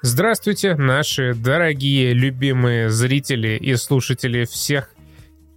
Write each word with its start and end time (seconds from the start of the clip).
Здравствуйте, 0.00 0.76
наши 0.76 1.34
дорогие, 1.34 2.12
любимые 2.12 2.88
зрители 2.88 3.56
и 3.56 3.74
слушатели 3.74 4.44
всех 4.44 4.90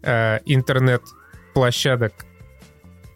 э, 0.02 0.40
интернет-площадок 0.46 2.26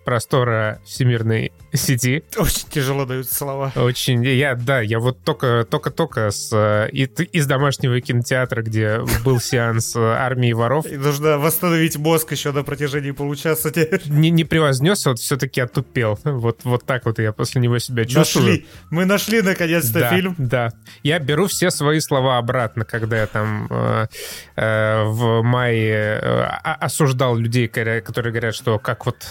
простора 0.06 0.80
всемирной 0.86 1.52
сети. 1.74 2.24
Очень 2.38 2.70
тяжело 2.70 3.06
даются 3.06 3.36
слова. 3.36 3.74
Очень, 3.76 4.24
я, 4.24 4.56
да, 4.56 4.80
я 4.80 5.00
вот 5.00 5.20
только, 5.24 5.66
только-только 5.70 6.32
с, 6.32 6.50
э, 6.54 6.90
из 6.92 7.48
домашнего 7.48 8.00
кинотеатра, 8.00 8.62
где 8.62 9.02
был 9.24 9.40
сеанс 9.42 9.96
э, 9.96 10.00
армии 10.00 10.54
воров. 10.54 10.86
И 10.86 10.96
нужно 10.96 11.38
восстановить 11.38 11.98
мозг 11.98 12.32
еще 12.32 12.52
на 12.52 12.64
протяжении 12.64 13.12
получаса. 13.12 13.74
Не, 14.06 14.30
не 14.30 14.44
превознес, 14.44 15.06
вот 15.06 15.20
все-таки 15.20 15.60
отупел. 15.60 16.20
Вот, 16.24 16.62
вот 16.64 16.86
так 16.86 17.06
вот 17.06 17.20
я 17.20 17.34
после 17.34 17.62
него 17.62 17.80
себя 17.80 18.06
чувствую. 18.06 18.46
Нашли. 18.46 18.66
Мы 18.92 19.06
нашли 19.06 19.42
наконец-то 19.42 20.00
да, 20.00 20.10
фильм. 20.10 20.36
Да. 20.38 20.72
Я 21.04 21.20
беру 21.20 21.48
все 21.48 21.72
свои 21.72 22.00
слова 22.00 22.38
обратно, 22.38 22.86
когда 22.86 23.18
я 23.18 23.28
там 23.28 23.68
э, 23.70 24.08
э, 24.56 25.04
в 25.06 25.42
мае 25.42 26.20
э, 26.22 26.44
осуждал 26.44 27.36
людей, 27.36 27.68
которые 27.68 28.02
говорят, 28.32 28.54
что 28.56 28.78
как 28.80 29.06
вот 29.06 29.26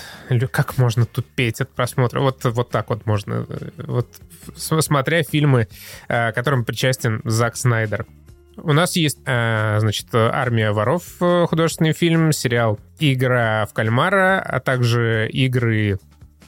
как 0.51 0.64
можно 0.77 1.07
тупеть 1.07 1.61
от 1.61 1.71
просмотра. 1.71 2.21
Вот 2.21 2.35
вот, 2.35 2.55
вот 2.55 2.71
так 2.71 2.91
вот 2.91 3.07
можно. 3.07 3.47
Э, 3.49 3.71
вот 3.79 4.09
смотря 4.57 5.23
фильмы, 5.23 5.69
э, 6.09 6.33
которым 6.33 6.65
причастен 6.65 7.21
Зак 7.25 7.57
Снайдер. 7.57 8.07
У 8.57 8.73
нас 8.73 8.95
есть, 8.97 9.19
э, 9.27 9.79
значит, 9.81 10.07
«Армия 10.13 10.71
воров» 10.71 11.03
художественный 11.19 11.93
фильм, 11.93 12.33
сериал 12.33 12.79
«Игра 13.01 13.67
в 13.67 13.73
кальмара», 13.73 14.41
а 14.41 14.61
также 14.61 15.29
игры 15.29 15.99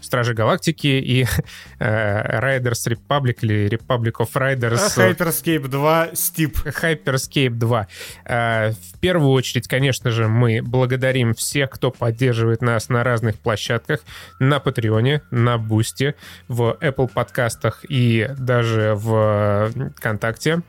Стражи 0.07 0.35
Галактики 0.35 0.87
и 0.87 1.27
э, 1.79 2.41
Riders 2.41 2.89
Republic 2.89 3.39
или 3.43 3.69
Republic 3.69 4.15
of 4.19 4.33
Riders. 4.35 4.97
Hyperscape 4.97 5.69
2 5.69 6.09
Steep. 6.13 6.55
Hyperscape 6.65 7.51
2. 7.51 7.89
Э, 8.25 8.71
в 8.71 8.99
первую 9.01 9.31
очередь, 9.31 9.69
конечно 9.69 10.11
же, 10.11 10.29
мы 10.29 10.63
благодарим 10.63 11.35
всех, 11.35 11.71
кто 11.71 11.91
поддерживает 11.91 12.63
нас 12.63 12.89
на 12.89 13.05
разных 13.05 13.39
площадках, 13.39 14.01
на 14.41 14.61
Патреоне, 14.61 15.23
на 15.31 15.59
Бусте, 15.59 16.15
в 16.49 16.77
Apple 16.81 17.11
подкастах 17.13 17.85
и 17.89 18.29
даже 18.39 18.95
в 18.95 19.71
ВКонтакте. 19.97 20.63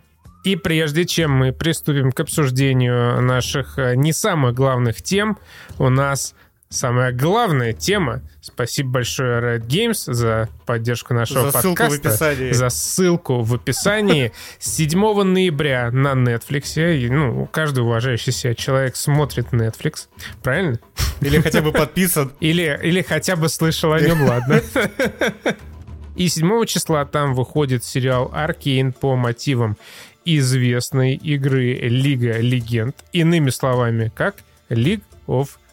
И 0.43 0.55
прежде 0.55 1.05
чем 1.05 1.31
мы 1.31 1.51
приступим 1.51 2.11
к 2.11 2.19
обсуждению 2.21 3.21
наших 3.21 3.77
э, 3.77 3.95
не 3.95 4.13
самых 4.13 4.53
главных 4.53 5.01
тем, 5.01 5.37
у 5.77 5.89
нас 5.89 6.35
самая 6.69 7.11
главная 7.11 7.73
тема. 7.73 8.21
Спасибо 8.41 8.91
большое 8.91 9.41
Red 9.41 9.67
Games 9.67 10.11
за 10.11 10.49
поддержку 10.65 11.13
нашего 11.13 11.51
за 11.51 11.61
подкаста. 11.61 11.89
Ссылку 11.89 11.89
в 11.89 11.93
описании. 11.93 12.51
За 12.51 12.69
ссылку 12.69 13.41
в 13.41 13.53
описании. 13.53 14.31
7 14.59 15.23
ноября 15.23 15.91
на 15.91 16.13
Netflix. 16.13 16.97
И, 16.97 17.09
ну, 17.09 17.47
каждый 17.51 17.83
уважающий 17.83 18.31
себя 18.31 18.55
человек 18.55 18.95
смотрит 18.95 19.47
Netflix. 19.51 20.07
Правильно? 20.43 20.79
Или 21.21 21.39
хотя 21.39 21.61
бы 21.61 21.71
подписан. 21.71 22.31
Или, 22.39 22.79
или 22.83 23.01
хотя 23.01 23.35
бы 23.35 23.49
слышал 23.49 23.91
о 23.93 23.99
нем, 23.99 24.23
ладно. 24.23 24.61
И 26.15 26.29
7 26.29 26.65
числа 26.65 27.05
там 27.05 27.33
выходит 27.33 27.83
сериал 27.83 28.31
«Аркейн» 28.33 28.91
по 28.91 29.15
мотивам 29.15 29.77
известной 30.25 31.15
игры 31.15 31.73
«Лига 31.73 32.39
Легенд». 32.39 32.95
Иными 33.13 33.51
словами, 33.51 34.11
как 34.13 34.37
«League 34.69 35.03
of 35.27 35.49
Legends. 35.49 35.66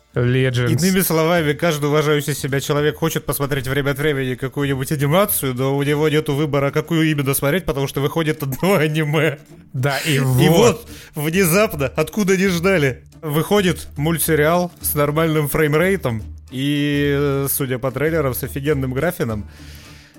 Иными 0.70 1.01
словами, 1.01 1.53
каждый 1.55 1.87
уважающий 1.87 2.34
себя 2.34 2.61
человек 2.61 2.97
хочет 2.97 3.25
посмотреть 3.25 3.67
время 3.67 3.91
от 3.91 3.98
времени 3.98 4.34
какую-нибудь 4.34 4.93
анимацию, 4.93 5.55
но 5.55 5.77
у 5.77 5.83
него 5.83 6.09
нет 6.09 6.29
выбора, 6.29 6.70
какую 6.70 7.11
именно 7.11 7.34
смотреть, 7.34 7.65
потому 7.65 7.89
что 7.89 8.01
выходит 8.01 8.42
одно 8.42 8.75
аниме. 8.79 9.39
Да, 9.73 9.98
и 9.98 10.20
вот. 10.20 10.41
И 10.41 10.48
вот, 10.48 10.89
внезапно, 11.15 11.87
откуда 11.87 12.37
не 12.37 12.48
ждали, 12.48 13.03
выходит 13.23 13.89
мультсериал 13.97 14.70
с 14.81 14.95
нормальным 14.95 15.48
фреймрейтом 15.48 16.23
и, 16.51 17.46
судя 17.51 17.79
по 17.79 17.91
трейлерам, 17.91 18.35
с 18.35 18.45
офигенным 18.45 18.92
графином. 18.92 19.48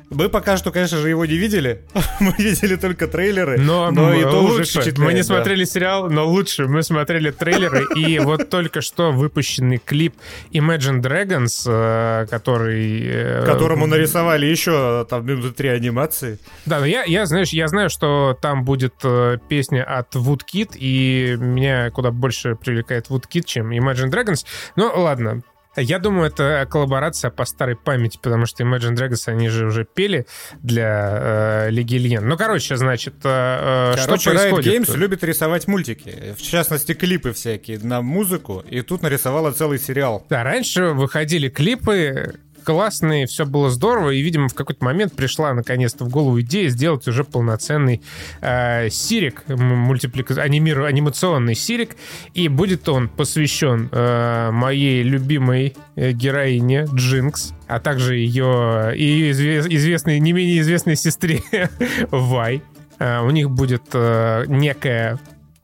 Мы 0.09 0.29
пока 0.29 0.57
что, 0.57 0.71
конечно 0.71 0.99
же, 0.99 1.09
его 1.09 1.25
не 1.25 1.35
видели. 1.35 1.83
Мы 2.19 2.33
видели 2.37 2.75
только 2.75 3.07
трейлеры. 3.07 3.57
Но, 3.57 3.91
но 3.91 4.13
и 4.13 4.21
то 4.21 4.41
лучше. 4.41 4.79
уже 4.79 4.93
Мы 4.97 5.13
не 5.13 5.21
да. 5.21 5.23
смотрели 5.23 5.63
сериал, 5.65 6.09
но 6.09 6.27
лучше. 6.27 6.67
Мы 6.67 6.83
смотрели 6.83 7.31
трейлеры. 7.31 7.85
И 7.95 8.19
вот 8.19 8.49
только 8.49 8.81
что 8.81 9.11
выпущенный 9.11 9.77
клип 9.77 10.15
Imagine 10.51 11.01
Dragons, 11.01 11.63
э, 11.65 12.27
который... 12.27 13.01
Э, 13.03 13.45
Которому 13.45 13.87
нарисовали 13.87 14.45
еще 14.45 15.05
там 15.09 15.25
минуты 15.25 15.51
три 15.51 15.69
анимации. 15.69 16.39
Да, 16.65 16.79
но 16.79 16.85
я, 16.85 17.03
я, 17.03 17.25
знаешь, 17.25 17.49
я 17.49 17.67
знаю, 17.67 17.89
что 17.89 18.37
там 18.39 18.63
будет 18.63 18.93
э, 19.03 19.37
песня 19.49 19.83
от 19.83 20.15
Woodkid, 20.15 20.75
и 20.75 21.35
меня 21.39 21.89
куда 21.91 22.11
больше 22.11 22.55
привлекает 22.55 23.07
Woodkid, 23.07 23.43
чем 23.45 23.71
Imagine 23.71 24.11
Dragons. 24.11 24.45
Ну, 24.75 24.91
ладно, 24.95 25.41
я 25.81 25.99
думаю, 25.99 26.27
это 26.27 26.67
коллаборация 26.69 27.31
по 27.31 27.45
старой 27.45 27.75
памяти, 27.75 28.19
потому 28.21 28.45
что 28.45 28.63
Imagine 28.63 28.95
Dragons, 28.95 29.27
они 29.27 29.49
же 29.49 29.65
уже 29.65 29.85
пели 29.85 30.25
для 30.61 31.67
э, 31.67 31.69
Лиги 31.69 31.95
Легенд. 31.95 32.25
Ну, 32.25 32.37
короче, 32.37 32.77
значит, 32.77 33.15
э, 33.23 33.93
э 33.93 34.05
короче, 34.05 34.21
что 34.21 34.31
происходит? 34.31 34.73
Riot 34.73 34.79
Games 34.79 34.97
любит 34.97 35.23
рисовать 35.23 35.67
мультики, 35.67 36.35
в 36.37 36.41
частности, 36.41 36.93
клипы 36.93 37.33
всякие 37.33 37.79
на 37.79 38.01
музыку, 38.01 38.63
и 38.69 38.81
тут 38.81 39.01
нарисовала 39.01 39.51
целый 39.51 39.79
сериал. 39.79 40.25
Да, 40.29 40.43
раньше 40.43 40.87
выходили 40.87 41.49
клипы, 41.49 42.35
классные, 42.65 43.27
все 43.27 43.45
было 43.45 43.69
здорово, 43.69 44.09
и, 44.09 44.21
видимо, 44.21 44.49
в 44.49 44.53
какой-то 44.53 44.83
момент 44.83 45.13
пришла 45.13 45.53
наконец-то 45.53 46.03
в 46.03 46.09
голову 46.09 46.41
идея 46.41 46.69
сделать 46.69 47.07
уже 47.07 47.23
полноценный 47.23 48.01
э, 48.41 48.89
сирик, 48.89 49.43
мультиплик... 49.47 50.31
анимир... 50.31 50.81
анимационный 50.81 51.55
сирик, 51.55 51.95
и 52.33 52.49
будет 52.49 52.89
он 52.89 53.07
посвящен 53.07 53.87
э, 53.91 54.49
моей 54.51 55.03
любимой 55.03 55.75
э, 55.95 56.11
героине 56.11 56.87
Джинкс, 56.93 57.53
а 57.67 57.79
также 57.79 58.15
ее, 58.15 58.91
ее 58.95 59.31
известной, 59.31 60.19
не 60.19 60.33
менее 60.33 60.59
известной 60.59 60.95
сестре 60.95 61.41
Вай. 62.11 62.61
Э, 62.99 63.21
у 63.21 63.29
них 63.29 63.51
будет 63.51 63.83
э, 63.93 64.45
некое 64.47 65.19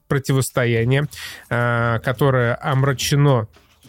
противостояние, 0.08 1.08
э, 1.50 2.00
которое 2.04 2.56
омрачено 2.62 3.48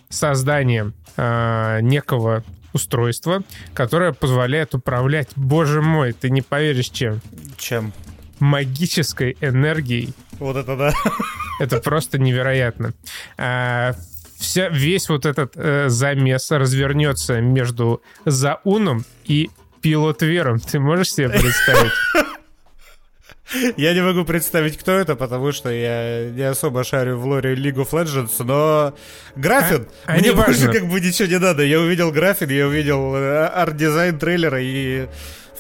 созданием 0.09 0.95
э, 1.17 1.81
некого 1.83 2.43
устройство, 2.73 3.43
которое 3.75 4.13
позволяет 4.13 4.75
управлять, 4.75 5.29
боже 5.37 5.83
мой, 5.83 6.13
ты 6.13 6.31
не 6.31 6.43
поверишь 6.43 6.89
чем. 6.89 7.21
Чем? 7.57 7.93
Магической 8.41 9.37
энергией. 9.41 10.15
Вот 10.39 10.57
это 10.57 10.77
да. 10.77 10.93
Это 11.61 11.79
просто 11.79 12.19
невероятно. 12.19 12.93
А, 13.39 13.95
вся, 14.37 14.69
весь 14.69 15.09
вот 15.09 15.27
этот 15.27 15.53
э, 15.55 15.89
замес 15.89 16.51
развернется 16.51 17.41
между 17.41 18.03
Зауном 18.25 19.05
и 19.25 19.51
Пилтовером. 19.81 20.59
Ты 20.59 20.81
можешь 20.81 21.13
себе 21.13 21.29
представить? 21.29 21.93
Я 23.77 23.95
не 23.95 24.03
могу 24.03 24.25
представить, 24.25 24.79
кто 24.79 24.93
это, 24.93 25.17
потому 25.17 25.53
что 25.53 25.71
я 25.71 26.31
не 26.31 26.43
особо 26.43 26.85
шарю 26.85 27.19
в 27.19 27.27
лоре 27.27 27.55
League 27.55 27.77
of 27.77 27.91
Legends, 27.91 28.43
но 28.45 28.95
графон, 29.37 29.89
а, 30.07 30.15
а 30.15 30.19
мне 30.19 30.33
больше 30.33 30.71
как 30.73 30.87
бы 30.89 31.01
ничего 31.01 31.29
не 31.29 31.39
надо. 31.39 31.63
Я 31.63 31.81
увидел 31.81 32.11
графон, 32.13 32.49
я 32.51 32.67
увидел 32.67 33.15
э, 33.15 33.47
арт-дизайн 33.47 34.19
трейлера 34.19 34.61
и 34.61 35.07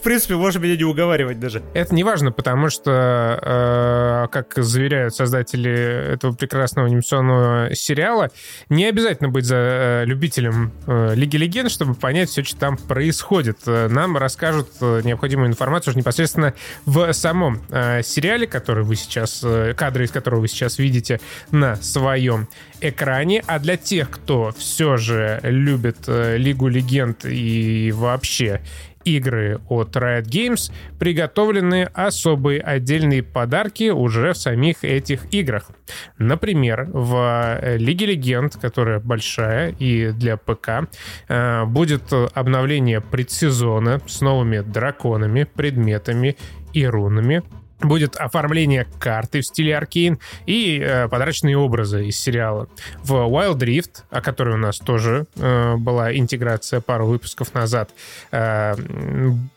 в 0.02 0.04
принципе, 0.04 0.34
можешь 0.34 0.60
меня 0.60 0.76
не 0.76 0.82
уговаривать 0.82 1.38
даже. 1.38 1.62
Это 1.74 1.94
не 1.94 2.02
важно, 2.02 2.32
потому 2.32 2.70
что, 2.70 3.38
э, 3.40 4.26
как 4.32 4.52
заверяют 4.56 5.14
создатели 5.14 5.70
этого 6.14 6.32
прекрасного 6.32 6.88
анимационного 6.88 7.72
сериала, 7.76 8.32
не 8.68 8.86
обязательно 8.86 9.28
быть 9.28 9.44
за 9.44 9.54
э, 9.54 10.04
любителем 10.04 10.72
э, 10.88 11.14
Лиги 11.14 11.36
Легенд, 11.36 11.70
чтобы 11.70 11.94
понять 11.94 12.30
все, 12.30 12.42
что 12.42 12.56
там 12.58 12.78
происходит. 12.78 13.58
Нам 13.64 14.16
расскажут 14.16 14.70
э, 14.80 15.02
необходимую 15.04 15.46
информацию 15.46 15.92
уже 15.92 15.98
непосредственно 15.98 16.54
в 16.84 17.12
самом 17.12 17.62
э, 17.70 18.02
сериале, 18.02 18.48
который 18.48 18.82
вы 18.82 18.96
сейчас, 18.96 19.43
э, 19.44 19.72
кадры 19.76 20.06
из 20.06 20.10
которого 20.10 20.40
вы 20.40 20.48
сейчас 20.48 20.81
видите 20.81 21.20
на 21.52 21.76
своем 21.76 22.48
экране. 22.81 23.44
А 23.46 23.60
для 23.60 23.76
тех, 23.76 24.10
кто 24.10 24.52
все 24.58 24.96
же 24.96 25.38
любит 25.44 25.98
э, 26.08 26.38
Лигу 26.38 26.66
Легенд 26.66 27.25
и 27.25 27.93
вообще 27.94 28.62
игры 29.04 29.60
от 29.69 29.96
Riot 29.96 30.25
Games 30.25 30.72
приготовлены 30.99 31.84
особые 31.93 32.60
отдельные 32.60 33.22
подарки 33.22 33.90
уже 33.90 34.32
в 34.32 34.37
самих 34.37 34.84
этих 34.84 35.32
играх. 35.32 35.70
Например, 36.19 36.88
в 36.93 37.76
Лиге 37.76 38.06
Легенд, 38.06 38.56
которая 38.56 39.00
большая 39.00 39.75
и 39.78 40.12
для 40.12 40.37
ПК, 40.37 40.88
э, 41.28 41.64
будет 41.64 42.12
обновление 42.34 43.00
предсезона 43.00 44.00
с 44.06 44.20
новыми 44.20 44.60
драконами, 44.60 45.44
предметами 45.44 46.37
и 46.72 46.87
рунами. 46.87 47.43
Будет 47.82 48.17
оформление 48.17 48.87
карты 48.99 49.40
в 49.40 49.46
стиле 49.46 49.76
Аркейн 49.76 50.19
и 50.46 50.79
э, 50.79 51.08
подарочные 51.08 51.56
образы 51.56 52.06
из 52.06 52.19
сериала. 52.19 52.69
В 53.02 53.12
Wild 53.12 53.58
Rift, 53.58 54.05
о 54.11 54.20
которой 54.20 54.55
у 54.55 54.58
нас 54.58 54.79
тоже 54.79 55.26
э, 55.37 55.76
была 55.76 56.17
интеграция 56.17 56.81
пару 56.81 57.06
выпусков 57.06 57.55
назад, 57.55 57.90
э, 58.31 58.75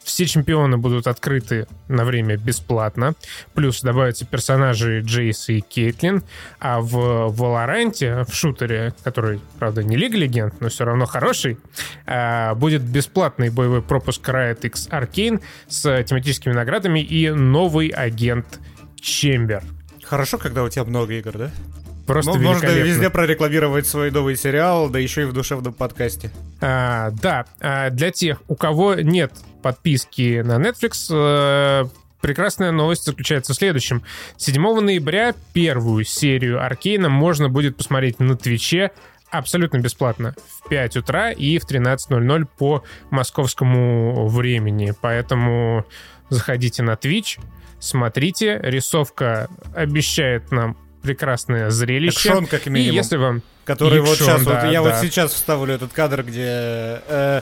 все 0.03 0.25
чемпионы 0.25 0.77
будут 0.77 1.07
открыты 1.07 1.67
на 1.87 2.05
время 2.05 2.37
бесплатно, 2.37 3.15
плюс 3.53 3.81
добавятся 3.81 4.25
персонажи 4.25 5.01
Джейс 5.01 5.49
и 5.49 5.61
Кейтлин, 5.61 6.23
а 6.59 6.81
в 6.81 6.95
Valorant, 7.29 8.25
в 8.25 8.33
шутере, 8.33 8.93
который, 9.03 9.39
правда, 9.59 9.83
не 9.83 9.95
Лига 9.95 10.17
Легенд, 10.17 10.59
но 10.61 10.69
все 10.69 10.85
равно 10.85 11.05
хороший, 11.05 11.57
э, 12.05 12.53
будет 12.55 12.81
бесплатный 12.81 13.49
боевой 13.49 13.81
пропуск 13.81 14.27
Riot 14.27 14.65
X 14.65 14.89
Arcane 14.89 15.41
с 15.67 16.03
тематическими 16.03 16.53
наградами 16.53 16.99
и 16.99 17.29
новый 17.29 17.89
агент 17.89 18.14
Чембер. 18.99 19.63
Хорошо, 20.03 20.37
когда 20.37 20.63
у 20.63 20.69
тебя 20.69 20.83
много 20.83 21.13
игр, 21.13 21.37
да? 21.37 21.51
Просто 22.05 22.33
ну, 22.33 22.39
можно 22.39 22.67
везде 22.67 23.09
прорекламировать 23.09 23.87
свой 23.87 24.11
новый 24.11 24.35
сериал, 24.35 24.89
да 24.89 24.99
еще 24.99 25.23
и 25.23 25.25
в 25.25 25.33
душевном 25.33 25.73
подкасте. 25.73 26.29
А, 26.61 27.09
да, 27.11 27.45
а 27.59 27.89
для 27.89 28.11
тех, 28.11 28.41
у 28.47 28.55
кого 28.55 28.93
нет 28.95 29.33
подписки 29.63 30.41
на 30.41 30.57
Netflix, 30.57 31.07
э, 31.09 31.85
прекрасная 32.21 32.71
новость 32.71 33.05
заключается 33.05 33.53
в 33.53 33.55
следующем. 33.55 34.03
7 34.37 34.79
ноября 34.81 35.33
первую 35.53 36.03
серию 36.03 36.63
Аркейна 36.63 37.09
можно 37.09 37.49
будет 37.49 37.75
посмотреть 37.75 38.19
на 38.19 38.37
Твиче 38.37 38.91
абсолютно 39.31 39.79
бесплатно 39.79 40.35
в 40.63 40.69
5 40.69 40.97
утра 40.97 41.31
и 41.31 41.57
в 41.57 41.69
13.00 41.69 42.47
по 42.57 42.83
московскому 43.09 44.27
времени. 44.27 44.93
Поэтому 45.01 45.85
заходите 46.29 46.83
на 46.83 46.91
Twitch, 46.91 47.39
смотрите. 47.79 48.59
Рисовка 48.61 49.49
обещает 49.75 50.51
нам 50.51 50.77
прекрасное 51.01 51.69
зрелище. 51.69 52.29
Экшон, 52.29 52.47
как 52.47 52.65
минимум. 52.65 52.93
И 52.93 52.95
если 52.95 53.17
вам... 53.17 53.41
Который 53.63 53.99
Экшон, 53.99 54.09
вот 54.09 54.17
сейчас, 54.17 54.43
да, 54.43 54.61
вот, 54.61 54.71
я 54.71 54.83
да. 54.83 54.89
вот 54.89 54.95
сейчас 55.01 55.33
вставлю 55.33 55.73
этот 55.73 55.91
кадр, 55.91 56.23
где 56.23 57.01
э, 57.07 57.41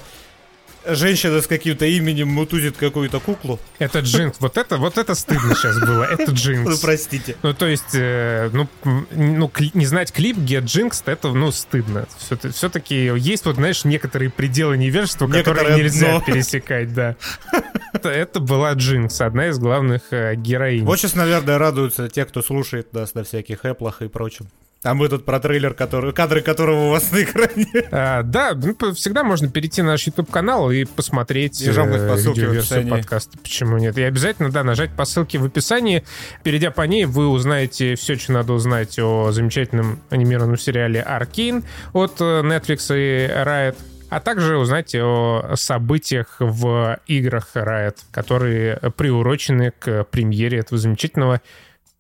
женщина 0.86 1.42
с 1.42 1.48
каким-то 1.48 1.86
именем 1.86 2.28
мутузит 2.28 2.78
какую-то 2.78 3.20
куклу. 3.20 3.60
Это 3.80 4.00
Джинкс. 4.00 4.38
Вот 4.40 4.58
это, 4.58 4.78
вот 4.78 4.98
это 4.98 5.16
стыдно 5.16 5.56
сейчас 5.56 5.80
было. 5.80 6.04
Это 6.04 6.32
Джинкс. 6.32 6.70
Ну, 6.70 6.78
простите. 6.82 7.36
Ну, 7.44 7.54
то 7.54 7.68
есть, 7.68 7.94
э, 7.94 8.50
ну, 8.54 8.68
ну, 9.12 9.52
не 9.74 9.86
знать 9.86 10.12
клип 10.12 10.38
Get 10.38 10.64
Jinx, 10.64 11.04
это, 11.06 11.30
ну, 11.30 11.52
стыдно. 11.52 12.08
Все-таки 12.52 13.12
есть 13.18 13.46
вот, 13.46 13.56
знаешь, 13.56 13.86
некоторые 13.86 14.30
пределы 14.30 14.78
невежества, 14.78 15.28
которые 15.28 15.78
нельзя 15.78 16.20
пересекать, 16.22 16.94
да. 16.94 17.16
Это, 17.94 18.10
это 18.10 18.40
была 18.40 18.74
Джинкс, 18.74 19.22
одна 19.22 19.50
из 19.50 19.60
главных 19.60 20.02
э, 20.12 20.34
героинь. 20.36 20.84
Вот 20.84 20.98
сейчас, 20.98 21.14
наверное, 21.14 21.60
радуются 21.60 22.10
те, 22.10 22.26
кто 22.26 22.42
слушает 22.42 22.92
нас 22.92 23.14
на 23.14 23.24
всяких 23.24 23.66
эплах 23.66 24.02
и 24.02 24.08
прочем. 24.08 24.48
А 24.84 24.94
мы 24.94 25.08
тут 25.08 25.24
про 25.24 25.40
трейлер, 25.40 25.74
который, 25.74 26.12
кадры 26.12 26.42
которого 26.42 26.88
у 26.88 26.90
вас 26.90 27.12
на 27.12 27.24
экране. 27.24 27.68
А, 27.92 28.22
да, 28.22 28.54
ну, 28.54 28.94
всегда 28.94 29.24
можно 29.24 29.50
перейти 29.50 29.82
на 29.82 29.92
наш 29.92 30.06
YouTube-канал 30.06 30.72
и 30.72 30.84
посмотреть 30.84 31.62
э, 31.62 31.72
видеоверсию 31.72 32.90
подкаста. 32.90 33.38
Почему 33.38 33.78
нет? 33.78 33.98
И 33.98 34.04
обязательно, 34.04 34.52
да, 34.52 34.64
нажать 34.64 34.92
по 34.92 35.06
ссылке 35.06 35.38
в 35.38 35.46
описании. 35.46 36.04
Перейдя 36.44 36.72
по 36.72 36.82
ней, 36.82 37.06
вы 37.06 37.30
узнаете 37.30 37.96
все, 37.96 38.18
что 38.18 38.34
надо 38.34 38.54
узнать 38.54 39.00
о 39.00 39.32
замечательном 39.32 40.02
анимированном 40.10 40.58
сериале 40.58 41.02
«Аркейн» 41.02 41.64
от 41.94 42.20
э, 42.20 42.42
Netflix 42.42 42.88
и 42.90 43.28
Riot 43.28 43.78
а 44.10 44.20
также 44.20 44.58
узнать 44.58 44.94
о 44.94 45.56
событиях 45.56 46.36
в 46.40 47.00
играх 47.08 47.50
Riot, 47.56 47.98
которые 48.12 48.78
приурочены 48.96 49.72
к 49.72 50.04
премьере 50.04 50.60
этого 50.60 50.78
замечательного 50.78 51.42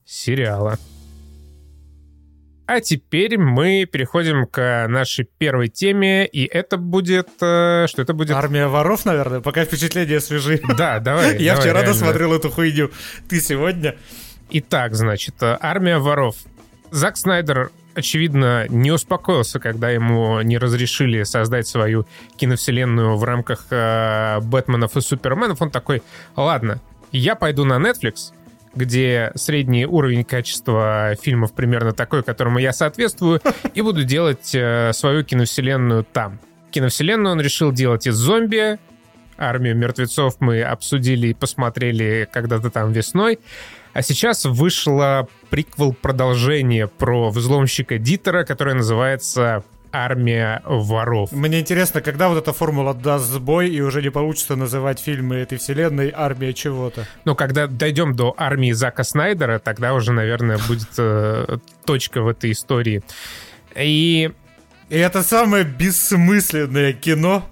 сериала. 0.06 0.78
А 2.66 2.80
теперь 2.80 3.38
мы 3.38 3.86
переходим 3.86 4.46
к 4.46 4.88
нашей 4.88 5.26
первой 5.26 5.68
теме, 5.68 6.26
и 6.26 6.46
это 6.46 6.78
будет... 6.78 7.30
Э, 7.42 7.88
что 7.88 8.02
это 8.02 8.14
будет? 8.14 8.32
Армия 8.32 8.68
воров, 8.68 9.04
наверное, 9.06 9.42
пока 9.42 9.66
впечатления 9.66 10.20
свежи. 10.20 10.62
Да, 10.78 11.00
давай. 11.00 11.38
Я 11.38 11.56
вчера 11.56 11.84
досмотрел 11.84 12.34
эту 12.34 12.50
хуйню. 12.50 12.90
Ты 13.28 13.42
сегодня? 13.42 13.96
Итак, 14.50 14.96
значит, 14.96 15.36
э, 15.42 15.58
Армия 15.60 15.98
воров. 15.98 16.36
Зак 16.92 17.18
Снайдер 17.18 17.72
очевидно, 17.96 18.66
не 18.70 18.92
успокоился, 18.92 19.60
когда 19.60 19.90
ему 19.90 20.42
не 20.42 20.58
разрешили 20.58 21.24
создать 21.24 21.68
свою 21.68 22.08
киновселенную 22.38 23.18
в 23.18 23.24
рамках 23.24 23.68
э, 23.70 24.40
Бэтменов 24.42 24.98
и 24.98 25.02
Суперменов. 25.02 25.62
Он 25.62 25.70
такой, 25.70 26.02
ладно, 26.36 26.82
я 27.12 27.36
пойду 27.36 27.66
на 27.66 27.78
Netflix, 27.78 28.34
где 28.76 29.32
средний 29.36 29.86
уровень 29.86 30.24
качества 30.24 31.16
фильмов 31.22 31.54
примерно 31.54 31.94
такой, 31.94 32.24
которому 32.24 32.60
я 32.60 32.74
соответствую, 32.74 33.42
и 33.74 33.82
буду 33.82 34.04
делать 34.04 34.54
э, 34.54 34.92
свою 34.94 35.24
киновселенную 35.24 36.04
там. 36.04 36.40
Киновселенную 36.72 37.34
он 37.34 37.42
решил 37.42 37.72
делать 37.72 38.08
из 38.08 38.16
зомби. 38.16 38.80
Армию 39.38 39.76
мертвецов 39.76 40.38
мы 40.40 40.62
обсудили 40.62 41.28
и 41.28 41.34
посмотрели 41.34 42.28
когда-то 42.32 42.70
там 42.70 42.92
весной. 42.92 43.40
А 43.94 44.02
сейчас 44.02 44.46
вышло 44.46 45.28
приквел 45.50 45.94
продолжение 45.94 46.88
про 46.88 47.30
взломщика 47.30 48.00
Дитера, 48.00 48.44
которое 48.44 48.76
называется 48.76 49.64
армия 49.94 50.62
воров. 50.66 51.32
Мне 51.32 51.60
интересно, 51.60 52.02
когда 52.02 52.28
вот 52.28 52.38
эта 52.38 52.52
формула 52.52 52.94
даст 52.94 53.26
сбой 53.26 53.70
и 53.70 53.80
уже 53.80 54.02
не 54.02 54.10
получится 54.10 54.56
называть 54.56 55.00
фильмы 55.00 55.36
этой 55.36 55.60
вселенной 55.60 56.12
армия 56.14 56.54
чего-то. 56.54 57.06
Ну, 57.24 57.36
когда 57.36 57.68
дойдем 57.68 58.16
до 58.16 58.34
армии 58.36 58.72
Зака 58.72 59.04
Снайдера, 59.04 59.60
тогда 59.60 59.94
уже, 59.94 60.12
наверное, 60.12 60.58
будет 60.68 60.90
э, 60.98 61.58
точка 61.86 62.22
в 62.22 62.28
этой 62.28 62.52
истории. 62.52 63.02
И... 63.76 64.32
И 64.90 64.98
это 64.98 65.24
самое 65.24 65.64
бессмысленное 65.64 66.94
кино, 66.94 67.44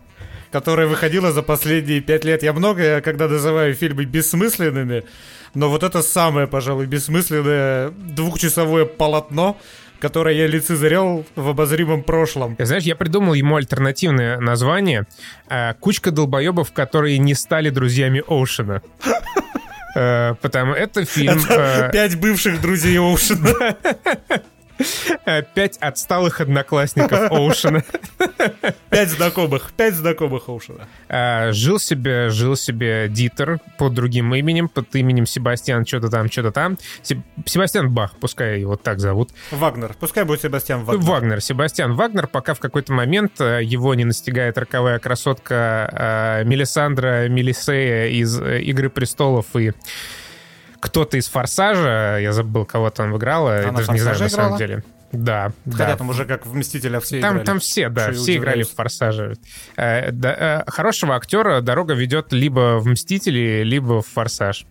которое 0.51 0.85
выходило 0.85 1.31
за 1.31 1.41
последние 1.41 2.01
пять 2.01 2.25
лет. 2.25 2.43
Я 2.43 2.53
много, 2.53 3.01
когда 3.01 3.27
называю 3.27 3.73
фильмы 3.73 4.03
бессмысленными, 4.05 5.05
но 5.55 5.69
вот 5.69 5.81
это 5.83 6.01
самое, 6.01 6.47
пожалуй, 6.47 6.85
бессмысленное 6.85 7.89
двухчасовое 7.89 8.85
полотно, 8.85 9.57
которое 10.01 10.35
я 10.35 10.47
лицезрел 10.47 11.25
в 11.35 11.47
обозримом 11.47 12.03
прошлом. 12.03 12.55
Знаешь, 12.59 12.83
я 12.83 12.95
придумал 12.95 13.33
ему 13.35 13.55
альтернативное 13.55 14.39
название. 14.39 15.05
Э, 15.47 15.73
«Кучка 15.79 16.11
долбоебов, 16.11 16.73
которые 16.73 17.19
не 17.19 17.35
стали 17.35 17.69
друзьями 17.69 18.23
Оушена». 18.27 18.81
Э, 19.93 20.35
потому 20.41 20.73
это 20.73 21.05
фильм... 21.05 21.39
Э, 21.49 21.91
пять 21.91 22.19
бывших 22.19 22.61
друзей 22.61 22.97
Оушена. 22.97 23.77
Пять 25.53 25.77
отсталых 25.77 26.41
одноклассников 26.41 27.31
Оушена. 27.31 27.83
Пять 28.89 29.09
знакомых, 29.09 29.71
пять 29.75 29.95
знакомых 29.95 30.49
Оушена. 30.49 30.87
А, 31.09 31.51
жил 31.51 31.79
себе, 31.79 32.29
жил 32.29 32.55
себе 32.55 33.07
Дитер 33.09 33.59
под 33.77 33.93
другим 33.93 34.33
именем, 34.33 34.69
под 34.69 34.93
именем 34.95 35.25
Себастьян, 35.25 35.85
что-то 35.85 36.09
там, 36.09 36.29
что-то 36.29 36.51
там. 36.51 36.77
Себастьян 37.45 37.89
Бах, 37.91 38.15
пускай 38.19 38.59
его 38.59 38.75
так 38.75 38.99
зовут. 38.99 39.31
Вагнер, 39.51 39.95
пускай 39.99 40.23
будет 40.23 40.41
Себастьян 40.41 40.83
Вагнер. 40.83 41.05
Вагнер, 41.05 41.41
Себастьян 41.41 41.93
Вагнер, 41.93 42.27
пока 42.27 42.53
в 42.53 42.59
какой-то 42.59 42.93
момент 42.93 43.39
э, 43.39 43.61
его 43.63 43.93
не 43.95 44.05
настигает 44.05 44.57
роковая 44.57 44.99
красотка 44.99 46.41
э, 46.41 46.43
Мелисандра 46.45 47.27
Мелисея 47.29 48.07
из 48.07 48.39
э, 48.39 48.61
«Игры 48.61 48.89
престолов» 48.89 49.45
и 49.55 49.73
кто-то 50.81 51.17
из 51.17 51.29
«Форсажа», 51.29 52.17
я 52.19 52.33
забыл, 52.33 52.65
кого 52.65 52.89
там 52.89 53.15
играла, 53.15 53.61
я 53.61 53.71
даже 53.71 53.91
не 53.91 53.99
знаю 53.99 54.19
на 54.19 54.29
самом 54.29 54.57
деле. 54.57 54.83
Да, 55.11 55.51
Хотя 55.69 55.87
да. 55.87 55.97
там 55.97 56.09
уже 56.09 56.25
как 56.25 56.45
в 56.45 56.55
«Мстителях» 56.55 57.03
все 57.03 57.19
там, 57.19 57.33
играли. 57.33 57.45
Там 57.45 57.59
все, 57.59 57.89
да, 57.89 58.11
все 58.11 58.37
играли 58.37 58.63
в 58.63 58.71
«Форсаже». 58.71 59.35
Э, 59.75 60.11
да, 60.11 60.63
э, 60.65 60.71
хорошего 60.71 61.15
актера 61.15 61.61
дорога 61.61 61.93
ведет 61.93 62.31
либо 62.31 62.79
в 62.79 62.87
«Мстители», 62.87 63.63
либо 63.63 64.01
в 64.01 64.07
«Форсаж». 64.07 64.65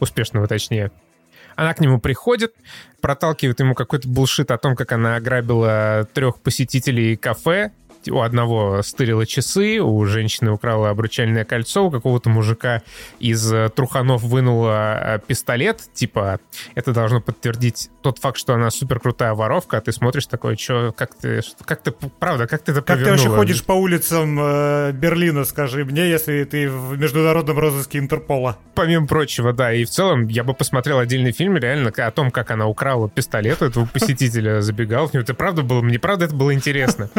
Успешного, 0.00 0.46
точнее. 0.46 0.90
Она 1.56 1.74
к 1.74 1.80
нему 1.80 2.00
приходит, 2.00 2.54
проталкивает 3.00 3.58
ему 3.60 3.74
какой-то 3.74 4.08
булшит 4.08 4.50
о 4.50 4.58
том, 4.58 4.76
как 4.76 4.92
она 4.92 5.16
ограбила 5.16 6.06
трех 6.12 6.40
посетителей 6.40 7.16
кафе, 7.16 7.70
у 8.08 8.20
одного 8.20 8.82
стырила 8.82 9.26
часы, 9.26 9.80
у 9.80 10.04
женщины 10.06 10.50
украла 10.50 10.90
обручальное 10.90 11.44
кольцо, 11.44 11.86
у 11.86 11.90
какого-то 11.90 12.30
мужика 12.30 12.82
из 13.18 13.52
э, 13.52 13.68
Труханов 13.74 14.22
вынула 14.22 15.16
э, 15.16 15.18
пистолет. 15.26 15.82
Типа, 15.94 16.40
это 16.74 16.92
должно 16.92 17.20
подтвердить 17.20 17.90
тот 18.02 18.18
факт, 18.18 18.38
что 18.38 18.54
она 18.54 18.70
супер 18.70 19.00
крутая 19.00 19.34
воровка, 19.34 19.78
а 19.78 19.80
ты 19.80 19.92
смотришь 19.92 20.26
такой, 20.26 20.56
что, 20.56 20.92
как 20.96 21.14
ты, 21.14 21.42
как 21.64 21.82
ты, 21.82 21.92
правда, 22.18 22.46
как 22.46 22.62
ты 22.62 22.72
это 22.72 22.82
Как 22.82 22.96
повернула? 22.98 23.16
ты 23.16 23.22
вообще 23.24 23.36
ходишь 23.36 23.64
по 23.64 23.72
улицам 23.72 24.38
э, 24.40 24.92
Берлина, 24.92 25.44
скажи 25.44 25.84
мне, 25.84 26.08
если 26.08 26.44
ты 26.44 26.70
в 26.70 26.98
международном 26.98 27.58
розыске 27.58 27.98
Интерпола? 27.98 28.58
Помимо 28.74 29.06
прочего, 29.06 29.52
да, 29.52 29.72
и 29.72 29.84
в 29.84 29.90
целом 29.90 30.28
я 30.28 30.44
бы 30.44 30.54
посмотрел 30.54 30.98
отдельный 30.98 31.32
фильм 31.32 31.56
реально 31.56 31.90
о 31.96 32.10
том, 32.10 32.30
как 32.30 32.50
она 32.50 32.66
украла 32.66 33.08
пистолет 33.08 33.62
этого 33.62 33.86
посетителя, 33.86 34.60
забегал 34.60 35.08
в 35.08 35.14
него. 35.14 35.22
Это 35.22 35.34
правда 35.34 35.62
было, 35.62 35.80
мне 35.82 35.98
правда 35.98 36.26
это 36.26 36.34
было 36.34 36.54
интересно. 36.54 37.10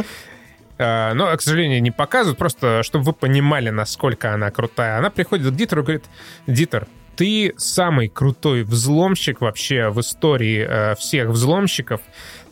Э, 0.80 1.14
но, 1.14 1.36
к 1.36 1.42
сожалению, 1.42 1.82
не 1.82 1.92
показывают, 1.92 2.40
просто 2.40 2.82
чтобы 2.84 3.06
вы 3.06 3.14
понимали, 3.14 3.70
насколько 3.70 4.34
она 4.34 4.50
крутая. 4.50 4.98
Она 4.98 5.10
приходит 5.10 5.52
к 5.52 5.56
Дитеру 5.56 5.82
и 5.82 5.86
говорит, 5.86 6.06
Дитер, 6.48 6.88
ты 7.18 7.54
самый 7.58 8.08
крутой 8.08 8.64
взломщик 8.64 9.42
вообще 9.42 9.90
в 9.90 10.00
истории 10.00 10.66
э, 10.66 10.96
всех 10.96 11.28
взломщиков. 11.28 12.00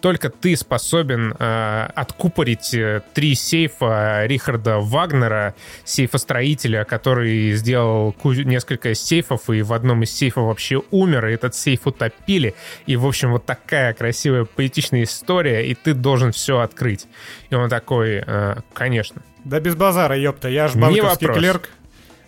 Только 0.01 0.30
ты 0.30 0.56
способен 0.56 1.34
э, 1.38 1.89
откупорить 1.96 2.74
э, 2.74 3.01
три 3.13 3.36
сейфа 3.36 4.25
Рихарда 4.25 4.77
Вагнера, 4.80 5.56
сейфостроителя, 5.84 6.84
который 6.84 7.54
сделал 7.54 8.16
несколько 8.24 8.94
сейфов, 8.94 9.50
и 9.50 9.62
в 9.62 9.74
одном 9.74 10.04
из 10.04 10.12
сейфов 10.12 10.46
вообще 10.46 10.82
умер, 10.92 11.27
и 11.27 11.34
этот 11.34 11.56
сейф 11.56 11.88
утопили. 11.88 12.54
И, 12.86 12.96
в 12.96 13.06
общем, 13.06 13.32
вот 13.32 13.46
такая 13.46 13.94
красивая, 13.94 14.46
поэтичная 14.46 15.04
история, 15.04 15.68
и 15.68 15.74
ты 15.74 15.94
должен 15.94 16.32
все 16.32 16.60
открыть. 16.60 17.08
И 17.50 17.56
он 17.56 17.70
такой, 17.70 18.24
э, 18.25 18.56
конечно. 18.74 19.22
Да 19.44 19.60
без 19.60 19.75
базара, 19.75 20.18
ёпта, 20.18 20.50
я 20.50 20.68
ж 20.68 20.75
банковский 20.75 21.27
клерк. 21.27 21.70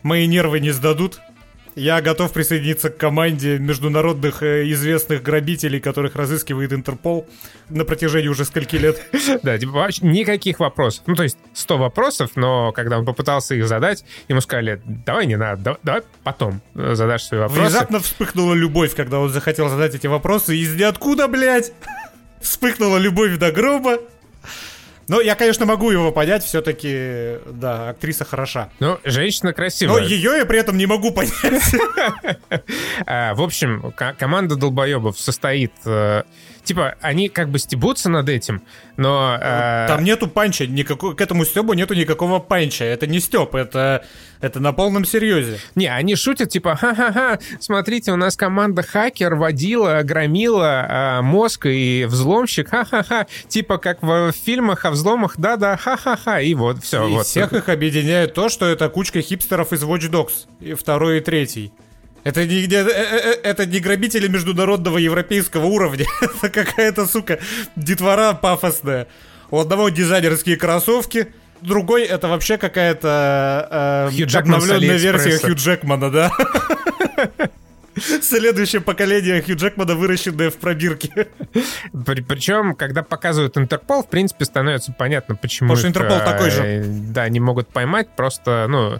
Мои 0.01 0.27
нервы 0.27 0.59
не 0.59 0.71
сдадут. 0.71 1.19
Я 1.75 2.01
готов 2.01 2.33
присоединиться 2.33 2.89
к 2.89 2.97
команде 2.97 3.57
международных 3.57 4.43
э, 4.43 4.69
известных 4.71 5.23
грабителей, 5.23 5.79
которых 5.79 6.15
разыскивает 6.15 6.73
Интерпол 6.73 7.27
на 7.69 7.85
протяжении 7.85 8.27
уже 8.27 8.45
скольки 8.45 8.75
лет. 8.75 9.01
Да, 9.43 9.57
типа 9.57 9.71
вообще 9.71 10.05
никаких 10.05 10.59
вопросов. 10.59 11.03
Ну, 11.07 11.15
то 11.15 11.23
есть 11.23 11.37
100 11.53 11.77
вопросов, 11.77 12.31
но 12.35 12.71
когда 12.71 12.97
он 12.97 13.05
попытался 13.05 13.55
их 13.55 13.67
задать, 13.67 14.03
ему 14.27 14.41
сказали, 14.41 14.81
давай 14.85 15.27
не 15.27 15.37
надо, 15.37 15.77
давай 15.83 16.01
потом 16.23 16.61
задашь 16.73 17.23
свои 17.23 17.39
вопросы. 17.39 17.61
Внезапно 17.61 17.99
вспыхнула 17.99 18.53
любовь, 18.53 18.95
когда 18.95 19.19
он 19.19 19.29
захотел 19.29 19.69
задать 19.69 19.95
эти 19.95 20.07
вопросы. 20.07 20.57
Из 20.57 20.75
ниоткуда, 20.75 21.27
блядь, 21.27 21.71
вспыхнула 22.41 22.97
любовь 22.97 23.37
до 23.37 23.51
гроба. 23.51 23.99
Ну, 25.09 25.19
я, 25.21 25.33
конечно, 25.33 25.65
могу 25.65 25.89
его 25.89 26.11
понять, 26.11 26.43
все-таки, 26.43 27.39
да, 27.47 27.89
актриса 27.89 28.25
хороша. 28.25 28.69
Ну, 28.79 28.99
женщина 29.03 29.53
красивая. 29.53 30.01
Но 30.01 30.07
ее 30.07 30.37
я 30.37 30.45
при 30.45 30.59
этом 30.59 30.77
не 30.77 30.85
могу 30.85 31.11
понять. 31.11 31.33
А, 33.05 33.33
в 33.33 33.41
общем, 33.41 33.93
команда 34.17 34.55
долбоебов 34.55 35.19
состоит 35.19 35.71
э, 35.85 36.23
типа, 36.63 36.95
они 37.01 37.29
как 37.29 37.49
бы 37.49 37.59
стебутся 37.59 38.09
над 38.09 38.29
этим, 38.29 38.61
но... 38.97 39.37
Э... 39.41 39.85
Там 39.87 40.03
нету 40.03 40.27
панча, 40.27 40.67
никакой, 40.67 41.15
к 41.15 41.21
этому 41.21 41.45
стебу 41.45 41.73
нету 41.73 41.93
никакого 41.93 42.39
панча. 42.39 42.85
Это 42.85 43.07
не 43.07 43.19
стеб, 43.19 43.55
это, 43.55 44.05
это 44.41 44.59
на 44.59 44.73
полном 44.73 45.05
серьезе. 45.05 45.59
Не, 45.75 45.87
они 45.87 46.15
шутят, 46.15 46.49
типа, 46.49 46.75
ха-ха-ха, 46.75 47.39
смотрите, 47.59 48.11
у 48.11 48.15
нас 48.15 48.35
команда 48.35 48.83
хакер, 48.83 49.35
водила, 49.35 50.01
громила, 50.03 51.19
э, 51.19 51.21
мозг 51.21 51.65
и 51.65 52.05
взломщик, 52.07 52.69
ха-ха-ха. 52.69 53.27
Типа, 53.47 53.77
как 53.77 54.01
в 54.01 54.31
фильмах 54.31 54.85
о 54.85 54.91
взломах, 54.91 55.35
да-да, 55.37 55.77
ха-ха-ха, 55.77 56.41
и 56.41 56.53
вот, 56.53 56.83
все. 56.83 57.07
И 57.07 57.11
вот. 57.11 57.25
всех 57.25 57.53
их 57.53 57.69
объединяет 57.69 58.33
то, 58.33 58.49
что 58.49 58.65
это 58.65 58.89
кучка 58.89 59.21
хипстеров 59.21 59.73
из 59.73 59.83
Watch 59.83 60.09
Dogs, 60.09 60.47
и 60.59 60.73
второй 60.73 61.17
и 61.17 61.21
третий. 61.21 61.71
Это 62.23 62.45
не, 62.45 62.65
э, 62.65 62.67
э, 62.67 62.85
э, 62.87 63.33
это 63.43 63.65
не 63.65 63.79
грабители 63.79 64.27
международного 64.27 64.97
европейского 64.97 65.65
уровня. 65.65 66.05
это 66.21 66.49
какая-то, 66.49 67.05
сука, 67.05 67.39
детвора 67.75 68.33
пафосная. 68.33 69.07
У 69.51 69.59
одного 69.59 69.89
дизайнерские 69.89 70.57
кроссовки, 70.57 71.33
другой 71.61 72.03
это 72.03 72.27
вообще 72.27 72.57
какая-то 72.57 74.09
э, 74.11 74.37
обновленная 74.37 74.97
версия 74.97 75.37
Хью 75.37 75.55
Джекмана, 75.55 76.11
да? 76.11 76.31
Следующее 78.21 78.81
поколение 78.81 79.41
Хью 79.41 79.55
Джекмана, 79.55 79.95
выращенное 79.95 80.49
в 80.49 80.57
пробирке. 80.57 81.27
При, 82.05 82.21
причем, 82.21 82.75
когда 82.75 83.03
показывают 83.03 83.57
Интерпол, 83.57 84.03
в 84.03 84.09
принципе, 84.09 84.45
становится 84.45 84.93
понятно, 84.93 85.35
почему... 85.35 85.69
Потому 85.69 85.79
что 85.79 85.87
Интерпол 85.87 86.19
такой 86.19 86.49
же. 86.49 86.61
Э, 86.63 86.83
да, 86.83 87.29
не 87.29 87.39
могут 87.39 87.69
поймать, 87.69 88.09
просто, 88.15 88.65
ну, 88.69 88.99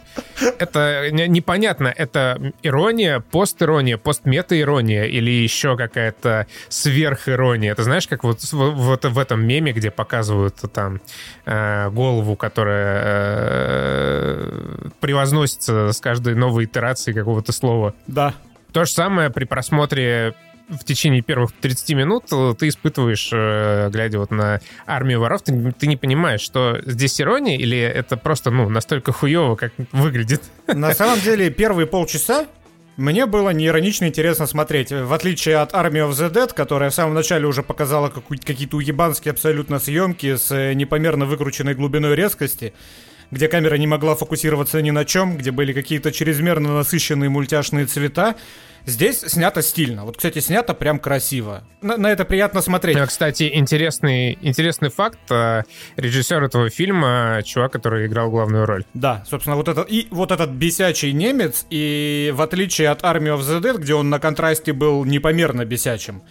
это 0.58 1.10
непонятно, 1.10 1.92
это 1.94 2.52
ирония, 2.62 3.20
пост-ирония, 3.20 3.96
пост-мета-ирония 3.98 5.04
или 5.04 5.30
еще 5.30 5.76
какая-то 5.76 6.46
сверхирония. 6.68 7.72
Это 7.72 7.84
знаешь, 7.84 8.06
как 8.06 8.24
вот, 8.24 8.40
вот 8.52 9.04
в 9.04 9.18
этом 9.18 9.46
меме, 9.46 9.72
где 9.72 9.90
показывают 9.90 10.56
там 10.72 11.00
э, 11.46 11.90
голову, 11.90 12.36
которая 12.36 13.02
э, 13.04 14.88
превозносится 15.00 15.92
с 15.92 16.00
каждой 16.00 16.34
новой 16.34 16.64
итерацией 16.64 17.14
какого-то 17.14 17.52
слова. 17.52 17.94
Да. 18.06 18.34
То 18.72 18.84
же 18.84 18.90
самое 18.92 19.30
при 19.30 19.44
просмотре 19.44 20.34
в 20.68 20.84
течение 20.84 21.20
первых 21.20 21.52
30 21.52 21.90
минут 21.96 22.24
ты 22.58 22.68
испытываешь, 22.68 23.30
э, 23.32 23.90
глядя 23.90 24.18
вот 24.18 24.30
на 24.30 24.60
армию 24.86 25.20
воров, 25.20 25.42
ты, 25.42 25.72
ты 25.72 25.86
не 25.86 25.96
понимаешь, 25.96 26.40
что 26.40 26.80
здесь 26.84 27.20
ирония 27.20 27.56
или 27.56 27.78
это 27.78 28.16
просто, 28.16 28.50
ну, 28.50 28.68
настолько 28.68 29.12
хуево, 29.12 29.56
как 29.56 29.72
выглядит. 29.92 30.42
На 30.68 30.94
самом 30.94 31.20
деле, 31.20 31.50
первые 31.50 31.86
полчаса 31.86 32.46
мне 32.96 33.26
было 33.26 33.50
неиронично 33.50 34.04
интересно 34.04 34.46
смотреть. 34.46 34.92
В 34.92 35.12
отличие 35.12 35.56
от 35.56 35.72
Army 35.72 36.06
of 36.06 36.10
the 36.10 36.30
Dead, 36.30 36.52
которая 36.54 36.90
в 36.90 36.94
самом 36.94 37.14
начале 37.14 37.46
уже 37.46 37.62
показала 37.62 38.10
какие-то 38.10 38.76
уебанские 38.76 39.32
абсолютно 39.32 39.78
съемки 39.78 40.36
с 40.36 40.52
э, 40.52 40.74
непомерно 40.74 41.24
выкрученной 41.24 41.74
глубиной 41.74 42.14
резкости, 42.14 42.74
где 43.30 43.48
камера 43.48 43.76
не 43.76 43.86
могла 43.86 44.14
фокусироваться 44.14 44.80
ни 44.82 44.90
на 44.90 45.04
чем, 45.04 45.36
где 45.36 45.50
были 45.50 45.72
какие-то 45.72 46.12
чрезмерно 46.12 46.74
насыщенные 46.74 47.30
мультяшные 47.30 47.86
цвета. 47.86 48.36
Здесь 48.86 49.20
снято 49.20 49.60
стильно. 49.62 50.04
Вот, 50.04 50.16
кстати, 50.16 50.38
снято 50.38 50.72
прям 50.72 50.98
красиво. 50.98 51.64
На, 51.82 51.96
на 51.96 52.10
это 52.10 52.24
приятно 52.24 52.62
смотреть. 52.62 52.98
Кстати, 52.98 53.50
интересный, 53.52 54.38
интересный 54.40 54.88
факт. 54.88 55.18
А, 55.30 55.64
режиссер 55.96 56.42
этого 56.42 56.70
фильма, 56.70 57.42
чувак, 57.44 57.72
который 57.72 58.06
играл 58.06 58.30
главную 58.30 58.64
роль. 58.64 58.84
Да, 58.94 59.22
собственно, 59.28 59.56
вот 59.56 59.68
этот, 59.68 59.90
и 59.90 60.08
вот 60.10 60.30
этот 60.32 60.50
бесячий 60.50 61.12
немец, 61.12 61.66
и 61.68 62.32
в 62.34 62.40
отличие 62.40 62.88
от 62.88 63.02
Army 63.02 63.36
of 63.36 63.40
the 63.40 63.60
Dead, 63.60 63.78
где 63.78 63.94
он 63.94 64.08
на 64.08 64.18
контрасте 64.18 64.72
был 64.72 65.04
непомерно 65.04 65.66
бесячим, 65.66 66.22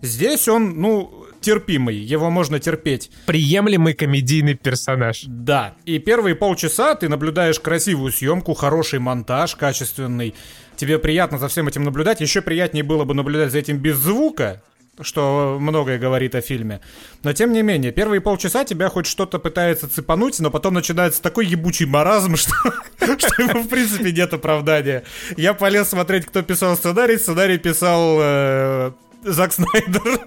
здесь 0.00 0.48
он, 0.48 0.80
ну, 0.80 1.26
терпимый, 1.40 1.96
его 1.96 2.30
можно 2.30 2.58
терпеть. 2.60 3.10
Приемлемый 3.26 3.94
комедийный 3.94 4.54
персонаж. 4.54 5.24
Да, 5.26 5.74
и 5.84 5.98
первые 5.98 6.34
полчаса 6.34 6.94
ты 6.94 7.08
наблюдаешь 7.08 7.60
красивую 7.60 8.12
съемку, 8.12 8.54
хороший 8.54 8.98
монтаж, 8.98 9.56
качественный. 9.56 10.34
Тебе 10.76 10.98
приятно 10.98 11.38
за 11.38 11.48
всем 11.48 11.68
этим 11.68 11.84
наблюдать. 11.84 12.20
Еще 12.20 12.40
приятнее 12.42 12.84
было 12.84 13.04
бы 13.04 13.14
наблюдать 13.14 13.52
за 13.52 13.58
этим 13.58 13.78
без 13.78 13.96
звука, 13.96 14.62
что 15.02 15.58
многое 15.60 15.98
говорит 15.98 16.34
о 16.34 16.40
фильме. 16.40 16.80
Но 17.22 17.32
тем 17.32 17.52
не 17.52 17.62
менее, 17.62 17.92
первые 17.92 18.20
полчаса 18.20 18.64
тебя 18.64 18.88
хоть 18.88 19.06
что-то 19.06 19.38
пытается 19.38 19.88
цепануть, 19.88 20.38
но 20.40 20.50
потом 20.50 20.74
начинается 20.74 21.22
такой 21.22 21.46
ебучий 21.46 21.86
маразм, 21.86 22.36
что, 22.36 22.54
что 22.98 23.42
ему 23.42 23.62
в 23.62 23.68
принципе 23.68 24.12
нет 24.12 24.32
оправдания. 24.32 25.04
Я 25.36 25.54
полез 25.54 25.88
смотреть, 25.88 26.26
кто 26.26 26.42
писал 26.42 26.76
сценарий. 26.76 27.18
Сценарий 27.18 27.58
писал 27.58 28.18
э, 28.20 28.92
Зак 29.22 29.52
Снайдер. 29.52 30.20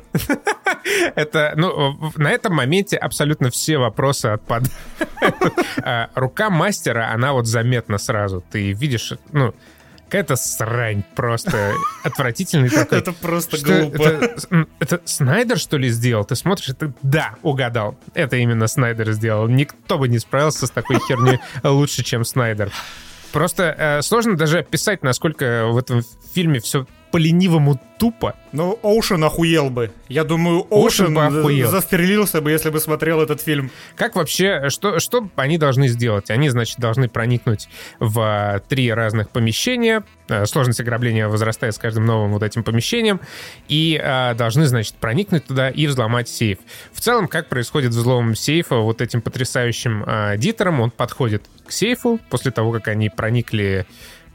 Это, 1.16 1.54
ну, 1.56 2.12
на 2.18 2.32
этом 2.32 2.56
моменте 2.56 2.98
абсолютно 2.98 3.50
все 3.50 3.78
вопросы 3.78 4.28
отпадают. 4.28 4.74
Рука 6.16 6.50
мастера, 6.50 7.12
она 7.12 7.34
вот 7.34 7.48
заметна 7.48 7.98
сразу. 7.98 8.44
Ты 8.52 8.74
видишь, 8.74 9.14
ну, 9.32 9.54
какая-то 10.14 10.36
срань 10.36 11.04
просто 11.16 11.74
отвратительный 12.04 12.70
такой. 12.70 13.00
Это 13.00 13.14
просто 13.14 13.58
глупо. 13.58 14.04
Это, 14.04 14.68
это 14.80 15.02
Снайдер, 15.06 15.58
что 15.58 15.78
ли, 15.78 15.90
сделал? 15.90 16.24
Ты 16.24 16.36
смотришь, 16.36 16.70
это 16.70 16.94
да, 17.02 17.36
угадал. 17.42 17.98
Это 18.14 18.36
именно 18.38 18.68
Снайдер 18.68 19.12
сделал. 19.14 19.48
Никто 19.48 19.98
бы 19.98 20.08
не 20.08 20.20
справился 20.20 20.68
с 20.68 20.70
такой 20.70 21.00
херней 21.00 21.40
лучше, 21.64 22.04
чем 22.04 22.24
Снайдер. 22.26 22.72
Просто 23.34 23.76
э, 23.78 24.02
сложно 24.04 24.38
даже 24.38 24.60
описать, 24.60 25.02
насколько 25.02 25.66
в 25.66 25.78
этом 25.78 26.04
фильме 26.34 26.60
все 26.60 26.86
по-ленивому 27.12 27.80
тупо. 28.00 28.36
Ну, 28.54 28.80
Оушен 28.82 29.24
охуел 29.24 29.70
бы. 29.70 29.92
Я 30.08 30.24
думаю, 30.24 30.66
Оушен, 30.72 31.16
Оушен 31.16 31.68
застрелился 31.68 32.42
бы, 32.42 32.50
если 32.50 32.70
бы 32.70 32.80
смотрел 32.80 33.22
этот 33.22 33.42
фильм. 33.42 33.72
Как 33.96 34.16
вообще, 34.16 34.70
что, 34.70 35.00
что 35.00 35.30
они 35.36 35.58
должны 35.58 35.88
сделать? 35.88 36.30
Они, 36.32 36.50
значит, 36.50 36.80
должны 36.80 37.10
проникнуть 37.10 37.70
в 38.00 38.62
три 38.68 38.92
разных 38.92 39.30
помещения. 39.30 40.04
Э, 40.28 40.46
сложность 40.46 40.80
ограбления 40.80 41.28
возрастает 41.28 41.76
с 41.76 41.78
каждым 41.78 42.06
новым 42.06 42.32
вот 42.34 42.42
этим 42.42 42.64
помещением. 42.64 43.20
И 43.68 44.00
а, 44.04 44.34
должны, 44.34 44.66
значит, 44.66 44.96
проникнуть 44.96 45.46
туда 45.46 45.70
и 45.70 45.88
взломать 45.88 46.30
сейф. 46.30 46.60
В 46.92 47.00
целом, 47.00 47.28
как 47.28 47.48
происходит 47.48 47.92
взлом 47.92 48.36
сейфа 48.36 48.78
вот 48.78 49.02
этим 49.02 49.22
потрясающим 49.22 50.04
а, 50.06 50.38
дитером? 50.38 50.82
Он 50.82 50.92
подходит 50.92 51.44
к 51.66 51.72
сейфу 51.72 52.20
после 52.30 52.52
того, 52.52 52.72
как 52.72 52.88
они 52.88 53.10
проникли 53.10 53.86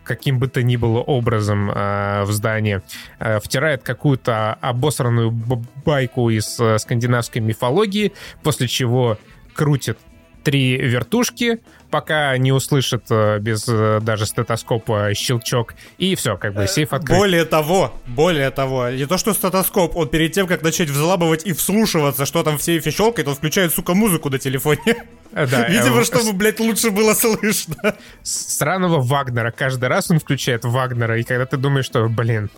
каким 0.05 0.39
бы 0.39 0.49
то 0.49 0.63
ни 0.63 0.77
было 0.77 1.01
образом 1.01 1.71
э, 1.71 2.23
в 2.25 2.33
здание, 2.33 2.83
э, 3.19 3.39
втирает 3.41 3.83
какую-то 3.83 4.55
обосранную 4.55 5.31
байку 5.31 6.31
из 6.31 6.59
э, 6.59 6.79
скандинавской 6.79 7.43
мифологии, 7.43 8.15
после 8.43 8.69
чего 8.69 9.19
крутит 9.53 9.99
три 10.45 10.79
вертушки, 10.79 11.61
пока 11.91 12.37
не 12.39 12.53
услышит 12.53 13.05
э, 13.11 13.39
без 13.39 13.67
э, 13.69 14.01
даже 14.01 14.25
стетоскопа 14.25 15.13
щелчок, 15.15 15.75
и 15.99 16.15
все, 16.15 16.37
как 16.39 16.55
бы 16.55 16.67
сейф 16.67 16.93
открыт. 16.95 17.19
Более 17.19 17.45
того, 17.45 17.93
более 18.07 18.51
того, 18.51 18.89
не 18.89 19.07
то 19.07 19.19
что 19.19 19.35
стетоскоп, 19.35 19.97
он 19.97 20.09
перед 20.09 20.33
тем, 20.33 20.47
как 20.47 20.63
начать 20.63 20.89
взламывать 20.89 21.45
и 21.45 21.53
вслушиваться, 21.53 22.25
что 22.25 22.43
там 22.43 22.57
в 22.57 22.63
сейфе 22.63 22.91
щелкает, 22.91 23.29
он 23.29 23.35
включает, 23.35 23.75
сука, 23.75 23.93
музыку 23.95 24.31
на 24.31 24.39
телефоне. 24.39 25.05
Да, 25.33 25.69
Видимо, 25.69 26.05
чтобы, 26.05 26.33
блядь, 26.33 26.59
лучше 26.59 26.91
было 26.91 27.15
слышно. 27.15 27.97
Странного 28.23 29.01
Вагнера. 29.01 29.51
Каждый 29.51 29.89
раз 29.89 30.11
он 30.11 30.19
включает 30.19 30.65
Вагнера, 30.65 31.19
и 31.19 31.23
когда 31.23 31.45
ты 31.45 31.57
думаешь, 31.57 31.85
что, 31.85 32.09
блин, 32.09 32.51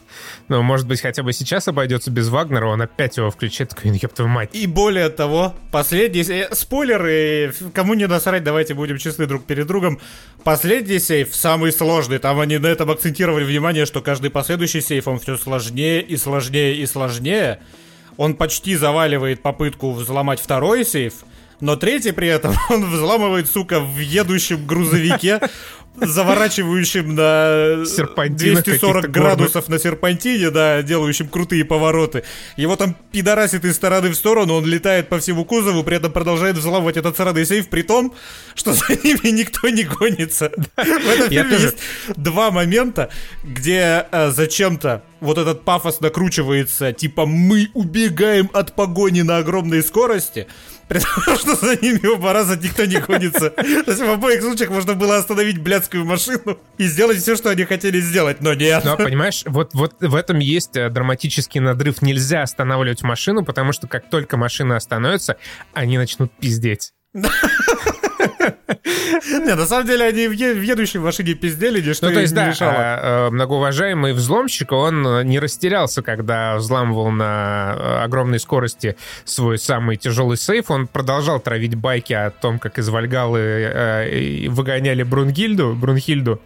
ну, 0.48 0.62
может 0.62 0.86
быть, 0.86 1.00
хотя 1.00 1.22
бы 1.22 1.32
сейчас 1.32 1.66
обойдется 1.68 2.10
без 2.10 2.28
Вагнера, 2.28 2.66
он 2.66 2.80
опять 2.82 3.16
его 3.16 3.30
включает, 3.30 3.70
такой, 3.70 3.90
ёб 3.90 4.12
твою 4.12 4.30
мать. 4.30 4.50
И 4.52 4.66
более 4.66 5.08
того, 5.08 5.54
последний... 5.72 6.24
Спойлеры, 6.52 7.52
кому 7.74 7.94
не 7.94 8.06
насрать, 8.06 8.44
давайте 8.44 8.74
будем 8.74 8.98
честны 8.98 9.26
друг 9.26 9.44
перед 9.44 9.66
другом. 9.66 10.00
Последний 10.44 10.98
сейф 10.98 11.34
самый 11.34 11.72
сложный. 11.72 12.18
Там 12.18 12.40
они 12.40 12.58
на 12.58 12.68
этом 12.68 12.90
акцентировали 12.90 13.44
внимание, 13.44 13.84
что 13.84 14.00
каждый 14.00 14.30
последующий 14.30 14.80
сейф, 14.80 15.08
он 15.08 15.18
все 15.18 15.36
сложнее 15.36 16.02
и 16.02 16.16
сложнее 16.16 16.76
и 16.76 16.86
сложнее. 16.86 17.60
Он 18.16 18.34
почти 18.34 18.76
заваливает 18.76 19.42
попытку 19.42 19.92
взломать 19.92 20.40
второй 20.40 20.84
сейф, 20.84 21.14
но 21.60 21.76
третий 21.76 22.12
при 22.12 22.28
этом 22.28 22.54
он 22.70 22.90
взламывает, 22.90 23.48
сука, 23.48 23.80
в 23.80 23.98
едущем 23.98 24.66
грузовике, 24.66 25.40
заворачивающим 25.96 27.14
на 27.14 27.84
240 27.84 29.10
градусов 29.10 29.68
на 29.68 29.78
серпантине, 29.78 30.50
да, 30.50 30.82
делающим 30.82 31.28
крутые 31.28 31.64
повороты. 31.64 32.24
Его 32.56 32.76
там 32.76 32.96
пидорасит 33.12 33.64
из 33.64 33.76
стороны 33.76 34.10
в 34.10 34.14
сторону, 34.14 34.54
он 34.54 34.66
летает 34.66 35.08
по 35.08 35.18
всему 35.18 35.44
кузову, 35.44 35.82
при 35.82 35.96
этом 35.96 36.12
продолжает 36.12 36.56
взламывать 36.56 36.96
этот 36.96 37.16
сраный 37.16 37.44
сейф, 37.44 37.68
при 37.68 37.82
том, 37.82 38.14
что 38.54 38.72
за 38.72 38.94
ними 39.02 39.30
никто 39.30 39.68
не 39.68 39.82
гонится. 39.82 40.50
В 40.76 40.78
этом 40.78 41.28
фильме 41.28 41.56
есть 41.56 41.78
два 42.16 42.50
момента, 42.50 43.10
где 43.44 44.06
э, 44.10 44.30
зачем-то 44.30 45.02
вот 45.20 45.38
этот 45.38 45.64
пафос 45.64 46.00
накручивается, 46.00 46.92
типа 46.92 47.26
мы 47.26 47.68
убегаем 47.74 48.48
от 48.54 48.74
погони 48.74 49.22
на 49.22 49.38
огромной 49.38 49.82
скорости, 49.82 50.46
при 50.90 50.98
том, 50.98 51.36
что 51.36 51.54
за 51.54 51.76
ними 51.76 52.04
оба 52.08 52.32
раза 52.32 52.56
никто 52.56 52.84
не 52.84 52.98
гонится. 52.98 53.50
То 53.50 53.84
есть 53.86 54.00
в 54.00 54.10
обоих 54.10 54.42
случаях 54.42 54.70
можно 54.70 54.94
было 54.94 55.18
остановить 55.18 55.58
блядскую 55.58 56.04
машину 56.04 56.58
и 56.78 56.86
сделать 56.86 57.18
все, 57.18 57.36
что 57.36 57.50
они 57.50 57.64
хотели 57.64 58.00
сделать, 58.00 58.40
но 58.40 58.54
нет. 58.54 58.84
Но, 58.84 58.96
понимаешь, 58.96 59.44
вот, 59.46 59.72
вот 59.72 59.94
в 60.00 60.14
этом 60.16 60.40
есть 60.40 60.76
э, 60.76 60.90
драматический 60.90 61.60
надрыв. 61.60 62.02
Нельзя 62.02 62.42
останавливать 62.42 63.04
машину, 63.04 63.44
потому 63.44 63.72
что 63.72 63.86
как 63.86 64.10
только 64.10 64.36
машина 64.36 64.76
остановится, 64.76 65.36
они 65.74 65.96
начнут 65.96 66.32
пиздеть. 66.32 66.92
Не, 69.30 69.54
на 69.54 69.66
самом 69.66 69.86
деле 69.86 70.04
они 70.04 70.28
в 70.28 70.32
едущей 70.32 71.00
машине 71.00 71.34
пиздели, 71.34 71.80
ничто 71.80 72.08
ну, 72.08 72.14
то 72.14 72.20
есть, 72.20 72.32
не 72.32 72.36
да, 72.36 72.48
мешало. 72.48 72.72
А, 72.72 72.98
а, 73.02 73.30
многоуважаемый 73.30 74.12
взломщик, 74.12 74.72
он 74.72 75.26
не 75.26 75.38
растерялся, 75.38 76.02
когда 76.02 76.56
взламывал 76.56 77.10
на 77.10 77.74
э, 77.76 78.04
огромной 78.04 78.38
скорости 78.38 78.96
свой 79.24 79.58
самый 79.58 79.96
тяжелый 79.96 80.36
сейф. 80.36 80.70
Он 80.70 80.86
продолжал 80.86 81.40
травить 81.40 81.74
байки 81.74 82.12
о 82.12 82.30
том, 82.30 82.58
как 82.58 82.78
из 82.78 82.88
Вальгалы 82.88 83.40
э, 83.40 84.48
выгоняли 84.48 85.02
Брунгильду, 85.02 85.74
Брунхильду. 85.74 86.40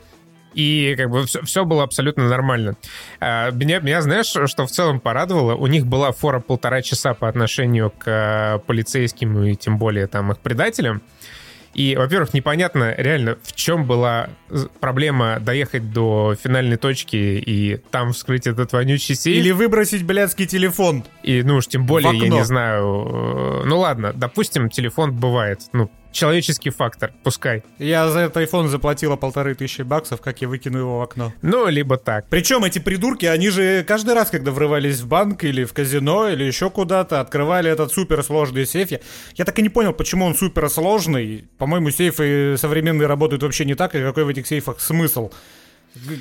И 0.54 0.94
как 0.96 1.10
бы 1.10 1.26
все, 1.26 1.42
все 1.42 1.64
было 1.64 1.82
абсолютно 1.82 2.28
нормально. 2.28 2.76
А, 3.20 3.50
меня, 3.50 3.80
меня, 3.80 4.00
знаешь, 4.02 4.26
что 4.26 4.66
в 4.66 4.70
целом 4.70 5.00
порадовало? 5.00 5.56
У 5.56 5.66
них 5.66 5.86
была 5.86 6.12
фора 6.12 6.40
полтора 6.40 6.80
часа 6.80 7.12
по 7.14 7.28
отношению 7.28 7.90
к 7.90 8.04
э, 8.06 8.58
полицейским 8.66 9.42
и 9.42 9.56
тем 9.56 9.78
более 9.78 10.06
там 10.06 10.32
их 10.32 10.38
предателям. 10.38 11.02
И, 11.74 11.96
во-первых, 11.96 12.34
непонятно 12.34 12.94
реально, 12.96 13.36
в 13.42 13.52
чем 13.54 13.84
была 13.84 14.28
проблема 14.80 15.38
доехать 15.40 15.92
до 15.92 16.36
финальной 16.40 16.76
точки 16.76 17.16
и 17.16 17.80
там 17.90 18.12
вскрыть 18.12 18.46
этот 18.46 18.72
вонючий 18.72 19.14
сейф. 19.14 19.36
Или 19.36 19.50
выбросить 19.50 20.04
блядский 20.04 20.46
телефон. 20.46 21.04
И, 21.22 21.42
ну 21.42 21.56
уж 21.56 21.66
тем 21.66 21.86
более, 21.86 22.16
я 22.16 22.28
не 22.28 22.44
знаю... 22.44 23.62
Э, 23.62 23.62
ну 23.66 23.78
ладно, 23.78 24.12
допустим, 24.14 24.70
телефон 24.70 25.12
бывает. 25.12 25.62
Ну, 25.72 25.90
человеческий 26.14 26.70
фактор, 26.70 27.12
пускай. 27.22 27.62
Я 27.78 28.08
за 28.08 28.20
этот 28.20 28.42
iPhone 28.42 28.68
заплатила 28.68 29.16
полторы 29.16 29.54
тысячи 29.54 29.82
баксов, 29.82 30.20
как 30.20 30.40
я 30.40 30.48
выкину 30.48 30.78
его 30.78 30.98
в 31.00 31.02
окно. 31.02 31.32
Ну, 31.42 31.68
либо 31.68 31.98
так. 31.98 32.26
Причем 32.30 32.64
эти 32.64 32.78
придурки, 32.78 33.26
они 33.26 33.50
же 33.50 33.84
каждый 33.84 34.14
раз, 34.14 34.30
когда 34.30 34.50
врывались 34.50 35.00
в 35.00 35.08
банк 35.08 35.44
или 35.44 35.64
в 35.64 35.72
казино, 35.72 36.28
или 36.28 36.44
еще 36.44 36.70
куда-то, 36.70 37.20
открывали 37.20 37.70
этот 37.70 37.92
суперсложный 37.92 38.66
сейф. 38.66 38.90
Я, 38.90 39.00
я 39.34 39.44
так 39.44 39.58
и 39.58 39.62
не 39.62 39.68
понял, 39.68 39.92
почему 39.92 40.24
он 40.24 40.34
суперсложный. 40.34 41.48
По-моему, 41.58 41.90
сейфы 41.90 42.56
современные 42.56 43.06
работают 43.06 43.42
вообще 43.42 43.64
не 43.64 43.74
так, 43.74 43.94
и 43.94 44.02
какой 44.02 44.24
в 44.24 44.28
этих 44.28 44.46
сейфах 44.46 44.80
смысл. 44.80 45.30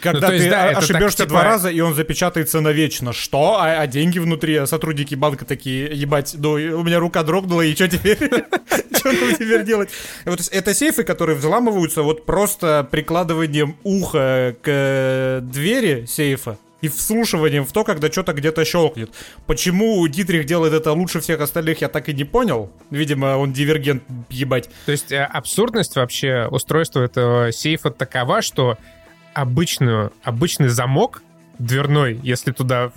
Когда 0.01 0.27
ну, 0.27 0.33
есть, 0.33 0.45
ты 0.45 0.51
да, 0.51 0.69
ошибешься 0.69 1.19
так, 1.19 1.29
два 1.29 1.39
типа... 1.39 1.49
раза, 1.49 1.69
и 1.69 1.79
он 1.79 1.95
запечатается 1.95 2.61
навечно. 2.61 3.11
Что? 3.11 3.57
А, 3.59 3.81
а 3.81 3.87
деньги 3.87 4.19
внутри, 4.19 4.55
а 4.55 4.67
сотрудники 4.67 5.15
банка 5.15 5.45
такие, 5.45 5.89
ебать, 5.93 6.35
ну, 6.37 6.51
у 6.51 6.83
меня 6.83 6.99
рука 6.99 7.23
дрогнула, 7.23 7.61
и 7.61 7.73
что 7.73 7.87
теперь? 7.87 8.17
Что 8.95 9.11
нам 9.11 9.33
теперь 9.33 9.63
делать? 9.63 9.89
Вот 10.25 10.47
это 10.51 10.73
сейфы, 10.73 11.03
которые 11.03 11.35
взламываются 11.35 12.03
вот 12.03 12.25
просто 12.25 12.87
прикладыванием 12.89 13.75
уха 13.83 14.55
к 14.61 15.39
двери 15.41 16.05
сейфа 16.05 16.57
и 16.83 16.89
вслушиванием 16.89 17.65
в 17.65 17.71
то, 17.71 17.83
когда 17.83 18.11
что-то 18.11 18.33
где-то 18.33 18.65
щелкнет. 18.65 19.09
Почему 19.47 20.05
Дитрих 20.07 20.45
делает 20.45 20.73
это 20.73 20.91
лучше 20.91 21.21
всех 21.21 21.39
остальных, 21.39 21.81
я 21.81 21.87
так 21.87 22.09
и 22.09 22.13
не 22.13 22.25
понял. 22.25 22.71
Видимо, 22.91 23.37
он 23.37 23.53
дивергент, 23.53 24.03
ебать. 24.29 24.69
То 24.85 24.91
есть 24.91 25.11
э, 25.11 25.23
абсурдность 25.23 25.95
вообще 25.95 26.47
устройства 26.51 27.01
этого 27.01 27.53
сейфа 27.53 27.89
такова, 27.89 28.41
что 28.41 28.77
обычную, 29.33 30.13
обычный 30.23 30.69
замок 30.69 31.21
дверной, 31.59 32.19
если 32.23 32.51
туда 32.51 32.91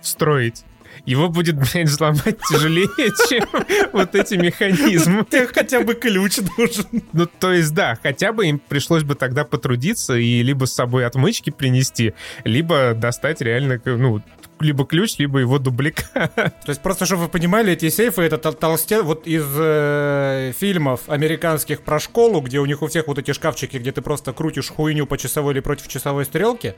встроить, 0.00 0.64
его 1.04 1.28
будет, 1.28 1.56
блядь, 1.72 1.88
взломать 1.88 2.38
тяжелее, 2.50 2.88
чем 3.28 3.46
вот 3.92 4.14
эти 4.14 4.34
механизмы. 4.34 5.26
Хотя 5.54 5.80
бы 5.80 5.94
ключ 5.94 6.38
нужен. 6.56 7.02
Ну, 7.12 7.26
то 7.26 7.52
есть, 7.52 7.74
да, 7.74 7.98
хотя 8.02 8.32
бы 8.32 8.46
им 8.46 8.58
пришлось 8.58 9.02
бы 9.02 9.14
тогда 9.14 9.44
потрудиться 9.44 10.14
и 10.14 10.42
либо 10.42 10.66
с 10.66 10.74
собой 10.74 11.06
отмычки 11.06 11.50
принести, 11.50 12.14
либо 12.44 12.94
достать 12.94 13.40
реально, 13.40 13.80
ну, 13.84 14.22
либо 14.60 14.84
ключ, 14.84 15.18
либо 15.18 15.38
его 15.38 15.58
дубликат. 15.58 16.34
То 16.34 16.52
есть 16.68 16.80
просто, 16.82 17.06
чтобы 17.06 17.22
вы 17.22 17.28
понимали, 17.28 17.72
эти 17.72 17.88
сейфы 17.88 18.22
это 18.22 18.38
толстен... 18.52 19.02
Вот 19.02 19.26
из 19.26 19.44
э, 19.56 20.52
фильмов 20.58 21.00
американских 21.08 21.82
про 21.82 21.98
школу, 21.98 22.40
где 22.40 22.58
у 22.58 22.66
них 22.66 22.82
у 22.82 22.86
всех 22.86 23.06
вот 23.06 23.18
эти 23.18 23.32
шкафчики, 23.32 23.76
где 23.76 23.92
ты 23.92 24.02
просто 24.02 24.32
крутишь 24.32 24.68
хуйню 24.68 25.06
по 25.06 25.16
часовой 25.18 25.54
или 25.54 25.60
против 25.60 25.88
часовой 25.88 26.24
стрелки, 26.24 26.74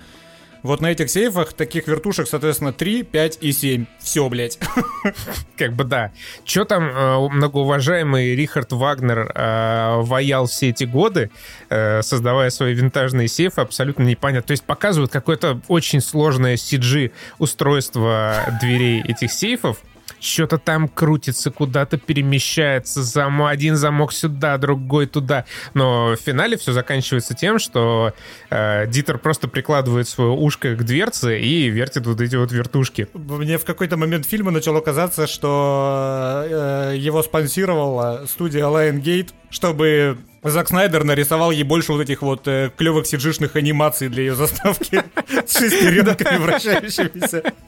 вот 0.62 0.81
на 0.81 0.90
этих 0.90 1.11
сейфах 1.11 1.53
таких 1.53 1.88
вертушек, 1.88 2.29
соответственно, 2.29 2.73
3, 2.73 3.03
5 3.05 3.38
и 3.40 3.53
7. 3.53 3.87
Все, 3.99 4.29
блядь. 4.29 4.59
Как 5.57 5.75
бы 5.75 5.85
да. 5.85 6.12
Че 6.44 6.64
там 6.64 6.85
э, 6.85 7.29
многоуважаемый 7.31 8.35
Рихард 8.35 8.73
Вагнер 8.73 9.31
э, 9.35 10.01
ваял 10.03 10.46
все 10.46 10.70
эти 10.70 10.85
годы, 10.85 11.31
э, 11.68 12.03
создавая 12.03 12.51
свои 12.51 12.75
винтажные 12.75 13.29
сейфы, 13.29 13.61
абсолютно 13.61 14.03
непонятно. 14.03 14.46
То 14.46 14.53
есть 14.53 14.64
показывают 14.64 15.11
какое-то 15.11 15.61
очень 15.68 16.01
сложное 16.01 16.57
CG-устройство 16.57 18.59
дверей 18.61 19.03
этих 19.03 19.33
сейфов, 19.33 19.79
что-то 20.20 20.59
там 20.59 20.88
крутится, 20.88 21.50
куда-то 21.50 21.98
перемещается, 21.98 23.02
зам... 23.02 23.42
один 23.44 23.76
замок 23.76 24.12
сюда, 24.12 24.59
другой 24.59 25.06
туда. 25.06 25.44
Но 25.74 26.12
в 26.12 26.16
финале 26.16 26.56
все 26.56 26.72
заканчивается 26.72 27.35
тем, 27.35 27.59
что 27.59 28.12
э, 28.50 28.87
Дитер 28.87 29.18
просто 29.18 29.48
прикладывает 29.48 30.09
свое 30.09 30.30
ушко 30.30 30.74
к 30.74 30.85
дверце 30.85 31.40
и 31.40 31.68
вертит 31.68 32.06
вот 32.06 32.20
эти 32.20 32.37
вот 32.37 32.52
вертушки. 32.52 33.09
Мне 33.14 33.59
в 33.59 33.64
какой-то 33.64 33.96
момент 33.96 34.26
фильма 34.26 34.50
начало 34.50 34.80
казаться, 34.80 35.26
что 35.26 36.44
э, 36.48 36.94
его 36.96 37.22
спонсировала 37.22 38.24
студия 38.28 38.64
Lion 38.64 39.30
чтобы 39.50 40.18
Зак 40.42 40.68
Снайдер 40.68 41.05
нарисовал 41.05 41.50
ей 41.50 41.64
больше 41.64 41.92
вот 41.92 42.00
этих 42.00 42.22
вот 42.22 42.48
э, 42.48 42.70
клевых 42.76 43.07
сиджишных 43.07 43.57
анимаций 43.57 44.09
для 44.09 44.22
ее 44.22 44.35
заставки 44.35 45.03
с 45.46 45.59
шестеренками 45.59 46.38
вращающимися. 46.38 47.42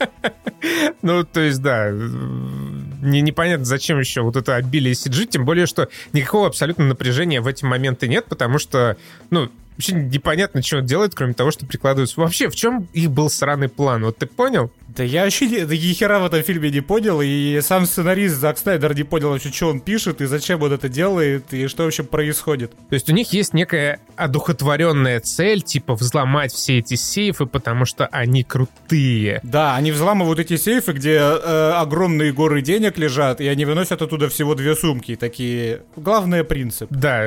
Ну, 1.02 1.24
то 1.24 1.40
есть, 1.40 1.60
да, 1.60 1.90
не, 1.90 3.20
непонятно, 3.20 3.64
зачем 3.64 3.98
еще 3.98 4.20
вот 4.22 4.36
это 4.36 4.54
обилие 4.54 4.94
CG, 4.94 5.26
тем 5.26 5.44
более, 5.44 5.66
что 5.66 5.88
никакого 6.12 6.46
абсолютно 6.46 6.84
напряжения 6.84 7.40
в 7.40 7.48
эти 7.48 7.64
моменты 7.64 8.06
нет, 8.06 8.26
потому 8.26 8.60
что, 8.60 8.96
ну, 9.30 9.50
вообще 9.72 9.94
непонятно, 9.94 10.62
что 10.62 10.78
он 10.78 10.86
делает, 10.86 11.16
кроме 11.16 11.34
того, 11.34 11.50
что 11.50 11.66
прикладывается. 11.66 12.20
Вообще, 12.20 12.48
в 12.48 12.54
чем 12.54 12.88
их 12.92 13.10
был 13.10 13.28
сраный 13.28 13.68
план? 13.68 14.04
Вот 14.04 14.18
ты 14.18 14.26
понял? 14.26 14.70
Да 14.96 15.04
я 15.04 15.24
вообще 15.24 15.46
ни, 15.46 15.56
ни 15.56 15.92
хера 15.94 16.18
в 16.18 16.26
этом 16.26 16.42
фильме 16.42 16.70
не 16.70 16.80
понял, 16.80 17.20
и 17.22 17.60
сам 17.62 17.86
сценарист 17.86 18.36
Зак 18.36 18.58
Снайдер 18.58 18.94
не 18.94 19.04
понял 19.04 19.30
вообще, 19.30 19.50
что 19.50 19.68
он 19.68 19.80
пишет, 19.80 20.20
и 20.20 20.26
зачем 20.26 20.60
он 20.62 20.72
это 20.72 20.88
делает, 20.88 21.52
и 21.54 21.66
что 21.66 21.84
вообще 21.84 22.02
происходит. 22.02 22.72
То 22.90 22.94
есть 22.94 23.08
у 23.08 23.12
них 23.14 23.32
есть 23.32 23.54
некая 23.54 24.00
одухотворенная 24.16 25.20
цель, 25.20 25.62
типа 25.62 25.94
взломать 25.94 26.52
все 26.52 26.78
эти 26.78 26.94
сейфы, 26.94 27.46
потому 27.46 27.86
что 27.86 28.06
они 28.06 28.44
крутые. 28.44 29.40
Да, 29.42 29.76
они 29.76 29.92
взламывают 29.92 30.38
эти 30.38 30.56
сейфы, 30.56 30.92
где 30.92 31.14
э, 31.14 31.72
огромные 31.74 32.32
горы 32.32 32.60
денег 32.60 32.98
лежат, 32.98 33.40
и 33.40 33.48
они 33.48 33.64
выносят 33.64 34.02
оттуда 34.02 34.28
всего 34.28 34.54
две 34.54 34.76
сумки, 34.76 35.16
такие... 35.16 35.82
Главный 35.96 36.44
принцип. 36.44 36.88
Да, 36.90 37.24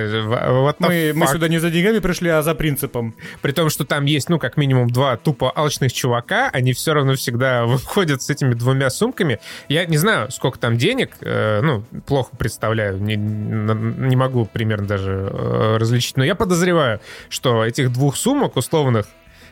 вот 0.49 0.79
мы, 0.79 1.13
мы 1.15 1.25
сюда 1.27 1.47
не 1.47 1.57
за 1.57 1.71
деньгами 1.71 1.97
пришли, 1.97 2.29
а 2.29 2.43
за 2.43 2.53
принципом. 2.53 3.15
При 3.41 3.53
том, 3.53 3.71
что 3.71 3.85
там 3.85 4.05
есть, 4.05 4.29
ну, 4.29 4.37
как 4.37 4.55
минимум 4.55 4.89
два 4.89 5.17
тупо 5.17 5.51
алчных 5.51 5.91
чувака, 5.93 6.49
они 6.53 6.73
все 6.73 6.93
равно 6.93 7.15
всегда 7.15 7.54
э, 7.61 7.65
выходят 7.65 8.21
с 8.21 8.29
этими 8.29 8.53
двумя 8.53 8.89
сумками. 8.89 9.39
Я 9.67 9.85
не 9.85 9.97
знаю, 9.97 10.31
сколько 10.31 10.59
там 10.59 10.77
денег, 10.77 11.11
э, 11.21 11.61
ну, 11.61 11.83
плохо 12.05 12.35
представляю, 12.37 13.01
не, 13.01 13.15
не 13.15 14.15
могу 14.15 14.45
примерно 14.45 14.87
даже 14.87 15.29
э, 15.31 15.77
различить, 15.77 16.17
но 16.17 16.23
я 16.23 16.35
подозреваю, 16.35 16.99
что 17.29 17.63
этих 17.65 17.91
двух 17.91 18.15
сумок 18.15 18.55
условных 18.55 19.07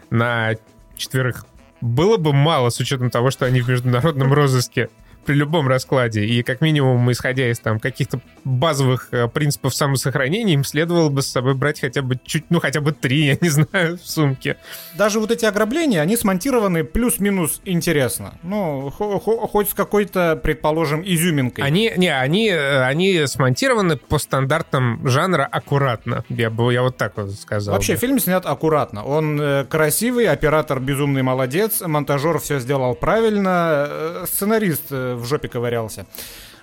на 0.09 0.55
четверых 0.95 1.45
было 1.81 2.17
бы 2.17 2.31
мало 2.31 2.69
с 2.69 2.79
учетом 2.79 3.09
того, 3.09 3.29
что 3.29 3.45
они 3.45 3.61
в 3.61 3.67
международном 3.67 4.31
розыске 4.31 4.89
при 5.23 5.35
любом 5.35 5.67
раскладе. 5.67 6.25
И 6.25 6.43
как 6.43 6.61
минимум, 6.61 7.11
исходя 7.11 7.49
из 7.49 7.59
там 7.59 7.79
каких-то 7.79 8.19
базовых 8.43 9.09
э, 9.11 9.27
принципов 9.27 9.73
самосохранения, 9.73 10.53
им 10.53 10.63
следовало 10.63 11.09
бы 11.09 11.21
с 11.21 11.27
собой 11.27 11.55
брать 11.55 11.79
хотя 11.79 12.01
бы 12.01 12.19
чуть, 12.23 12.45
ну 12.49 12.59
хотя 12.59 12.81
бы 12.81 12.91
три, 12.91 13.25
я 13.25 13.37
не 13.39 13.49
знаю, 13.49 13.97
в 13.97 14.07
сумке. 14.07 14.57
Даже 14.95 15.19
вот 15.19 15.31
эти 15.31 15.45
ограбления, 15.45 16.01
они 16.01 16.17
смонтированы 16.17 16.83
плюс-минус 16.83 17.61
интересно. 17.65 18.35
Ну, 18.43 18.89
хоть 18.91 19.69
с 19.69 19.73
какой-то, 19.73 20.39
предположим, 20.41 21.01
изюминкой. 21.05 21.63
Они, 21.63 21.91
не, 21.95 22.09
они, 22.09 22.49
э, 22.49 22.83
они 22.83 23.25
смонтированы 23.25 23.97
по 23.97 24.17
стандартам 24.17 25.07
жанра 25.07 25.47
аккуратно. 25.49 26.23
Я 26.29 26.49
бы, 26.49 26.73
я 26.73 26.81
вот 26.81 26.97
так 26.97 27.17
вот 27.17 27.31
сказал. 27.33 27.73
Вообще, 27.73 27.93
бы. 27.93 27.99
фильм 27.99 28.19
снят 28.19 28.45
аккуратно. 28.45 29.03
Он 29.03 29.39
э, 29.39 29.65
красивый, 29.65 30.27
оператор 30.27 30.79
безумный 30.79 31.23
молодец, 31.23 31.81
монтажер 31.81 32.39
все 32.39 32.59
сделал 32.59 32.95
правильно, 32.95 34.23
сценарист 34.25 34.91
в 35.15 35.25
жопе 35.25 35.47
ковырялся. 35.47 36.05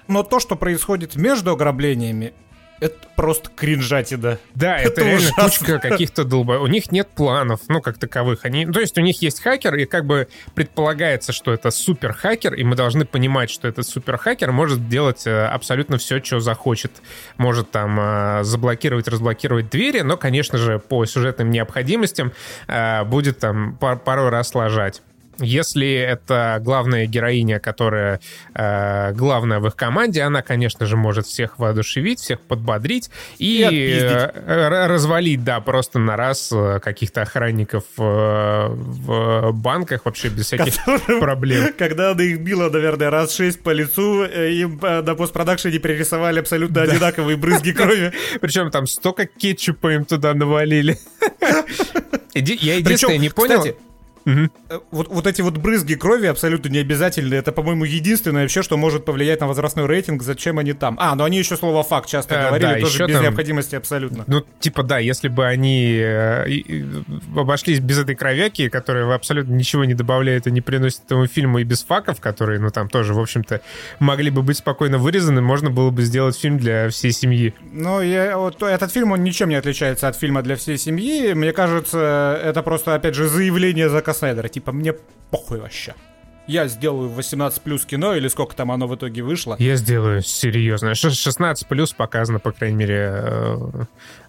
Но 0.08 0.22
то, 0.22 0.40
что 0.40 0.56
происходит 0.56 1.16
между 1.16 1.52
ограблениями, 1.52 2.32
это 2.80 2.96
просто 3.14 3.50
кринжатина. 3.54 4.38
Да, 4.54 4.78
это, 4.78 4.92
это 4.92 5.00
реально 5.02 5.28
ужасно. 5.28 5.44
кучка 5.44 5.78
каких-то 5.78 6.24
долбоев. 6.24 6.62
У 6.62 6.66
них 6.66 6.90
нет 6.90 7.08
планов, 7.14 7.60
ну, 7.68 7.82
как 7.82 7.98
таковых. 7.98 8.44
Они, 8.44 8.66
то 8.66 8.80
есть 8.80 8.96
у 8.96 9.02
них 9.02 9.20
есть 9.20 9.40
хакер, 9.42 9.74
и 9.76 9.84
как 9.84 10.06
бы 10.06 10.28
предполагается, 10.54 11.32
что 11.32 11.52
это 11.52 11.70
супер 11.70 12.14
хакер, 12.14 12.54
и 12.54 12.64
мы 12.64 12.76
должны 12.76 13.04
понимать, 13.04 13.50
что 13.50 13.68
этот 13.68 13.86
супер 13.86 14.16
хакер 14.16 14.50
может 14.50 14.88
делать 14.88 15.26
э, 15.26 15.46
абсолютно 15.46 15.98
все, 15.98 16.22
что 16.22 16.40
захочет. 16.40 17.02
Может 17.36 17.70
там 17.70 17.98
э, 18.00 18.44
заблокировать, 18.44 19.08
разблокировать 19.08 19.68
двери, 19.68 20.00
но, 20.00 20.16
конечно 20.16 20.56
же, 20.56 20.78
по 20.78 21.04
сюжетным 21.04 21.50
необходимостям 21.50 22.32
э, 22.66 23.04
будет 23.04 23.38
там 23.38 23.76
порой 23.76 24.30
раз 24.30 24.54
ложать. 24.54 25.02
Если 25.40 25.92
это 25.92 26.60
главная 26.62 27.06
героиня, 27.06 27.58
которая 27.58 28.20
э, 28.54 29.12
главная 29.12 29.58
в 29.60 29.66
их 29.66 29.76
команде, 29.76 30.22
она, 30.22 30.42
конечно 30.42 30.86
же, 30.86 30.96
может 30.96 31.26
всех 31.26 31.58
воодушевить, 31.58 32.20
всех 32.20 32.40
подбодрить 32.40 33.10
и, 33.38 33.66
и 33.70 33.98
э, 34.00 34.86
развалить, 34.86 35.44
да, 35.44 35.60
просто 35.60 35.98
на 35.98 36.16
раз 36.16 36.50
э, 36.52 36.80
каких-то 36.80 37.22
охранников 37.22 37.84
э, 37.98 38.66
в 38.68 39.52
банках 39.52 40.04
вообще 40.04 40.28
без 40.28 40.46
всяких 40.46 40.74
Которым, 40.84 41.20
проблем. 41.20 41.72
Когда 41.76 42.12
она 42.12 42.22
их 42.22 42.40
била, 42.40 42.68
наверное, 42.70 43.10
раз 43.10 43.34
шесть 43.34 43.62
по 43.62 43.70
лицу, 43.70 44.24
э, 44.24 44.52
им 44.52 44.78
э, 44.82 45.02
на 45.02 45.14
постпродакшене 45.14 45.78
перерисовали 45.78 46.40
абсолютно 46.40 46.74
да. 46.74 46.82
одинаковые 46.82 47.36
брызги 47.36 47.72
крови. 47.72 48.12
Причем 48.40 48.70
там 48.70 48.86
столько 48.86 49.26
кетчупа 49.26 49.94
им 49.94 50.04
туда 50.04 50.34
навалили. 50.34 50.98
Я 52.34 52.76
единственное 52.76 53.18
не 53.18 53.30
понял... 53.30 53.64
Угу. 54.30 54.80
Вот, 54.90 55.08
вот 55.08 55.26
эти 55.26 55.40
вот 55.40 55.56
брызги 55.56 55.94
крови 55.94 56.26
абсолютно 56.26 56.68
не 56.68 56.78
обязательны. 56.78 57.34
Это, 57.34 57.52
по-моему, 57.52 57.84
единственное 57.84 58.42
вообще, 58.42 58.62
что 58.62 58.76
может 58.76 59.04
повлиять 59.04 59.40
на 59.40 59.46
возрастной 59.46 59.86
рейтинг. 59.86 60.22
Зачем 60.22 60.58
они 60.58 60.72
там? 60.72 60.96
А, 61.00 61.14
но 61.14 61.24
они 61.24 61.38
еще 61.38 61.56
слово 61.56 61.82
факт 61.82 62.08
часто 62.08 62.34
э, 62.34 62.48
говорили, 62.48 62.74
да, 62.74 62.80
тоже 62.80 63.06
без 63.06 63.14
там, 63.14 63.22
необходимости 63.24 63.76
абсолютно. 63.76 64.24
Ну, 64.26 64.44
типа, 64.58 64.82
да, 64.82 64.98
если 64.98 65.28
бы 65.28 65.46
они 65.46 65.98
э, 66.00 66.46
обошлись 67.36 67.80
без 67.80 67.98
этой 67.98 68.14
кровяки, 68.14 68.68
которая 68.68 69.12
абсолютно 69.14 69.52
ничего 69.52 69.84
не 69.84 69.94
добавляет 69.94 70.46
и 70.46 70.50
не 70.50 70.60
приносит 70.60 71.04
этому 71.06 71.26
фильму, 71.26 71.58
и 71.58 71.64
без 71.64 71.82
факов, 71.82 72.20
которые, 72.20 72.60
ну, 72.60 72.70
там 72.70 72.88
тоже, 72.88 73.14
в 73.14 73.20
общем-то, 73.20 73.60
могли 73.98 74.30
бы 74.30 74.42
быть 74.42 74.58
спокойно 74.58 74.98
вырезаны, 74.98 75.40
можно 75.40 75.70
было 75.70 75.90
бы 75.90 76.02
сделать 76.02 76.38
фильм 76.38 76.58
для 76.58 76.88
всей 76.88 77.12
семьи. 77.12 77.54
Ну, 77.72 78.00
я, 78.00 78.36
вот, 78.36 78.62
этот 78.62 78.92
фильм, 78.92 79.12
он 79.12 79.22
ничем 79.22 79.48
не 79.48 79.56
отличается 79.56 80.08
от 80.08 80.16
фильма 80.16 80.42
для 80.42 80.56
всей 80.56 80.78
семьи. 80.78 81.32
Мне 81.32 81.52
кажется, 81.52 82.40
это 82.42 82.62
просто, 82.62 82.94
опять 82.94 83.14
же, 83.14 83.28
заявление 83.28 83.88
за 83.88 84.00
Зака 84.00 84.14
Снайдера. 84.20 84.48
Типа, 84.48 84.72
мне 84.72 84.94
похуй 85.30 85.58
вообще. 85.58 85.94
Я 86.46 86.66
сделаю 86.68 87.08
18 87.08 87.62
плюс 87.62 87.84
кино, 87.84 88.14
или 88.14 88.28
сколько 88.28 88.56
там 88.56 88.72
оно 88.72 88.86
в 88.86 88.94
итоге 88.94 89.22
вышло. 89.22 89.56
Я 89.58 89.76
сделаю 89.76 90.22
серьезно. 90.22 90.94
16 90.94 91.68
плюс 91.68 91.92
показано, 91.92 92.38
по 92.38 92.52
крайней 92.52 92.76
мере, 92.76 93.12
э, 93.12 93.56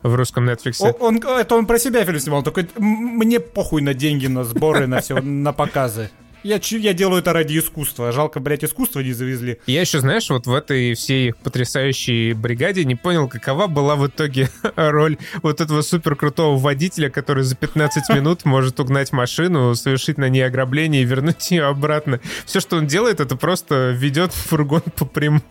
в 0.03 0.15
русском 0.15 0.47
Netflix. 0.47 0.75
Он, 0.79 0.93
он, 0.99 1.39
это 1.39 1.55
он 1.55 1.65
про 1.65 1.79
себя 1.79 2.05
фильм 2.05 2.19
снимал, 2.19 2.43
только 2.43 2.67
мне 2.77 3.39
похуй 3.39 3.81
на 3.81 3.93
деньги, 3.93 4.27
на 4.27 4.43
сборы, 4.43 4.87
на 4.87 5.01
все, 5.01 5.19
на 5.19 5.51
показы. 5.51 6.09
Я, 6.43 6.59
я 6.61 6.93
делаю 6.93 7.19
это 7.19 7.33
ради 7.33 7.59
искусства. 7.59 8.11
Жалко, 8.11 8.39
блядь, 8.39 8.63
искусство 8.63 9.01
не 9.01 9.13
завезли. 9.13 9.59
Я 9.67 9.81
еще, 9.81 9.99
знаешь, 9.99 10.29
вот 10.29 10.47
в 10.47 10.53
этой 10.53 10.95
всей 10.95 11.33
потрясающей 11.33 12.33
бригаде 12.33 12.83
не 12.83 12.95
понял, 12.95 13.27
какова 13.27 13.67
была 13.67 13.95
в 13.95 14.07
итоге 14.07 14.49
роль 14.75 15.17
вот 15.43 15.61
этого 15.61 15.81
супер 15.81 16.15
крутого 16.15 16.57
водителя, 16.57 17.09
который 17.09 17.43
за 17.43 17.55
15 17.55 18.09
минут 18.15 18.45
может 18.45 18.79
угнать 18.79 19.11
машину, 19.11 19.75
совершить 19.75 20.17
на 20.17 20.29
ней 20.29 20.41
ограбление 20.41 21.03
и 21.03 21.05
вернуть 21.05 21.51
ее 21.51 21.65
обратно. 21.65 22.19
Все, 22.45 22.59
что 22.59 22.77
он 22.77 22.87
делает, 22.87 23.19
это 23.19 23.35
просто 23.35 23.91
ведет 23.91 24.33
фургон 24.33 24.81
по 24.97 25.05
прямой 25.05 25.41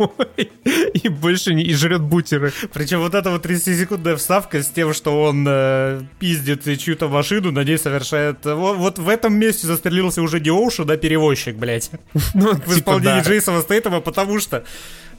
и 0.95 1.09
больше 1.09 1.55
не 1.55 1.63
и 1.63 1.75
жрет 1.75 2.03
бутеры. 2.03 2.53
Причем 2.73 2.99
вот 3.01 3.15
эта 3.15 3.31
вот 3.31 3.47
30-секундная 3.47 4.17
вставка 4.17 4.63
с 4.63 4.69
тем, 4.69 4.93
что 4.93 5.23
он 5.23 5.47
э, 5.49 6.03
пиздит 6.19 6.65
чью-то 6.79 7.09
машину, 7.09 7.53
на 7.53 7.63
ней 7.63 7.79
совершает... 7.79 8.45
Вот, 8.45 8.77
вот 8.77 8.99
в 8.99 9.09
этом 9.09 9.35
месте 9.35 9.67
застрелился 9.67 10.23
уже 10.23 10.41
Диоуш, 10.41 10.80
да, 10.85 10.97
перевозчик, 10.97 11.57
блядь. 11.57 11.91
Ну, 12.35 12.53
в 12.53 12.61
типа 12.61 12.73
исполнении 12.73 13.23
Джейсона 13.23 13.63
Стейтема, 13.63 14.01
потому 14.01 14.41
что 14.41 14.65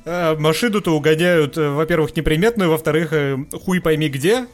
э, 0.05 0.35
машину-то 0.35 0.95
угоняют, 0.95 1.57
э, 1.57 1.69
во-первых, 1.69 2.15
неприметную, 2.15 2.69
во-вторых, 2.69 3.13
э, 3.13 3.37
хуй 3.63 3.81
пойми 3.81 4.09
где, 4.09 4.47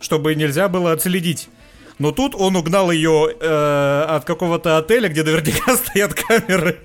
чтобы 0.00 0.34
нельзя 0.34 0.68
было 0.68 0.92
отследить. 0.92 1.48
Но 1.98 2.10
тут 2.10 2.34
он 2.34 2.56
угнал 2.56 2.90
ее 2.90 3.34
э, 3.38 4.04
от 4.08 4.24
какого-то 4.24 4.78
отеля, 4.78 5.08
где 5.08 5.22
наверняка 5.22 5.76
стоят 5.76 6.14
камеры. 6.14 6.78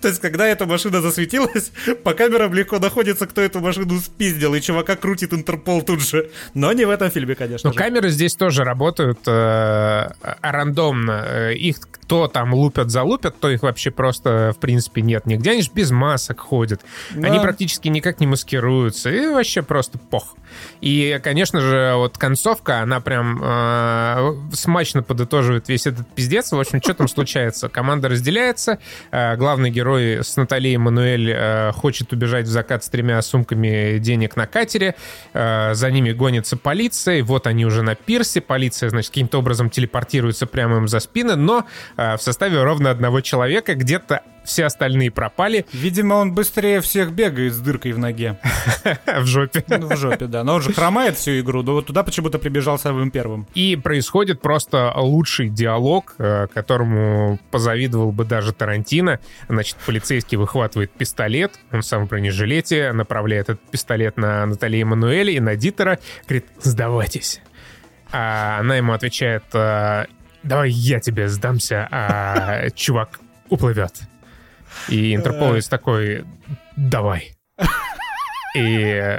То 0.00 0.08
есть, 0.08 0.20
когда 0.20 0.46
эта 0.46 0.66
машина 0.66 1.00
засветилась, 1.00 1.72
по 2.04 2.14
камерам 2.14 2.54
легко 2.54 2.78
находится, 2.78 3.26
кто 3.26 3.40
эту 3.40 3.60
машину 3.60 3.98
спиздил, 4.00 4.54
и 4.54 4.60
чувака 4.60 4.96
крутит 4.96 5.32
Интерпол 5.32 5.82
тут 5.82 6.00
же. 6.00 6.30
Но 6.54 6.72
не 6.72 6.84
в 6.84 6.90
этом 6.90 7.10
фильме, 7.10 7.34
конечно 7.34 7.68
Но 7.68 7.72
же. 7.72 7.78
камеры 7.78 8.10
здесь 8.10 8.34
тоже 8.34 8.64
работают 8.64 9.20
э, 9.26 10.10
рандомно. 10.42 11.24
Э, 11.26 11.54
их 11.54 11.76
то 12.06 12.26
там 12.26 12.54
лупят, 12.54 12.90
залупят, 12.90 13.38
то 13.38 13.48
их 13.48 13.62
вообще 13.62 13.92
просто, 13.92 14.52
в 14.56 14.58
принципе, 14.58 15.00
нет 15.00 15.26
нигде. 15.26 15.52
Они 15.52 15.62
же 15.62 15.70
без 15.72 15.92
масок 15.92 16.40
ходят. 16.40 16.80
Да. 17.10 17.28
Они 17.28 17.38
практически 17.38 17.86
никак 17.88 18.18
не 18.18 18.26
маскируются. 18.26 19.10
И 19.10 19.26
вообще 19.28 19.62
просто 19.62 19.98
пох. 19.98 20.34
И, 20.80 21.20
конечно 21.22 21.60
же, 21.60 21.92
вот 21.96 22.18
концовка, 22.18 22.80
она 22.80 23.00
прям 23.00 23.40
э, 23.42 24.34
смачно 24.52 25.02
подытоживает 25.02 25.68
весь 25.68 25.86
этот 25.86 26.08
пиздец. 26.08 26.50
В 26.50 26.58
общем, 26.58 26.80
что 26.82 26.94
там 26.94 27.08
случается? 27.08 27.68
Команда 27.68 28.08
разделяется. 28.08 28.78
Э, 29.10 29.36
главный 29.36 29.70
герой 29.70 29.89
с 29.96 30.36
Натальей 30.36 30.76
Мануэль 30.76 31.30
э, 31.30 31.72
хочет 31.72 32.12
убежать 32.12 32.46
в 32.46 32.48
закат 32.48 32.84
с 32.84 32.88
тремя 32.88 33.20
сумками 33.22 33.98
денег 33.98 34.36
на 34.36 34.46
катере. 34.46 34.94
Э, 35.32 35.74
за 35.74 35.90
ними 35.90 36.12
гонится 36.12 36.56
полиция. 36.56 37.22
Вот 37.24 37.46
они 37.46 37.66
уже 37.66 37.82
на 37.82 37.94
пирсе. 37.94 38.40
Полиция, 38.40 38.90
значит, 38.90 39.10
каким-то 39.10 39.38
образом 39.38 39.70
телепортируется 39.70 40.46
прямо 40.46 40.78
им 40.78 40.88
за 40.88 41.00
спины. 41.00 41.36
Но 41.36 41.66
а, 41.96 42.16
в 42.16 42.22
составе 42.22 42.62
ровно 42.62 42.90
одного 42.90 43.20
человека. 43.20 43.74
Где-то 43.74 44.22
все 44.44 44.64
остальные 44.64 45.10
пропали. 45.10 45.66
Видимо, 45.72 46.14
он 46.14 46.32
быстрее 46.34 46.80
всех 46.80 47.12
бегает 47.12 47.52
с 47.52 47.58
дыркой 47.58 47.92
в 47.92 47.98
ноге. 47.98 48.38
В 49.06 49.26
жопе. 49.26 49.64
Ну, 49.68 49.88
в 49.88 49.96
жопе, 49.96 50.26
да. 50.26 50.44
Но 50.44 50.54
он 50.54 50.62
же 50.62 50.72
хромает 50.72 51.16
всю 51.16 51.40
игру, 51.40 51.62
но 51.62 51.74
вот 51.74 51.86
туда 51.86 52.02
почему-то 52.02 52.38
прибежал 52.38 52.78
самым 52.78 53.10
первым. 53.10 53.46
И 53.54 53.76
происходит 53.76 54.40
просто 54.40 54.92
лучший 54.96 55.48
диалог, 55.48 56.14
э, 56.18 56.46
которому 56.52 57.38
позавидовал 57.50 58.12
бы 58.12 58.24
даже 58.24 58.52
Тарантино. 58.52 59.20
Значит, 59.48 59.76
полицейский 59.86 60.36
выхватывает 60.36 60.90
пистолет, 60.92 61.58
он 61.72 61.82
сам 61.82 62.06
в 62.06 62.08
бронежилете, 62.08 62.92
направляет 62.92 63.50
этот 63.50 63.70
пистолет 63.70 64.16
на 64.16 64.46
Натали 64.46 64.80
Эммануэля 64.82 65.32
и 65.32 65.40
на 65.40 65.56
Дитера, 65.56 65.98
говорит, 66.26 66.46
сдавайтесь. 66.62 67.40
А 68.12 68.58
она 68.60 68.76
ему 68.76 68.92
отвечает, 68.92 69.44
«Э, 69.52 70.06
давай 70.42 70.70
я 70.70 71.00
тебе 71.00 71.28
сдамся, 71.28 71.86
а 71.90 72.70
чувак 72.70 73.20
уплывет. 73.48 74.00
И 74.88 75.14
Интерполовец 75.14 75.68
такой, 75.68 76.24
давай. 76.76 77.32
И, 78.56 79.18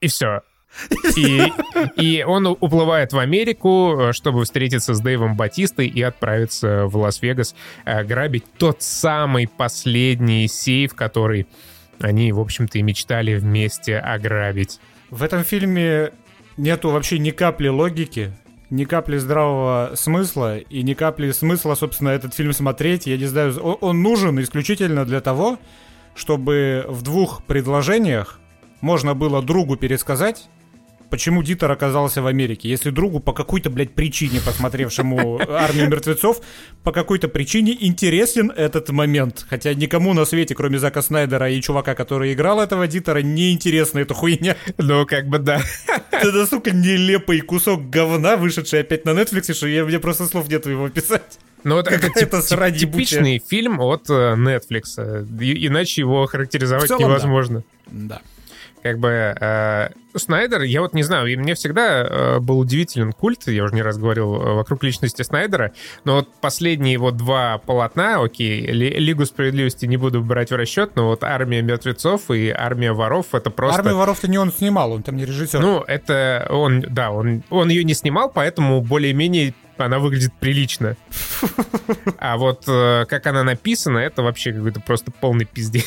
и 0.00 0.06
все. 0.08 0.42
И, 1.16 1.52
и 1.96 2.22
он 2.22 2.46
уплывает 2.46 3.12
в 3.12 3.18
Америку, 3.18 4.10
чтобы 4.12 4.44
встретиться 4.44 4.94
с 4.94 5.00
Дэйвом 5.00 5.34
Батистой 5.36 5.86
и 5.86 6.02
отправиться 6.02 6.86
в 6.86 6.96
Лас-Вегас 6.96 7.54
э, 7.84 8.04
грабить 8.04 8.44
тот 8.58 8.82
самый 8.82 9.48
последний 9.48 10.48
сейф, 10.48 10.94
который 10.94 11.46
они, 11.98 12.30
в 12.32 12.40
общем-то, 12.40 12.78
и 12.78 12.82
мечтали 12.82 13.34
вместе 13.36 13.98
ограбить. 13.98 14.80
В 15.10 15.22
этом 15.22 15.44
фильме 15.44 16.12
нету 16.56 16.90
вообще 16.90 17.18
ни 17.18 17.30
капли 17.30 17.68
логики. 17.68 18.32
Ни 18.70 18.84
капли 18.84 19.18
здравого 19.18 19.92
смысла 19.94 20.58
и 20.58 20.82
ни 20.82 20.94
капли 20.94 21.30
смысла, 21.30 21.74
собственно, 21.74 22.10
этот 22.10 22.34
фильм 22.34 22.52
смотреть. 22.52 23.06
Я 23.06 23.16
не 23.16 23.26
знаю, 23.26 23.58
он, 23.60 23.78
он 23.80 24.02
нужен 24.02 24.40
исключительно 24.40 25.04
для 25.04 25.20
того, 25.20 25.58
чтобы 26.14 26.84
в 26.88 27.02
двух 27.02 27.42
предложениях 27.44 28.40
можно 28.80 29.14
было 29.14 29.42
другу 29.42 29.76
пересказать, 29.76 30.48
почему 31.10 31.42
Дитер 31.42 31.70
оказался 31.70 32.22
в 32.22 32.26
Америке. 32.26 32.68
Если 32.68 32.90
другу 32.90 33.20
по 33.20 33.32
какой-то, 33.32 33.70
блядь, 33.70 33.94
причине, 33.94 34.40
посмотревшему 34.44 35.40
«Армию 35.48 35.88
мертвецов», 35.88 36.40
по 36.82 36.92
какой-то 36.92 37.28
причине 37.28 37.76
интересен 37.78 38.50
этот 38.50 38.90
момент. 38.90 39.46
Хотя 39.48 39.74
никому 39.74 40.14
на 40.14 40.24
свете, 40.24 40.54
кроме 40.54 40.78
Зака 40.78 41.02
Снайдера 41.02 41.50
и 41.50 41.60
чувака, 41.60 41.94
который 41.94 42.32
играл 42.32 42.60
этого 42.60 42.86
Дитера, 42.86 43.18
не 43.18 43.52
интересна 43.52 44.00
эта 44.00 44.14
хуйня. 44.14 44.56
Ну, 44.78 45.06
как 45.06 45.28
бы 45.28 45.38
да. 45.38 45.60
Это, 46.10 46.46
сука, 46.46 46.70
нелепый 46.70 47.40
кусок 47.40 47.90
говна, 47.90 48.36
вышедший 48.36 48.80
опять 48.80 49.04
на 49.04 49.10
Netflix, 49.10 49.52
что 49.54 49.66
я, 49.66 49.84
мне 49.84 49.98
просто 49.98 50.26
слов 50.26 50.48
нету 50.48 50.70
его 50.70 50.88
писать. 50.88 51.38
Ну, 51.64 51.74
вот 51.74 51.88
это 51.88 52.08
тип, 52.10 52.30
тип, 52.30 52.76
типичный 52.78 53.42
фильм 53.44 53.80
от 53.80 54.08
э, 54.08 54.34
Netflix. 54.36 55.42
И, 55.42 55.66
иначе 55.66 56.02
его 56.02 56.26
характеризовать 56.26 56.88
целом, 56.88 57.02
невозможно. 57.02 57.64
Да. 57.86 58.16
да 58.16 58.22
как 58.86 59.00
бы 59.00 59.34
э, 59.40 59.88
Снайдер, 60.14 60.62
я 60.62 60.80
вот 60.80 60.94
не 60.94 61.02
знаю, 61.02 61.26
и 61.26 61.34
мне 61.34 61.54
всегда 61.54 62.04
э, 62.04 62.38
был 62.38 62.60
удивителен 62.60 63.12
культ, 63.12 63.48
я 63.48 63.64
уже 63.64 63.74
не 63.74 63.82
раз 63.82 63.98
говорил, 63.98 64.36
э, 64.36 64.52
вокруг 64.54 64.84
личности 64.84 65.22
Снайдера, 65.22 65.72
но 66.04 66.16
вот 66.16 66.28
последние 66.40 66.92
его 66.92 67.10
два 67.10 67.58
полотна, 67.58 68.22
окей, 68.22 68.60
Лигу 68.60 69.26
справедливости 69.26 69.86
не 69.86 69.96
буду 69.96 70.22
брать 70.22 70.52
в 70.52 70.54
расчет, 70.54 70.92
но 70.94 71.08
вот 71.08 71.24
Армия 71.24 71.62
мертвецов 71.62 72.30
и 72.30 72.50
Армия 72.50 72.92
воров, 72.92 73.34
это 73.34 73.50
просто... 73.50 73.80
Армию 73.80 73.96
воров-то 73.96 74.30
не 74.30 74.38
он 74.38 74.52
снимал, 74.52 74.92
он 74.92 75.02
там 75.02 75.16
не 75.16 75.24
режиссер. 75.24 75.58
Ну, 75.58 75.80
это 75.80 76.46
он, 76.48 76.82
да, 76.82 77.10
он, 77.10 77.42
он 77.50 77.68
ее 77.70 77.82
не 77.82 77.94
снимал, 77.94 78.30
поэтому 78.32 78.80
более-менее 78.82 79.52
она 79.78 79.98
выглядит 79.98 80.32
прилично. 80.38 80.96
А 82.18 82.38
вот 82.38 82.64
э, 82.66 83.04
как 83.08 83.26
она 83.26 83.44
написана, 83.44 83.98
это 83.98 84.22
вообще 84.22 84.52
какой-то 84.52 84.80
просто 84.80 85.10
полный 85.10 85.44
пиздец. 85.44 85.84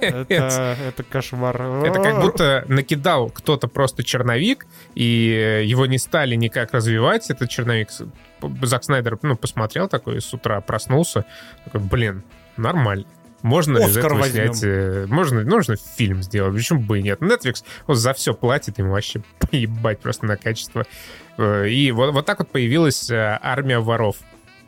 Это, 0.00 0.76
это 0.88 1.02
кошмар. 1.02 1.60
Это 1.84 2.02
как 2.02 2.20
будто 2.20 2.64
накидал 2.68 3.30
кто-то 3.30 3.68
просто 3.68 4.02
черновик, 4.02 4.66
и 4.94 5.62
его 5.64 5.86
не 5.86 5.98
стали 5.98 6.34
никак 6.34 6.72
развивать, 6.72 7.30
этот 7.30 7.48
черновик. 7.50 7.88
Зак 8.62 8.84
Снайдер, 8.84 9.18
ну, 9.22 9.36
посмотрел 9.36 9.88
такой, 9.88 10.20
с 10.20 10.32
утра 10.32 10.60
проснулся, 10.60 11.24
такой, 11.64 11.80
блин, 11.80 12.24
нормально. 12.56 13.06
Можно 13.42 13.84
Оскар 13.84 13.90
из 13.90 13.96
этого 13.96 14.18
возьмем. 14.18 14.54
снять... 14.54 14.64
Э, 14.64 15.06
можно, 15.08 15.42
нужно 15.44 15.76
фильм 15.76 16.22
сделать, 16.22 16.54
почему 16.54 16.80
бы 16.80 16.98
и 16.98 17.02
нет. 17.02 17.20
Netflix 17.20 17.64
вот 17.86 17.96
за 17.96 18.12
все 18.12 18.34
платит, 18.34 18.78
ему 18.78 18.92
вообще 18.92 19.22
поебать 19.50 20.00
просто 20.00 20.26
на 20.26 20.36
качество. 20.36 20.84
Э, 21.38 21.68
и 21.68 21.90
вот, 21.92 22.12
вот 22.12 22.26
так 22.26 22.40
вот 22.40 22.50
появилась 22.50 23.10
э, 23.10 23.38
армия 23.40 23.78
воров. 23.78 24.16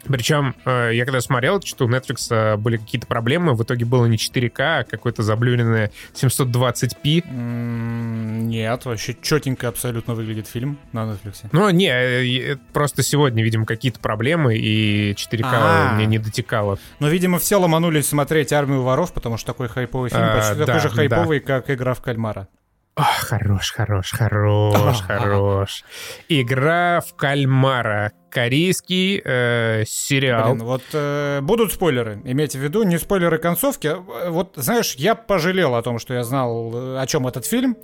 Причем 0.07 0.55
э, 0.65 0.91
я 0.95 1.05
когда 1.05 1.21
смотрел, 1.21 1.61
что 1.63 1.87
у 1.87 1.89
Netflix 1.89 2.27
э, 2.31 2.57
были 2.57 2.77
какие-то 2.77 3.07
проблемы, 3.07 3.55
в 3.55 3.63
итоге 3.63 3.85
было 3.85 4.07
не 4.07 4.17
4К, 4.17 4.81
а 4.81 4.85
какое-то 4.85 5.23
заблюренное 5.23 5.91
720p. 6.15 7.25
Нет, 7.31 8.85
вообще 8.85 9.17
четенько 9.21 9.69
абсолютно 9.69 10.15
выглядит 10.15 10.47
фильм 10.47 10.79
на 10.93 11.05
Netflix. 11.05 11.47
Ну, 11.53 11.71
не, 11.71 11.89
э, 11.89 12.57
просто 12.73 13.03
сегодня, 13.03 13.43
видимо, 13.45 13.67
какие-то 13.67 14.01
проблемы, 14.01 14.57
и 14.57 15.13
4К 15.13 15.45
А-а-а. 15.45 15.95
мне 15.95 16.07
не 16.07 16.19
дотекало. 16.19 16.79
Но, 16.99 17.09
видимо, 17.09 17.39
все 17.39 17.57
ломанулись 17.57 18.09
смотреть 18.09 18.53
«Армию 18.53 18.83
воров», 18.83 19.13
потому 19.13 19.37
что 19.37 19.47
такой 19.47 19.69
хайповый 19.69 20.11
фильм, 20.11 20.23
а, 20.23 20.37
почти 20.37 20.65
такой 20.65 20.81
же 20.81 20.89
хайповый, 20.89 21.41
как 21.41 21.71
«Игра 21.71 21.95
в 21.95 22.01
кальмара». 22.01 22.49
О, 22.95 23.05
хорош, 23.05 23.73
хорош, 23.73 24.13
хорош, 24.13 25.01
хорош. 25.07 25.85
Игра 26.29 27.01
в 27.01 27.15
кальмара. 27.15 28.13
Корейский 28.31 29.21
э, 29.25 29.85
сериал. 29.87 30.55
Блин, 30.55 30.65
вот 30.65 30.83
э, 30.93 31.41
будут 31.43 31.73
спойлеры. 31.73 32.21
Имейте 32.25 32.59
в 32.59 32.63
виду, 32.63 32.83
не 32.83 32.99
спойлеры 32.99 33.39
концовки. 33.39 33.89
А, 33.89 34.31
вот, 34.31 34.53
знаешь, 34.57 34.95
я 34.95 35.15
пожалел 35.15 35.75
о 35.75 35.83
том, 35.83 35.99
что 35.99 36.15
я 36.15 36.23
знал, 36.23 36.71
э, 36.75 36.99
о 36.99 37.07
чем 37.07 37.27
этот 37.27 37.47
фильм. 37.47 37.77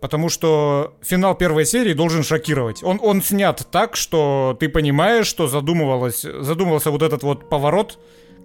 Потому 0.00 0.28
что 0.28 0.94
финал 1.02 1.34
первой 1.34 1.66
серии 1.66 1.92
должен 1.92 2.22
шокировать. 2.22 2.82
Он, 2.82 2.98
он 3.02 3.22
снят 3.22 3.66
так, 3.70 3.96
что 3.96 4.56
ты 4.58 4.68
понимаешь, 4.68 5.26
что 5.26 5.46
задумывалось, 5.46 6.22
задумывался 6.22 6.90
вот 6.90 7.02
этот 7.02 7.22
вот 7.22 7.48
поворот 7.48 7.98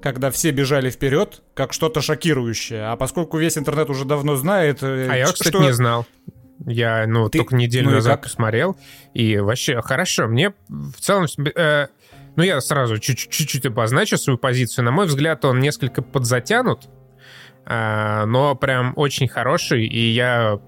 когда 0.06 0.30
все 0.30 0.52
бежали 0.52 0.91
вперед, 0.91 1.41
как 1.56 1.74
что-то 1.74 2.00
шокирующее. 2.00 2.84
А 2.91 2.96
поскольку 2.96 3.39
весь 3.39 3.58
интернет 3.58 3.89
уже 3.89 4.06
давно 4.06 4.36
знает... 4.36 4.84
Э, 4.84 5.08
а 5.10 5.18
я, 5.18 5.26
кстати, 5.26 5.48
что... 5.48 5.63
не 5.63 5.74
знал. 5.74 6.06
Я, 6.68 7.08
ну, 7.08 7.28
Ты... 7.28 7.39
только 7.39 7.56
неделю 7.56 7.89
ну 7.89 7.96
назад 7.96 8.22
посмотрел, 8.22 8.78
и 9.15 9.39
вообще, 9.39 9.82
хорошо, 9.82 10.28
мне 10.28 10.54
в 10.70 11.00
целом... 11.00 11.26
Э, 11.56 11.88
ну, 12.36 12.44
я 12.44 12.62
сразу 12.62 13.00
чуть-чуть 13.00 13.65
обозначу 13.65 14.18
свою 14.18 14.38
позицию. 14.38 14.86
На 14.86 14.91
мой 14.91 15.08
взгляд, 15.08 15.44
он 15.44 15.60
несколько 15.60 16.04
подзатянут, 16.04 16.88
э, 17.65 18.26
но 18.28 18.54
прям 18.54 18.94
очень 18.98 19.28
хороший, 19.28 19.88
и 19.88 20.12
я 20.12 20.60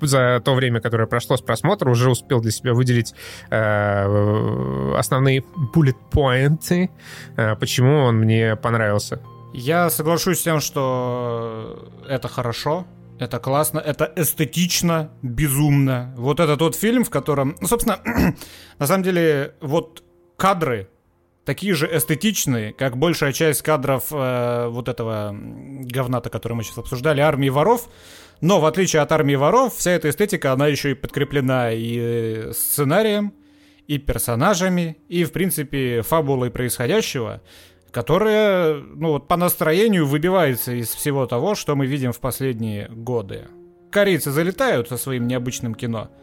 за 0.00 0.40
то 0.44 0.54
время, 0.54 0.80
которое 0.80 1.06
прошло 1.06 1.36
с 1.36 1.42
просмотра, 1.42 1.90
уже 1.90 2.10
успел 2.10 2.40
для 2.40 2.50
себя 2.50 2.74
выделить 2.74 3.14
э, 3.50 4.94
основные 4.96 5.42
bullet 5.74 5.96
points, 6.10 6.90
э, 7.36 7.56
почему 7.56 8.04
он 8.04 8.16
мне 8.16 8.56
понравился. 8.56 9.20
Я 9.52 9.90
соглашусь 9.90 10.40
с 10.40 10.42
тем, 10.42 10.60
что 10.60 11.88
это 12.08 12.28
хорошо, 12.28 12.86
это 13.18 13.38
классно, 13.38 13.78
это 13.78 14.12
эстетично, 14.16 15.10
безумно. 15.22 16.12
Вот 16.16 16.40
это 16.40 16.56
тот 16.56 16.76
фильм, 16.76 17.04
в 17.04 17.10
котором, 17.10 17.56
ну, 17.60 17.68
собственно, 17.68 18.00
на 18.78 18.86
самом 18.86 19.02
деле, 19.02 19.54
вот 19.60 20.02
кадры 20.36 20.88
такие 21.46 21.74
же 21.74 21.88
эстетичные, 21.90 22.74
как 22.74 22.98
большая 22.98 23.32
часть 23.32 23.62
кадров 23.62 24.06
э, 24.10 24.66
вот 24.68 24.88
этого 24.88 25.34
говната, 25.34 26.28
который 26.28 26.54
мы 26.54 26.64
сейчас 26.64 26.78
обсуждали, 26.78 27.20
армии 27.20 27.48
воров. 27.48 27.88
Но 28.40 28.60
в 28.60 28.66
отличие 28.66 29.02
от 29.02 29.12
армии 29.12 29.34
воров, 29.34 29.74
вся 29.74 29.92
эта 29.92 30.10
эстетика, 30.10 30.52
она 30.52 30.66
еще 30.66 30.90
и 30.90 30.94
подкреплена 30.94 31.72
и 31.72 31.98
э, 31.98 32.52
сценарием, 32.52 33.32
и 33.86 33.98
персонажами, 33.98 34.98
и, 35.08 35.24
в 35.24 35.32
принципе, 35.32 36.02
фабулой 36.02 36.50
происходящего, 36.50 37.40
которая, 37.90 38.74
ну 38.74 39.12
вот, 39.12 39.28
по 39.28 39.36
настроению 39.36 40.06
выбивается 40.06 40.72
из 40.72 40.88
всего 40.88 41.26
того, 41.26 41.54
что 41.54 41.76
мы 41.76 41.86
видим 41.86 42.12
в 42.12 42.20
последние 42.20 42.88
годы. 42.88 43.46
Корейцы 43.90 44.30
залетают 44.30 44.88
со 44.88 44.96
своим 44.96 45.26
необычным 45.26 45.74
кино— 45.74 46.10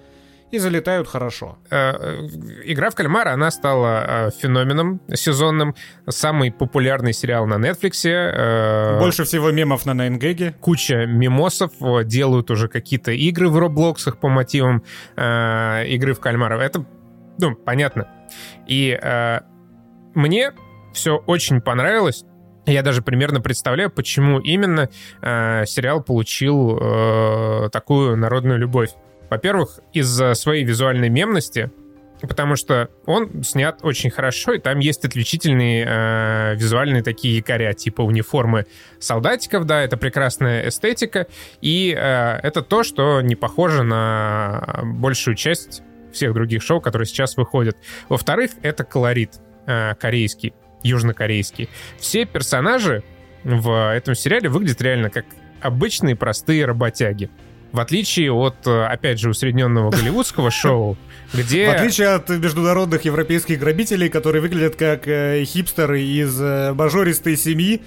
и 0.53 0.59
залетают 0.59 1.07
хорошо. 1.07 1.57
Э, 1.71 2.27
Игра 2.65 2.91
в 2.91 2.95
кальмара, 2.95 3.31
она 3.31 3.49
стала 3.49 4.27
э, 4.27 4.31
феноменом 4.39 5.01
сезонным. 5.11 5.73
Самый 6.07 6.51
популярный 6.51 7.11
сериал 7.11 7.47
на 7.47 7.55
Netflix. 7.55 8.07
Э, 8.07 8.99
Больше 8.99 9.23
всего 9.23 9.49
мемов 9.49 9.87
на 9.87 9.95
Найнгеге. 9.95 10.53
Куча 10.61 11.07
мемосов. 11.07 11.71
Делают 12.05 12.51
уже 12.51 12.67
какие-то 12.67 13.11
игры 13.11 13.49
в 13.49 13.57
Роблоксах 13.57 14.17
по 14.19 14.29
мотивам 14.29 14.83
игры 15.17 16.13
в 16.13 16.19
кальмара. 16.19 16.59
Это, 16.59 16.85
ну, 17.39 17.55
понятно. 17.55 18.07
И 18.67 18.99
мне 20.13 20.51
все 20.93 21.17
очень 21.17 21.61
понравилось. 21.61 22.25
Я 22.67 22.83
даже 22.83 23.01
примерно 23.01 23.41
представляю, 23.41 23.89
почему 23.89 24.39
именно 24.39 24.89
э, 25.21 25.65
сериал 25.65 26.01
получил 26.01 26.77
э, 26.79 27.69
такую 27.71 28.15
народную 28.15 28.59
любовь. 28.59 28.91
Во-первых, 29.33 29.79
из-за 29.93 30.35
своей 30.35 30.63
визуальной 30.63 31.09
мемности, 31.09 31.71
потому 32.21 32.55
что 32.55 32.91
он 33.07 33.43
снят 33.43 33.79
очень 33.81 34.11
хорошо, 34.11 34.53
и 34.53 34.59
там 34.59 34.77
есть 34.77 35.03
отличительные 35.05 35.87
э, 35.89 36.55
визуальные 36.55 37.01
такие 37.01 37.37
якоря, 37.37 37.73
типа 37.73 38.03
униформы 38.03 38.67
солдатиков, 38.99 39.65
да, 39.65 39.81
это 39.81 39.97
прекрасная 39.97 40.69
эстетика, 40.69 41.25
и 41.61 41.95
э, 41.97 42.39
это 42.43 42.61
то, 42.61 42.83
что 42.83 43.21
не 43.21 43.33
похоже 43.33 43.81
на 43.81 44.81
большую 44.83 45.33
часть 45.33 45.81
всех 46.11 46.35
других 46.35 46.61
шоу, 46.61 46.79
которые 46.79 47.07
сейчас 47.07 47.35
выходят. 47.35 47.75
Во-вторых, 48.09 48.51
это 48.61 48.83
колорит 48.83 49.31
э, 49.65 49.95
корейский, 49.95 50.53
южнокорейский. 50.83 51.69
Все 51.97 52.25
персонажи 52.25 53.03
в 53.43 53.95
этом 53.95 54.13
сериале 54.13 54.47
выглядят 54.47 54.79
реально 54.79 55.09
как 55.09 55.25
обычные 55.59 56.15
простые 56.15 56.65
работяги. 56.65 57.31
В 57.73 57.79
отличие 57.79 58.31
от, 58.31 58.67
э, 58.67 58.85
опять 58.85 59.19
же, 59.19 59.31
усредненного 59.31 59.89
голливудского 59.89 60.51
шоу, 60.51 60.95
где... 61.33 61.67
В 61.67 61.73
отличие 61.73 62.09
от 62.09 62.29
международных 62.29 63.03
европейских 63.03 63.59
грабителей, 63.59 64.09
которые 64.09 64.43
выглядят 64.43 64.75
как 64.75 65.07
э, 65.07 65.43
хипстеры 65.43 66.03
из 66.03 66.39
э, 66.39 66.73
мажористой 66.73 67.35
семьи, 67.35 67.81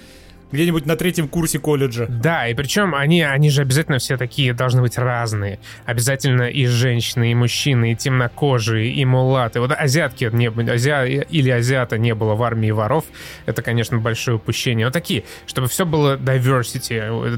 где-нибудь 0.51 0.85
на 0.85 0.95
третьем 0.95 1.27
курсе 1.27 1.59
колледжа. 1.59 2.05
Да, 2.07 2.47
и 2.47 2.53
причем 2.53 2.95
они, 2.95 3.21
они 3.21 3.49
же 3.49 3.61
обязательно 3.61 3.99
все 3.99 4.17
такие 4.17 4.53
должны 4.53 4.81
быть 4.81 4.97
разные. 4.97 5.59
Обязательно 5.85 6.43
и 6.43 6.65
женщины, 6.65 7.31
и 7.31 7.35
мужчины, 7.35 7.91
и 7.91 7.95
темнокожие, 7.95 8.91
и 8.91 9.05
мулаты. 9.05 9.59
Вот 9.59 9.71
азиатки 9.71 10.29
не 10.31 10.47
азиа, 10.47 11.05
или 11.05 11.49
азиата 11.49 11.97
не 11.97 12.15
было 12.15 12.35
в 12.35 12.43
армии 12.43 12.71
воров. 12.71 13.05
Это, 13.45 13.61
конечно, 13.61 13.97
большое 13.97 14.37
упущение. 14.37 14.87
Вот 14.87 14.93
такие, 14.93 15.23
чтобы 15.45 15.67
все 15.67 15.85
было 15.85 16.17
diversity, 16.17 17.37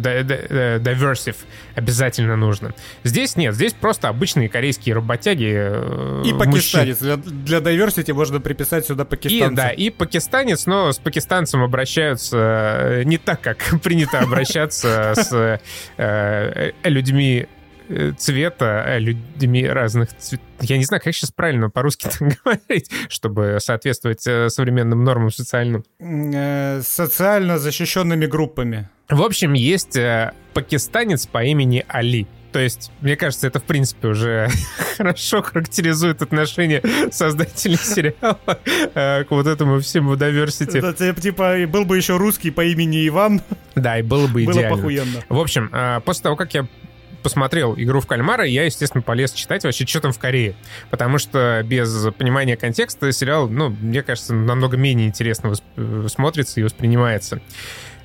diversive 0.80 1.38
обязательно 1.76 2.36
нужно. 2.36 2.74
Здесь 3.04 3.36
нет, 3.36 3.56
здесь 3.56 3.74
просто 3.74 4.10
обычные 4.10 4.50
корейские 4.50 4.96
работяги. 4.96 5.52
Э, 5.56 6.24
и 6.26 6.34
пакистанец. 6.34 7.00
Для, 7.00 7.18
для 7.18 7.58
diversity 7.60 8.14
можно 8.14 8.40
приписать 8.40 8.86
сюда 8.86 9.06
пакистанца. 9.06 9.54
И, 9.54 9.56
да, 9.56 9.70
и 9.70 9.90
пакистанец, 9.90 10.66
но 10.66 10.92
с 10.92 10.98
пакистанцем 10.98 11.64
обращаются 11.64 12.99
э, 12.99 12.99
не 13.04 13.18
так, 13.18 13.42
как 13.42 13.58
принято 13.84 14.20
обращаться 14.20 15.14
с 15.16 15.60
э, 15.98 16.72
людьми 16.84 17.48
цвета, 18.18 18.98
людьми 19.00 19.66
разных 19.66 20.16
цветов. 20.16 20.46
Я 20.62 20.78
не 20.78 20.84
знаю, 20.84 21.02
как 21.04 21.14
сейчас 21.14 21.32
правильно 21.32 21.72
по-русски 21.72 22.08
говорить, 22.44 22.92
чтобы 23.10 23.58
соответствовать 23.60 24.22
современным 24.22 25.04
нормам 25.04 25.32
социальным. 25.32 25.84
Социально 26.00 27.58
защищенными 27.58 28.28
группами. 28.28 28.90
В 29.10 29.24
общем, 29.24 29.54
есть 29.54 29.98
пакистанец 30.54 31.26
по 31.26 31.44
имени 31.44 31.84
Али. 31.88 32.28
То 32.52 32.60
есть, 32.60 32.92
мне 33.02 33.16
кажется, 33.16 33.48
это, 33.48 33.60
в 33.60 33.64
принципе, 33.64 34.08
уже 34.08 34.50
хорошо 34.98 35.42
характеризует 35.42 36.22
отношение 36.22 36.82
создателей 37.12 37.78
сериала 37.78 38.40
э, 38.96 39.24
к 39.24 39.32
вот 39.32 39.46
этому 39.48 39.80
всему 39.80 40.16
diversity. 40.16 40.82
Да, 40.82 41.14
типа, 41.14 41.56
был 41.68 41.86
бы 41.86 41.98
еще 41.98 42.18
русский 42.18 42.52
по 42.52 42.64
имени 42.66 43.08
Иван. 43.08 43.42
Да, 43.76 43.98
и 43.98 44.02
было 44.02 44.28
бы 44.28 44.44
идеально. 44.44 44.70
Было 44.70 44.78
похуенно. 44.78 45.24
В 45.30 45.40
общем, 45.40 45.70
э, 45.72 46.02
после 46.04 46.24
того, 46.24 46.36
как 46.36 46.54
я 46.54 46.68
посмотрел 47.24 47.76
игру 47.78 48.02
в 48.02 48.08
кальмара, 48.08 48.44
я, 48.44 48.66
естественно, 48.66 49.02
полез 49.02 49.32
читать 49.32 49.64
вообще, 49.64 49.86
что 49.86 50.02
там 50.02 50.12
в 50.12 50.20
Корее. 50.20 50.56
Потому 50.90 51.18
что 51.18 51.62
без 51.66 52.08
понимания 52.18 52.58
контекста 52.58 53.12
сериал, 53.12 53.48
ну, 53.48 53.70
мне 53.70 54.04
кажется, 54.04 54.34
намного 54.34 54.76
менее 54.76 55.08
интересно 55.08 55.54
э, 55.78 56.08
смотрится 56.10 56.60
и 56.60 56.64
воспринимается. 56.64 57.42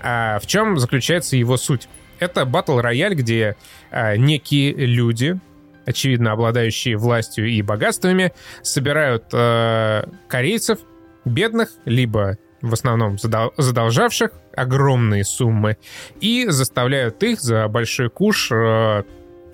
А 0.00 0.38
в 0.38 0.46
чем 0.46 0.78
заключается 0.78 1.36
его 1.36 1.56
суть? 1.56 1.88
Это 2.18 2.44
батл 2.44 2.78
рояль, 2.78 3.14
где 3.14 3.56
а, 3.90 4.16
некие 4.16 4.72
люди, 4.72 5.38
очевидно 5.86 6.32
обладающие 6.32 6.96
властью 6.96 7.48
и 7.48 7.62
богатствами, 7.62 8.32
собирают 8.62 9.24
а, 9.32 10.08
корейцев, 10.28 10.78
бедных, 11.24 11.70
либо 11.84 12.38
в 12.60 12.72
основном 12.72 13.18
задолжавших 13.18 14.30
огромные 14.56 15.24
суммы, 15.24 15.76
и 16.20 16.46
заставляют 16.48 17.22
их 17.22 17.40
за 17.40 17.68
большой 17.68 18.08
куш 18.10 18.50
а, 18.52 19.04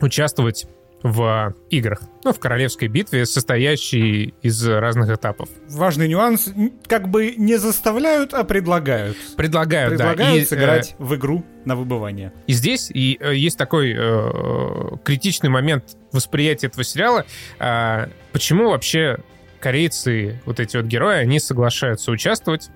участвовать 0.00 0.66
в 1.02 1.54
играх. 1.70 2.02
Ну, 2.24 2.32
в 2.32 2.38
королевской 2.38 2.88
битве, 2.88 3.24
состоящей 3.24 4.34
из 4.42 4.66
разных 4.66 5.10
этапов. 5.10 5.48
Важный 5.68 6.08
нюанс, 6.08 6.52
как 6.86 7.08
бы 7.08 7.34
не 7.36 7.56
заставляют, 7.56 8.34
а 8.34 8.44
предлагают. 8.44 9.16
Предлагают, 9.36 9.90
предлагают 9.90 9.98
да. 9.98 10.08
Предлагают 10.10 10.48
сыграть 10.48 10.90
э, 10.98 11.02
в 11.02 11.14
игру 11.16 11.44
на 11.64 11.76
выбывание. 11.76 12.32
И 12.46 12.52
здесь 12.52 12.90
и, 12.90 13.16
э, 13.20 13.34
есть 13.34 13.56
такой 13.56 13.94
э, 13.96 14.96
критичный 15.02 15.48
момент 15.48 15.96
восприятия 16.12 16.66
этого 16.66 16.84
сериала. 16.84 17.24
Э, 17.58 18.08
почему 18.32 18.70
вообще 18.70 19.18
корейцы, 19.60 20.40
вот 20.44 20.60
эти 20.60 20.76
вот 20.76 20.86
герои, 20.86 21.16
они 21.16 21.40
соглашаются 21.40 22.10
участвовать 22.10 22.70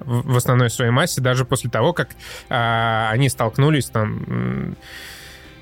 в, 0.00 0.32
в 0.32 0.36
основной 0.36 0.68
своей 0.68 0.90
массе, 0.90 1.20
даже 1.20 1.44
после 1.44 1.70
того, 1.70 1.92
как 1.94 2.10
э, 2.48 3.08
они 3.10 3.28
столкнулись 3.30 3.86
там 3.86 4.76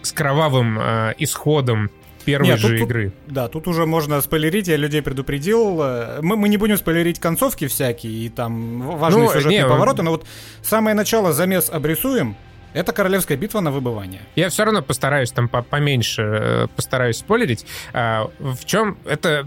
с 0.03 0.13
кровавым 0.13 0.79
э, 0.79 1.15
исходом 1.19 1.91
первой 2.25 2.49
Нет, 2.49 2.61
же 2.61 2.79
тут, 2.79 2.89
игры. 2.89 3.11
Тут, 3.11 3.35
да, 3.35 3.49
тут 3.49 3.69
уже 3.69 3.87
можно 3.87 4.21
спойлерить, 4.21 4.69
я 4.69 4.77
людей 4.77 5.03
предупредил. 5.03 5.81
Э, 5.83 6.21
мы, 6.23 6.37
мы 6.37 6.49
не 6.49 6.57
будем 6.57 6.77
спойлерить 6.77 7.19
концовки 7.19 7.67
всякие 7.67 8.13
и 8.13 8.29
там 8.29 8.83
важные 8.99 9.25
ну, 9.25 9.33
сюжетные 9.33 9.63
не, 9.63 9.69
повороты, 9.69 10.03
но 10.03 10.13
вот 10.13 10.27
самое 10.63 10.95
начало 10.95 11.33
замес 11.33 11.71
обрисуем, 11.71 12.37
это 12.73 12.93
королевская 12.93 13.37
битва 13.37 13.61
на 13.61 13.71
выбывание. 13.71 14.23
Я 14.35 14.49
все 14.49 14.65
равно 14.65 14.83
постараюсь 14.83 15.31
там 15.31 15.49
поменьше 15.49 16.23
э, 16.23 16.67
постараюсь 16.75 17.19
спойлерить. 17.19 17.67
А, 17.93 18.31
в 18.39 18.65
чем 18.65 18.99
это 19.05 19.47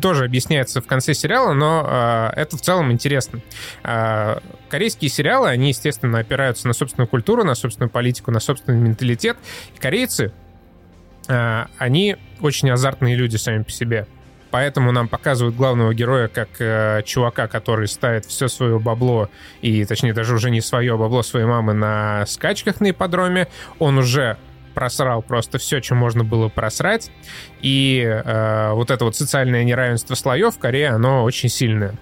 тоже 0.00 0.24
объясняется 0.24 0.80
в 0.80 0.86
конце 0.86 1.14
сериала, 1.14 1.52
но 1.52 1.84
а, 1.86 2.32
это 2.34 2.56
в 2.56 2.60
целом 2.60 2.90
интересно. 2.92 3.40
А, 3.82 4.42
корейские 4.68 5.10
сериалы, 5.10 5.48
они, 5.48 5.68
естественно, 5.68 6.18
опираются 6.18 6.66
на 6.66 6.72
собственную 6.72 7.08
культуру, 7.08 7.44
на 7.44 7.54
собственную 7.54 7.90
политику, 7.90 8.30
на 8.30 8.40
собственный 8.40 8.80
менталитет. 8.80 9.36
И 9.74 9.78
корейцы, 9.78 10.32
они 11.28 12.16
очень 12.40 12.68
азартные 12.70 13.14
люди 13.14 13.36
сами 13.36 13.62
по 13.62 13.70
себе. 13.70 14.08
Поэтому 14.52 14.92
нам 14.92 15.08
показывают 15.08 15.56
главного 15.56 15.94
героя 15.94 16.28
как 16.28 16.48
э, 16.58 17.02
чувака, 17.06 17.48
который 17.48 17.88
ставит 17.88 18.26
все 18.26 18.48
свое 18.48 18.78
бабло, 18.78 19.30
и 19.62 19.82
точнее 19.86 20.12
даже 20.12 20.34
уже 20.34 20.50
не 20.50 20.60
свое 20.60 20.94
бабло 20.98 21.22
своей 21.22 21.46
мамы 21.46 21.72
на 21.72 22.26
скачках 22.26 22.80
на 22.80 22.90
ипподроме. 22.90 23.48
Он 23.78 23.96
уже 23.96 24.36
просрал 24.74 25.22
просто 25.22 25.56
все, 25.56 25.80
что 25.80 25.94
можно 25.94 26.22
было 26.22 26.50
просрать. 26.50 27.10
И 27.62 28.04
э, 28.04 28.72
вот 28.72 28.90
это 28.90 29.06
вот 29.06 29.16
социальное 29.16 29.64
неравенство 29.64 30.14
слоев 30.14 30.54
в 30.54 30.58
Корее, 30.58 30.90
оно 30.90 31.24
очень 31.24 31.48
сильное. 31.48 31.94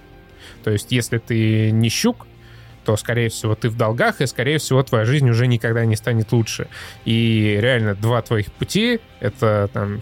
То 0.65 0.73
есть, 0.73 0.91
если 0.91 1.19
ты 1.19 1.71
не 1.71 1.89
щук, 1.89 2.27
то, 2.85 2.97
скорее 2.97 3.29
всего, 3.29 3.55
ты 3.55 3.69
в 3.69 3.77
долгах, 3.77 4.21
и, 4.21 4.27
скорее 4.27 4.59
всего, 4.59 4.83
твоя 4.83 5.05
жизнь 5.05 5.31
уже 5.31 5.47
никогда 5.47 5.85
не 5.85 5.95
станет 5.95 6.33
лучше. 6.33 6.67
И 7.05 7.59
реально 7.61 7.95
два 7.95 8.23
твоих 8.23 8.51
пути— 8.51 8.99
это 9.21 9.71
там 9.73 10.01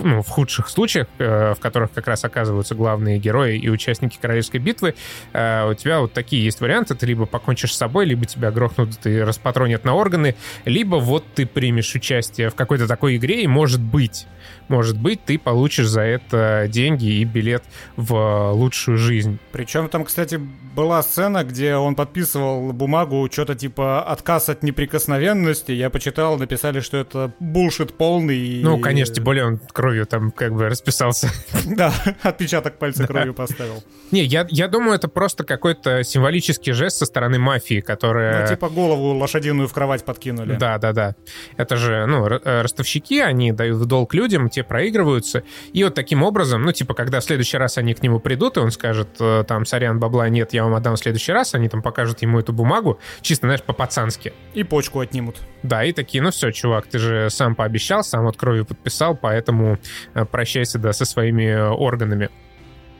ну, 0.00 0.22
в 0.22 0.28
худших 0.28 0.68
случаях, 0.68 1.06
э, 1.18 1.54
в 1.54 1.60
которых 1.60 1.92
как 1.92 2.06
раз 2.08 2.24
оказываются 2.24 2.74
главные 2.74 3.18
герои 3.18 3.58
и 3.58 3.68
участники 3.68 4.18
королевской 4.20 4.60
битвы, 4.60 4.94
э, 5.32 5.70
у 5.70 5.74
тебя 5.74 6.00
вот 6.00 6.12
такие 6.12 6.44
есть 6.44 6.60
варианты. 6.60 6.94
Ты 6.94 7.06
либо 7.06 7.26
покончишь 7.26 7.74
с 7.74 7.76
собой, 7.76 8.06
либо 8.06 8.26
тебя 8.26 8.50
грохнут 8.50 9.06
и 9.06 9.20
распатронят 9.20 9.84
на 9.84 9.94
органы, 9.94 10.34
либо 10.64 10.96
вот 10.96 11.24
ты 11.34 11.46
примешь 11.46 11.94
участие 11.94 12.50
в 12.50 12.54
какой-то 12.54 12.86
такой 12.86 13.16
игре, 13.16 13.42
и 13.42 13.46
может 13.46 13.80
быть, 13.80 14.26
может 14.68 14.98
быть, 14.98 15.24
ты 15.24 15.38
получишь 15.38 15.86
за 15.86 16.02
это 16.02 16.66
деньги 16.68 17.06
и 17.06 17.24
билет 17.24 17.62
в 17.96 18.52
лучшую 18.52 18.98
жизнь. 18.98 19.38
Причем 19.52 19.88
там, 19.88 20.04
кстати, 20.04 20.40
была 20.74 21.02
сцена, 21.02 21.44
где 21.44 21.76
он 21.76 21.94
подписывал 21.94 22.72
бумагу, 22.72 23.28
что-то 23.30 23.54
типа 23.54 24.02
отказ 24.02 24.48
от 24.48 24.62
неприкосновенности. 24.62 25.72
Я 25.72 25.90
почитал, 25.90 26.36
написали, 26.38 26.80
что 26.80 26.98
это 26.98 27.32
булшит 27.40 27.94
полный. 27.94 28.60
Ну, 28.62 28.78
конечно, 28.78 29.14
тем 29.14 29.24
более 29.24 29.46
он 29.46 29.58
кровью 29.72 30.06
там 30.06 30.30
как 30.30 30.54
бы 30.54 30.68
расписался. 30.68 31.30
Да, 31.76 31.92
отпечаток 32.22 32.78
пальца 32.78 33.06
кровью 33.06 33.34
поставил. 33.34 33.82
Не, 34.10 34.22
я, 34.24 34.46
я 34.50 34.68
думаю, 34.68 34.94
это 34.94 35.08
просто 35.08 35.44
какой-то 35.44 36.04
символический 36.04 36.72
жест 36.72 36.98
со 36.98 37.06
стороны 37.06 37.38
мафии, 37.38 37.80
которая... 37.80 38.42
Ну, 38.42 38.48
типа 38.48 38.68
голову 38.68 39.14
лошадиную 39.18 39.68
в 39.68 39.72
кровать 39.72 40.04
подкинули. 40.04 40.54
Да, 40.56 40.78
да, 40.78 40.92
да. 40.92 41.16
Это 41.56 41.76
же, 41.76 42.06
ну, 42.06 42.26
э, 42.26 42.62
ростовщики, 42.62 43.20
они 43.20 43.52
дают 43.52 43.78
в 43.78 43.86
долг 43.86 44.14
людям, 44.14 44.48
те 44.56 44.64
проигрываются. 44.64 45.42
И 45.74 45.84
вот 45.84 45.94
таким 45.94 46.22
образом, 46.22 46.62
ну, 46.62 46.72
типа, 46.72 46.94
когда 46.94 47.20
в 47.20 47.24
следующий 47.24 47.58
раз 47.58 47.76
они 47.76 47.92
к 47.92 48.02
нему 48.02 48.20
придут, 48.20 48.56
и 48.56 48.60
он 48.60 48.70
скажет, 48.70 49.08
э, 49.20 49.44
там, 49.46 49.66
сорян, 49.66 50.00
бабла 50.00 50.30
нет, 50.30 50.54
я 50.54 50.64
вам 50.64 50.74
отдам 50.74 50.96
в 50.96 50.98
следующий 50.98 51.32
раз, 51.32 51.54
они 51.54 51.68
там 51.68 51.82
покажут 51.82 52.22
ему 52.22 52.40
эту 52.40 52.54
бумагу, 52.54 52.98
чисто, 53.20 53.48
знаешь, 53.48 53.62
по-пацански. 53.62 54.32
И 54.54 54.64
почку 54.64 55.00
отнимут. 55.00 55.36
Да, 55.62 55.84
и 55.84 55.92
такие, 55.92 56.22
ну 56.22 56.30
все, 56.30 56.52
чувак, 56.52 56.86
ты 56.86 56.98
же 56.98 57.28
сам 57.28 57.54
пообещал, 57.54 58.02
сам 58.02 58.24
вот 58.24 58.38
кровью 58.38 58.64
подписал, 58.64 59.14
поэтому 59.14 59.78
э, 60.14 60.24
прощайся, 60.24 60.78
да, 60.78 60.94
со 60.94 61.04
своими 61.04 61.52
органами. 61.52 62.30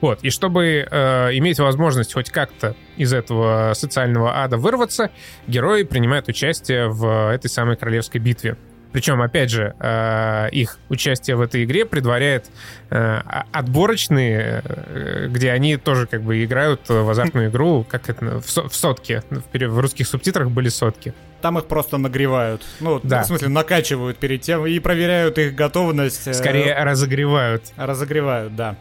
Вот, 0.03 0.23
и 0.23 0.29
чтобы 0.29 0.87
э, 0.90 1.29
иметь 1.38 1.59
возможность 1.59 2.12
хоть 2.12 2.29
как-то 2.29 2.77
из 2.99 3.14
этого 3.14 3.73
социального 3.75 4.42
ада 4.42 4.59
вырваться, 4.59 5.11
герои 5.47 5.85
принимают 5.85 6.29
участие 6.29 6.88
в 6.88 7.33
этой 7.33 7.49
самой 7.49 7.77
королевской 7.77 8.21
битве. 8.21 8.59
Причем, 8.97 9.21
опять 9.21 9.51
же, 9.51 9.75
э, 9.79 10.49
их 10.53 10.79
участие 10.89 11.37
в 11.37 11.43
этой 11.43 11.65
игре 11.65 11.85
предваряет 11.85 12.47
э, 12.89 13.21
отборочные, 13.53 14.63
э, 14.65 15.29
где 15.29 15.51
они 15.51 15.77
тоже 15.77 16.07
как 16.07 16.23
бы 16.23 16.43
играют 16.43 16.89
в 16.89 17.11
азартную 17.11 17.51
игру, 17.51 17.85
как 17.87 18.09
это, 18.09 18.41
в, 18.41 18.47
в 18.47 18.75
сотке. 18.75 19.23
В 19.53 19.79
русских 19.81 20.09
субтитрах 20.09 20.51
были 20.51 20.71
сотки. 20.71 21.13
Там 21.43 21.59
их 21.59 21.67
просто 21.67 21.99
нагревают. 21.99 22.65
Ну, 22.81 22.99
да. 23.03 23.23
в 23.23 23.27
смысле, 23.27 23.49
накачивают 23.49 24.17
перед 24.17 24.41
тем 24.41 24.67
и 24.67 24.79
проверяют 24.79 25.37
их 25.37 25.55
готовность. 25.55 26.35
Скорее, 26.35 26.75
разогревают. 26.83 27.65
Разогревают, 27.77 28.57
да. 28.57 28.77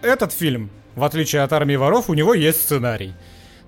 Этот 0.00 0.32
фильм, 0.32 0.70
в 0.94 1.02
отличие 1.02 1.42
от 1.42 1.52
«Армии 1.52 1.74
воров», 1.74 2.08
у 2.08 2.14
него 2.14 2.34
есть 2.34 2.60
сценарий. 2.60 3.14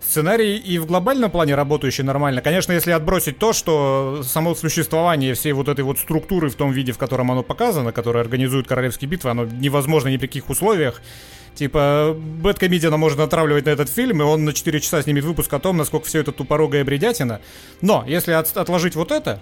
Сценарий 0.03 0.57
и 0.57 0.79
в 0.79 0.87
глобальном 0.87 1.31
плане 1.31 1.55
работающий 1.55 2.03
нормально. 2.03 2.41
Конечно, 2.41 2.73
если 2.73 2.91
отбросить 2.91 3.39
то, 3.39 3.53
что 3.53 4.23
само 4.25 4.55
существование 4.55 5.35
всей 5.35 5.53
вот 5.53 5.69
этой 5.69 5.85
вот 5.85 5.99
структуры 5.99 6.49
в 6.49 6.55
том 6.55 6.73
виде, 6.73 6.93
в 6.93 6.99
котором 6.99 7.31
оно 7.31 7.43
показано, 7.43 7.93
которое 7.93 8.21
организует 8.21 8.67
королевские 8.67 9.09
битвы, 9.09 9.31
оно 9.31 9.45
невозможно 9.45 10.09
ни 10.09 10.17
при 10.17 10.27
каких 10.27 10.49
условиях. 10.49 11.03
Типа, 11.55 12.17
Бэткомедиана 12.17 12.97
можно 12.97 13.25
отравливать 13.25 13.67
на 13.67 13.71
этот 13.71 13.91
фильм, 13.91 14.23
и 14.23 14.25
он 14.25 14.45
на 14.45 14.53
4 14.53 14.81
часа 14.81 15.03
снимет 15.03 15.25
выпуск 15.25 15.53
о 15.53 15.59
том, 15.59 15.77
насколько 15.77 16.07
все 16.07 16.21
это 16.21 16.33
тупорогая 16.33 16.85
бредятина. 16.85 17.41
Но, 17.83 18.05
если 18.07 18.33
от, 18.33 18.57
отложить 18.57 18.95
вот 18.95 19.11
это, 19.11 19.41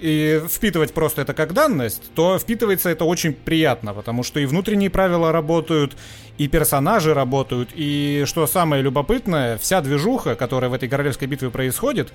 и 0.00 0.42
впитывать 0.48 0.92
просто 0.94 1.22
это 1.22 1.34
как 1.34 1.52
данность, 1.52 2.12
то 2.14 2.38
впитывается 2.38 2.90
это 2.90 3.04
очень 3.04 3.32
приятно, 3.32 3.94
потому 3.94 4.22
что 4.22 4.40
и 4.40 4.46
внутренние 4.46 4.90
правила 4.90 5.32
работают, 5.32 5.96
и 6.38 6.48
персонажи 6.48 7.14
работают, 7.14 7.70
и 7.74 8.24
что 8.26 8.46
самое 8.46 8.82
любопытное, 8.82 9.58
вся 9.58 9.80
движуха, 9.80 10.34
которая 10.34 10.70
в 10.70 10.74
этой 10.74 10.88
королевской 10.88 11.28
битве 11.28 11.50
происходит, 11.50 12.12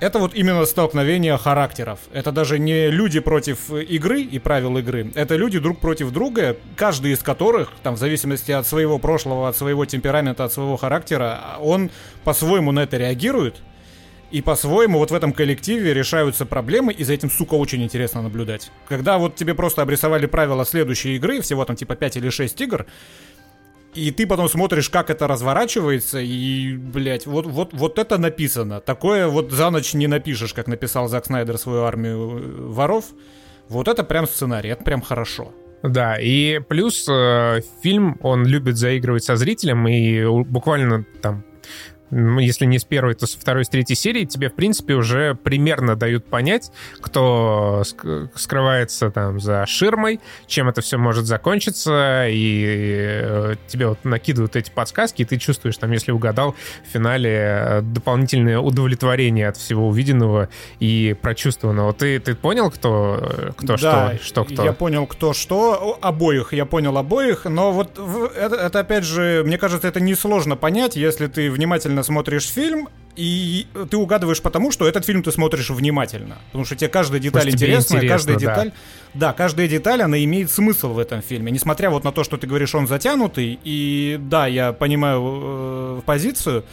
это 0.00 0.20
вот 0.20 0.34
именно 0.34 0.64
столкновение 0.64 1.36
характеров. 1.36 1.98
Это 2.12 2.30
даже 2.30 2.58
не 2.58 2.88
люди 2.88 3.18
против 3.18 3.72
игры 3.72 4.22
и 4.22 4.38
правил 4.38 4.78
игры. 4.78 5.10
Это 5.14 5.34
люди 5.34 5.58
друг 5.58 5.80
против 5.80 6.12
друга, 6.12 6.56
каждый 6.76 7.12
из 7.12 7.18
которых, 7.18 7.72
там, 7.82 7.96
в 7.96 7.98
зависимости 7.98 8.52
от 8.52 8.66
своего 8.66 8.98
прошлого, 8.98 9.48
от 9.48 9.56
своего 9.56 9.84
темперамента, 9.86 10.44
от 10.44 10.52
своего 10.52 10.76
характера, 10.76 11.40
он 11.60 11.90
по-своему 12.22 12.70
на 12.70 12.84
это 12.84 12.96
реагирует. 12.96 13.56
И 14.30 14.42
по-своему 14.42 14.98
вот 14.98 15.10
в 15.10 15.14
этом 15.14 15.32
коллективе 15.32 15.94
решаются 15.94 16.44
проблемы, 16.44 16.92
и 16.92 17.02
за 17.02 17.14
этим, 17.14 17.30
сука, 17.30 17.54
очень 17.54 17.82
интересно 17.82 18.20
наблюдать. 18.20 18.70
Когда 18.86 19.16
вот 19.16 19.36
тебе 19.36 19.54
просто 19.54 19.80
обрисовали 19.80 20.26
правила 20.26 20.66
следующей 20.66 21.16
игры, 21.16 21.40
всего 21.40 21.64
там 21.64 21.76
типа 21.76 21.96
5 21.96 22.18
или 22.18 22.28
6 22.28 22.60
игр, 22.60 22.86
и 23.94 24.10
ты 24.10 24.26
потом 24.26 24.48
смотришь, 24.48 24.90
как 24.90 25.08
это 25.08 25.26
разворачивается, 25.26 26.18
и, 26.20 26.76
блядь, 26.76 27.26
вот, 27.26 27.46
вот, 27.46 27.72
вот 27.72 27.98
это 27.98 28.18
написано. 28.18 28.80
Такое 28.80 29.28
вот 29.28 29.50
за 29.50 29.70
ночь 29.70 29.94
не 29.94 30.06
напишешь, 30.06 30.52
как 30.52 30.66
написал 30.66 31.08
Зак 31.08 31.24
Снайдер 31.24 31.56
свою 31.56 31.82
армию 31.82 32.38
э, 32.38 32.66
воров. 32.68 33.06
Вот 33.68 33.88
это 33.88 34.04
прям 34.04 34.26
сценарий, 34.26 34.68
это 34.68 34.84
прям 34.84 35.00
хорошо. 35.00 35.52
Да, 35.82 36.16
и 36.20 36.58
плюс 36.58 37.08
э, 37.08 37.60
фильм, 37.82 38.18
он 38.22 38.44
любит 38.44 38.76
заигрывать 38.76 39.24
со 39.24 39.36
зрителем, 39.36 39.88
и 39.88 40.24
буквально 40.44 41.04
там 41.22 41.44
если 42.10 42.64
не 42.66 42.78
с 42.78 42.84
первой, 42.84 43.14
то 43.14 43.26
с 43.26 43.34
второй, 43.34 43.64
с 43.64 43.68
третьей 43.68 43.96
серии, 43.96 44.24
тебе, 44.24 44.48
в 44.48 44.54
принципе, 44.54 44.94
уже 44.94 45.34
примерно 45.34 45.96
дают 45.96 46.24
понять, 46.26 46.70
кто 47.00 47.82
скрывается 48.34 49.10
там 49.10 49.40
за 49.40 49.66
ширмой, 49.66 50.20
чем 50.46 50.68
это 50.68 50.80
все 50.80 50.98
может 50.98 51.26
закончиться, 51.26 52.26
и 52.28 52.64
э, 53.22 53.54
тебе 53.66 53.88
вот 53.88 54.04
накидывают 54.04 54.56
эти 54.56 54.70
подсказки, 54.70 55.22
и 55.22 55.24
ты 55.24 55.36
чувствуешь, 55.36 55.76
там, 55.76 55.92
если 55.92 56.12
угадал, 56.12 56.54
в 56.86 56.92
финале 56.92 57.30
э, 57.30 57.80
дополнительное 57.82 58.58
удовлетворение 58.58 59.48
от 59.48 59.56
всего 59.56 59.88
увиденного 59.88 60.48
и 60.80 61.16
прочувствованного. 61.20 61.92
Ты, 61.92 62.18
ты 62.20 62.34
понял, 62.34 62.70
кто, 62.70 63.52
кто 63.56 63.76
да, 63.76 64.14
что, 64.16 64.18
что 64.24 64.44
кто? 64.44 64.64
я 64.64 64.72
понял, 64.72 65.06
кто 65.06 65.32
что, 65.32 65.98
обоих, 66.00 66.52
я 66.52 66.64
понял 66.64 66.96
обоих, 66.96 67.44
но 67.44 67.72
вот 67.72 67.98
это, 68.36 68.56
это 68.56 68.80
опять 68.80 69.04
же, 69.04 69.42
мне 69.44 69.58
кажется, 69.58 69.88
это 69.88 70.00
несложно 70.00 70.56
понять, 70.56 70.96
если 70.96 71.26
ты 71.26 71.50
внимательно 71.50 71.97
внимательно 71.98 72.02
смотришь 72.02 72.48
фильм, 72.48 72.88
и 73.16 73.66
ты 73.90 73.96
угадываешь 73.96 74.40
потому, 74.40 74.70
что 74.70 74.86
этот 74.86 75.04
фильм 75.04 75.22
ты 75.22 75.32
смотришь 75.32 75.70
внимательно. 75.70 76.36
Потому 76.46 76.64
что 76.64 76.76
тебе 76.76 76.88
каждая 76.88 77.20
деталь 77.20 77.44
Может, 77.44 77.54
интересна, 77.54 77.96
интересно, 77.96 78.14
каждая 78.14 78.36
да. 78.36 78.40
деталь... 78.40 78.72
Да, 79.14 79.32
каждая 79.32 79.68
деталь, 79.68 80.02
она 80.02 80.22
имеет 80.24 80.50
смысл 80.50 80.92
в 80.92 80.98
этом 80.98 81.22
фильме. 81.22 81.50
Несмотря 81.50 81.90
вот 81.90 82.04
на 82.04 82.12
то, 82.12 82.24
что 82.24 82.36
ты 82.36 82.46
говоришь, 82.46 82.74
он 82.74 82.86
затянутый, 82.86 83.58
и 83.64 84.18
да, 84.20 84.46
я 84.46 84.72
понимаю 84.72 85.20
э, 85.22 86.00
позицию, 86.06 86.64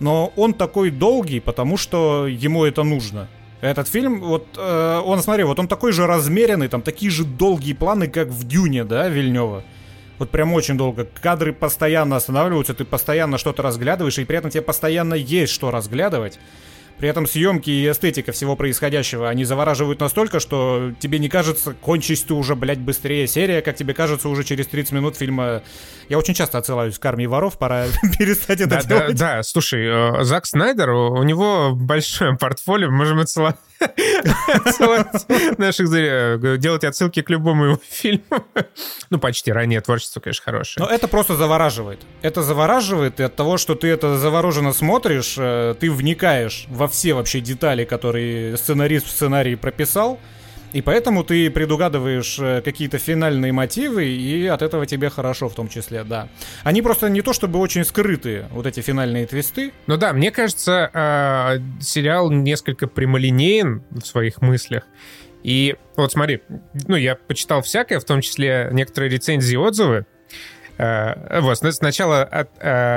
но 0.00 0.32
он 0.36 0.54
такой 0.54 0.90
долгий, 0.90 1.40
потому 1.40 1.76
что 1.76 2.26
ему 2.26 2.64
это 2.64 2.82
нужно. 2.82 3.28
Этот 3.60 3.86
фильм, 3.86 4.20
вот, 4.20 4.46
э, 4.56 5.02
он, 5.04 5.22
смотри, 5.22 5.44
вот 5.44 5.58
он 5.60 5.68
такой 5.68 5.92
же 5.92 6.06
размеренный, 6.06 6.68
там 6.68 6.82
такие 6.82 7.12
же 7.12 7.24
долгие 7.24 7.74
планы, 7.74 8.08
как 8.08 8.28
в 8.28 8.44
Дюне, 8.44 8.84
да, 8.84 9.08
Вильнева. 9.08 9.62
Вот 10.18 10.30
прям 10.30 10.52
очень 10.52 10.76
долго. 10.76 11.06
Кадры 11.20 11.52
постоянно 11.52 12.16
останавливаются, 12.16 12.74
ты 12.74 12.84
постоянно 12.84 13.38
что-то 13.38 13.62
разглядываешь, 13.62 14.18
и 14.18 14.24
при 14.24 14.38
этом 14.38 14.50
тебе 14.50 14.62
постоянно 14.62 15.14
есть 15.14 15.52
что 15.52 15.70
разглядывать. 15.70 16.38
При 17.02 17.08
этом 17.08 17.26
съемки 17.26 17.68
и 17.68 17.90
эстетика 17.90 18.30
всего 18.30 18.54
происходящего, 18.54 19.28
они 19.28 19.44
завораживают 19.44 19.98
настолько, 19.98 20.38
что 20.38 20.92
тебе 21.00 21.18
не 21.18 21.28
кажется, 21.28 21.74
кончись 21.74 22.22
ты 22.22 22.32
уже, 22.32 22.54
блядь, 22.54 22.78
быстрее 22.78 23.26
серия, 23.26 23.60
как 23.60 23.74
тебе 23.74 23.92
кажется 23.92 24.28
уже 24.28 24.44
через 24.44 24.68
30 24.68 24.92
минут 24.92 25.16
фильма. 25.16 25.64
Я 26.08 26.16
очень 26.18 26.32
часто 26.32 26.58
отсылаюсь 26.58 27.00
к 27.00 27.04
армии 27.04 27.26
воров, 27.26 27.58
пора 27.58 27.86
перестать 28.18 28.60
это 28.60 28.70
да, 28.70 28.82
делать. 28.84 29.16
Да, 29.16 29.36
да, 29.38 29.42
слушай, 29.42 29.84
э, 29.84 30.22
Зак 30.22 30.46
Снайдер, 30.46 30.90
у 30.90 31.24
него 31.24 31.72
большое 31.74 32.36
портфолио, 32.40 32.88
можем 32.88 33.18
отсылать 33.18 33.56
наших 35.58 35.88
зрителей, 35.88 36.58
делать 36.58 36.84
отсылки 36.84 37.22
к 37.22 37.30
любому 37.30 37.64
его 37.64 37.80
фильму. 37.88 38.22
Ну, 39.10 39.18
почти. 39.18 39.52
Ранее 39.52 39.80
творчество, 39.82 40.20
конечно, 40.20 40.42
хорошее. 40.44 40.86
Но 40.86 40.90
это 40.90 41.06
просто 41.06 41.34
завораживает. 41.34 42.00
Это 42.22 42.42
завораживает, 42.42 43.20
и 43.20 43.22
от 43.22 43.36
того, 43.36 43.58
что 43.58 43.74
ты 43.74 43.88
это 43.88 44.16
завороженно 44.16 44.72
смотришь, 44.72 45.34
э, 45.36 45.74
ты 45.78 45.90
вникаешь 45.90 46.64
во 46.68 46.88
все 46.92 47.14
вообще 47.14 47.40
детали, 47.40 47.84
которые 47.84 48.56
сценарист 48.56 49.06
в 49.06 49.10
сценарии 49.10 49.56
прописал, 49.56 50.20
и 50.72 50.80
поэтому 50.80 51.22
ты 51.22 51.50
предугадываешь 51.50 52.38
э, 52.38 52.62
какие-то 52.62 52.98
финальные 52.98 53.52
мотивы, 53.52 54.06
и 54.06 54.46
от 54.46 54.62
этого 54.62 54.86
тебе 54.86 55.10
хорошо 55.10 55.48
в 55.48 55.54
том 55.54 55.68
числе, 55.68 56.02
да. 56.02 56.28
Они 56.64 56.80
просто 56.80 57.10
не 57.10 57.20
то 57.20 57.32
чтобы 57.34 57.58
очень 57.58 57.84
скрытые, 57.84 58.48
вот 58.50 58.66
эти 58.66 58.80
финальные 58.80 59.26
твисты. 59.26 59.72
Ну 59.86 59.98
да, 59.98 60.12
мне 60.14 60.30
кажется, 60.30 60.90
э, 60.92 61.58
сериал 61.80 62.30
несколько 62.30 62.86
прямолинеен 62.86 63.82
в 63.90 64.00
своих 64.00 64.40
мыслях. 64.40 64.84
И 65.42 65.76
вот 65.96 66.12
смотри, 66.12 66.40
ну 66.86 66.96
я 66.96 67.16
почитал 67.16 67.62
всякое, 67.62 68.00
в 68.00 68.04
том 68.04 68.22
числе 68.22 68.70
некоторые 68.72 69.10
рецензии 69.10 69.54
и 69.54 69.56
отзывы. 69.56 70.06
Э, 70.78 71.40
вот, 71.40 71.58
сначала 71.58 72.22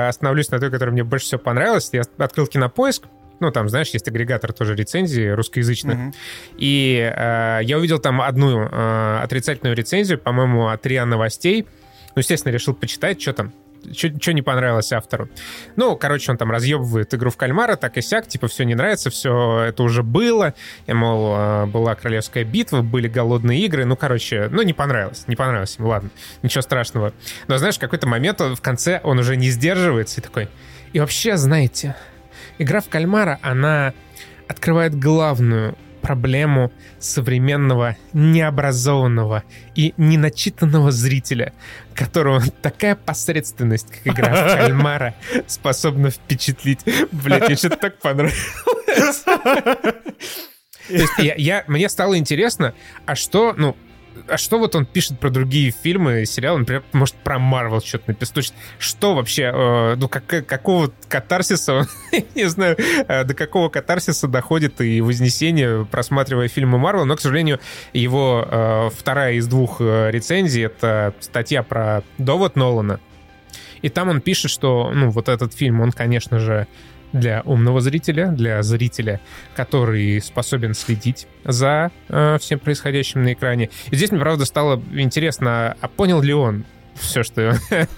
остановлюсь 0.07 0.49
на 0.49 0.59
той, 0.59 0.71
которая 0.71 0.93
мне 0.93 1.03
больше 1.03 1.25
всего 1.25 1.41
понравилась. 1.41 1.89
Я 1.91 2.03
открыл 2.19 2.47
кинопоиск, 2.47 3.03
ну, 3.39 3.51
там, 3.51 3.69
знаешь, 3.69 3.89
есть 3.89 4.07
агрегатор 4.07 4.53
тоже 4.53 4.75
рецензий 4.75 5.33
русскоязычных. 5.33 5.97
Mm-hmm. 5.97 6.15
И 6.57 7.13
э, 7.15 7.59
я 7.63 7.77
увидел 7.77 7.99
там 7.99 8.21
одну 8.21 8.61
э, 8.61 9.19
отрицательную 9.23 9.75
рецензию, 9.75 10.19
по-моему, 10.19 10.67
от 10.67 10.86
РИА 10.86 11.05
Новостей. 11.05 11.67
Ну, 12.15 12.19
естественно, 12.19 12.53
решил 12.53 12.73
почитать, 12.73 13.21
что 13.21 13.33
там 13.33 13.53
что 13.93 14.33
не 14.33 14.41
понравилось 14.41 14.91
автору. 14.91 15.29
Ну, 15.75 15.95
короче, 15.95 16.31
он 16.31 16.38
там 16.38 16.51
разъебывает 16.51 17.13
игру 17.13 17.29
в 17.29 17.38
кальмара, 17.38 17.75
так 17.75 17.97
и 17.97 18.01
сяк, 18.01 18.27
типа, 18.27 18.47
все 18.47 18.63
не 18.63 18.75
нравится, 18.75 19.09
все 19.09 19.65
это 19.67 19.83
уже 19.83 20.03
было. 20.03 20.53
И, 20.88 20.93
мол, 20.93 21.36
э, 21.38 21.65
была 21.67 21.95
королевская 21.95 22.43
битва, 22.43 22.81
были 22.81 23.07
голодные 23.07 23.59
игры. 23.61 23.86
Ну, 23.86 23.95
короче, 23.95 24.49
ну, 24.51 24.61
не 24.61 24.73
понравилось, 24.73 25.25
не 25.27 25.36
понравилось 25.36 25.75
ему, 25.77 25.89
ладно, 25.89 26.09
ничего 26.41 26.61
страшного. 26.61 27.13
Но, 27.47 27.57
знаешь, 27.57 27.75
в 27.75 27.79
какой-то 27.79 28.07
момент 28.07 28.41
он, 28.41 28.55
в 28.55 28.61
конце 28.61 29.01
он 29.03 29.19
уже 29.19 29.36
не 29.36 29.49
сдерживается 29.49 30.21
и 30.21 30.23
такой... 30.23 30.49
И 30.93 30.99
вообще, 30.99 31.36
знаете, 31.36 31.95
Игра 32.58 32.82
в 32.82 32.89
кальмара, 32.89 33.39
она 33.41 33.93
открывает 34.47 34.97
главную 34.97 35.78
проблему 36.01 36.72
современного 36.99 37.97
необразованного 38.14 39.43
и 39.74 39.95
неначитанного 39.97 40.91
зрителя, 40.91 41.51
которого 41.95 42.43
такая 42.62 42.95
посредственность, 42.95 43.88
как 43.89 44.14
игра 44.14 44.32
в 44.32 44.56
кальмара, 44.56 45.16
способна 45.47 46.12
впечатлить. 46.12 46.82
Блять, 47.12 47.47
мне 47.47 47.56
что-то 47.56 47.78
так 47.78 47.97
понравилось. 47.97 48.36
То 50.88 50.93
есть 50.93 51.14
я, 51.18 51.34
я, 51.36 51.64
мне 51.66 51.89
стало 51.89 52.18
интересно, 52.20 52.76
а 53.08 53.16
что, 53.16 53.56
ну, 53.58 53.76
а 54.28 54.38
что 54.38 54.59
вот 54.59 54.76
он 54.76 54.86
пишет 54.86 55.20
про 55.20 55.30
другие 55.30 55.72
фильмы, 55.72 56.26
сериалы, 56.26 56.59
например, 56.59 56.84
может, 56.93 57.16
про 57.16 57.39
Марвел 57.39 57.82
что-то 57.82 58.05
написать? 58.07 58.53
Что 58.80 59.16
вообще, 59.16 59.51
э, 59.53 59.95
ну, 59.95 60.07
как, 60.07 60.26
какого 60.45 60.91
катарсиса, 61.07 61.88
не 62.36 62.45
знаю, 62.45 62.78
э, 62.78 63.24
до 63.24 63.34
какого 63.34 63.70
катарсиса 63.70 64.28
доходит 64.28 64.82
и 64.82 65.01
вознесение, 65.01 65.86
просматривая 65.86 66.47
фильмы 66.47 66.78
Марвел, 66.78 67.05
но, 67.05 67.16
к 67.16 67.22
сожалению, 67.22 67.59
его 67.93 68.47
э, 68.49 68.89
вторая 68.97 69.34
из 69.34 69.47
двух 69.47 69.78
э, 69.80 70.09
рецензий— 70.11 70.63
это 70.66 71.13
статья 71.20 71.63
про 71.63 72.03
довод 72.18 72.55
Нолана, 72.55 72.99
и 73.82 73.89
там 73.89 74.09
он 74.09 74.22
пишет, 74.22 74.51
что, 74.51 74.91
ну, 74.93 75.09
вот 75.09 75.30
этот 75.30 75.53
фильм, 75.53 75.82
он, 75.82 75.91
конечно 75.91 76.39
же, 76.39 76.68
для 77.16 77.41
умного 77.45 77.82
зрителя, 77.82 78.28
для 78.28 78.61
зрителя, 78.61 79.20
который 79.55 80.22
способен 80.22 80.74
следить 80.74 81.28
за 81.43 81.91
э, 82.09 82.38
всем 82.39 82.59
происходящим 82.59 83.24
на 83.24 83.34
экране. 83.34 83.70
И 83.89 83.95
здесь 83.95 84.11
мне, 84.11 84.20
правда, 84.20 84.45
стало 84.45 84.82
интересно, 84.93 85.76
а 85.80 85.88
понял 85.88 86.22
ли 86.22 86.34
он 86.34 86.66
все, 86.95 87.24
что 87.24 87.55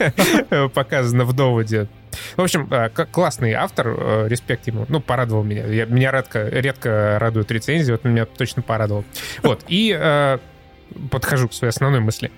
показано 0.74 1.26
в 1.26 1.34
доводе? 1.34 1.88
В 2.36 2.42
общем, 2.42 2.68
э, 2.72 2.90
классный 2.90 3.54
автор, 3.54 3.88
э, 3.88 4.28
респект 4.28 4.68
ему. 4.68 4.86
Ну, 4.90 5.00
порадовал 5.00 5.44
меня. 5.44 5.66
Я, 5.66 5.86
меня 5.86 6.12
редко, 6.12 6.48
редко 6.48 7.18
радуют 7.20 7.52
рецензии, 7.52 7.92
вот 7.92 8.04
меня 8.04 8.26
точно 8.26 8.62
порадовал. 8.62 9.04
Вот, 9.44 9.64
и 9.68 9.96
э, 9.98 10.38
подхожу 11.12 11.48
к 11.48 11.54
своей 11.54 11.70
основной 11.70 12.00
мысли. 12.00 12.32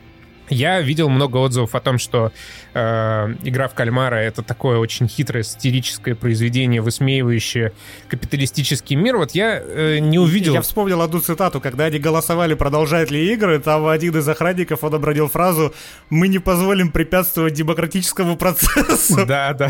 Я 0.49 0.81
видел 0.81 1.09
много 1.09 1.37
отзывов 1.37 1.75
о 1.75 1.79
том, 1.79 1.97
что 1.97 2.31
э, 2.73 3.35
игра 3.43 3.67
в 3.67 3.73
кальмара 3.73 4.15
это 4.15 4.41
такое 4.41 4.77
очень 4.79 5.07
хитрое 5.07 5.43
сатирическое 5.43 6.15
произведение, 6.15 6.81
высмеивающее 6.81 7.73
капиталистический 8.07 8.95
мир. 8.95 9.17
Вот 9.17 9.31
я 9.31 9.61
э, 9.63 9.99
не 9.99 10.17
увидел. 10.17 10.53
Я 10.53 10.61
вспомнил 10.61 11.01
одну 11.01 11.19
цитату, 11.19 11.61
когда 11.61 11.85
они 11.85 11.99
голосовали, 11.99 12.55
продолжать 12.55 13.11
ли 13.11 13.33
игры, 13.33 13.59
там 13.59 13.87
один 13.87 14.17
из 14.17 14.27
охранников 14.27 14.83
он 14.83 14.95
обронил 14.95 15.27
фразу: 15.27 15.73
"Мы 16.09 16.27
не 16.27 16.39
позволим 16.39 16.91
препятствовать 16.91 17.53
демократическому 17.53 18.35
процессу". 18.35 19.25
Да, 19.25 19.53
да. 19.53 19.69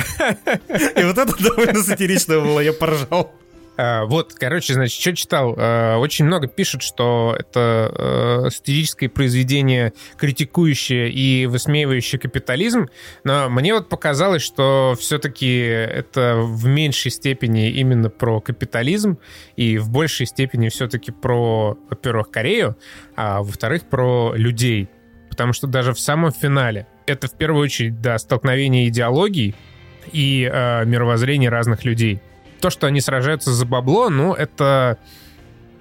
И 0.96 1.04
вот 1.04 1.18
это 1.18 1.34
довольно 1.44 1.84
сатирично 1.84 2.40
было, 2.40 2.60
я 2.62 2.74
поржал. 2.74 3.34
А, 3.82 4.04
вот, 4.04 4.34
короче, 4.34 4.74
значит, 4.74 5.00
что 5.00 5.16
читал? 5.16 5.56
А, 5.58 5.98
очень 6.00 6.26
много 6.26 6.48
пишут, 6.48 6.82
что 6.82 7.34
это 7.40 8.44
э, 8.46 8.50
стилическое 8.52 9.08
произведение, 9.08 9.94
критикующее 10.18 11.10
и 11.10 11.46
высмеивающее 11.46 12.20
капитализм, 12.20 12.90
но 13.24 13.50
мне 13.50 13.74
вот 13.74 13.88
показалось, 13.88 14.42
что 14.42 14.98
все-таки 15.00 15.56
это 15.62 16.42
в 16.42 16.66
меньшей 16.66 17.10
степени 17.10 17.70
именно 17.70 18.10
про 18.10 18.42
капитализм 18.42 19.18
и 19.56 19.78
в 19.78 19.90
большей 19.90 20.26
степени 20.26 20.68
все-таки 20.68 21.14
про, 21.14 21.78
во-первых, 21.90 22.32
Корею, 22.32 22.76
а 23.16 23.42
во-вторых, 23.42 23.88
про 23.88 24.34
людей. 24.36 24.90
Потому 25.30 25.54
что 25.54 25.68
даже 25.68 25.94
в 25.94 26.00
самом 26.02 26.34
финале 26.34 26.86
это 27.06 27.30
в 27.30 27.38
первую 27.38 27.64
очередь, 27.64 28.02
да, 28.02 28.18
столкновение 28.18 28.90
идеологий 28.90 29.56
и 30.12 30.50
э, 30.52 30.84
мировоззрения 30.84 31.50
разных 31.50 31.86
людей 31.86 32.20
то, 32.60 32.70
что 32.70 32.88
они 32.88 33.02
сражаются 33.02 33.52
за 33.52 33.66
бабло, 33.66 34.10
ну, 34.10 34.34
это 34.34 34.98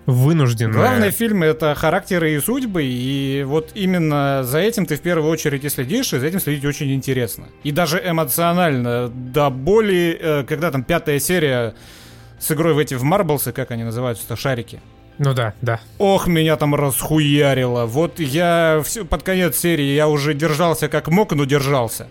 вынужденное. 0.07 0.72
Главное 0.72 1.11
в 1.11 1.14
фильме— 1.14 1.47
это 1.49 1.74
характеры 1.74 2.33
и 2.33 2.41
судьбы, 2.41 2.83
и 2.83 3.45
вот 3.47 3.72
именно 3.74 4.43
за 4.43 4.59
этим 4.59 4.87
ты 4.87 4.97
в 4.97 5.03
первую 5.03 5.31
очередь 5.31 5.64
и 5.64 5.68
следишь, 5.68 6.14
и 6.14 6.18
за 6.18 6.26
этим 6.26 6.41
следить 6.41 6.64
очень 6.64 6.95
интересно. 6.95 7.45
И 7.62 7.72
даже 7.72 8.03
эмоционально, 8.05 9.09
до 9.09 9.51
боли, 9.51 10.18
э, 10.18 10.45
когда 10.49 10.70
там 10.70 10.83
пятая 10.83 11.18
серия 11.18 11.74
с 12.39 12.51
игрой 12.51 12.72
в 12.72 12.79
эти 12.79 12.95
в 12.95 13.03
Марблсы, 13.03 13.53
как 13.53 13.70
они 13.70 13.85
называются-то, 13.85 14.35
шарики. 14.35 14.81
Ну 15.18 15.35
да, 15.35 15.53
да. 15.61 15.81
Ох, 15.99 16.26
меня 16.26 16.57
там 16.57 16.74
расхуярило. 16.74 17.85
Вот 17.85 18.18
я 18.18 18.83
под 19.11 19.22
конец 19.24 19.59
серии 19.59 19.95
я 19.95 20.09
уже 20.09 20.33
держался 20.33 20.89
как 20.89 21.09
мог, 21.09 21.33
но 21.33 21.45
держался. 21.45 22.07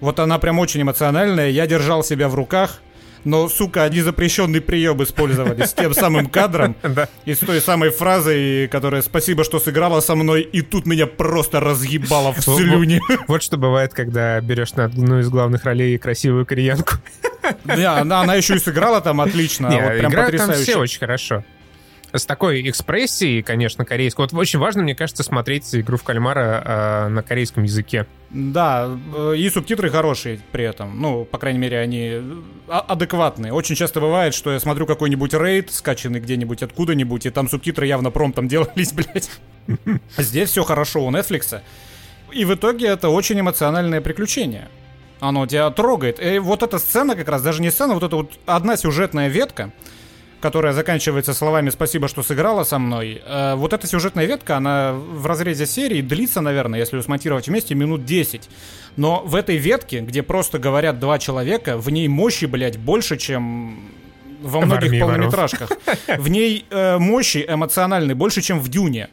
Вот 0.00 0.18
она 0.18 0.38
прям 0.38 0.58
очень 0.60 0.82
эмоциональная. 0.82 1.50
Я 1.50 1.66
держал 1.66 2.02
себя 2.02 2.28
в 2.28 2.34
руках 2.34 2.80
но, 3.24 3.48
сука, 3.48 3.84
они 3.84 4.00
запрещенный 4.00 4.60
прием 4.60 5.02
использовали 5.02 5.64
с 5.64 5.72
тем 5.72 5.94
самым 5.94 6.26
кадром 6.26 6.76
и 7.24 7.34
с 7.34 7.38
той 7.38 7.60
самой 7.60 7.90
фразой, 7.90 8.68
которая 8.68 9.02
«спасибо, 9.02 9.44
что 9.44 9.58
сыграла 9.58 10.00
со 10.00 10.14
мной», 10.14 10.42
и 10.42 10.62
тут 10.62 10.86
меня 10.86 11.06
просто 11.06 11.60
разъебало 11.60 12.32
в 12.32 12.40
слюне. 12.40 13.00
Вот 13.28 13.42
что 13.42 13.56
бывает, 13.56 13.94
когда 13.94 14.40
берешь 14.40 14.72
на 14.74 14.84
одну 14.84 15.20
из 15.20 15.28
главных 15.28 15.64
ролей 15.64 15.96
красивую 15.98 16.44
кореянку. 16.44 16.94
Да, 17.64 17.98
она, 17.98 18.20
она 18.20 18.34
еще 18.34 18.56
и 18.56 18.58
сыграла 18.58 19.00
там 19.00 19.20
отлично. 19.20 19.68
Не, 19.68 19.80
вот 19.80 19.98
прям 19.98 20.12
играют 20.12 20.36
там 20.36 20.52
все 20.52 20.76
очень 20.76 20.98
хорошо 20.98 21.44
с 22.12 22.26
такой 22.26 22.68
экспрессией, 22.68 23.42
конечно, 23.42 23.84
корейской. 23.84 24.22
Вот 24.22 24.34
очень 24.34 24.58
важно, 24.58 24.82
мне 24.82 24.94
кажется, 24.94 25.22
смотреть 25.22 25.74
игру 25.74 25.96
в 25.96 26.02
кальмара 26.02 26.62
э, 26.64 27.08
на 27.08 27.22
корейском 27.22 27.62
языке. 27.62 28.06
Да, 28.30 28.90
э, 29.14 29.34
и 29.36 29.48
субтитры 29.48 29.90
хорошие 29.90 30.40
при 30.52 30.64
этом. 30.64 31.00
Ну, 31.00 31.24
по 31.24 31.38
крайней 31.38 31.58
мере, 31.58 31.78
они 31.78 32.20
а, 32.68 32.80
адекватные. 32.80 33.52
Очень 33.52 33.76
часто 33.76 34.00
бывает, 34.00 34.34
что 34.34 34.52
я 34.52 34.60
смотрю 34.60 34.86
какой-нибудь 34.86 35.32
рейд, 35.34 35.70
скачанный 35.72 36.20
где-нибудь 36.20 36.62
откуда-нибудь, 36.62 37.26
и 37.26 37.30
там 37.30 37.48
субтитры 37.48 37.86
явно 37.86 38.10
промптом 38.10 38.48
делались, 38.48 38.92
блядь. 38.94 39.30
Здесь 40.16 40.50
все 40.50 40.64
хорошо 40.64 41.04
у 41.04 41.10
Netflix. 41.10 41.60
И 42.30 42.44
в 42.44 42.54
итоге 42.54 42.88
это 42.88 43.08
очень 43.08 43.40
эмоциональное 43.40 44.00
приключение. 44.00 44.68
Оно 45.20 45.46
тебя 45.46 45.70
трогает. 45.70 46.20
И 46.20 46.38
вот 46.38 46.62
эта 46.62 46.78
сцена 46.78 47.14
как 47.14 47.28
раз, 47.28 47.42
даже 47.42 47.62
не 47.62 47.70
сцена, 47.70 47.94
вот 47.94 48.02
эта 48.02 48.16
вот 48.16 48.32
одна 48.44 48.76
сюжетная 48.76 49.28
ветка, 49.28 49.70
которая 50.42 50.72
заканчивается 50.72 51.32
словами 51.32 51.70
«спасибо, 51.70 52.08
что 52.08 52.22
сыграла 52.22 52.64
со 52.64 52.78
мной». 52.78 53.22
Э, 53.24 53.54
вот 53.54 53.72
эта 53.72 53.86
сюжетная 53.86 54.26
ветка, 54.26 54.56
она 54.56 54.92
в 54.92 55.26
разрезе 55.26 55.66
серии 55.66 56.02
длится, 56.02 56.40
наверное, 56.40 56.80
если 56.80 56.96
ее 56.96 57.02
смонтировать 57.02 57.46
вместе, 57.48 57.74
минут 57.74 58.04
10. 58.04 58.50
Но 58.96 59.22
в 59.24 59.36
этой 59.36 59.56
ветке, 59.56 60.00
где 60.00 60.22
просто 60.22 60.58
говорят 60.58 60.98
два 60.98 61.18
человека, 61.18 61.78
в 61.78 61.88
ней 61.90 62.08
мощи, 62.08 62.46
блядь, 62.46 62.76
больше, 62.76 63.16
чем 63.16 63.78
во 64.42 64.60
многих 64.60 65.00
полнометражках. 65.00 65.70
В 66.18 66.28
ней 66.28 66.66
э, 66.70 66.98
мощи 66.98 67.44
эмоциональной 67.48 68.14
больше, 68.14 68.42
чем 68.42 68.60
в 68.60 68.68
Дюне. 68.68 69.08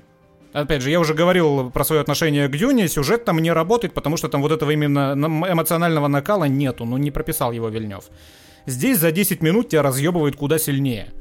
Опять 0.51 0.81
же, 0.81 0.89
я 0.89 0.99
уже 0.99 1.13
говорил 1.13 1.69
про 1.69 1.83
свое 1.83 2.01
отношение 2.01 2.47
к 2.47 2.57
Дюне, 2.57 2.87
сюжет 2.87 3.23
там 3.23 3.37
не 3.39 3.51
работает, 3.51 3.93
потому 3.93 4.17
что 4.17 4.29
там 4.29 4.41
вот 4.41 4.51
этого 4.51 4.71
именно 4.71 5.13
эмоционального 5.13 6.07
накала 6.07 6.45
нету, 6.45 6.85
ну 6.85 6.97
не 6.97 7.11
прописал 7.11 7.51
его 7.51 7.69
Вильнев. 7.69 8.05
Здесь 8.65 8.99
за 8.99 9.11
10 9.11 9.41
минут 9.41 9.69
тебя 9.69 9.83
разъебывает 9.83 10.35
куда 10.35 10.57
сильнее. 10.57 11.11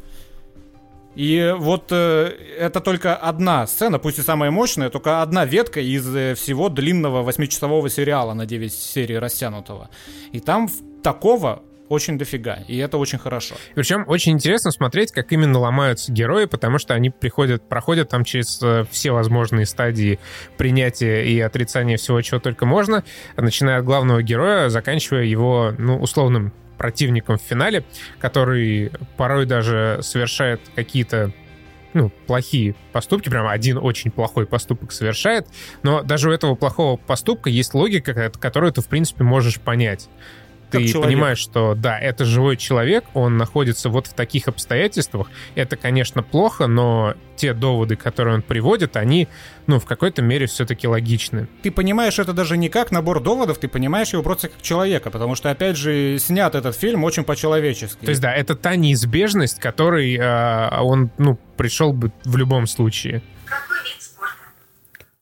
И 1.14 1.52
вот 1.58 1.90
э, 1.90 2.32
это 2.58 2.80
только 2.80 3.16
одна 3.16 3.66
сцена, 3.66 3.98
пусть 3.98 4.20
и 4.20 4.22
самая 4.22 4.52
мощная, 4.52 4.88
только 4.88 5.20
одна 5.20 5.44
ветка 5.44 5.80
из 5.80 6.06
э, 6.14 6.34
всего 6.36 6.68
длинного 6.68 7.22
восьмичасового 7.22 7.90
сериала 7.90 8.34
на 8.34 8.46
9 8.46 8.72
серий 8.72 9.18
растянутого. 9.18 9.90
И 10.30 10.38
там 10.38 10.68
такого 11.02 11.62
очень 11.88 12.18
дофига, 12.18 12.60
и 12.68 12.76
это 12.76 12.98
очень 12.98 13.18
хорошо. 13.18 13.56
Причем 13.74 14.04
очень 14.06 14.32
интересно 14.32 14.70
смотреть, 14.70 15.10
как 15.10 15.32
именно 15.32 15.58
ломаются 15.58 16.12
герои, 16.12 16.44
потому 16.44 16.78
что 16.78 16.94
они 16.94 17.10
приходят, 17.10 17.68
проходят 17.68 18.10
там 18.10 18.24
через 18.24 18.62
э, 18.62 18.84
все 18.90 19.10
возможные 19.10 19.66
стадии 19.66 20.20
принятия 20.56 21.24
и 21.24 21.40
отрицания 21.40 21.96
всего, 21.96 22.20
чего 22.20 22.40
только 22.40 22.66
можно, 22.66 23.02
начиная 23.36 23.78
от 23.78 23.84
главного 23.84 24.22
героя, 24.22 24.68
заканчивая 24.68 25.24
его, 25.24 25.72
ну, 25.78 25.98
условным 25.98 26.52
противником 26.78 27.36
в 27.36 27.42
финале, 27.42 27.84
который 28.18 28.92
порой 29.16 29.44
даже 29.44 29.98
совершает 30.02 30.60
какие-то 30.74 31.32
ну, 31.94 32.10
плохие 32.26 32.74
поступки, 32.92 33.28
прям 33.28 33.46
один 33.48 33.78
очень 33.78 34.10
плохой 34.10 34.46
поступок 34.46 34.92
совершает, 34.92 35.46
но 35.82 36.02
даже 36.02 36.30
у 36.30 36.32
этого 36.32 36.54
плохого 36.54 36.96
поступка 36.96 37.50
есть 37.50 37.74
логика, 37.74 38.30
которую 38.30 38.72
ты, 38.72 38.80
в 38.80 38.86
принципе, 38.86 39.24
можешь 39.24 39.60
понять 39.60 40.08
ты 40.70 40.86
человек. 40.86 41.10
понимаешь, 41.10 41.38
что 41.38 41.74
да, 41.74 41.98
это 41.98 42.24
живой 42.24 42.56
человек, 42.56 43.04
он 43.14 43.36
находится 43.36 43.88
вот 43.88 44.06
в 44.06 44.12
таких 44.12 44.48
обстоятельствах. 44.48 45.28
Это, 45.54 45.76
конечно, 45.76 46.22
плохо, 46.22 46.66
но 46.66 47.14
те 47.36 47.54
доводы, 47.54 47.96
которые 47.96 48.34
он 48.34 48.42
приводит, 48.42 48.96
они, 48.96 49.28
ну, 49.66 49.78
в 49.78 49.86
какой-то 49.86 50.22
мере 50.22 50.46
все-таки 50.46 50.88
логичны. 50.88 51.48
Ты 51.62 51.70
понимаешь 51.70 52.18
это 52.18 52.32
даже 52.32 52.56
не 52.56 52.68
как 52.68 52.90
набор 52.90 53.22
доводов, 53.22 53.58
ты 53.58 53.68
понимаешь 53.68 54.12
его 54.12 54.22
просто 54.22 54.48
как 54.48 54.60
человека, 54.60 55.10
потому 55.10 55.36
что, 55.36 55.50
опять 55.50 55.76
же, 55.76 56.18
снят 56.18 56.54
этот 56.54 56.76
фильм 56.76 57.04
очень 57.04 57.24
по-человечески. 57.24 58.04
То 58.04 58.10
есть, 58.10 58.20
да, 58.20 58.34
это 58.34 58.56
та 58.56 58.76
неизбежность, 58.76 59.60
которой 59.60 60.16
э, 60.16 60.80
он, 60.80 61.10
ну, 61.18 61.38
пришел 61.56 61.92
бы 61.92 62.12
в 62.24 62.36
любом 62.36 62.66
случае. 62.66 63.22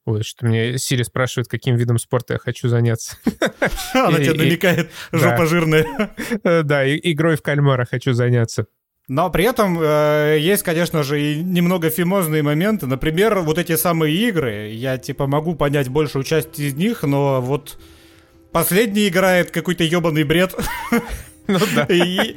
Ой, 0.06 0.22
что 0.22 0.46
мне 0.46 0.78
Сири 0.78 1.02
спрашивает, 1.02 1.48
каким 1.48 1.74
видом 1.74 1.98
спорта 1.98 2.34
я 2.34 2.38
хочу 2.38 2.68
заняться. 2.68 3.16
Она 3.92 4.18
тебе 4.18 4.34
намекает, 4.34 4.90
жопа 5.10 5.46
жирная. 5.46 6.14
Э, 6.44 6.62
да, 6.62 6.88
игрой 6.88 7.36
в 7.36 7.42
кальмара 7.42 7.86
хочу 7.90 8.12
заняться. 8.12 8.66
Но 9.08 9.30
при 9.30 9.44
этом 9.44 9.78
э, 9.80 10.38
есть, 10.40 10.62
конечно 10.62 11.02
же, 11.02 11.20
и 11.20 11.42
немного 11.42 11.90
фимозные 11.90 12.44
моменты. 12.44 12.86
Например, 12.86 13.40
вот 13.40 13.58
эти 13.58 13.74
самые 13.74 14.16
игры. 14.28 14.70
Я, 14.70 14.96
типа, 14.96 15.26
могу 15.26 15.56
понять 15.56 15.88
большую 15.88 16.22
часть 16.22 16.58
из 16.60 16.74
них, 16.74 17.02
но 17.02 17.40
вот 17.40 17.76
последний 18.52 19.08
играет 19.08 19.50
какой-то 19.50 19.82
ебаный 19.82 20.22
бред. 20.22 20.54
Ну 21.48 21.60
да. 21.74 21.86
И, 21.88 22.34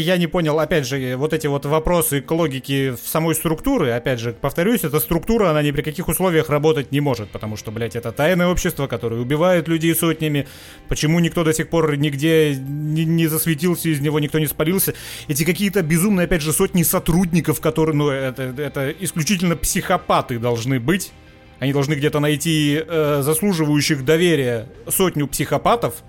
я, 0.00 0.16
не 0.16 0.26
понял, 0.26 0.58
опять 0.58 0.86
же, 0.86 1.16
вот 1.16 1.32
эти 1.32 1.46
вот 1.46 1.66
вопросы 1.66 2.20
к 2.22 2.30
логике 2.30 2.92
в 2.92 3.06
самой 3.06 3.34
структуры, 3.34 3.90
опять 3.90 4.20
же, 4.20 4.32
повторюсь, 4.32 4.84
эта 4.84 5.00
структура, 5.00 5.50
она 5.50 5.62
ни 5.62 5.70
при 5.70 5.82
каких 5.82 6.08
условиях 6.08 6.48
работать 6.48 6.92
не 6.92 7.00
может, 7.00 7.28
потому 7.30 7.56
что, 7.56 7.70
блядь, 7.70 7.94
это 7.94 8.10
тайное 8.12 8.48
общество, 8.48 8.86
которое 8.86 9.20
убивает 9.20 9.68
людей 9.68 9.94
сотнями, 9.94 10.46
почему 10.88 11.20
никто 11.20 11.44
до 11.44 11.52
сих 11.52 11.68
пор 11.68 11.96
нигде 11.96 12.54
не, 12.56 13.04
не 13.04 13.26
засветился, 13.26 13.90
из 13.90 14.00
него 14.00 14.18
никто 14.18 14.38
не 14.38 14.46
спалился, 14.46 14.94
эти 15.28 15.44
какие-то 15.44 15.82
безумные, 15.82 16.24
опять 16.24 16.42
же, 16.42 16.52
сотни 16.52 16.82
сотрудников, 16.82 17.60
которые, 17.60 17.94
ну, 17.94 18.08
это, 18.08 18.54
это 18.56 18.90
исключительно 18.98 19.56
психопаты 19.56 20.38
должны 20.38 20.80
быть, 20.80 21.12
они 21.58 21.72
должны 21.72 21.94
где-то 21.94 22.20
найти 22.20 22.82
э, 22.86 23.20
заслуживающих 23.22 24.04
доверия 24.04 24.68
сотню 24.88 25.26
психопатов, 25.26 26.04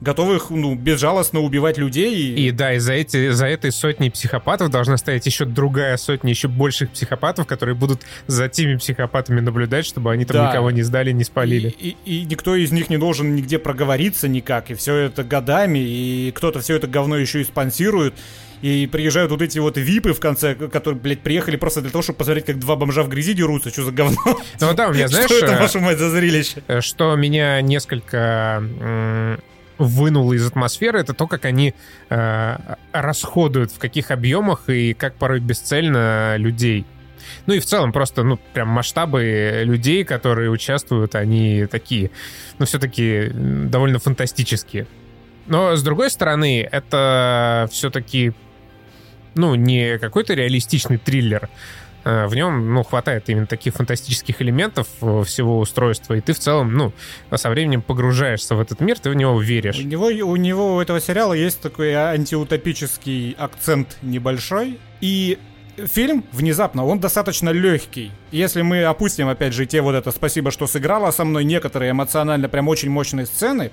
готовых, 0.00 0.50
ну, 0.50 0.74
безжалостно 0.74 1.40
убивать 1.40 1.78
людей. 1.78 2.14
И, 2.14 2.48
и 2.48 2.50
да, 2.50 2.74
и 2.74 2.78
за, 2.78 2.92
эти, 2.92 3.30
за 3.30 3.46
этой 3.46 3.72
сотней 3.72 4.10
психопатов 4.10 4.70
должна 4.70 4.96
стоять 4.96 5.24
еще 5.26 5.44
другая 5.44 5.96
сотня 5.96 6.30
еще 6.30 6.48
больших 6.48 6.90
психопатов, 6.90 7.46
которые 7.46 7.74
будут 7.74 8.02
за 8.26 8.48
теми 8.48 8.76
психопатами 8.76 9.40
наблюдать, 9.40 9.86
чтобы 9.86 10.12
они 10.12 10.24
там 10.24 10.36
да. 10.36 10.50
никого 10.50 10.70
не 10.70 10.82
сдали, 10.82 11.12
не 11.12 11.24
спалили. 11.24 11.74
И, 11.78 11.96
и, 12.04 12.20
и 12.20 12.24
никто 12.24 12.54
из 12.54 12.72
них 12.72 12.90
не 12.90 12.98
должен 12.98 13.34
нигде 13.34 13.58
проговориться 13.58 14.28
никак, 14.28 14.70
и 14.70 14.74
все 14.74 14.96
это 14.96 15.24
годами, 15.24 15.78
и 15.78 16.32
кто-то 16.34 16.60
все 16.60 16.76
это 16.76 16.86
говно 16.86 17.16
еще 17.16 17.40
и 17.40 17.44
спонсирует. 17.44 18.14
И 18.62 18.86
приезжают 18.90 19.30
вот 19.30 19.42
эти 19.42 19.58
вот 19.58 19.76
випы 19.76 20.14
в 20.14 20.20
конце, 20.20 20.54
которые, 20.54 20.98
блядь, 20.98 21.20
приехали 21.20 21.56
просто 21.56 21.82
для 21.82 21.90
того, 21.90 22.02
чтобы 22.02 22.18
посмотреть, 22.18 22.46
как 22.46 22.58
два 22.58 22.74
бомжа 22.76 23.02
в 23.02 23.08
грязи 23.08 23.34
дерутся. 23.34 23.70
Что 23.70 23.84
за 23.84 23.92
говно? 23.92 24.16
Ну 24.60 24.74
да, 24.74 24.88
у 24.88 24.94
меня, 24.94 25.08
знаешь... 25.08 25.26
Что 25.26 25.44
это, 25.44 25.52
э, 25.52 25.60
вашу 25.60 25.80
мать, 25.80 25.98
за 25.98 26.10
зрелище? 26.10 26.62
Э, 26.66 26.80
что 26.80 27.14
меня 27.16 27.60
несколько 27.60 28.62
вынуло 29.78 30.32
из 30.32 30.46
атмосферы, 30.46 31.00
это 31.00 31.14
то, 31.14 31.26
как 31.26 31.44
они 31.44 31.74
э, 32.08 32.56
расходуют, 32.92 33.72
в 33.72 33.78
каких 33.78 34.10
объемах 34.10 34.68
и 34.68 34.94
как 34.94 35.14
порой 35.16 35.40
бесцельно 35.40 36.36
людей. 36.36 36.86
Ну 37.46 37.54
и 37.54 37.58
в 37.58 37.66
целом 37.66 37.92
просто, 37.92 38.22
ну, 38.22 38.38
прям 38.52 38.68
масштабы 38.68 39.62
людей, 39.64 40.04
которые 40.04 40.50
участвуют, 40.50 41.14
они 41.14 41.66
такие, 41.66 42.10
ну, 42.58 42.66
все-таки 42.66 43.30
довольно 43.32 43.98
фантастические. 43.98 44.86
Но, 45.46 45.76
с 45.76 45.82
другой 45.82 46.10
стороны, 46.10 46.68
это 46.70 47.68
все-таки, 47.70 48.32
ну, 49.34 49.54
не 49.54 49.98
какой-то 49.98 50.34
реалистичный 50.34 50.98
триллер. 50.98 51.48
А, 52.08 52.28
в 52.28 52.36
нем, 52.36 52.72
ну, 52.72 52.84
хватает 52.84 53.28
именно 53.28 53.46
таких 53.46 53.74
фантастических 53.74 54.40
элементов 54.40 54.86
э, 55.00 55.24
всего 55.24 55.58
устройства, 55.58 56.14
и 56.14 56.20
ты 56.20 56.34
в 56.34 56.38
целом, 56.38 56.72
ну, 56.72 56.92
со 57.34 57.50
временем 57.50 57.82
погружаешься 57.82 58.54
в 58.54 58.60
этот 58.60 58.80
мир, 58.80 58.96
ты 59.00 59.10
в 59.10 59.14
него 59.14 59.40
веришь. 59.40 59.80
У 59.80 59.82
него, 59.82 60.06
у 60.06 60.36
него, 60.36 60.76
у 60.76 60.80
этого 60.80 61.00
сериала 61.00 61.32
есть 61.32 61.60
такой 61.60 61.94
антиутопический 61.94 63.32
акцент 63.36 63.98
небольшой, 64.02 64.78
и 65.00 65.36
фильм 65.78 66.24
внезапно, 66.30 66.86
он 66.86 67.00
достаточно 67.00 67.50
легкий. 67.50 68.12
Если 68.30 68.62
мы 68.62 68.84
опустим, 68.84 69.26
опять 69.26 69.52
же, 69.52 69.66
те 69.66 69.80
вот 69.80 69.96
это 69.96 70.12
«Спасибо, 70.12 70.52
что 70.52 70.68
сыграла 70.68 71.10
со 71.10 71.24
мной», 71.24 71.42
некоторые 71.42 71.90
эмоционально 71.90 72.48
прям 72.48 72.68
очень 72.68 72.88
мощные 72.88 73.26
сцены, 73.26 73.72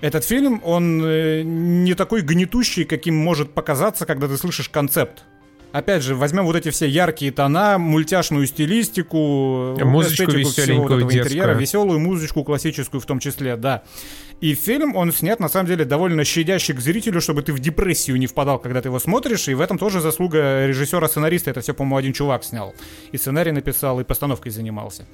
этот 0.00 0.24
фильм, 0.24 0.62
он 0.64 1.04
э, 1.04 1.42
не 1.42 1.92
такой 1.92 2.22
гнетущий, 2.22 2.84
каким 2.84 3.14
может 3.14 3.52
показаться, 3.52 4.06
когда 4.06 4.26
ты 4.26 4.38
слышишь 4.38 4.70
концепт. 4.70 5.24
Опять 5.70 6.02
же, 6.02 6.14
возьмем 6.14 6.46
вот 6.46 6.56
эти 6.56 6.70
все 6.70 6.86
яркие 6.88 7.30
тона, 7.30 7.76
мультяшную 7.78 8.46
стилистику, 8.46 9.76
музычку 9.84 10.30
всего 10.30 10.82
вот 10.82 10.92
этого 10.92 11.12
интерьера, 11.12 11.52
веселую 11.52 11.98
музычку 11.98 12.42
классическую 12.42 13.00
в 13.00 13.06
том 13.06 13.18
числе, 13.18 13.56
да. 13.56 13.82
И 14.40 14.54
фильм, 14.54 14.96
он 14.96 15.12
снят, 15.12 15.40
на 15.40 15.48
самом 15.48 15.66
деле, 15.66 15.84
довольно 15.84 16.24
щадящий 16.24 16.72
к 16.72 16.80
зрителю, 16.80 17.20
чтобы 17.20 17.42
ты 17.42 17.52
в 17.52 17.58
депрессию 17.58 18.16
не 18.16 18.26
впадал, 18.26 18.58
когда 18.58 18.80
ты 18.80 18.88
его 18.88 18.98
смотришь, 18.98 19.48
и 19.48 19.54
в 19.54 19.60
этом 19.60 19.78
тоже 19.78 20.00
заслуга 20.00 20.66
режиссера-сценариста, 20.66 21.50
это 21.50 21.60
все, 21.60 21.74
по-моему, 21.74 21.96
один 21.96 22.12
чувак 22.12 22.44
снял. 22.44 22.74
И 23.12 23.18
сценарий 23.18 23.52
написал, 23.52 24.00
и 24.00 24.04
постановкой 24.04 24.52
занимался. 24.52 25.06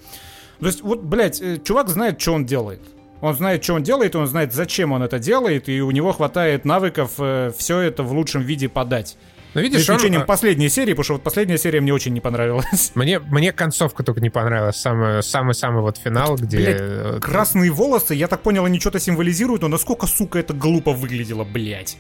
То 0.61 0.67
есть, 0.67 0.83
вот, 0.83 1.03
блядь, 1.03 1.41
э, 1.41 1.59
чувак 1.65 1.89
знает, 1.89 2.21
что 2.21 2.35
он 2.35 2.45
делает. 2.45 2.81
Он 3.21 3.35
знает, 3.35 3.65
что 3.65 3.75
он 3.75 3.83
делает, 3.83 4.15
он 4.15 4.27
знает, 4.27 4.53
зачем 4.53 4.93
он 4.93 5.03
это 5.03 5.19
делает, 5.19 5.69
и 5.69 5.81
у 5.81 5.91
него 5.91 6.13
хватает 6.13 6.65
навыков 6.65 7.13
э, 7.19 7.51
все 7.57 7.81
это 7.81 8.03
в 8.03 8.13
лучшем 8.13 8.43
виде 8.43 8.69
подать. 8.69 9.17
Ну, 9.55 9.61
видишь, 9.61 9.85
За 9.85 9.93
исключением 9.93 10.23
он... 10.23 10.27
последней 10.27 10.69
серии, 10.69 10.93
потому 10.93 11.05
что 11.05 11.13
вот 11.15 11.23
последняя 11.23 11.59
серия 11.59 11.81
мне 11.81 11.95
очень 11.95 12.13
не 12.13 12.21
понравилась. 12.21 12.93
Мне, 12.95 13.19
мне 13.21 13.53
концовка 13.53 14.03
только 14.03 14.21
не 14.21 14.31
понравилась. 14.31 14.77
Самый-самый 14.77 15.83
вот 15.83 15.97
финал, 15.97 16.37
где... 16.37 16.57
Блядь, 16.57 17.23
красные 17.23 17.71
волосы, 17.71 18.15
я 18.15 18.29
так 18.29 18.43
понял, 18.43 18.65
они 18.65 18.81
что-то 18.81 18.99
символизируют, 19.01 19.63
но 19.63 19.69
насколько, 19.69 20.07
сука, 20.07 20.39
это 20.39 20.55
глупо 20.55 20.93
выглядело, 20.93 21.45
блядь. 21.45 21.97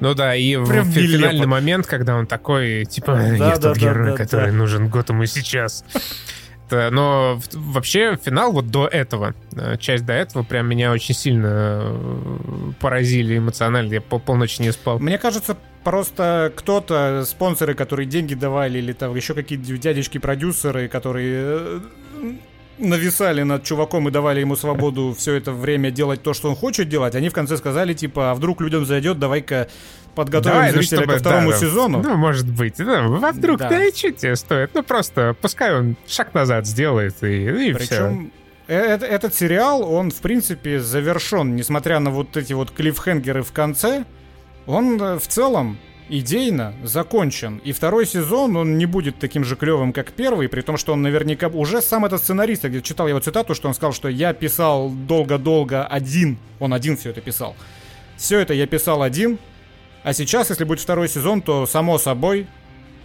Ну 0.00 0.14
да, 0.14 0.36
и 0.36 0.56
в 0.56 0.66
финальный 0.66 1.46
момент, 1.46 1.86
когда 1.86 2.16
он 2.16 2.26
такой, 2.26 2.84
типа, 2.84 3.18
я 3.36 3.56
тот 3.56 3.76
герой, 3.76 4.16
который 4.16 4.52
нужен 4.52 4.88
Готэму 4.88 5.26
сейчас. 5.26 5.84
Но 6.70 7.40
вообще 7.54 8.18
финал 8.22 8.52
вот 8.52 8.66
до 8.66 8.86
этого, 8.86 9.34
э, 9.52 9.78
часть 9.78 10.04
до 10.04 10.12
этого 10.12 10.42
прям 10.42 10.68
меня 10.68 10.92
очень 10.92 11.14
сильно 11.14 11.80
э, 11.82 12.72
поразили 12.78 13.38
эмоционально. 13.38 13.94
Я 13.94 14.00
по 14.02 14.18
полночи 14.18 14.60
не 14.60 14.70
спал. 14.72 14.98
Мне 14.98 15.16
кажется, 15.16 15.56
просто 15.88 16.52
кто-то, 16.54 17.24
спонсоры, 17.26 17.72
которые 17.72 18.04
деньги 18.04 18.34
давали, 18.34 18.76
или 18.76 18.92
там 18.92 19.16
еще 19.16 19.32
какие-то 19.32 19.74
дядечки-продюсеры, 19.74 20.86
которые 20.86 21.34
э, 21.40 21.80
нависали 22.76 23.42
над 23.42 23.64
чуваком 23.64 24.06
и 24.06 24.10
давали 24.10 24.40
ему 24.40 24.54
свободу 24.54 25.14
все 25.16 25.32
это 25.36 25.50
время 25.50 25.90
делать 25.90 26.22
то, 26.22 26.34
что 26.34 26.50
он 26.50 26.56
хочет 26.56 26.90
делать, 26.90 27.14
они 27.14 27.30
в 27.30 27.32
конце 27.32 27.56
сказали, 27.56 27.94
типа, 27.94 28.32
а 28.32 28.34
вдруг 28.34 28.60
людям 28.60 28.84
зайдет, 28.84 29.18
давай-ка 29.18 29.68
подготовим 30.14 30.56
Давай, 30.56 30.72
ну, 30.72 30.82
зрителя 30.82 30.98
ну, 30.98 31.02
чтобы, 31.04 31.14
ко 31.14 31.20
второму 31.20 31.50
да, 31.52 31.56
сезону. 31.56 32.02
Ну, 32.02 32.16
может 32.16 32.50
быть. 32.50 32.78
Ну, 32.78 33.24
а 33.24 33.32
вдруг, 33.32 33.58
да. 33.58 33.70
да 33.70 33.84
и 33.86 33.90
что 33.90 34.12
тебе 34.12 34.36
стоит? 34.36 34.70
Ну, 34.74 34.82
просто 34.82 35.34
пускай 35.40 35.74
он 35.74 35.96
шаг 36.06 36.34
назад 36.34 36.66
сделает, 36.66 37.22
и, 37.22 37.68
и 37.70 37.72
Причем, 37.72 38.30
все. 38.66 38.74
Э, 38.74 38.98
этот 38.98 39.34
сериал, 39.34 39.90
он, 39.90 40.10
в 40.10 40.20
принципе, 40.20 40.80
завершен, 40.80 41.56
несмотря 41.56 41.98
на 41.98 42.10
вот 42.10 42.36
эти 42.36 42.52
вот 42.52 42.72
клиффхенгеры 42.72 43.42
в 43.42 43.52
конце, 43.52 44.04
он 44.68 45.00
э, 45.00 45.18
в 45.18 45.26
целом 45.26 45.78
идейно 46.10 46.74
закончен. 46.84 47.60
И 47.64 47.72
второй 47.72 48.06
сезон, 48.06 48.56
он 48.56 48.78
не 48.78 48.86
будет 48.86 49.18
таким 49.18 49.44
же 49.44 49.56
клевым, 49.56 49.92
как 49.92 50.12
первый, 50.12 50.48
при 50.48 50.60
том, 50.60 50.76
что 50.76 50.92
он 50.92 51.02
наверняка... 51.02 51.48
Уже 51.48 51.82
сам 51.82 52.04
этот 52.04 52.22
сценарист, 52.22 52.64
я 52.64 52.70
где 52.70 52.82
читал 52.82 53.08
его 53.08 53.18
цитату, 53.18 53.54
что 53.54 53.68
он 53.68 53.74
сказал, 53.74 53.92
что 53.92 54.08
я 54.08 54.32
писал 54.32 54.90
долго-долго 54.90 55.86
один, 55.86 56.38
он 56.60 56.72
один 56.72 56.96
все 56.96 57.10
это 57.10 57.20
писал. 57.20 57.56
Все 58.16 58.38
это 58.38 58.54
я 58.54 58.66
писал 58.66 59.02
один, 59.02 59.38
а 60.02 60.12
сейчас, 60.12 60.50
если 60.50 60.64
будет 60.64 60.80
второй 60.80 61.08
сезон, 61.08 61.42
то 61.42 61.66
само 61.66 61.98
собой, 61.98 62.46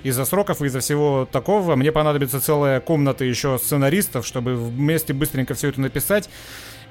из-за 0.04 0.26
сроков 0.26 0.62
и 0.62 0.66
из-за 0.66 0.82
всего 0.82 1.28
такого, 1.32 1.76
мне 1.76 1.92
понадобится 1.92 2.42
целая 2.42 2.82
комната 2.82 3.24
еще 3.24 3.58
сценаристов, 3.58 4.28
чтобы 4.28 4.56
вместе 4.56 5.14
быстренько 5.14 5.54
все 5.54 5.70
это 5.70 5.80
написать. 5.80 6.30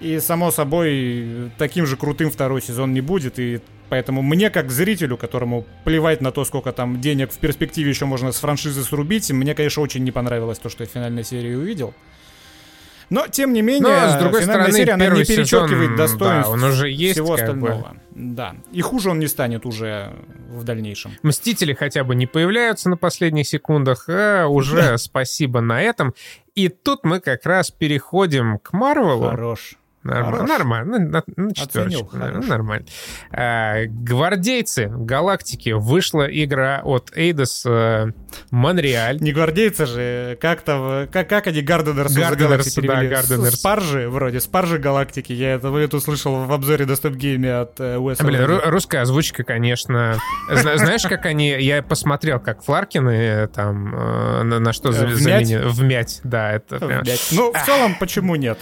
И, 0.03 0.19
само 0.21 0.51
собой, 0.51 1.51
таким 1.59 1.87
же 1.87 1.97
крутым 1.97 2.31
второй 2.31 2.61
сезон 2.61 2.93
не 2.93 3.01
будет. 3.01 3.39
И 3.39 3.61
поэтому 3.89 4.23
мне, 4.23 4.51
как 4.51 4.71
зрителю, 4.71 5.17
которому 5.17 5.65
плевать 5.85 6.21
на 6.21 6.33
то, 6.33 6.45
сколько 6.45 6.73
там 6.73 7.01
денег 7.01 7.31
в 7.33 7.39
перспективе 7.39 7.91
еще 7.91 8.05
можно 8.05 8.33
с 8.33 8.37
франшизы 8.37 8.83
срубить, 8.83 9.31
мне, 9.31 9.55
конечно, 9.55 9.83
очень 9.83 10.03
не 10.03 10.11
понравилось 10.11 10.59
то, 10.59 10.69
что 10.69 10.83
я 10.83 10.89
в 10.89 10.93
финальной 10.93 11.25
серии 11.25 11.55
увидел. 11.55 11.95
Но, 13.11 13.27
тем 13.29 13.53
не 13.53 13.61
менее, 13.61 14.07
Но, 14.07 14.09
с 14.09 14.15
другой 14.15 14.43
стороны, 14.43 14.73
серия, 14.73 14.95
она 14.95 15.09
не 15.09 15.25
перечеркивает 15.27 15.91
сезон, 15.91 15.97
достоинств 15.97 16.49
да, 16.49 16.49
он 16.49 16.65
уже 16.65 16.91
есть, 16.91 17.13
всего 17.13 17.35
остального. 17.35 17.91
Бы. 17.91 18.01
Да. 18.13 18.57
И 18.73 18.81
хуже 18.81 19.11
он 19.11 19.19
не 19.19 19.27
станет 19.27 19.67
уже 19.67 20.15
в 20.49 20.65
дальнейшем. 20.65 21.13
Мстители 21.23 21.75
хотя 21.75 22.05
бы 22.05 22.15
не 22.15 22.27
появляются 22.27 22.89
на 22.89 22.97
последних 22.97 23.47
секундах, 23.47 24.07
а 24.09 24.47
уже 24.47 24.97
спасибо 24.97 25.61
на 25.61 25.83
этом. 25.83 26.15
И 26.55 26.69
тут 26.69 27.05
мы 27.05 27.21
как 27.21 27.45
раз 27.45 27.71
переходим 27.71 28.59
к 28.59 28.73
Марвелу. 28.73 29.29
Хорош. 29.29 29.77
Нормально, 30.05 30.47
нормально, 30.47 30.99
на, 30.99 31.23
на 31.37 31.55
четверочку, 31.55 32.17
наверное, 32.17 32.49
нормально. 32.49 32.87
А, 33.31 33.85
гвардейцы 33.87 34.89
галактики 34.89 35.71
вышла 35.71 36.25
игра 36.25 36.81
от 36.83 37.17
Eidos 37.17 37.63
э, 37.65 38.13
Монреаль. 38.51 39.21
Не 39.21 39.33
гвардейцы 39.33 39.87
же, 39.87 40.39
как 40.41 40.63
там, 40.63 41.09
как, 41.09 41.29
как 41.29 41.47
они 41.47 41.63
Гарденерс 41.63 42.15
Гарденерс, 42.15 42.75
да, 42.75 43.05
Гарденерс. 43.05 43.55
Спаржи, 43.55 44.09
вроде, 44.09 44.41
Спаржи 44.41 44.79
галактики. 44.79 45.33
Я 45.33 45.55
это, 45.55 45.77
это 45.77 45.97
услышал 45.97 46.47
в 46.47 46.53
обзоре 46.53 46.85
до 46.85 46.97
Гейме 47.11 47.55
от 47.55 47.79
Уэса. 47.81 48.25
Блин, 48.25 48.43
ру- 48.43 48.61
русская 48.65 49.03
озвучка, 49.03 49.45
конечно. 49.45 50.19
Знаешь, 50.51 51.03
как 51.03 51.27
они, 51.27 51.51
я 51.51 51.83
посмотрел, 51.83 52.41
как 52.41 52.65
Фларкины 52.65 53.11
э, 53.11 53.47
там, 53.49 53.95
э, 53.95 54.43
на, 54.43 54.59
на 54.59 54.73
что 54.73 54.93
заменили. 54.93 55.63
Вмять, 55.65 56.21
да, 56.25 56.53
это. 56.53 57.03
Ну, 57.33 57.53
в 57.53 57.65
целом, 57.65 57.95
почему 57.99 58.37
нет? 58.37 58.59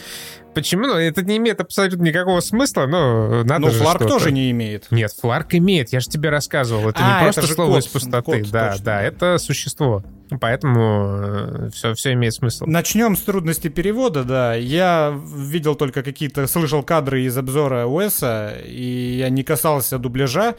Почему? 0.55 0.87
Ну, 0.87 0.95
это 0.95 1.23
не 1.23 1.37
имеет 1.37 1.61
абсолютно 1.61 2.03
никакого 2.03 2.41
смысла, 2.41 2.87
но 2.87 3.45
надо 3.45 3.61
Но 3.61 3.71
же 3.71 3.79
Фларк 3.79 4.07
тоже 4.07 4.33
не 4.33 4.51
имеет. 4.51 4.91
Нет, 4.91 5.13
Фларк 5.21 5.55
имеет, 5.55 5.93
я 5.93 6.01
же 6.01 6.09
тебе 6.09 6.31
рассказывал. 6.31 6.91
Это 6.91 7.01
а, 7.03 7.19
не 7.19 7.25
просто 7.25 7.43
это 7.43 7.55
слово 7.55 7.75
кот, 7.75 7.85
из 7.85 7.87
пустоты. 7.87 8.43
Кот, 8.43 8.51
да, 8.51 8.71
точно, 8.71 8.85
да, 8.85 8.93
да, 8.93 9.03
это 9.03 9.39
существо. 9.39 10.03
Поэтому 10.41 11.71
все, 11.73 11.91
э, 11.91 11.95
все 11.95 12.13
имеет 12.13 12.35
смысл. 12.35 12.67
Начнем 12.67 13.17
с 13.17 13.21
трудности 13.21 13.69
перевода, 13.69 14.25
да. 14.25 14.55
Я 14.55 15.19
видел 15.37 15.75
только 15.75 16.03
какие-то, 16.03 16.47
слышал 16.47 16.83
кадры 16.83 17.23
из 17.23 17.37
обзора 17.37 17.87
Уэса, 17.87 18.55
и 18.65 19.17
я 19.19 19.29
не 19.29 19.43
касался 19.43 19.99
дубляжа. 19.99 20.55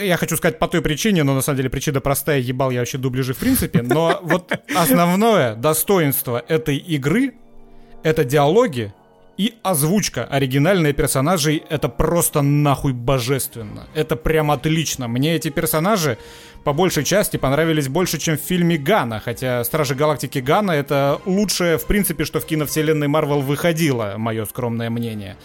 Я 0.00 0.16
хочу 0.16 0.36
сказать 0.36 0.58
по 0.58 0.68
той 0.68 0.80
причине, 0.80 1.22
но 1.22 1.34
на 1.34 1.42
самом 1.42 1.58
деле 1.58 1.70
причина 1.70 2.00
простая, 2.00 2.40
ебал 2.40 2.70
я 2.70 2.80
вообще 2.80 2.96
дубляжи 2.98 3.34
в 3.34 3.38
принципе. 3.38 3.82
Но 3.82 4.20
вот 4.22 4.50
основное 4.74 5.54
достоинство 5.54 6.42
этой 6.48 6.76
игры 6.76 7.34
это 8.02 8.24
диалоги 8.24 8.92
и 9.38 9.54
озвучка 9.62 10.24
оригинальных 10.24 10.94
персонажей— 10.94 11.64
это 11.70 11.88
просто 11.88 12.42
нахуй 12.42 12.92
божественно. 12.92 13.86
Это 13.94 14.14
прям 14.14 14.50
отлично. 14.50 15.08
Мне 15.08 15.34
эти 15.34 15.48
персонажи 15.48 16.18
по 16.64 16.72
большей 16.72 17.02
части 17.02 17.38
понравились 17.38 17.88
больше, 17.88 18.18
чем 18.18 18.36
в 18.36 18.40
фильме 18.40 18.76
Гана, 18.76 19.20
хотя 19.20 19.64
«Стражи 19.64 19.94
Галактики 19.94 20.38
Гана»— 20.38 20.70
это 20.72 21.20
лучшее, 21.24 21.78
в 21.78 21.86
принципе, 21.86 22.24
что 22.24 22.40
в 22.40 22.46
киновселенной 22.46 23.08
Марвел 23.08 23.40
выходило, 23.40 24.14
мое 24.18 24.44
скромное 24.44 24.90
мнение. 24.90 25.36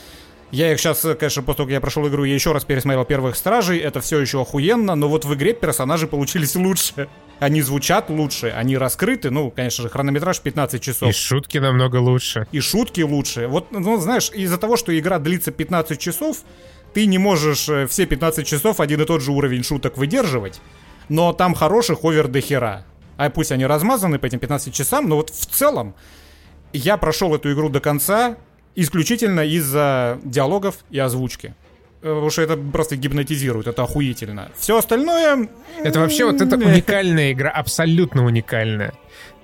Я 0.51 0.71
их 0.71 0.79
сейчас, 0.79 1.01
конечно, 1.01 1.43
после 1.43 1.57
того, 1.57 1.67
как 1.67 1.71
я 1.71 1.81
прошел 1.81 2.07
игру, 2.07 2.23
я 2.23 2.33
еще 2.33 2.53
раз 2.53 2.63
пересмотрел 2.63 3.03
первых 3.03 3.35
стражей, 3.35 3.79
это 3.79 3.99
все 3.99 4.19
еще 4.19 4.41
охуенно, 4.41 4.95
но 4.95 5.09
вот 5.09 5.25
в 5.25 5.33
игре 5.33 5.53
персонажи 5.53 6.07
получились 6.07 6.55
лучше. 6.55 7.09
Они 7.39 7.61
звучат 7.61 8.09
лучше, 8.09 8.53
они 8.55 8.77
раскрыты, 8.77 9.29
ну, 9.29 9.51
конечно 9.51 9.83
же, 9.83 9.89
хронометраж 9.89 10.39
15 10.39 10.81
часов. 10.81 11.09
И 11.09 11.11
шутки 11.11 11.57
намного 11.57 11.97
лучше. 11.97 12.47
И 12.53 12.61
шутки 12.61 13.01
лучше. 13.01 13.47
Вот, 13.47 13.71
ну, 13.71 13.97
знаешь, 13.97 14.31
из-за 14.33 14.57
того, 14.57 14.77
что 14.77 14.97
игра 14.97 15.19
длится 15.19 15.51
15 15.51 15.99
часов, 15.99 16.37
ты 16.93 17.05
не 17.05 17.17
можешь 17.17 17.67
э, 17.67 17.85
все 17.85 18.05
15 18.05 18.47
часов 18.47 18.79
один 18.79 19.01
и 19.01 19.05
тот 19.05 19.21
же 19.21 19.31
уровень 19.33 19.63
шуток 19.63 19.97
выдерживать, 19.97 20.61
но 21.09 21.33
там 21.33 21.53
хороших 21.55 22.05
овер 22.05 22.29
до 22.29 22.39
хера. 22.39 22.85
А 23.17 23.29
пусть 23.29 23.51
они 23.51 23.65
размазаны 23.65 24.17
по 24.17 24.25
этим 24.27 24.39
15 24.39 24.73
часам, 24.73 25.09
но 25.09 25.17
вот 25.17 25.29
в 25.29 25.45
целом 25.45 25.93
я 26.71 26.97
прошел 26.97 27.35
эту 27.35 27.51
игру 27.51 27.69
до 27.69 27.81
конца 27.81 28.37
исключительно 28.77 29.41
из-за 29.41 30.19
диалогов 30.23 30.85
и 30.91 30.99
озвучки. 30.99 31.55
Э, 32.01 32.09
потому 32.09 32.29
что 32.29 32.43
это 32.43 32.55
просто 32.55 32.95
гипнотизирует, 32.95 33.67
это 33.67 33.83
охуительно. 33.83 34.51
Все 34.55 34.77
остальное... 34.77 35.49
Это 35.83 35.99
вообще 35.99 36.25
вот 36.25 36.39
это 36.41 36.55
уникальная 36.55 37.31
игра, 37.31 37.49
абсолютно 37.49 38.23
уникальная 38.23 38.93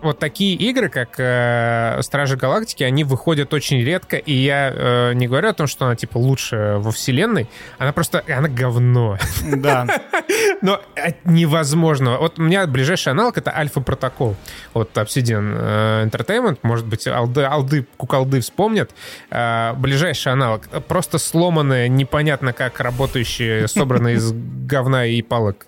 вот 0.04 0.20
такие 0.20 0.56
игры, 0.56 0.90
как 0.90 1.16
э, 1.18 2.00
Стражи 2.02 2.36
Галактики, 2.36 2.84
они 2.84 3.04
выходят 3.04 3.54
очень 3.54 3.82
редко, 3.82 4.18
и 4.18 4.34
я 4.34 4.72
э, 4.74 5.14
не 5.14 5.28
говорю 5.28 5.50
о 5.50 5.54
том, 5.54 5.68
что 5.68 5.86
она, 5.86 5.96
типа, 5.96 6.18
лучше 6.18 6.76
во 6.78 6.92
вселенной, 6.92 7.48
она 7.78 7.94
просто, 7.94 8.24
она 8.28 8.50
говно. 8.50 9.18
Да. 9.44 9.88
Но 10.62 10.82
невозможно. 11.24 12.18
Вот 12.18 12.38
у 12.40 12.44
меня 12.44 12.68
ближайший 12.68 13.10
аналог— 13.10 13.38
это 13.40 13.56
Альфа 13.56 13.82
Протокол. 13.82 14.36
Вот 14.74 14.96
Obsidian 14.98 15.56
э, 15.58 16.06
Entertainment, 16.06 16.60
может 16.64 16.86
быть, 16.86 17.08
алды, 17.08 17.44
алды, 17.44 17.86
куколды 17.98 18.42
вспомнят. 18.42 18.92
Э, 19.30 19.74
ближайший 19.74 20.34
аналог. 20.34 20.68
Просто 20.88 21.18
сломанное, 21.18 21.88
непонятно 21.88 22.54
как 22.54 22.80
работающее, 22.80 23.68
собранное 23.68 24.16
из 24.16 24.34
говна 24.34 25.06
и 25.06 25.22
палок 25.22 25.66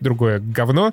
другое 0.00 0.40
говно 0.40 0.92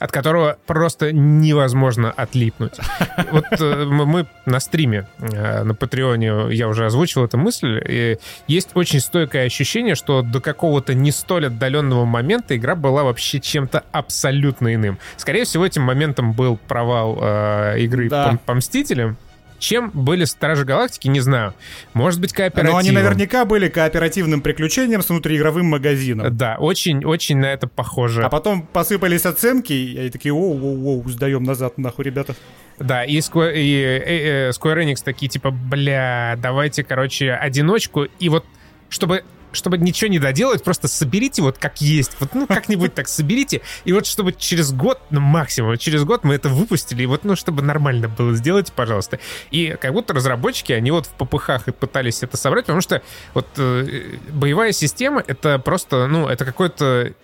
от 0.00 0.10
которого 0.10 0.56
просто 0.66 1.12
невозможно 1.12 2.10
отлипнуть. 2.10 2.74
Вот 3.30 3.44
э, 3.60 3.84
мы 3.84 4.26
на 4.46 4.60
стриме 4.60 5.06
э, 5.18 5.62
на 5.62 5.74
Патреоне, 5.74 6.52
я 6.54 6.68
уже 6.68 6.86
озвучил 6.86 7.24
эту 7.24 7.36
мысль, 7.36 7.80
и 7.86 8.18
есть 8.48 8.70
очень 8.74 8.98
стойкое 9.00 9.46
ощущение, 9.46 9.94
что 9.94 10.22
до 10.22 10.40
какого-то 10.40 10.94
не 10.94 11.12
столь 11.12 11.46
отдаленного 11.46 12.06
момента 12.06 12.56
игра 12.56 12.74
была 12.74 13.04
вообще 13.04 13.38
чем-то 13.38 13.84
абсолютно 13.92 14.74
иным. 14.74 14.98
Скорее 15.16 15.44
всего, 15.44 15.66
этим 15.66 15.82
моментом 15.82 16.32
был 16.32 16.56
провал 16.56 17.18
э, 17.20 17.80
игры 17.80 18.08
да. 18.08 18.30
по, 18.30 18.38
по 18.38 18.54
Мстителям, 18.54 19.18
чем 19.60 19.90
были 19.94 20.24
Стражи 20.24 20.64
Галактики, 20.64 21.06
не 21.06 21.20
знаю. 21.20 21.54
Может 21.94 22.20
быть, 22.20 22.32
кооперативом. 22.32 22.72
Но 22.72 22.78
они 22.78 22.90
наверняка 22.90 23.44
были 23.44 23.68
кооперативным 23.68 24.40
приключением 24.40 25.02
с 25.02 25.08
внутриигровым 25.08 25.66
магазином. 25.66 26.36
Да, 26.36 26.56
очень-очень 26.58 27.38
на 27.38 27.46
это 27.46 27.68
похоже. 27.68 28.24
А 28.24 28.28
потом 28.28 28.62
посыпались 28.62 29.26
оценки, 29.26 29.72
и 29.72 29.98
они 29.98 30.10
такие, 30.10 30.34
оу-оу-оу, 30.34 31.08
сдаем 31.08 31.44
назад, 31.44 31.78
нахуй, 31.78 32.04
ребята. 32.04 32.34
Да, 32.78 33.04
и, 33.04 33.18
Square, 33.18 33.52
и 33.56 33.82
э, 33.82 34.48
э, 34.48 34.50
Square 34.50 34.84
Enix 34.84 35.04
такие, 35.04 35.28
типа, 35.28 35.50
бля, 35.50 36.36
давайте, 36.38 36.82
короче, 36.82 37.32
одиночку, 37.32 38.04
и 38.18 38.28
вот 38.28 38.44
чтобы 38.88 39.22
чтобы 39.52 39.78
ничего 39.78 40.10
не 40.10 40.18
доделать, 40.18 40.62
просто 40.62 40.88
соберите 40.88 41.42
вот 41.42 41.58
как 41.58 41.80
есть. 41.80 42.16
Вот, 42.20 42.34
ну, 42.34 42.46
как-нибудь 42.46 42.94
так 42.94 43.08
соберите. 43.08 43.62
И 43.84 43.92
вот 43.92 44.06
чтобы 44.06 44.32
через 44.32 44.72
год, 44.72 45.00
ну, 45.10 45.20
максимум, 45.20 45.76
через 45.78 46.04
год 46.04 46.24
мы 46.24 46.34
это 46.34 46.48
выпустили. 46.48 47.02
И 47.02 47.06
вот, 47.06 47.24
ну, 47.24 47.36
чтобы 47.36 47.62
нормально 47.62 48.08
было, 48.08 48.34
сделайте, 48.34 48.72
пожалуйста. 48.74 49.18
И 49.50 49.76
как 49.80 49.92
будто 49.92 50.14
разработчики, 50.14 50.72
они 50.72 50.90
вот 50.90 51.06
в 51.06 51.10
попыхах 51.10 51.68
и 51.68 51.72
пытались 51.72 52.22
это 52.22 52.36
собрать, 52.36 52.66
потому 52.66 52.80
что 52.80 53.02
вот 53.34 53.46
э, 53.56 54.16
боевая 54.30 54.72
система— 54.72 55.22
это 55.26 55.58
просто, 55.58 56.06
ну, 56.06 56.28
это 56.28 56.44
какое-то 56.44 57.14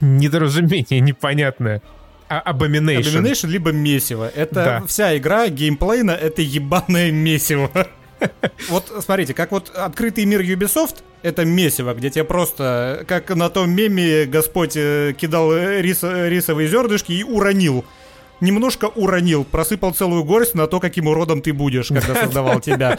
недоразумение 0.00 1.00
непонятное. 1.00 1.82
Abomination. 2.28 3.02
Abomination 3.02 3.48
либо 3.48 3.72
месиво. 3.72 4.30
Это 4.34 4.54
да. 4.54 4.82
вся 4.86 5.16
игра 5.16 5.48
геймплейна, 5.48 6.12
это 6.12 6.42
ебаное 6.42 7.10
месиво. 7.10 7.70
Вот 8.68 8.92
смотрите, 9.04 9.34
как 9.34 9.50
вот 9.50 9.70
открытый 9.70 10.24
мир 10.24 10.40
Ubisoft, 10.40 10.96
это 11.22 11.44
месиво, 11.44 11.94
где 11.94 12.10
тебе 12.10 12.24
просто, 12.24 13.04
как 13.06 13.30
на 13.30 13.48
том 13.48 13.70
меме 13.70 14.24
Господь 14.26 14.76
э, 14.76 15.14
кидал 15.16 15.54
рис, 15.54 16.02
рисовые 16.02 16.68
зернышки 16.68 17.12
и 17.12 17.22
уронил. 17.22 17.84
Немножко 18.40 18.86
уронил, 18.86 19.44
просыпал 19.44 19.94
целую 19.94 20.24
горсть 20.24 20.54
на 20.54 20.66
то, 20.66 20.80
каким 20.80 21.06
уродом 21.06 21.42
ты 21.42 21.52
будешь, 21.52 21.88
когда 21.88 22.14
создавал 22.16 22.60
тебя. 22.60 22.98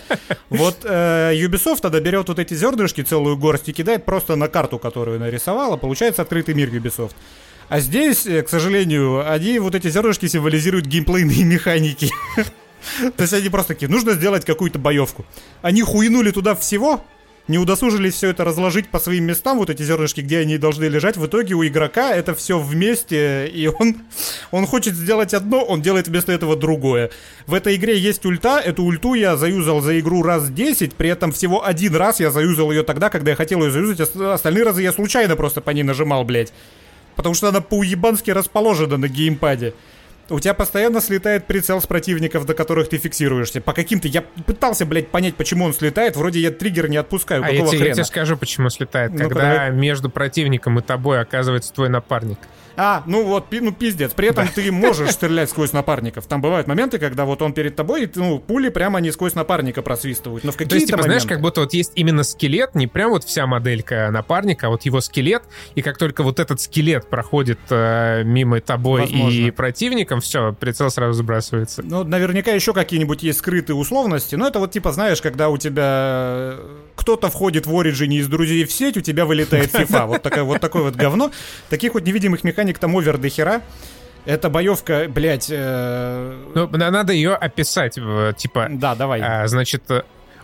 Вот 0.50 0.78
э, 0.84 1.34
Ubisoft 1.36 1.82
тогда 1.82 2.00
берет 2.00 2.30
вот 2.30 2.40
эти 2.40 2.54
зернышки, 2.54 3.02
целую 3.02 3.36
горсть, 3.36 3.68
и 3.68 3.74
кидает 3.74 4.06
просто 4.06 4.38
на 4.38 4.48
карту, 4.48 4.80
которую 4.80 5.20
нарисовала. 5.20 5.76
Получается 5.76 6.22
открытый 6.22 6.54
мир 6.54 6.70
Ubisoft. 6.70 7.12
А 7.68 7.80
здесь, 7.80 8.26
э, 8.26 8.42
к 8.42 8.50
сожалению, 8.50 9.30
они 9.30 9.60
вот 9.60 9.76
эти 9.76 9.90
зернышки 9.90 10.28
символизируют 10.28 10.86
геймплейные 10.86 11.44
механики. 11.44 12.10
То 13.16 13.22
есть 13.22 13.34
они 13.34 13.50
просто 13.50 13.74
такие, 13.74 13.90
нужно 13.90 14.14
сделать 14.14 14.46
какую-то 14.46 14.80
боевку. 14.80 15.26
Они 15.62 15.82
хуйнули 15.82 16.32
туда 16.32 16.56
всего, 16.56 17.02
не 17.48 17.58
удосужились 17.58 18.14
все 18.14 18.30
это 18.30 18.46
разложить 18.46 18.88
по 18.88 19.00
своим 19.00 19.26
местам, 19.26 19.58
вот 19.58 19.70
эти 19.70 19.84
зернышки, 19.84 20.22
где 20.22 20.40
они 20.40 20.58
должны 20.58 20.86
лежать. 20.86 21.18
В 21.18 21.26
итоге 21.26 21.56
у 21.56 21.66
игрока 21.66 22.16
это 22.16 22.34
все 22.34 22.58
вместе, 22.58 23.48
и 23.48 23.68
он, 23.68 23.98
он 24.52 24.66
хочет 24.66 24.96
сделать 24.96 25.34
одно, 25.34 25.62
он 25.62 25.82
делает 25.82 26.08
вместо 26.08 26.32
этого 26.32 26.56
другое. 26.56 27.12
В 27.46 27.54
этой 27.54 27.76
игре 27.76 27.98
есть 27.98 28.26
ульта, 28.26 28.60
эту 28.60 28.84
ульту 28.84 29.14
я 29.14 29.36
заюзал 29.36 29.82
за 29.82 30.00
игру 30.00 30.24
раз 30.24 30.50
10, 30.50 30.94
при 30.96 31.10
этом 31.10 31.34
всего 31.34 31.66
один 31.66 31.96
раз 31.96 32.22
я 32.22 32.32
заюзал 32.32 32.72
ее 32.72 32.84
тогда, 32.84 33.10
когда 33.10 33.32
я 33.32 33.36
хотел 33.36 33.62
ее 33.62 33.72
заюзать, 33.72 34.00
остальные 34.00 34.64
разы 34.64 34.82
я 34.82 34.94
случайно 34.94 35.36
просто 35.36 35.60
по 35.60 35.72
ней 35.72 35.84
нажимал, 35.84 36.24
блядь. 36.24 36.54
Потому 37.18 37.36
что 37.36 37.50
она 37.50 37.60
по-уебански 37.60 38.32
расположена 38.32 38.98
на 38.98 39.08
геймпаде. 39.08 39.74
У 40.34 40.40
тебя 40.40 40.56
постоянно 40.56 41.00
слетает 41.00 41.46
прицел 41.46 41.80
с 41.80 41.86
противников, 41.86 42.48
до 42.48 42.56
которых 42.56 42.90
ты 42.90 42.98
фиксируешься. 42.98 43.62
По 43.62 43.72
каким-то... 43.72 44.08
Я 44.08 44.24
пытался, 44.24 44.84
блядь, 44.84 45.10
понять, 45.10 45.36
почему 45.36 45.66
он 45.66 45.76
слетает. 45.76 46.16
Вроде 46.16 46.40
я 46.40 46.50
триггер 46.50 46.90
не 46.90 46.98
отпускаю. 46.98 47.44
А 47.44 47.52
я 47.52 47.64
тебе, 47.68 47.90
я 47.90 47.94
тебе 47.94 48.04
скажу, 48.04 48.36
почему 48.36 48.72
слетает. 48.72 49.12
Ну, 49.12 49.20
Когда 49.20 49.42
давай. 49.42 49.72
между 49.72 50.10
противником 50.10 50.80
и 50.80 50.82
тобой 50.82 51.22
оказывается 51.22 51.72
твой 51.72 51.90
напарник. 51.90 52.40
А, 52.76 53.04
ну 53.06 53.24
вот, 53.24 53.46
ну 53.52 53.72
пиздец. 53.72 54.12
При 54.14 54.30
этом 54.30 54.48
ты 54.48 54.72
можешь 54.72 55.12
стрелять 55.12 55.50
сквозь 55.50 55.74
напарников. 55.74 56.26
Там 56.26 56.42
бывают 56.42 56.68
моменты, 56.68 56.98
когда 56.98 57.26
вот 57.26 57.42
он 57.42 57.54
перед 57.54 57.76
тобой, 57.76 58.06
и 58.06 58.12
ну, 58.16 58.40
пули 58.40 58.70
прямо 58.70 59.00
не 59.00 59.12
сквозь 59.12 59.36
напарника 59.36 59.82
просвистывают. 59.82 60.44
Но 60.44 60.52
в 60.52 60.56
какие-то 60.56 60.70
То 60.72 60.76
есть, 60.76 60.88
типа, 60.88 60.98
моменты... 60.98 61.20
знаешь, 61.20 61.30
как 61.30 61.42
будто 61.42 61.62
вот 61.62 61.74
есть 61.74 61.92
именно 61.96 62.24
скелет, 62.24 62.74
не 62.76 62.88
прям 62.88 63.12
вот 63.12 63.24
вся 63.24 63.46
моделька 63.46 64.10
напарника, 64.12 64.68
а 64.68 64.70
вот 64.70 64.84
его 64.84 65.02
скелет, 65.02 65.44
и 65.76 65.82
как 65.82 65.98
только 65.98 66.24
вот 66.24 66.40
этот 66.40 66.62
скелет 66.62 67.10
проходит 67.10 67.60
э, 67.70 68.24
мимо 68.24 68.60
тобой 68.60 69.02
Возможно. 69.02 69.38
и 69.38 69.52
противником, 69.52 70.22
все, 70.24 70.54
прицел 70.54 70.90
сразу 70.90 71.14
сбрасывается. 71.14 71.84
Ну, 71.84 72.04
наверняка 72.04 72.52
еще 72.52 72.74
какие-нибудь 72.74 73.22
есть 73.24 73.40
скрытые 73.40 73.76
условности, 73.76 74.36
но 74.36 74.48
это 74.48 74.60
вот 74.60 74.72
типа, 74.72 74.92
знаешь, 74.92 75.22
когда 75.22 75.50
у 75.50 75.58
тебя 75.58 76.56
кто-то 76.96 77.30
входит 77.30 77.66
в 77.66 77.74
Origin 77.74 78.14
из 78.14 78.28
друзей 78.28 78.66
в 78.66 78.72
сеть, 78.72 78.98
у 78.98 79.02
тебя 79.02 79.26
вылетает 79.26 79.72
FIFA. 79.74 80.08
Вот 80.08 80.22
такое 80.24 80.44
вот 80.44 80.60
такое 80.62 80.84
вот 80.84 80.96
говно. 80.96 81.32
Таких 81.70 81.94
вот 81.94 82.04
невидимых 82.04 82.44
механик 82.44 82.80
там 82.80 82.96
овер 82.96 83.18
до 83.18 83.30
хера. 83.30 83.62
Это 84.26 84.50
боевка, 84.50 85.08
блядь... 85.10 85.50
Э... 85.52 86.34
Ну, 86.56 86.70
надо 86.70 87.12
ее 87.12 87.36
описать, 87.36 87.96
типа... 88.38 88.68
Да, 88.70 88.96
давай. 88.96 89.20
А, 89.22 89.48
значит, 89.48 89.84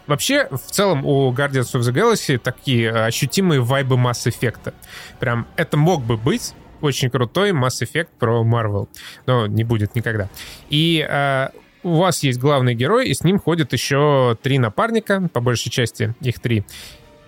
Вообще, 0.09 0.47
в 0.49 0.71
целом, 0.71 1.05
у 1.05 1.31
Guardians 1.31 1.71
of 1.75 1.81
the 1.81 1.93
Galaxy 1.93 2.39
такие 2.39 2.91
ощутимые 2.91 3.61
вайбы 3.61 3.95
Mass 3.95 4.25
Effect. 4.25 4.73
Прям 5.19 5.45
это 5.55 5.77
мог 5.77 6.03
бы 6.03 6.17
быть 6.17 6.55
очень 6.81 7.09
крутой 7.09 7.51
Mass 7.51 7.81
Effect 7.81 8.09
про 8.17 8.43
Marvel. 8.43 8.87
Но 9.25 9.47
не 9.47 9.63
будет 9.63 9.95
никогда. 9.95 10.29
И 10.69 11.05
э, 11.07 11.49
у 11.83 11.95
вас 11.95 12.23
есть 12.23 12.39
главный 12.39 12.75
герой, 12.75 13.07
и 13.07 13.13
с 13.13 13.23
ним 13.23 13.39
ходят 13.39 13.73
еще 13.73 14.37
три 14.41 14.59
напарника, 14.59 15.29
по 15.33 15.39
большей 15.39 15.71
части 15.71 16.13
их 16.21 16.39
три 16.39 16.65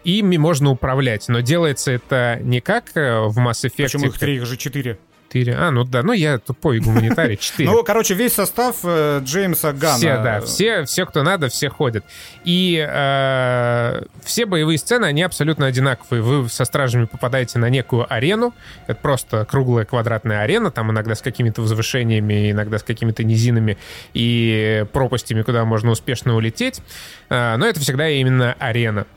ими 0.03 0.37
можно 0.37 0.71
управлять, 0.71 1.27
но 1.27 1.41
делается 1.41 1.91
это 1.91 2.39
не 2.41 2.59
как 2.59 2.85
э, 2.95 3.19
в 3.21 3.37
Mass 3.37 3.63
Effect. 3.63 3.83
Почему 3.83 4.05
их 4.07 4.17
три, 4.17 4.35
их 4.37 4.45
же 4.45 4.57
четыре? 4.57 4.97
4. 5.31 5.55
А, 5.55 5.71
ну 5.71 5.83
да, 5.83 6.03
ну 6.03 6.11
я 6.13 6.37
тупой 6.37 6.79
гуманитарий, 6.79 7.37
4. 7.39 7.69
Ну, 7.69 7.83
короче, 7.83 8.13
весь 8.13 8.33
состав 8.33 8.77
э, 8.83 9.21
Джеймса 9.23 9.71
Ганна. 9.71 9.97
Все, 9.97 10.15
да, 10.17 10.41
все, 10.41 10.83
все, 10.83 11.05
кто 11.05 11.23
надо, 11.23 11.49
все 11.49 11.69
ходят. 11.69 12.03
И 12.43 12.85
э, 12.87 14.03
все 14.23 14.45
боевые 14.45 14.77
сцены, 14.77 15.05
они 15.05 15.23
абсолютно 15.23 15.67
одинаковые. 15.67 16.21
Вы 16.21 16.49
со 16.49 16.65
стражами 16.65 17.05
попадаете 17.05 17.59
на 17.59 17.69
некую 17.69 18.11
арену. 18.11 18.53
Это 18.87 18.99
просто 18.99 19.45
круглая 19.45 19.85
квадратная 19.85 20.41
арена, 20.41 20.71
там 20.71 20.91
иногда 20.91 21.15
с 21.15 21.21
какими-то 21.21 21.61
возвышениями, 21.61 22.51
иногда 22.51 22.77
с 22.77 22.83
какими-то 22.83 23.23
низинами 23.23 23.77
и 24.13 24.85
пропастями, 24.91 25.43
куда 25.43 25.63
можно 25.65 25.91
успешно 25.91 26.35
улететь. 26.35 26.81
Э, 27.29 27.55
но 27.57 27.65
это 27.65 27.79
всегда 27.79 28.09
именно 28.09 28.55
арена. 28.59 29.07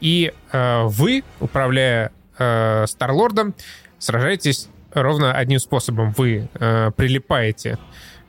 И 0.00 0.32
э, 0.52 0.82
вы, 0.84 1.24
управляя 1.40 2.12
э, 2.38 2.84
Старлордом, 2.86 3.54
сражаетесь 3.98 4.68
ровно 5.02 5.32
одним 5.32 5.58
способом. 5.58 6.12
Вы 6.16 6.48
э, 6.54 6.90
прилипаете 6.96 7.78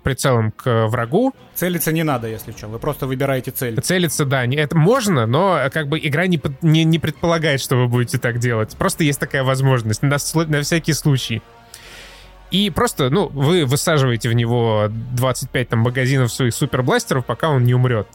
прицелом 0.04 0.52
к 0.52 0.88
врагу. 0.88 1.34
Целиться 1.54 1.92
не 1.92 2.04
надо, 2.04 2.28
если 2.28 2.54
что. 2.54 2.68
Вы 2.68 2.80
просто 2.80 3.08
выбираете 3.08 3.52
цель. 3.52 3.82
Целиться, 3.82 4.24
да. 4.24 4.46
Это 4.46 4.78
можно, 4.78 5.26
но 5.26 5.60
как 5.72 5.90
бы 5.90 6.00
игра 6.00 6.28
не, 6.28 6.42
не, 6.62 6.86
не 6.86 6.98
предполагает, 6.98 7.60
что 7.60 7.76
вы 7.76 7.88
будете 7.90 8.18
так 8.18 8.40
делать. 8.40 8.76
Просто 8.78 9.04
есть 9.04 9.20
такая 9.20 9.44
возможность 9.44 10.02
на, 10.04 10.18
на 10.48 10.62
всякий 10.62 10.94
случай. 10.94 11.42
И 12.52 12.70
просто, 12.70 13.10
ну, 13.10 13.28
вы 13.28 13.66
высаживаете 13.66 14.30
в 14.30 14.34
него 14.34 14.88
25 14.90 15.70
там 15.70 15.80
магазинов 15.80 16.32
своих 16.32 16.54
супербластеров, 16.54 17.26
пока 17.26 17.50
он 17.50 17.66
не 17.66 17.74
умрет. 17.74 18.08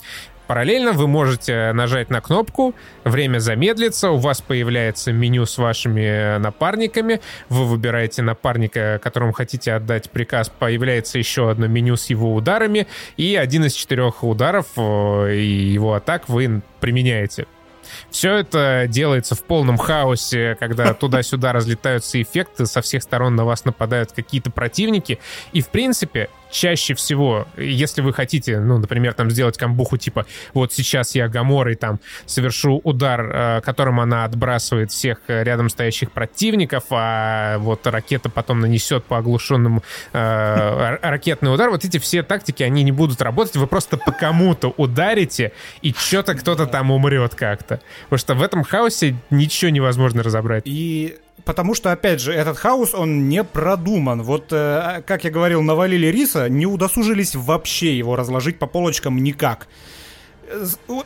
Параллельно 0.52 0.92
вы 0.92 1.08
можете 1.08 1.72
нажать 1.72 2.10
на 2.10 2.20
кнопку, 2.20 2.74
время 3.04 3.38
замедлится, 3.38 4.10
у 4.10 4.18
вас 4.18 4.42
появляется 4.42 5.10
меню 5.10 5.46
с 5.46 5.56
вашими 5.56 6.36
напарниками, 6.36 7.22
вы 7.48 7.64
выбираете 7.64 8.20
напарника, 8.20 9.00
которому 9.02 9.32
хотите 9.32 9.72
отдать 9.72 10.10
приказ, 10.10 10.50
появляется 10.50 11.18
еще 11.18 11.50
одно 11.50 11.68
меню 11.68 11.96
с 11.96 12.10
его 12.10 12.34
ударами, 12.34 12.86
и 13.16 13.34
один 13.34 13.64
из 13.64 13.72
четырех 13.72 14.22
ударов 14.22 14.66
э, 14.76 15.36
и 15.36 15.72
его 15.72 15.94
атак 15.94 16.28
вы 16.28 16.60
применяете. 16.80 17.46
Все 18.10 18.34
это 18.34 18.84
делается 18.88 19.34
в 19.34 19.42
полном 19.44 19.78
хаосе, 19.78 20.56
когда 20.60 20.92
туда-сюда 20.94 21.54
разлетаются 21.54 22.20
эффекты, 22.20 22.66
со 22.66 22.82
всех 22.82 23.02
сторон 23.02 23.36
на 23.36 23.46
вас 23.46 23.64
нападают 23.64 24.12
какие-то 24.12 24.50
противники. 24.50 25.18
И, 25.52 25.62
в 25.62 25.68
принципе, 25.68 26.28
чаще 26.52 26.94
всего, 26.94 27.48
если 27.56 28.02
вы 28.02 28.12
хотите, 28.12 28.60
ну, 28.60 28.78
например, 28.78 29.14
там 29.14 29.30
сделать 29.30 29.58
камбуху 29.58 29.96
типа 29.96 30.26
вот 30.54 30.72
сейчас 30.72 31.14
я 31.14 31.28
Гаморой 31.28 31.74
там 31.74 31.98
совершу 32.26 32.80
удар, 32.84 33.20
э, 33.22 33.60
которым 33.62 33.98
она 33.98 34.24
отбрасывает 34.24 34.92
всех 34.92 35.18
рядом 35.26 35.68
стоящих 35.68 36.12
противников, 36.12 36.84
а 36.90 37.58
вот 37.58 37.86
ракета 37.86 38.28
потом 38.28 38.60
нанесет 38.60 39.04
по 39.04 39.18
оглушенному 39.18 39.82
э, 40.12 40.98
ракетный 41.02 41.52
удар, 41.52 41.70
вот 41.70 41.84
эти 41.84 41.98
все 41.98 42.22
тактики, 42.22 42.62
они 42.62 42.82
не 42.82 42.92
будут 42.92 43.22
работать, 43.22 43.56
вы 43.56 43.66
просто 43.66 43.96
по 43.96 44.12
кому-то 44.12 44.74
ударите, 44.76 45.52
и 45.80 45.92
что-то 45.96 46.34
кто-то 46.34 46.66
там 46.66 46.90
умрет 46.90 47.34
как-то. 47.34 47.80
Потому 48.04 48.18
что 48.18 48.34
в 48.34 48.42
этом 48.42 48.62
хаосе 48.62 49.16
ничего 49.30 49.70
невозможно 49.70 50.22
разобрать. 50.22 50.62
И 50.66 51.18
Потому 51.44 51.74
что, 51.74 51.90
опять 51.90 52.20
же, 52.20 52.32
этот 52.32 52.56
хаос, 52.56 52.94
он 52.94 53.28
не 53.28 53.42
продуман. 53.42 54.22
Вот, 54.22 54.52
э, 54.52 55.02
как 55.06 55.24
я 55.24 55.30
говорил, 55.30 55.62
навалили 55.62 56.06
риса, 56.06 56.48
не 56.48 56.66
удосужились 56.66 57.34
вообще 57.34 57.96
его 57.96 58.16
разложить 58.16 58.58
по 58.58 58.66
полочкам 58.66 59.18
никак. 59.18 59.66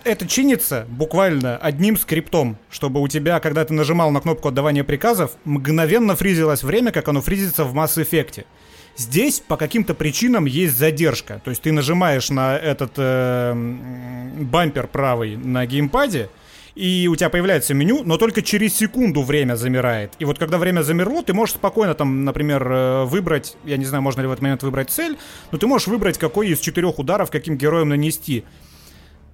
Это 0.05 0.27
чинится 0.27 0.87
буквально 0.89 1.57
одним 1.57 1.97
скриптом, 1.97 2.59
чтобы 2.69 3.01
у 3.01 3.09
тебя, 3.09 3.39
когда 3.39 3.65
ты 3.65 3.73
нажимал 3.73 4.11
на 4.11 4.21
кнопку 4.21 4.49
отдавания 4.49 4.85
приказов, 4.85 5.33
мгновенно 5.45 6.17
фризилось 6.17 6.63
время, 6.63 6.91
как 6.91 7.09
оно 7.09 7.23
фризится 7.23 7.65
в 7.65 7.75
Mass 7.75 7.97
Effect. 7.97 8.45
Здесь 8.97 9.41
по 9.41 9.57
каким-то 9.57 9.95
причинам 9.95 10.47
есть 10.47 10.77
задержка. 10.77 11.41
То 11.45 11.51
есть 11.51 11.63
ты 11.63 11.71
нажимаешь 11.71 12.31
на 12.31 12.57
этот 12.57 12.93
э, 12.97 13.53
бампер 14.41 14.87
правый 14.87 15.37
на 15.37 15.65
геймпаде, 15.67 16.29
и 16.77 17.09
у 17.11 17.17
тебя 17.17 17.31
появляется 17.31 17.73
меню, 17.73 18.03
но 18.05 18.19
только 18.19 18.43
через 18.43 18.77
секунду 18.77 19.23
время 19.23 19.57
замирает. 19.57 20.13
И 20.19 20.27
вот 20.27 20.39
когда 20.39 20.59
время 20.59 20.83
замерло, 20.83 21.23
ты 21.23 21.33
можешь 21.33 21.55
спокойно 21.55 21.95
там, 21.95 22.25
например, 22.25 22.71
э, 22.71 23.05
выбрать, 23.05 23.57
я 23.65 23.79
не 23.79 23.87
знаю, 23.87 24.03
можно 24.03 24.21
ли 24.21 24.27
в 24.27 24.33
этот 24.33 24.43
момент 24.43 24.63
выбрать 24.63 24.91
цель, 24.91 25.17
но 25.51 25.59
ты 25.59 25.67
можешь 25.67 25.89
выбрать, 25.89 26.19
какой 26.19 26.49
из 26.49 26.61
четырех 26.61 26.99
ударов 26.99 27.31
каким 27.31 27.57
героем 27.57 27.89
нанести. 27.89 28.45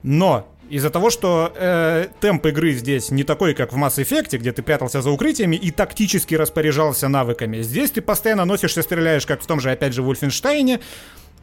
Но 0.04 0.48
из-за 0.70 0.90
того, 0.90 1.10
что 1.10 1.52
э, 1.56 2.06
темп 2.20 2.46
игры 2.46 2.72
здесь 2.74 3.10
не 3.10 3.24
такой, 3.24 3.54
как 3.54 3.72
в 3.72 3.76
Mass 3.76 3.96
Effect, 3.96 4.38
где 4.38 4.52
ты 4.52 4.62
прятался 4.62 5.02
за 5.02 5.10
укрытиями 5.10 5.56
и 5.56 5.72
тактически 5.72 6.36
распоряжался 6.36 7.08
навыками. 7.08 7.60
Здесь 7.62 7.90
ты 7.90 8.02
постоянно 8.02 8.44
носишься, 8.44 8.82
стреляешь, 8.82 9.26
как 9.26 9.42
в 9.42 9.46
том 9.46 9.58
же, 9.58 9.72
опять 9.72 9.94
же, 9.94 10.02
Вольфенштейне. 10.02 10.78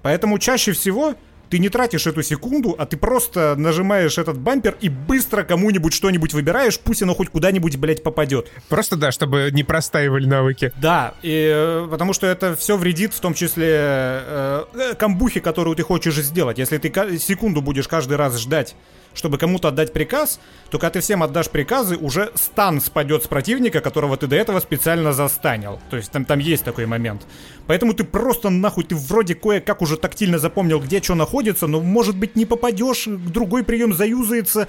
Поэтому 0.01 0.39
чаще 0.39 0.71
всего 0.71 1.15
ты 1.49 1.59
не 1.59 1.69
тратишь 1.69 2.07
эту 2.07 2.23
секунду, 2.23 2.75
а 2.77 2.85
ты 2.85 2.97
просто 2.97 3.55
нажимаешь 3.57 4.17
этот 4.17 4.37
бампер 4.37 4.77
и 4.81 4.89
быстро 4.89 5.43
кому-нибудь 5.43 5.93
что-нибудь 5.93 6.33
выбираешь, 6.33 6.79
пусть 6.79 7.01
оно 7.01 7.15
хоть 7.15 7.29
куда-нибудь, 7.29 7.77
блядь, 7.77 8.03
попадет. 8.03 8.51
Просто, 8.69 8.95
да, 8.95 9.11
чтобы 9.11 9.49
не 9.51 9.63
простаивали 9.63 10.25
навыки. 10.25 10.71
Да, 10.77 11.13
и, 11.21 11.51
э, 11.53 11.87
потому 11.89 12.13
что 12.13 12.27
это 12.27 12.55
все 12.55 12.77
вредит, 12.77 13.13
в 13.13 13.19
том 13.19 13.33
числе 13.33 13.67
э, 13.71 14.63
э 14.73 14.93
камбухи, 14.95 15.39
которую 15.39 15.75
ты 15.75 15.83
хочешь 15.83 16.15
сделать. 16.15 16.57
Если 16.57 16.77
ты 16.77 17.19
секунду 17.19 17.61
будешь 17.61 17.87
каждый 17.87 18.17
раз 18.17 18.37
ждать 18.39 18.75
чтобы 19.13 19.37
кому-то 19.37 19.67
отдать 19.69 19.93
приказ, 19.93 20.39
то 20.69 20.77
когда 20.77 20.91
ты 20.91 20.99
всем 21.01 21.23
отдашь 21.23 21.49
приказы, 21.49 21.97
уже 21.97 22.31
стан 22.35 22.79
спадет 22.81 23.23
с 23.23 23.27
противника, 23.27 23.81
которого 23.81 24.17
ты 24.17 24.27
до 24.27 24.35
этого 24.35 24.59
специально 24.59 25.13
застанил. 25.13 25.79
То 25.89 25.97
есть 25.97 26.11
там, 26.11 26.25
там 26.25 26.39
есть 26.39 26.63
такой 26.63 26.85
момент. 26.85 27.25
Поэтому 27.67 27.93
ты 27.93 28.03
просто 28.03 28.49
нахуй, 28.49 28.83
ты 28.83 28.95
вроде 28.95 29.35
кое-как 29.35 29.81
уже 29.81 29.97
тактильно 29.97 30.39
запомнил, 30.39 30.79
где 30.79 31.01
что 31.01 31.15
находится, 31.15 31.67
но 31.67 31.81
может 31.81 32.17
быть 32.17 32.35
не 32.35 32.45
попадешь, 32.45 33.05
другой 33.07 33.63
прием 33.63 33.93
заюзается, 33.93 34.67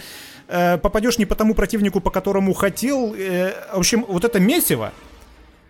э, 0.48 0.78
попадешь 0.78 1.18
не 1.18 1.26
по 1.26 1.34
тому 1.34 1.54
противнику, 1.54 2.00
по 2.00 2.10
которому 2.10 2.54
хотел. 2.54 3.14
Э, 3.14 3.52
в 3.72 3.78
общем, 3.78 4.04
вот 4.08 4.24
это 4.24 4.40
месиво, 4.40 4.92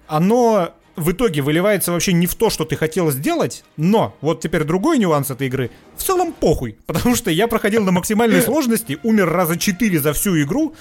оно 0.06 0.74
в 0.96 1.12
итоге 1.12 1.42
выливается 1.42 1.92
вообще 1.92 2.12
не 2.12 2.26
в 2.26 2.34
то, 2.34 2.50
что 2.50 2.64
ты 2.64 2.76
хотел 2.76 3.10
сделать, 3.10 3.64
но 3.76 4.16
вот 4.20 4.40
теперь 4.40 4.64
другой 4.64 4.98
нюанс 4.98 5.30
этой 5.30 5.46
игры. 5.46 5.70
В 5.96 6.02
целом 6.02 6.32
похуй, 6.32 6.76
потому 6.86 7.16
что 7.16 7.30
я 7.30 7.48
проходил 7.48 7.84
на 7.84 7.92
максимальной 7.92 8.42
сложности, 8.42 8.98
умер 9.02 9.30
раза 9.30 9.58
4 9.58 10.00
за 10.00 10.12
всю 10.12 10.40
игру, 10.42 10.74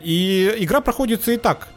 и 0.00 0.54
игра 0.58 0.80
проходится 0.80 1.32
и 1.32 1.36
так. 1.36 1.68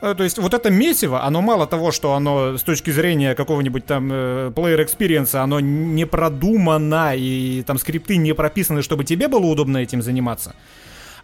Э, 0.00 0.14
то 0.14 0.24
есть 0.24 0.38
вот 0.38 0.54
это 0.54 0.70
месиво, 0.70 1.24
оно 1.24 1.40
мало 1.40 1.66
того, 1.66 1.92
что 1.92 2.14
оно 2.14 2.58
с 2.58 2.62
точки 2.62 2.90
зрения 2.90 3.34
какого-нибудь 3.34 3.86
там 3.86 4.10
э, 4.12 4.52
player 4.54 4.84
experience, 4.84 5.34
оно 5.36 5.60
не 5.60 6.06
продумано, 6.06 7.14
и 7.16 7.62
там 7.62 7.78
скрипты 7.78 8.16
не 8.16 8.34
прописаны, 8.34 8.82
чтобы 8.82 9.04
тебе 9.04 9.28
было 9.28 9.46
удобно 9.46 9.78
этим 9.78 10.02
заниматься 10.02 10.54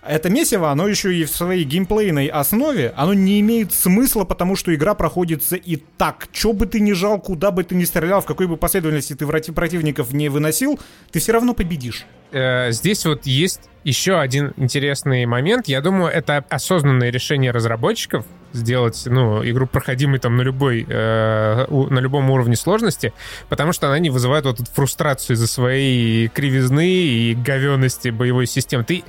это 0.03 0.31
месиво, 0.31 0.71
оно 0.71 0.89
еще 0.89 1.15
и 1.15 1.25
в 1.25 1.31
своей 1.31 1.65
геймплейной 1.65 2.27
основе, 2.27 2.93
оно 2.97 3.13
не 3.13 3.41
имеет 3.41 3.73
смысла, 3.73 4.25
потому 4.25 4.57
что 4.57 4.75
игра 4.75 4.95
проходится 4.95 5.57
и 5.57 5.77
так. 5.77 6.29
Че 6.33 6.53
бы 6.53 6.67
ты 6.67 6.81
ни 6.81 6.93
жал, 6.93 7.21
куда 7.21 7.51
бы 7.51 7.65
ты 7.65 7.75
ни 7.75 7.85
стрелял, 7.85 8.21
в 8.21 8.27
какой 8.27 8.47
бы 8.47 8.57
последовательности 8.57 9.15
ты 9.15 9.27
противников 9.53 10.13
не 10.13 10.29
выносил, 10.29 10.81
ты 11.11 11.21
все 11.21 11.33
равно 11.33 11.55
победишь. 11.55 12.07
Э, 12.33 12.71
здесь 12.71 13.05
вот 13.05 13.27
есть 13.27 13.63
еще 13.85 14.19
один 14.19 14.53
интересный 14.57 15.27
момент. 15.27 15.69
Я 15.69 15.81
думаю, 15.81 16.13
это 16.13 16.45
осознанное 16.49 17.11
решение 17.11 17.51
разработчиков 17.51 18.25
сделать, 18.53 19.03
ну, 19.07 19.45
игру 19.49 19.67
проходимой 19.67 20.19
там 20.19 20.37
на 20.37 20.43
любой, 20.43 20.85
э, 20.89 21.67
на 21.69 21.99
любом 21.99 22.31
уровне 22.31 22.57
сложности, 22.57 23.13
потому 23.49 23.73
что 23.73 23.87
она 23.87 23.99
не 23.99 24.11
вызывает 24.11 24.45
вот 24.45 24.61
эту 24.61 24.71
фрустрацию 24.73 25.35
из-за 25.35 25.47
своей 25.47 26.29
кривизны 26.29 26.89
и 26.89 27.35
говенности 27.35 28.09
боевой 28.09 28.47
системы. 28.47 28.85
Ты 28.85 29.05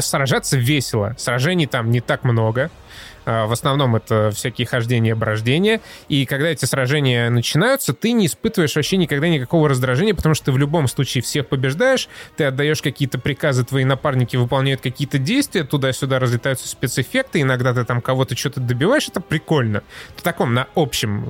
сражаться 0.00 0.56
весело. 0.56 1.14
Сражений 1.18 1.66
там 1.66 1.90
не 1.90 2.00
так 2.00 2.24
много. 2.24 2.70
А, 3.26 3.46
в 3.46 3.52
основном 3.52 3.96
это 3.96 4.30
всякие 4.30 4.66
хождения, 4.66 5.14
брождения. 5.14 5.80
И 6.08 6.24
когда 6.26 6.48
эти 6.48 6.64
сражения 6.64 7.28
начинаются, 7.28 7.92
ты 7.92 8.12
не 8.12 8.26
испытываешь 8.26 8.76
вообще 8.76 8.96
никогда 8.96 9.28
никакого 9.28 9.68
раздражения, 9.68 10.14
потому 10.14 10.34
что 10.36 10.46
ты 10.46 10.52
в 10.52 10.58
любом 10.58 10.86
случае 10.86 11.22
всех 11.22 11.48
побеждаешь, 11.48 12.08
ты 12.36 12.44
отдаешь 12.44 12.80
какие-то 12.80 13.18
приказы, 13.18 13.64
твои 13.64 13.84
напарники 13.84 14.36
выполняют 14.36 14.80
какие-то 14.80 15.18
действия, 15.18 15.64
туда-сюда 15.64 16.20
разлетаются 16.20 16.68
спецэффекты, 16.68 17.40
иногда 17.40 17.74
ты 17.74 17.84
там 17.84 18.00
кого-то 18.00 18.36
что-то 18.36 18.60
добиваешь, 18.60 19.08
это 19.08 19.20
прикольно. 19.20 19.82
В 20.14 20.22
таком, 20.22 20.54
на 20.54 20.68
общем, 20.76 21.28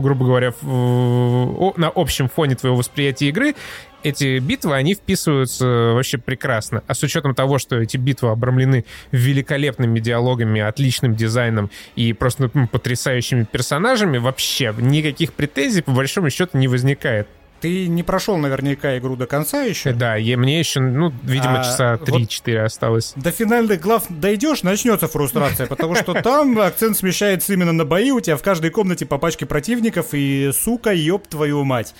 грубо 0.00 0.24
говоря, 0.24 0.54
на 0.62 1.88
общем 1.94 2.30
фоне 2.30 2.54
твоего 2.54 2.78
восприятия 2.78 3.28
игры 3.28 3.54
эти 4.02 4.38
битвы, 4.38 4.74
они 4.74 4.94
вписываются 4.94 5.66
вообще 5.66 6.18
прекрасно. 6.18 6.82
А 6.86 6.94
с 6.94 7.02
учетом 7.02 7.34
того, 7.34 7.58
что 7.58 7.76
эти 7.76 7.96
битвы 7.96 8.30
обрамлены 8.30 8.84
великолепными 9.12 9.98
диалогами, 9.98 10.60
отличным 10.60 11.14
дизайном 11.14 11.70
и 11.94 12.12
просто 12.12 12.50
ну, 12.52 12.68
потрясающими 12.68 13.44
персонажами, 13.44 14.18
вообще 14.18 14.74
никаких 14.78 15.32
претензий 15.32 15.82
по 15.82 15.92
большому 15.92 16.30
счету 16.30 16.58
не 16.58 16.68
возникает. 16.68 17.28
Ты 17.60 17.88
не 17.88 18.02
прошел 18.02 18.36
наверняка 18.36 18.98
игру 18.98 19.16
до 19.16 19.26
конца 19.26 19.62
еще? 19.62 19.92
Да, 19.92 20.18
и 20.18 20.36
мне 20.36 20.58
еще, 20.58 20.80
ну, 20.80 21.12
видимо, 21.22 21.60
а, 21.60 21.64
часа 21.64 21.94
3-4 21.94 22.58
вот 22.58 22.66
осталось. 22.66 23.12
До 23.16 23.30
финальных 23.30 23.80
глав 23.80 24.04
дойдешь, 24.10 24.62
начнется 24.62 25.08
фрустрация, 25.08 25.66
потому 25.66 25.94
что 25.94 26.14
там 26.22 26.58
акцент 26.58 26.98
смещается 26.98 27.54
именно 27.54 27.72
на 27.72 27.86
бои, 27.86 28.10
у 28.10 28.20
тебя 28.20 28.36
в 28.36 28.42
каждой 28.42 28.70
комнате 28.70 29.06
по 29.06 29.16
пачке 29.16 29.46
противников, 29.46 30.08
и, 30.12 30.50
сука, 30.52 30.92
ёб 30.92 31.26
твою 31.28 31.64
мать. 31.64 31.94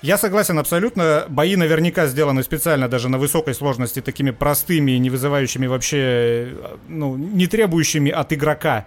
Я 0.00 0.16
согласен 0.16 0.58
абсолютно. 0.58 1.26
Бои 1.28 1.56
наверняка 1.56 2.06
сделаны 2.06 2.42
специально 2.42 2.88
даже 2.88 3.08
на 3.08 3.18
высокой 3.18 3.54
сложности, 3.54 4.00
такими 4.00 4.30
простыми, 4.30 4.92
не 4.92 5.10
вызывающими 5.10 5.66
вообще, 5.66 6.54
ну, 6.88 7.16
не 7.16 7.46
требующими 7.48 8.10
от 8.10 8.32
игрока 8.32 8.86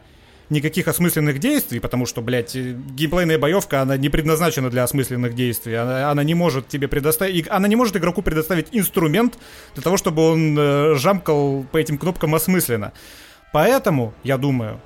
никаких 0.52 0.90
осмысленных 0.90 1.40
действий, 1.40 1.80
потому 1.80 2.06
что, 2.06 2.22
блядь, 2.22 2.56
геймплейная 2.56 3.40
боевка, 3.40 3.82
она 3.82 3.96
не 3.96 4.10
предназначена 4.10 4.70
для 4.70 4.84
осмысленных 4.84 5.34
действий. 5.34 5.76
Она, 5.76 6.12
она 6.12 6.24
не 6.24 6.34
может 6.36 6.68
тебе 6.68 6.88
предоставить... 6.88 7.50
Она 7.50 7.68
не 7.68 7.78
может 7.78 7.96
игроку 7.96 8.22
предоставить 8.22 8.68
инструмент 8.74 9.40
для 9.74 9.84
того, 9.84 9.96
чтобы 9.96 10.30
он 10.30 10.58
э, 10.60 10.96
жамкал 10.96 11.66
по 11.72 11.78
этим 11.78 11.98
кнопкам 11.98 12.36
осмысленно. 12.36 12.92
Поэтому, 13.54 14.14
я 14.24 14.38
думаю, 14.38 14.82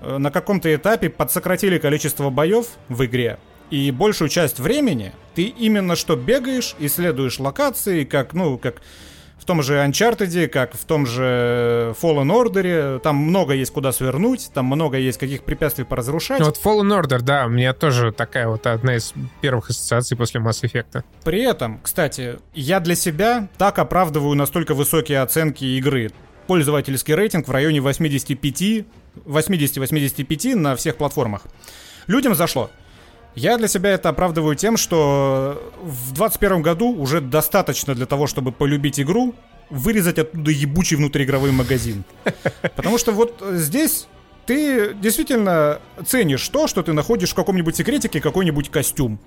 э, 0.00 0.16
на 0.16 0.30
каком-то 0.30 0.74
этапе 0.74 1.10
подсократили 1.10 1.78
количество 1.78 2.30
боев 2.30 2.66
в 2.88 3.04
игре, 3.04 3.38
и 3.70 3.90
большую 3.90 4.28
часть 4.28 4.58
времени 4.58 5.12
ты 5.34 5.44
именно 5.44 5.96
что 5.96 6.16
бегаешь, 6.16 6.74
исследуешь 6.78 7.38
локации, 7.38 8.04
как, 8.04 8.32
ну, 8.32 8.58
как 8.58 8.80
в 9.38 9.44
том 9.44 9.62
же 9.62 9.74
Uncharted, 9.74 10.48
как 10.48 10.74
в 10.74 10.84
том 10.84 11.06
же 11.06 11.94
Fallen 12.00 12.32
Order. 12.32 12.98
Там 12.98 13.16
много 13.16 13.54
есть 13.54 13.72
куда 13.72 13.92
свернуть, 13.92 14.50
там 14.52 14.66
много 14.66 14.98
есть 14.98 15.18
каких 15.18 15.44
препятствий 15.44 15.84
поразрушать. 15.84 16.40
Ну, 16.40 16.46
вот 16.46 16.60
Fallen 16.62 17.00
Order, 17.00 17.20
да, 17.20 17.46
у 17.46 17.48
меня 17.48 17.72
тоже 17.72 18.12
такая 18.12 18.48
вот 18.48 18.66
одна 18.66 18.96
из 18.96 19.12
первых 19.40 19.70
ассоциаций 19.70 20.16
после 20.16 20.40
Mass 20.40 20.62
Effect. 20.62 21.04
При 21.22 21.42
этом, 21.42 21.80
кстати, 21.82 22.38
я 22.54 22.80
для 22.80 22.96
себя 22.96 23.48
так 23.58 23.78
оправдываю 23.78 24.34
настолько 24.34 24.74
высокие 24.74 25.20
оценки 25.20 25.64
игры. 25.64 26.10
Пользовательский 26.46 27.14
рейтинг 27.14 27.46
в 27.46 27.50
районе 27.50 27.80
85, 27.80 28.84
80-85 29.26 30.54
на 30.54 30.76
всех 30.76 30.96
платформах. 30.96 31.42
Людям 32.06 32.34
зашло. 32.34 32.70
Я 33.36 33.58
для 33.58 33.68
себя 33.68 33.90
это 33.90 34.08
оправдываю 34.08 34.56
тем, 34.56 34.78
что 34.78 35.62
в 35.82 36.14
2021 36.14 36.62
году 36.62 36.88
уже 36.88 37.20
достаточно 37.20 37.94
для 37.94 38.06
того, 38.06 38.26
чтобы 38.26 38.50
полюбить 38.50 38.98
игру, 38.98 39.34
вырезать 39.68 40.18
оттуда 40.18 40.50
ебучий 40.50 40.96
внутриигровой 40.96 41.52
магазин. 41.52 42.04
Потому 42.62 42.96
что 42.96 43.12
вот 43.12 43.42
здесь 43.52 44.08
ты 44.46 44.94
действительно 44.94 45.80
ценишь 46.06 46.48
то, 46.48 46.66
что 46.66 46.82
ты 46.82 46.94
находишь 46.94 47.32
в 47.32 47.34
каком-нибудь 47.34 47.76
секретике 47.76 48.22
какой-нибудь 48.22 48.70
костюм. 48.70 49.20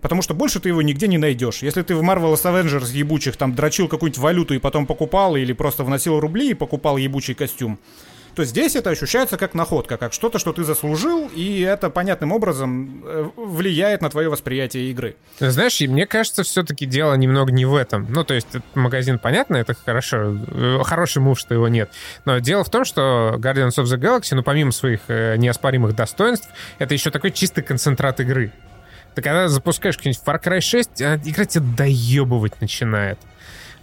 Потому 0.00 0.22
что 0.22 0.32
больше 0.32 0.60
ты 0.60 0.70
его 0.70 0.80
нигде 0.80 1.06
не 1.06 1.18
найдешь. 1.18 1.62
Если 1.62 1.82
ты 1.82 1.94
в 1.94 2.00
Marvel's 2.00 2.42
Avengers 2.44 2.90
ебучих 2.92 3.36
там 3.36 3.54
дрочил 3.54 3.88
какую-нибудь 3.88 4.18
валюту 4.18 4.54
и 4.54 4.58
потом 4.58 4.86
покупал, 4.86 5.36
или 5.36 5.52
просто 5.52 5.84
вносил 5.84 6.18
рубли 6.18 6.50
и 6.50 6.54
покупал 6.54 6.96
ебучий 6.96 7.34
костюм, 7.34 7.78
то 8.40 8.44
здесь 8.46 8.74
это 8.74 8.88
ощущается 8.88 9.36
как 9.36 9.52
находка, 9.52 9.98
как 9.98 10.14
что-то, 10.14 10.38
что 10.38 10.54
ты 10.54 10.64
заслужил, 10.64 11.28
и 11.28 11.60
это 11.60 11.90
понятным 11.90 12.32
образом 12.32 13.02
э, 13.04 13.28
влияет 13.36 14.00
на 14.00 14.08
твое 14.08 14.30
восприятие 14.30 14.90
игры. 14.90 15.16
Знаешь, 15.40 15.78
мне 15.82 16.06
кажется, 16.06 16.42
все-таки 16.42 16.86
дело 16.86 17.12
немного 17.16 17.52
не 17.52 17.66
в 17.66 17.74
этом. 17.74 18.06
Ну, 18.08 18.24
то 18.24 18.32
есть, 18.32 18.46
этот 18.48 18.64
магазин, 18.74 19.18
понятно, 19.18 19.56
это 19.56 19.74
хорошо, 19.74 20.38
э, 20.46 20.78
хороший 20.84 21.20
мув, 21.20 21.38
что 21.38 21.52
его 21.52 21.68
нет. 21.68 21.90
Но 22.24 22.38
дело 22.38 22.64
в 22.64 22.70
том, 22.70 22.86
что 22.86 23.34
Guardians 23.36 23.76
of 23.76 23.84
the 23.84 23.98
Galaxy, 23.98 24.34
ну, 24.34 24.42
помимо 24.42 24.72
своих 24.72 25.00
э, 25.08 25.36
неоспоримых 25.36 25.94
достоинств, 25.94 26.48
это 26.78 26.94
еще 26.94 27.10
такой 27.10 27.32
чистый 27.32 27.62
концентрат 27.62 28.20
игры. 28.20 28.52
Ты 29.14 29.20
когда 29.20 29.48
запускаешь 29.48 29.98
какой-нибудь 29.98 30.22
Far 30.24 30.42
Cry 30.42 30.62
6, 30.62 31.02
а 31.02 31.16
игра 31.22 31.44
тебя 31.44 31.64
доебывать 31.76 32.58
начинает 32.62 33.18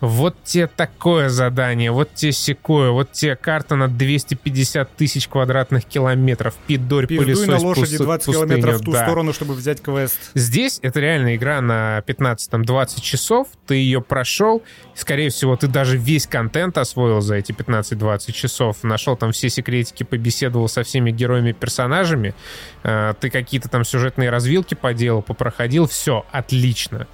вот 0.01 0.35
тебе 0.43 0.67
такое 0.67 1.29
задание, 1.29 1.91
вот 1.91 2.13
тебе 2.13 2.31
секое, 2.31 2.91
вот 2.91 3.11
тебе 3.11 3.35
карта 3.35 3.75
на 3.75 3.87
250 3.87 4.95
тысяч 4.95 5.27
квадратных 5.27 5.85
километров, 5.85 6.55
пидорь 6.67 7.07
пылесось 7.07 7.47
на 7.47 7.57
лошади 7.57 7.97
20 7.97 8.25
пустыню, 8.25 8.47
километров 8.47 8.81
в 8.81 8.85
ту 8.85 8.91
да. 8.91 9.03
сторону, 9.03 9.33
чтобы 9.33 9.53
взять 9.55 9.81
квест. 9.81 10.31
Здесь 10.35 10.79
это 10.81 10.99
реально 10.99 11.35
игра 11.35 11.61
на 11.61 11.99
15-20 12.05 13.01
часов, 13.01 13.47
ты 13.65 13.75
ее 13.75 14.01
прошел, 14.01 14.61
скорее 14.93 15.29
всего, 15.29 15.55
ты 15.55 15.67
даже 15.67 15.97
весь 15.97 16.27
контент 16.27 16.77
освоил 16.77 17.21
за 17.21 17.35
эти 17.35 17.51
15-20 17.51 18.31
часов, 18.31 18.83
нашел 18.83 19.17
там 19.17 19.31
все 19.31 19.49
секретики, 19.49 20.03
побеседовал 20.03 20.69
со 20.69 20.83
всеми 20.83 21.11
героями-персонажами, 21.11 22.35
э, 22.83 23.13
ты 23.19 23.29
какие-то 23.29 23.69
там 23.69 23.83
сюжетные 23.83 24.29
развилки 24.29 24.75
поделал, 24.75 25.21
попроходил, 25.21 25.87
все, 25.87 26.25
отлично 26.31 27.07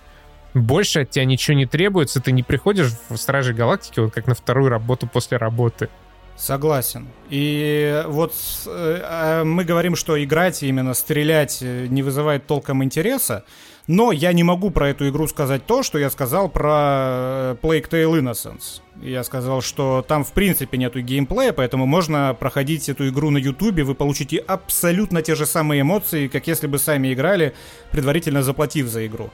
больше 0.54 1.02
от 1.02 1.12
тебя 1.12 1.26
ничего 1.26 1.56
не 1.58 1.66
требуется, 1.66 2.22
ты 2.22 2.32
не 2.32 2.44
приходишь 2.44 2.92
в 3.10 3.18
Стражи 3.18 3.54
Галактики 3.54 4.00
вот 4.00 4.14
как 4.14 4.28
на 4.28 4.36
вторую 4.36 4.70
работу 4.70 5.08
после 5.08 5.38
работы. 5.38 5.90
Согласен. 6.36 7.08
И 7.30 8.04
вот 8.08 8.34
э, 8.66 9.02
а 9.04 9.44
мы 9.44 9.64
говорим, 9.64 9.96
что 9.96 10.22
играть, 10.22 10.64
именно 10.64 10.96
стрелять 10.96 11.60
э, 11.62 11.86
не 11.88 12.02
вызывает 12.02 12.48
толком 12.48 12.84
интереса, 12.84 13.46
но 13.86 14.12
я 14.12 14.34
не 14.34 14.44
могу 14.44 14.72
про 14.72 14.90
эту 14.90 15.08
игру 15.10 15.28
сказать 15.28 15.66
то, 15.66 15.84
что 15.84 16.00
я 16.00 16.10
сказал 16.10 16.50
про 16.50 16.72
э, 16.72 17.56
Plague 17.62 17.88
Tale 17.88 18.20
Innocence. 18.20 18.82
Я 19.02 19.24
сказал, 19.24 19.62
что 19.62 20.04
там 20.08 20.24
в 20.24 20.32
принципе 20.34 20.78
нету 20.78 21.02
геймплея, 21.02 21.54
поэтому 21.54 21.86
можно 21.86 22.36
проходить 22.40 22.90
эту 22.90 23.10
игру 23.10 23.30
на 23.30 23.38
ютубе, 23.38 23.84
вы 23.84 23.94
получите 23.94 24.38
абсолютно 24.38 25.22
те 25.22 25.36
же 25.36 25.46
самые 25.46 25.82
эмоции, 25.82 26.28
как 26.28 26.48
если 26.48 26.66
бы 26.66 26.80
сами 26.80 27.14
играли, 27.14 27.54
предварительно 27.92 28.42
заплатив 28.42 28.88
за 28.88 29.06
игру. 29.06 29.30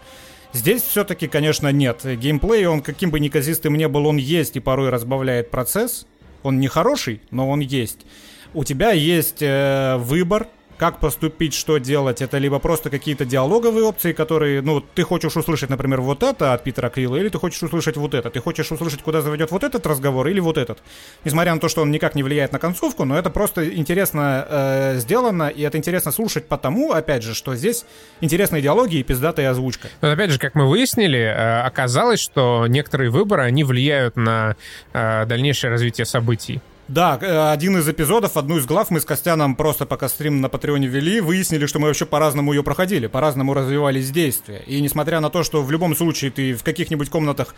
Здесь 0.51 0.81
все-таки, 0.81 1.27
конечно, 1.27 1.71
нет. 1.71 2.01
Геймплей, 2.03 2.65
он 2.65 2.81
каким 2.81 3.11
бы 3.11 3.19
неказистым 3.19 3.75
не 3.75 3.87
был, 3.87 4.07
он 4.07 4.17
есть 4.17 4.55
и 4.55 4.59
порой 4.59 4.89
разбавляет 4.89 5.51
процесс. 5.51 6.07
Он 6.41 6.59
не 6.59 6.67
хороший, 6.67 7.21
но 7.31 7.49
он 7.49 7.59
есть. 7.59 8.05
У 8.53 8.63
тебя 8.63 8.91
есть 8.91 9.41
э, 9.41 9.97
выбор, 9.97 10.47
как 10.79 10.99
поступить, 10.99 11.53
что 11.53 11.77
делать. 11.77 12.21
Это 12.21 12.37
либо 12.37 12.57
просто 12.59 12.89
какие-то 12.89 13.25
диалоговые 13.25 13.83
опции, 13.83 14.13
которые, 14.13 14.61
ну, 14.61 14.79
ты 14.79 15.03
хочешь 15.03 15.35
услышать, 15.35 15.69
например, 15.69 15.99
вот 15.99 16.23
это 16.23 16.53
от 16.53 16.63
Питера 16.63 16.89
Крилла, 16.89 17.17
или 17.17 17.27
ты 17.27 17.37
хочешь 17.37 17.61
услышать 17.61 17.97
вот 17.97 18.13
это. 18.13 18.29
Ты 18.29 18.39
хочешь 18.39 18.71
услышать, 18.71 19.03
куда 19.03 19.21
заведет 19.21 19.51
вот 19.51 19.63
этот 19.63 19.85
разговор, 19.85 20.27
или 20.29 20.39
вот 20.39 20.57
этот. 20.57 20.79
Несмотря 21.25 21.53
на 21.53 21.59
то, 21.59 21.67
что 21.67 21.81
он 21.81 21.91
никак 21.91 22.15
не 22.15 22.23
влияет 22.23 22.53
на 22.53 22.59
концовку, 22.59 23.03
но 23.03 23.19
это 23.19 23.29
просто 23.29 23.69
интересно 23.75 24.47
э, 24.49 24.99
сделано, 24.99 25.49
и 25.49 25.61
это 25.61 25.77
интересно 25.77 26.13
слушать 26.13 26.47
потому, 26.47 26.93
опять 26.93 27.23
же, 27.23 27.35
что 27.35 27.55
здесь 27.55 27.85
интересные 28.21 28.61
диалоги 28.61 28.95
и 28.95 29.03
пиздатая 29.03 29.51
озвучка. 29.51 29.89
Но 29.99 30.11
опять 30.11 30.31
же, 30.31 30.39
как 30.39 30.55
мы 30.55 30.69
выяснили, 30.69 31.19
э, 31.19 31.61
оказалось, 31.61 32.21
что 32.21 32.67
некоторые 32.67 33.09
выборы, 33.09 33.43
они 33.43 33.65
влияют 33.65 34.15
на 34.15 34.55
э, 34.93 35.25
дальнейшее 35.25 35.71
развитие 35.71 36.05
событий. 36.05 36.61
Да, 36.89 37.19
э, 37.21 37.51
один 37.51 37.77
из 37.77 37.87
эпизодов, 37.87 38.35
одну 38.35 38.57
из 38.57 38.65
глав 38.65 38.89
мы 38.89 38.99
с 38.99 39.05
Костяном 39.05 39.55
просто 39.55 39.85
пока 39.85 40.09
стрим 40.09 40.41
на 40.41 40.49
Патреоне 40.49 40.87
вели, 40.87 41.21
выяснили, 41.21 41.67
что 41.67 41.77
мы 41.77 41.85
вообще 41.85 42.07
по-разному 42.07 42.51
ее 42.51 42.63
проходили, 42.63 43.05
по-разному 43.05 43.53
развивались 43.53 44.09
действия. 44.09 44.63
И 44.65 44.81
несмотря 44.81 45.19
на 45.19 45.29
то, 45.29 45.43
что 45.43 45.61
в 45.61 45.69
любом 45.69 45.95
случае 45.95 46.31
ты 46.31 46.55
в 46.55 46.63
каких-нибудь 46.63 47.11
комнатах 47.11 47.53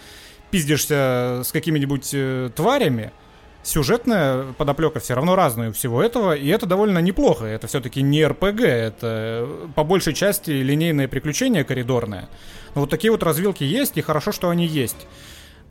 пиздишься 0.52 1.44
с 1.46 1.52
какими-нибудь 1.54 2.10
э, 2.12 2.50
тварями, 2.54 3.14
сюжетная 3.64 4.52
подоплека 4.58 5.00
все 5.00 5.14
равно 5.14 5.38
разная 5.38 5.70
у 5.70 5.74
всего 5.74 6.04
этого, 6.04 6.36
и 6.36 6.50
это 6.50 6.66
довольно 6.66 7.00
неплохо. 7.00 7.46
Это 7.46 7.68
все-таки 7.68 8.02
не 8.02 8.26
РПГ, 8.26 8.60
это 8.60 9.08
э, 9.48 9.68
по 9.76 9.86
большей 9.86 10.14
части 10.14 10.52
линейное 10.52 11.08
приключение 11.08 11.64
коридорное. 11.64 12.28
Но 12.76 12.82
вот 12.82 12.90
такие 12.90 13.12
вот 13.12 13.24
развилки 13.24 13.64
есть, 13.64 13.98
и 13.98 14.02
хорошо, 14.02 14.34
что 14.34 14.50
они 14.50 14.68
есть. 14.68 15.08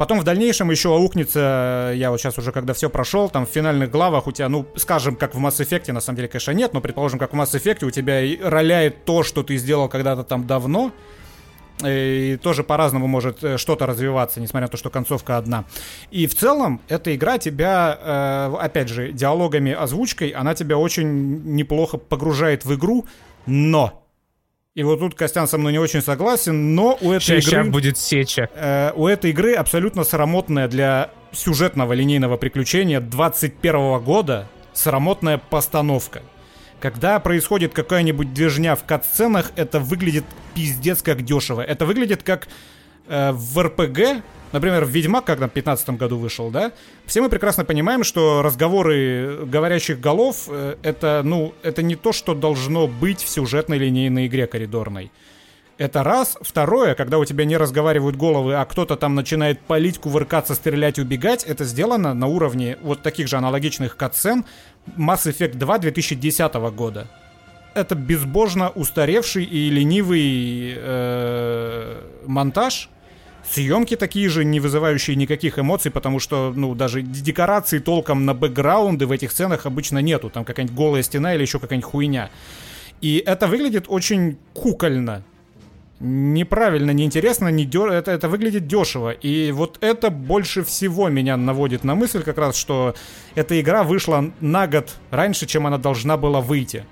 Потом 0.01 0.19
в 0.19 0.25
дальнейшем 0.25 0.71
еще 0.71 0.95
аукнется, 0.95 1.93
я 1.95 2.11
вот 2.11 2.19
сейчас 2.19 2.39
уже 2.39 2.53
когда 2.53 2.73
все 2.73 2.89
прошел, 2.89 3.29
там 3.29 3.45
в 3.45 3.51
финальных 3.51 3.91
главах 3.91 4.27
у 4.29 4.33
тебя, 4.33 4.49
ну, 4.49 4.67
скажем, 4.77 5.15
как 5.15 5.35
в 5.35 5.39
Mass 5.39 5.61
Effect, 5.61 5.93
на 5.93 6.01
самом 6.01 6.17
деле, 6.17 6.29
конечно, 6.29 6.53
нет, 6.53 6.73
но 6.73 6.81
предположим, 6.81 7.19
как 7.19 7.35
в 7.35 7.37
Mass 7.37 7.53
Effect, 7.53 7.85
у 7.85 7.91
тебя 7.91 8.23
роляет 8.43 9.05
то, 9.05 9.23
что 9.23 9.43
ты 9.43 9.59
сделал 9.59 9.91
когда-то 9.91 10.25
там 10.25 10.47
давно, 10.47 10.91
и 11.85 12.39
тоже 12.43 12.65
по-разному 12.65 13.09
может 13.09 13.45
э, 13.45 13.59
что-то 13.59 13.85
развиваться, 13.85 14.41
несмотря 14.41 14.69
на 14.69 14.71
то, 14.71 14.79
что 14.79 14.89
концовка 14.89 15.37
одна. 15.37 15.67
И 16.11 16.27
в 16.27 16.35
целом 16.35 16.81
эта 16.89 17.15
игра 17.15 17.37
тебя, 17.37 17.99
э, 18.01 18.57
опять 18.59 18.89
же, 18.89 19.13
диалогами, 19.13 19.73
озвучкой, 19.73 20.31
она 20.31 20.55
тебя 20.55 20.79
очень 20.79 21.43
неплохо 21.45 21.99
погружает 21.99 22.65
в 22.65 22.75
игру, 22.75 23.05
но 23.45 24.00
и 24.77 24.85
вот 24.85 25.01
тут 25.01 25.17
Костян 25.17 25.49
со 25.49 25.59
мной 25.59 25.73
не 25.73 25.79
очень 25.79 26.01
согласен, 26.01 26.77
но 26.77 26.97
у 27.01 27.11
этой 27.11 27.25
сейчас, 27.25 27.49
игры... 27.49 27.63
Сейчас 27.63 27.69
будет 27.69 27.99
сеча. 27.99 28.49
Э, 28.55 28.93
у 28.95 29.09
этой 29.09 29.31
игры 29.31 29.55
абсолютно 29.55 30.05
срамотная 30.05 30.69
для 30.69 31.11
сюжетного 31.33 31.93
линейного 31.93 32.37
приключения 32.37 33.01
21 33.01 33.99
года 34.01 34.49
срамотная 34.73 35.39
постановка. 35.39 36.23
Когда 36.79 37.19
происходит 37.19 37.75
какая-нибудь 37.75 38.33
движня 38.33 38.77
в 38.77 38.85
кат-сценах, 38.85 39.51
это 39.57 39.81
выглядит 39.81 40.25
пиздец 40.55 41.03
как 41.03 41.25
дешево. 41.25 41.61
Это 41.63 41.85
выглядит 41.85 42.23
как 42.23 42.47
э, 43.09 43.33
в 43.33 43.63
РПГ 43.63 44.23
Например, 44.53 44.85
«Ведьмак», 44.85 45.25
когда 45.25 45.47
в 45.47 45.53
15 45.53 45.91
году 45.91 46.19
вышел, 46.19 46.51
да, 46.51 46.73
все 47.07 47.21
мы 47.21 47.29
прекрасно 47.29 47.65
понимаем, 47.65 48.03
что 48.03 48.43
разговоры 48.43 49.45
говорящих 49.45 50.01
голов 50.01 50.49
э, 50.49 50.77
это, 50.83 51.23
ну, 51.25 51.55
это 51.63 51.83
не 51.83 51.95
то, 51.95 52.13
что 52.13 52.35
должно 52.35 52.89
быть 52.89 53.23
в 53.23 53.29
сюжетной 53.29 53.79
линейной 53.79 54.27
игре 54.27 54.49
коридорной. 54.49 55.13
Это 55.79 56.03
раз. 56.03 56.37
Второе, 56.43 56.95
когда 56.95 57.19
у 57.19 57.25
тебя 57.25 57.45
не 57.45 57.57
разговаривают 57.57 58.17
головы, 58.17 58.55
а 58.55 58.65
кто-то 58.65 58.97
там 58.97 59.15
начинает 59.15 59.61
палить, 59.61 59.99
кувыркаться, 59.99 60.55
стрелять, 60.55 60.99
убегать, 60.99 61.45
это 61.45 61.65
сделано 61.65 62.13
на 62.13 62.27
уровне 62.27 62.77
вот 62.83 63.03
таких 63.03 63.29
же 63.29 63.37
аналогичных 63.37 63.97
катсцен 63.97 64.45
Mass 64.99 65.25
Effect 65.25 65.55
2 65.55 65.79
2010 65.79 66.55
года. 66.75 67.09
Это 67.75 67.95
безбожно 67.95 68.71
устаревший 68.71 69.45
и 69.45 69.71
ленивый 69.71 70.75
э, 70.77 72.03
монтаж, 72.27 72.91
Съемки 73.49 73.97
такие 73.97 74.29
же, 74.29 74.45
не 74.45 74.61
вызывающие 74.61 75.17
никаких 75.17 75.59
эмоций, 75.59 75.91
потому 75.91 76.21
что, 76.21 76.53
ну, 76.55 76.75
даже 76.75 77.03
декораций 77.03 77.81
толком 77.81 78.25
на 78.25 78.35
бэкграунды 78.35 79.07
в 79.07 79.13
этих 79.13 79.33
сценах 79.33 79.67
обычно 79.67 79.99
нету. 79.99 80.31
Там 80.31 80.45
какая-нибудь 80.45 80.77
голая 80.77 81.03
стена 81.03 81.35
или 81.35 81.43
еще 81.43 81.59
какая-нибудь 81.59 81.91
хуйня. 81.91 82.31
И 83.01 83.23
это 83.25 83.47
выглядит 83.47 83.87
очень 83.89 84.39
кукольно. 84.55 85.25
Неправильно, 86.01 86.93
неинтересно, 86.93 87.49
не 87.49 87.65
дё... 87.65 87.89
это, 87.89 88.11
это 88.11 88.29
выглядит 88.29 88.67
дешево. 88.67 89.11
И 89.11 89.53
вот 89.53 89.79
это 89.81 90.11
больше 90.11 90.63
всего 90.63 91.09
меня 91.09 91.37
наводит 91.37 91.83
на 91.83 91.95
мысль 91.95 92.23
как 92.23 92.39
раз, 92.39 92.57
что 92.57 92.95
эта 93.35 93.61
игра 93.61 93.83
вышла 93.83 94.31
на 94.41 94.67
год 94.67 94.95
раньше, 95.11 95.47
чем 95.47 95.67
она 95.67 95.79
должна 95.79 96.17
была 96.17 96.41
выйти. 96.41 96.85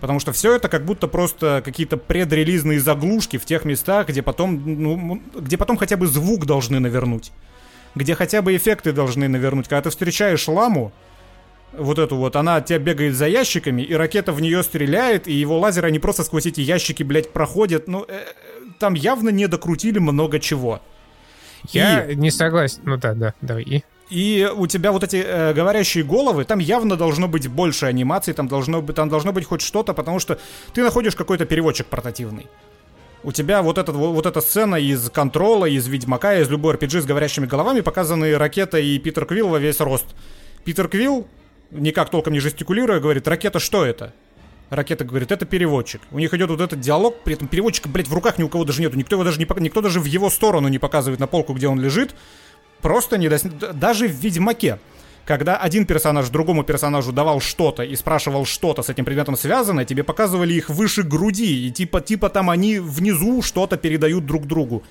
Потому 0.00 0.20
что 0.20 0.32
все 0.32 0.54
это 0.54 0.68
как 0.68 0.84
будто 0.84 1.08
просто 1.08 1.62
какие-то 1.64 1.96
предрелизные 1.96 2.80
заглушки 2.80 3.36
в 3.36 3.44
тех 3.44 3.64
местах, 3.64 4.08
где 4.08 4.22
потом, 4.22 4.62
ну, 4.64 5.22
где 5.34 5.56
потом 5.56 5.76
хотя 5.76 5.96
бы 5.96 6.06
звук 6.06 6.46
должны 6.46 6.78
навернуть. 6.78 7.32
где 7.94 8.14
хотя 8.14 8.42
бы 8.42 8.56
эффекты 8.56 8.92
должны 8.92 9.28
навернуть. 9.28 9.66
Когда 9.68 9.82
ты 9.82 9.90
встречаешь 9.90 10.46
ламу, 10.46 10.92
вот 11.72 11.98
эту 11.98 12.16
вот, 12.16 12.36
она 12.36 12.56
от 12.56 12.66
тебя 12.66 12.78
бегает 12.78 13.14
за 13.14 13.26
ящиками, 13.26 13.82
и 13.82 13.94
ракета 13.94 14.32
в 14.32 14.40
нее 14.40 14.62
стреляет, 14.62 15.28
и 15.28 15.32
его 15.32 15.58
лазеры, 15.58 15.88
они 15.88 15.98
просто 15.98 16.24
сквозь 16.24 16.46
эти 16.46 16.60
ящики, 16.60 17.02
блядь, 17.02 17.32
проходят. 17.32 17.88
Ну, 17.88 18.04
э, 18.08 18.24
там 18.78 18.94
явно 18.94 19.30
не 19.30 19.46
докрутили 19.48 19.98
много 19.98 20.38
чего. 20.40 20.80
Я 21.72 22.04
и... 22.04 22.14
не 22.14 22.30
согласен. 22.30 22.82
Ну 22.84 22.96
да, 22.96 23.14
да, 23.14 23.34
давай. 23.40 23.64
И? 23.64 23.84
И 24.10 24.50
у 24.56 24.66
тебя 24.66 24.90
вот 24.92 25.04
эти 25.04 25.16
э, 25.16 25.52
говорящие 25.52 26.02
головы, 26.02 26.44
там 26.44 26.58
явно 26.60 26.96
должно 26.96 27.28
быть 27.28 27.46
больше 27.48 27.86
анимаций, 27.86 28.32
там 28.32 28.48
должно 28.48 28.80
быть, 28.80 28.96
там 28.96 29.08
должно 29.08 29.32
быть 29.32 29.44
хоть 29.44 29.60
что-то, 29.60 29.92
потому 29.92 30.18
что 30.18 30.38
ты 30.72 30.82
находишь 30.82 31.14
какой-то 31.14 31.44
переводчик 31.44 31.86
портативный. 31.86 32.46
У 33.22 33.32
тебя 33.32 33.62
вот, 33.62 33.76
этот, 33.76 33.96
вот, 33.96 34.12
вот 34.14 34.26
эта 34.26 34.40
сцена 34.40 34.76
из 34.76 35.10
Контрола, 35.10 35.66
из 35.66 35.86
Ведьмака, 35.88 36.38
из 36.38 36.48
любой 36.48 36.76
RPG 36.76 37.02
с 37.02 37.04
говорящими 37.04 37.46
головами 37.46 37.80
показаны 37.80 38.38
Ракета 38.38 38.78
и 38.78 38.98
Питер 38.98 39.26
Квилл 39.26 39.48
во 39.48 39.58
весь 39.58 39.80
рост. 39.80 40.06
Питер 40.64 40.88
Квилл, 40.88 41.26
никак 41.70 42.10
толком 42.10 42.32
не 42.32 42.40
жестикулируя, 42.40 43.00
говорит, 43.00 43.28
Ракета, 43.28 43.58
что 43.58 43.84
это? 43.84 44.14
Ракета 44.70 45.04
говорит, 45.04 45.32
это 45.32 45.46
переводчик. 45.46 46.00
У 46.10 46.18
них 46.18 46.32
идет 46.34 46.50
вот 46.50 46.60
этот 46.60 46.80
диалог, 46.80 47.22
при 47.24 47.34
этом 47.34 47.48
переводчика, 47.48 47.88
блядь, 47.88 48.08
в 48.08 48.14
руках 48.14 48.38
ни 48.38 48.42
у 48.42 48.48
кого 48.48 48.64
даже 48.64 48.82
нету. 48.82 48.96
Никто 48.96 49.16
его 49.16 49.24
даже 49.24 49.38
не 49.38 49.46
никто 49.60 49.80
даже 49.80 49.98
в 49.98 50.04
его 50.04 50.28
сторону 50.30 50.68
не 50.68 50.78
показывает 50.78 51.20
на 51.20 51.26
полку, 51.26 51.54
где 51.54 51.68
он 51.68 51.80
лежит. 51.80 52.14
Просто 52.82 53.18
не 53.18 53.28
до... 53.28 53.72
Даже 53.72 54.08
в 54.08 54.12
Ведьмаке 54.12 54.78
когда 55.28 55.58
один 55.58 55.84
персонаж 55.84 56.30
другому 56.30 56.64
персонажу 56.64 57.12
давал 57.12 57.40
что-то 57.40 57.82
и 57.82 57.94
спрашивал 57.96 58.46
что-то 58.46 58.80
с 58.80 58.88
этим 58.88 59.04
предметом 59.04 59.36
связанное, 59.36 59.84
тебе 59.84 60.02
показывали 60.02 60.54
их 60.54 60.70
выше 60.70 61.02
груди, 61.02 61.68
и 61.68 61.70
типа, 61.70 62.00
типа 62.00 62.30
там 62.30 62.48
они 62.48 62.78
внизу 62.78 63.42
что-то 63.42 63.76
передают 63.76 64.24
друг 64.24 64.46
другу. 64.46 64.84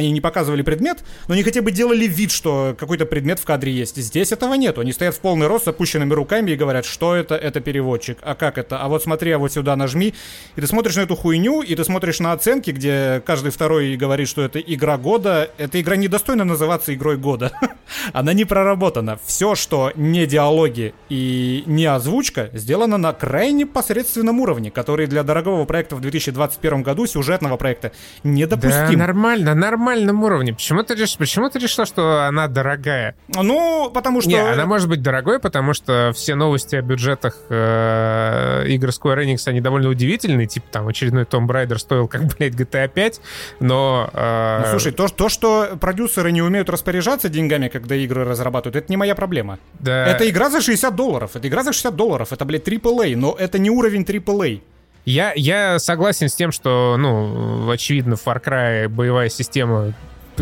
Они 0.00 0.12
не 0.12 0.22
показывали 0.22 0.62
предмет, 0.62 1.04
но 1.28 1.34
они 1.34 1.42
хотя 1.42 1.60
бы 1.60 1.70
делали 1.72 2.06
вид, 2.06 2.30
что 2.30 2.74
какой-то 2.78 3.04
предмет 3.04 3.38
в 3.38 3.44
кадре 3.44 3.70
есть. 3.70 3.96
Здесь 3.96 4.32
этого 4.32 4.54
нет. 4.54 4.78
Они 4.78 4.92
стоят 4.92 5.14
в 5.14 5.20
полный 5.20 5.46
рост 5.46 5.66
с 5.66 5.68
опущенными 5.68 6.14
руками 6.14 6.52
и 6.52 6.56
говорят, 6.56 6.86
что 6.86 7.14
это, 7.14 7.34
это 7.36 7.60
переводчик. 7.60 8.16
А 8.22 8.34
как 8.34 8.56
это? 8.56 8.78
А 8.80 8.88
вот 8.88 9.02
смотри, 9.02 9.30
а 9.32 9.38
вот 9.38 9.52
сюда 9.52 9.76
нажми. 9.76 10.14
И 10.56 10.60
ты 10.60 10.66
смотришь 10.66 10.96
на 10.96 11.00
эту 11.00 11.16
хуйню, 11.16 11.60
и 11.60 11.74
ты 11.74 11.84
смотришь 11.84 12.18
на 12.18 12.32
оценки, 12.32 12.70
где 12.70 13.22
каждый 13.26 13.50
второй 13.50 13.94
говорит, 13.96 14.26
что 14.26 14.40
это 14.40 14.58
игра 14.58 14.96
года. 14.96 15.50
Эта 15.58 15.78
игра 15.78 15.96
недостойна 15.96 16.44
называться 16.44 16.94
игрой 16.94 17.18
года. 17.18 17.52
Она 18.14 18.32
не 18.32 18.46
проработана. 18.46 19.18
Все, 19.26 19.54
что 19.54 19.92
не 19.96 20.24
диалоги 20.24 20.94
и 21.10 21.62
не 21.66 21.84
озвучка, 21.84 22.48
сделано 22.54 22.96
на 22.96 23.12
крайне 23.12 23.66
посредственном 23.66 24.40
уровне, 24.40 24.70
который 24.70 25.06
для 25.08 25.24
дорогого 25.24 25.66
проекта 25.66 25.96
в 25.96 26.00
2021 26.00 26.82
году, 26.82 27.06
сюжетного 27.06 27.58
проекта, 27.58 27.92
недопустим. 28.24 28.92
Да, 28.92 28.96
нормально, 28.96 29.54
нормально 29.54 29.89
нормальном 29.90 30.22
уровне. 30.22 30.52
Почему 30.52 30.82
ты, 30.82 30.94
реш... 30.94 31.16
Почему 31.16 31.50
ты 31.50 31.58
решила, 31.58 31.86
что 31.86 32.24
она 32.26 32.48
дорогая? 32.48 33.14
Ну, 33.28 33.90
потому 33.92 34.20
что... 34.20 34.30
Не, 34.30 34.40
она 34.40 34.66
может 34.66 34.88
быть 34.88 35.02
дорогой, 35.02 35.38
потому 35.40 35.74
что 35.74 36.12
все 36.14 36.34
новости 36.34 36.76
о 36.76 36.82
бюджетах 36.82 37.36
э, 37.48 38.64
игр 38.68 38.88
Square 38.88 39.24
Enix, 39.24 39.42
они 39.46 39.60
довольно 39.60 39.88
удивительные. 39.88 40.46
Типа 40.46 40.66
там 40.70 40.88
очередной 40.88 41.24
Tomb 41.24 41.46
Raider 41.46 41.78
стоил 41.78 42.08
как, 42.08 42.22
блядь, 42.38 42.54
GTA 42.54 42.88
5, 42.88 43.20
но... 43.60 44.10
Э... 44.12 44.62
Ну, 44.64 44.70
слушай, 44.70 44.92
то, 44.92 45.08
то, 45.08 45.28
что 45.28 45.76
продюсеры 45.80 46.32
не 46.32 46.42
умеют 46.42 46.70
распоряжаться 46.70 47.28
деньгами, 47.28 47.68
когда 47.68 47.96
игры 47.96 48.24
разрабатывают, 48.24 48.76
это 48.76 48.86
не 48.92 48.96
моя 48.96 49.14
проблема. 49.14 49.58
Да. 49.78 50.06
Это 50.06 50.28
игра 50.28 50.50
за 50.50 50.60
60 50.60 50.94
долларов. 50.94 51.34
Это 51.34 51.48
игра 51.48 51.62
за 51.62 51.72
60 51.72 51.96
долларов. 51.96 52.32
Это, 52.32 52.44
блядь, 52.44 52.66
AAA, 52.66 53.16
но 53.16 53.36
это 53.38 53.58
не 53.58 53.70
уровень 53.70 54.02
AAA. 54.02 54.60
Я, 55.04 55.32
я 55.34 55.78
согласен 55.78 56.28
с 56.28 56.34
тем, 56.34 56.52
что, 56.52 56.96
ну, 56.98 57.70
очевидно, 57.70 58.16
в 58.16 58.26
Far 58.26 58.42
Cry 58.42 58.88
боевая 58.88 59.28
система 59.28 59.94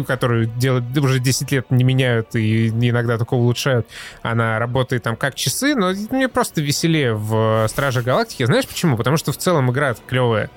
которую 0.06 0.46
делают 0.46 0.96
уже 0.96 1.18
10 1.18 1.52
лет 1.52 1.70
не 1.70 1.84
меняют 1.84 2.34
и 2.36 2.68
иногда 2.68 3.18
только 3.18 3.34
улучшают, 3.34 3.86
она 4.22 4.59
работает 4.59 5.02
там 5.02 5.16
как 5.16 5.34
часы, 5.34 5.74
но 5.74 5.92
мне 6.11 6.28
просто 6.28 6.61
веселее 6.61 7.14
в 7.14 7.66
Страже 7.68 8.02
Галактики. 8.02 8.44
Знаешь 8.44 8.66
почему? 8.66 8.96
Потому 8.96 9.16
что 9.16 9.32
в 9.32 9.38
целом 9.38 9.70
игра 9.70 9.94
клевая. 10.06 10.50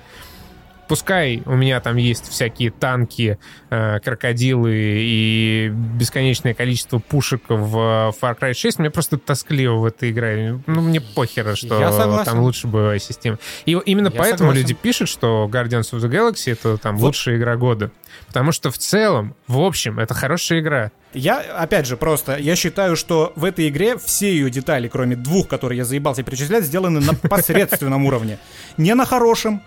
Пускай 0.92 1.42
у 1.46 1.54
меня 1.54 1.80
там 1.80 1.96
есть 1.96 2.28
всякие 2.28 2.70
танки, 2.70 3.38
э, 3.70 3.98
крокодилы 4.00 4.74
и 4.74 5.72
бесконечное 5.72 6.52
количество 6.52 6.98
пушек 6.98 7.44
в 7.48 8.14
Far 8.20 8.38
Cry 8.38 8.52
6, 8.52 8.78
мне 8.78 8.90
просто 8.90 9.16
тоскливо 9.16 9.76
в 9.76 9.86
этой 9.86 10.10
игре. 10.10 10.60
Ну, 10.66 10.82
мне 10.82 11.00
похер, 11.00 11.56
что 11.56 12.22
там 12.26 12.40
лучше 12.40 12.66
боевая 12.66 12.98
система. 12.98 13.38
И 13.64 13.72
именно 13.72 14.08
Я 14.08 14.18
поэтому 14.18 14.50
согласен. 14.50 14.60
люди 14.60 14.74
пишут, 14.74 15.08
что 15.08 15.48
Guardians 15.50 15.92
of 15.92 16.00
the 16.00 16.10
Galaxy 16.10 16.52
это 16.52 16.76
там 16.76 16.98
вот. 16.98 17.06
лучшая 17.06 17.38
игра 17.38 17.56
года. 17.56 17.90
Потому 18.26 18.52
что 18.52 18.70
в 18.70 18.76
целом, 18.76 19.34
в 19.46 19.60
общем, 19.60 19.98
это 19.98 20.12
хорошая 20.12 20.60
игра. 20.60 20.90
Я, 21.14 21.40
опять 21.40 21.86
же, 21.86 21.96
просто, 21.96 22.36
я 22.36 22.54
считаю, 22.54 22.96
что 22.96 23.32
в 23.36 23.44
этой 23.44 23.68
игре 23.68 23.96
все 23.96 24.30
ее 24.30 24.50
детали, 24.50 24.88
кроме 24.88 25.16
двух, 25.16 25.48
которые 25.48 25.78
я 25.78 25.84
заебался 25.86 26.22
перечислять, 26.22 26.64
сделаны 26.64 27.00
на 27.00 27.14
посредственном 27.28 28.04
уровне. 28.04 28.38
Не 28.76 28.94
на 28.94 29.06
хорошем, 29.06 29.62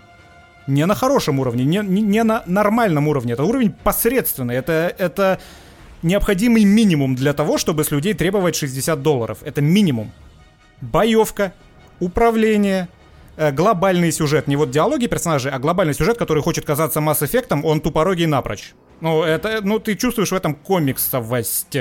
не 0.66 0.86
на 0.86 0.94
хорошем 0.94 1.38
уровне, 1.38 1.64
не, 1.64 1.78
не, 1.78 2.02
не 2.02 2.22
на 2.22 2.42
нормальном 2.46 3.08
уровне. 3.08 3.32
Это 3.34 3.44
уровень 3.44 3.72
посредственный. 3.72 4.56
Это, 4.56 4.94
это 4.98 5.38
необходимый 6.02 6.64
минимум 6.64 7.14
для 7.14 7.32
того, 7.32 7.58
чтобы 7.58 7.84
с 7.84 7.90
людей 7.90 8.14
требовать 8.14 8.56
60 8.56 9.02
долларов. 9.02 9.38
Это 9.42 9.60
минимум. 9.60 10.12
Боевка, 10.80 11.52
управление, 12.00 12.88
э, 13.36 13.52
глобальный 13.52 14.12
сюжет. 14.12 14.46
Не 14.46 14.56
вот 14.56 14.70
диалоги 14.70 15.06
персонажей, 15.06 15.52
а 15.52 15.58
глобальный 15.58 15.94
сюжет, 15.94 16.18
который 16.18 16.42
хочет 16.42 16.64
казаться 16.64 17.00
масс-эффектом, 17.00 17.64
он 17.64 17.80
тупорогий 17.80 18.26
напрочь. 18.26 18.74
Ну, 19.00 19.22
это, 19.22 19.60
ну, 19.62 19.78
ты 19.78 19.94
чувствуешь 19.94 20.30
в 20.30 20.34
этом 20.34 20.54
комиксовость 20.54 21.76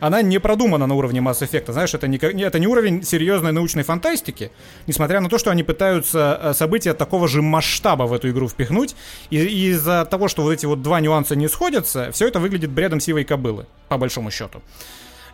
она 0.00 0.22
не 0.22 0.38
продумана 0.38 0.86
на 0.86 0.94
уровне 0.94 1.20
Mass 1.20 1.40
Effect. 1.40 1.72
Знаешь, 1.72 1.94
это 1.94 2.06
не, 2.06 2.18
это 2.18 2.58
не 2.58 2.66
уровень 2.66 3.02
серьезной 3.02 3.52
научной 3.52 3.82
фантастики, 3.82 4.50
несмотря 4.86 5.20
на 5.20 5.28
то, 5.28 5.38
что 5.38 5.50
они 5.50 5.62
пытаются 5.62 6.38
э, 6.42 6.54
события 6.54 6.94
такого 6.94 7.28
же 7.28 7.42
масштаба 7.42 8.04
в 8.04 8.12
эту 8.12 8.30
игру 8.30 8.48
впихнуть. 8.48 8.96
И, 9.30 9.36
и 9.38 9.70
из-за 9.70 10.04
того, 10.04 10.28
что 10.28 10.42
вот 10.42 10.52
эти 10.52 10.66
вот 10.66 10.82
два 10.82 11.00
нюанса 11.00 11.36
не 11.36 11.48
сходятся, 11.48 12.10
все 12.12 12.28
это 12.28 12.40
выглядит 12.40 12.70
бредом 12.70 13.00
сивой 13.00 13.24
кобылы, 13.24 13.66
по 13.88 13.98
большому 13.98 14.30
счету. 14.30 14.62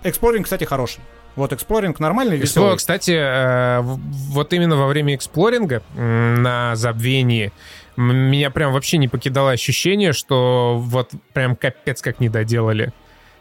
Exploring, 0.03 0.45
кстати, 0.45 0.65
хороший. 0.65 1.01
Вот 1.37 1.53
exploring 1.53 1.99
нормальный, 1.99 2.37
веселый. 2.37 2.77
Кстати, 2.77 3.13
э, 3.13 3.81
вот 3.83 4.53
именно 4.53 4.77
во 4.77 4.87
время 4.87 5.15
exploring 5.15 5.76
а 5.76 5.83
на 5.95 6.77
Забвении 6.77 7.53
меня 7.97 8.51
прям 8.51 8.73
вообще 8.73 8.99
не 8.99 9.09
покидало 9.09 9.53
ощущение, 9.53 10.13
что 10.13 10.79
вот 10.81 11.11
прям 11.33 11.55
капец 11.55 12.03
как 12.03 12.21
не 12.21 12.29
доделали. 12.29 12.93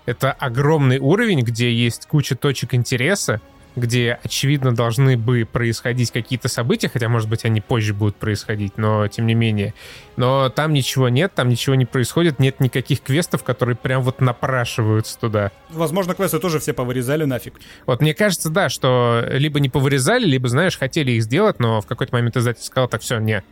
Это 0.05 0.31
огромный 0.31 0.99
уровень, 0.99 1.41
где 1.41 1.73
есть 1.73 2.07
куча 2.07 2.35
точек 2.35 2.73
интереса, 2.73 3.39
где, 3.75 4.19
очевидно, 4.23 4.75
должны 4.75 5.17
бы 5.17 5.47
происходить 5.51 6.11
какие-то 6.11 6.47
события, 6.47 6.89
хотя, 6.89 7.09
может 7.09 7.27
быть, 7.27 7.43
они 7.45 7.59
позже 7.59 7.93
будут 7.93 8.15
происходить, 8.15 8.77
но 8.77 9.07
тем 9.07 9.25
не 9.25 9.33
менее. 9.33 9.73
Но 10.15 10.49
там 10.49 10.73
ничего 10.73 11.09
нет, 11.09 11.33
там 11.33 11.49
ничего 11.49 11.75
не 11.75 11.85
происходит, 11.85 12.39
нет 12.39 12.59
никаких 12.59 13.01
квестов, 13.01 13.43
которые 13.43 13.75
прям 13.75 14.03
вот 14.03 14.21
напрашиваются 14.21 15.17
туда. 15.17 15.51
Возможно, 15.69 16.13
квесты 16.13 16.39
тоже 16.39 16.59
все 16.59 16.73
повырезали 16.73 17.23
нафиг. 17.23 17.59
Вот 17.87 18.01
мне 18.01 18.13
кажется, 18.13 18.49
да, 18.49 18.69
что 18.69 19.25
либо 19.31 19.59
не 19.59 19.69
повырезали, 19.69 20.25
либо, 20.25 20.47
знаешь, 20.49 20.77
хотели 20.77 21.13
их 21.13 21.23
сделать, 21.23 21.59
но 21.59 21.81
в 21.81 21.87
какой-то 21.87 22.13
момент 22.13 22.37
издатель 22.37 22.63
сказал, 22.63 22.87
так 22.87 23.01
все, 23.01 23.17
не, 23.17 23.43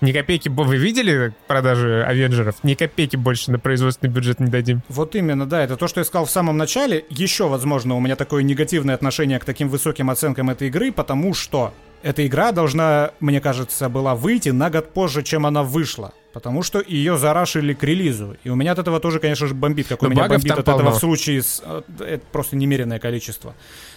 ни 0.00 0.12
копейки, 0.12 0.48
вы 0.48 0.76
видели 0.76 1.32
продажи 1.46 2.04
Авенджеров? 2.04 2.56
Ни 2.62 2.74
копейки 2.74 3.16
больше 3.16 3.50
на 3.50 3.58
производственный 3.58 4.10
бюджет 4.10 4.40
не 4.40 4.48
дадим. 4.48 4.82
Вот 4.88 5.14
именно, 5.14 5.46
да, 5.46 5.62
это 5.62 5.76
то, 5.76 5.88
что 5.88 6.00
я 6.00 6.04
сказал 6.04 6.26
в 6.26 6.30
самом 6.30 6.56
начале. 6.56 7.04
Еще, 7.08 7.48
возможно, 7.48 7.96
у 7.96 8.00
меня 8.00 8.16
такое 8.16 8.42
негативное 8.42 8.94
отношение 8.94 9.38
к 9.38 9.44
таким 9.44 9.68
высоким 9.68 10.10
оценкам 10.10 10.50
этой 10.50 10.68
игры, 10.68 10.92
потому 10.92 11.34
что 11.34 11.72
эта 12.02 12.26
игра 12.26 12.52
должна, 12.52 13.10
мне 13.20 13.40
кажется, 13.40 13.88
была 13.88 14.14
выйти 14.14 14.50
на 14.50 14.70
год 14.70 14.92
позже, 14.92 15.22
чем 15.22 15.46
она 15.46 15.62
вышла. 15.62 16.12
Потому 16.32 16.62
что 16.62 16.82
ее 16.86 17.16
зарашили 17.16 17.72
к 17.72 17.82
релизу. 17.82 18.36
И 18.44 18.50
у 18.50 18.54
меня 18.54 18.72
от 18.72 18.78
этого 18.78 19.00
тоже, 19.00 19.20
конечно 19.20 19.46
же, 19.46 19.54
бомбит. 19.54 19.88
Как 19.88 20.02
Но 20.02 20.08
у 20.08 20.10
меня 20.10 20.28
бомбит 20.28 20.52
от 20.52 20.64
полно. 20.66 20.82
этого 20.82 20.94
в 20.94 21.00
случае 21.00 21.42
с... 21.42 21.62
Э, 21.64 21.82
это 21.98 22.24
просто 22.30 22.56
немеренное 22.56 22.98
количество. 22.98 23.54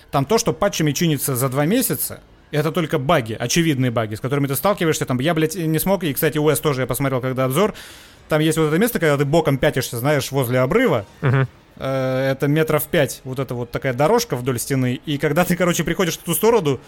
Там 0.09 0.23
то, 0.25 0.37
что 0.37 0.53
патчами 0.53 0.93
чинится 0.93 1.35
за 1.35 1.49
два 1.49 1.65
месяца, 1.65 2.21
это 2.51 2.71
только 2.71 2.97
баги, 2.97 3.33
очевидные 3.33 3.91
баги, 3.91 4.15
с 4.15 4.19
которыми 4.19 4.47
ты 4.47 4.55
сталкиваешься. 4.55 5.05
Там 5.05 5.19
я, 5.19 5.33
блядь, 5.33 5.55
не 5.55 5.79
смог. 5.79 6.03
И, 6.03 6.13
кстати, 6.13 6.37
US 6.37 6.61
тоже 6.61 6.81
я 6.81 6.87
посмотрел, 6.87 7.21
когда 7.21 7.45
обзор. 7.45 7.73
Там 8.27 8.41
есть 8.41 8.57
вот 8.57 8.67
это 8.67 8.77
место, 8.77 8.99
когда 8.99 9.17
ты 9.17 9.25
боком 9.25 9.57
пятишься, 9.57 9.97
знаешь, 9.97 10.31
возле 10.31 10.59
обрыва. 10.59 11.05
Uh-huh. 11.21 11.47
Это 11.79 12.47
метров 12.47 12.83
пять, 12.83 13.21
вот 13.23 13.39
эта 13.39 13.55
вот 13.55 13.71
такая 13.71 13.93
дорожка 13.93 14.35
вдоль 14.35 14.59
стены. 14.59 14.99
И 15.05 15.17
когда 15.17 15.45
ты, 15.45 15.55
короче, 15.55 15.83
приходишь 15.85 16.17
в 16.17 16.23
ту 16.23 16.33
сторону, 16.33 16.79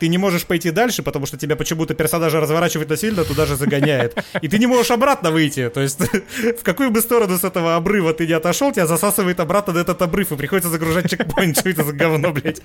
ты 0.00 0.08
не 0.08 0.18
можешь 0.18 0.44
пойти 0.44 0.70
дальше, 0.70 1.02
потому 1.02 1.26
что 1.26 1.36
тебя 1.36 1.54
почему-то 1.54 1.94
персонажа 1.94 2.40
разворачивает 2.40 2.88
насильно, 2.88 3.24
туда 3.24 3.46
же 3.46 3.54
загоняет. 3.54 4.16
И 4.40 4.48
ты 4.48 4.58
не 4.58 4.66
можешь 4.66 4.90
обратно 4.90 5.30
выйти. 5.30 5.68
То 5.68 5.80
есть 5.80 6.00
в 6.58 6.64
какую 6.64 6.90
бы 6.90 7.00
сторону 7.00 7.38
с 7.38 7.44
этого 7.44 7.76
обрыва 7.76 8.12
ты 8.12 8.26
не 8.26 8.32
отошел, 8.32 8.72
тебя 8.72 8.86
засасывает 8.86 9.38
обратно 9.38 9.74
на 9.74 9.78
этот 9.78 10.02
обрыв, 10.02 10.32
и 10.32 10.36
приходится 10.36 10.70
загружать 10.70 11.08
чекпоинт. 11.08 11.58
Что 11.58 11.68
это 11.68 11.84
за 11.84 11.92
говно, 11.92 12.32
блядь? 12.32 12.62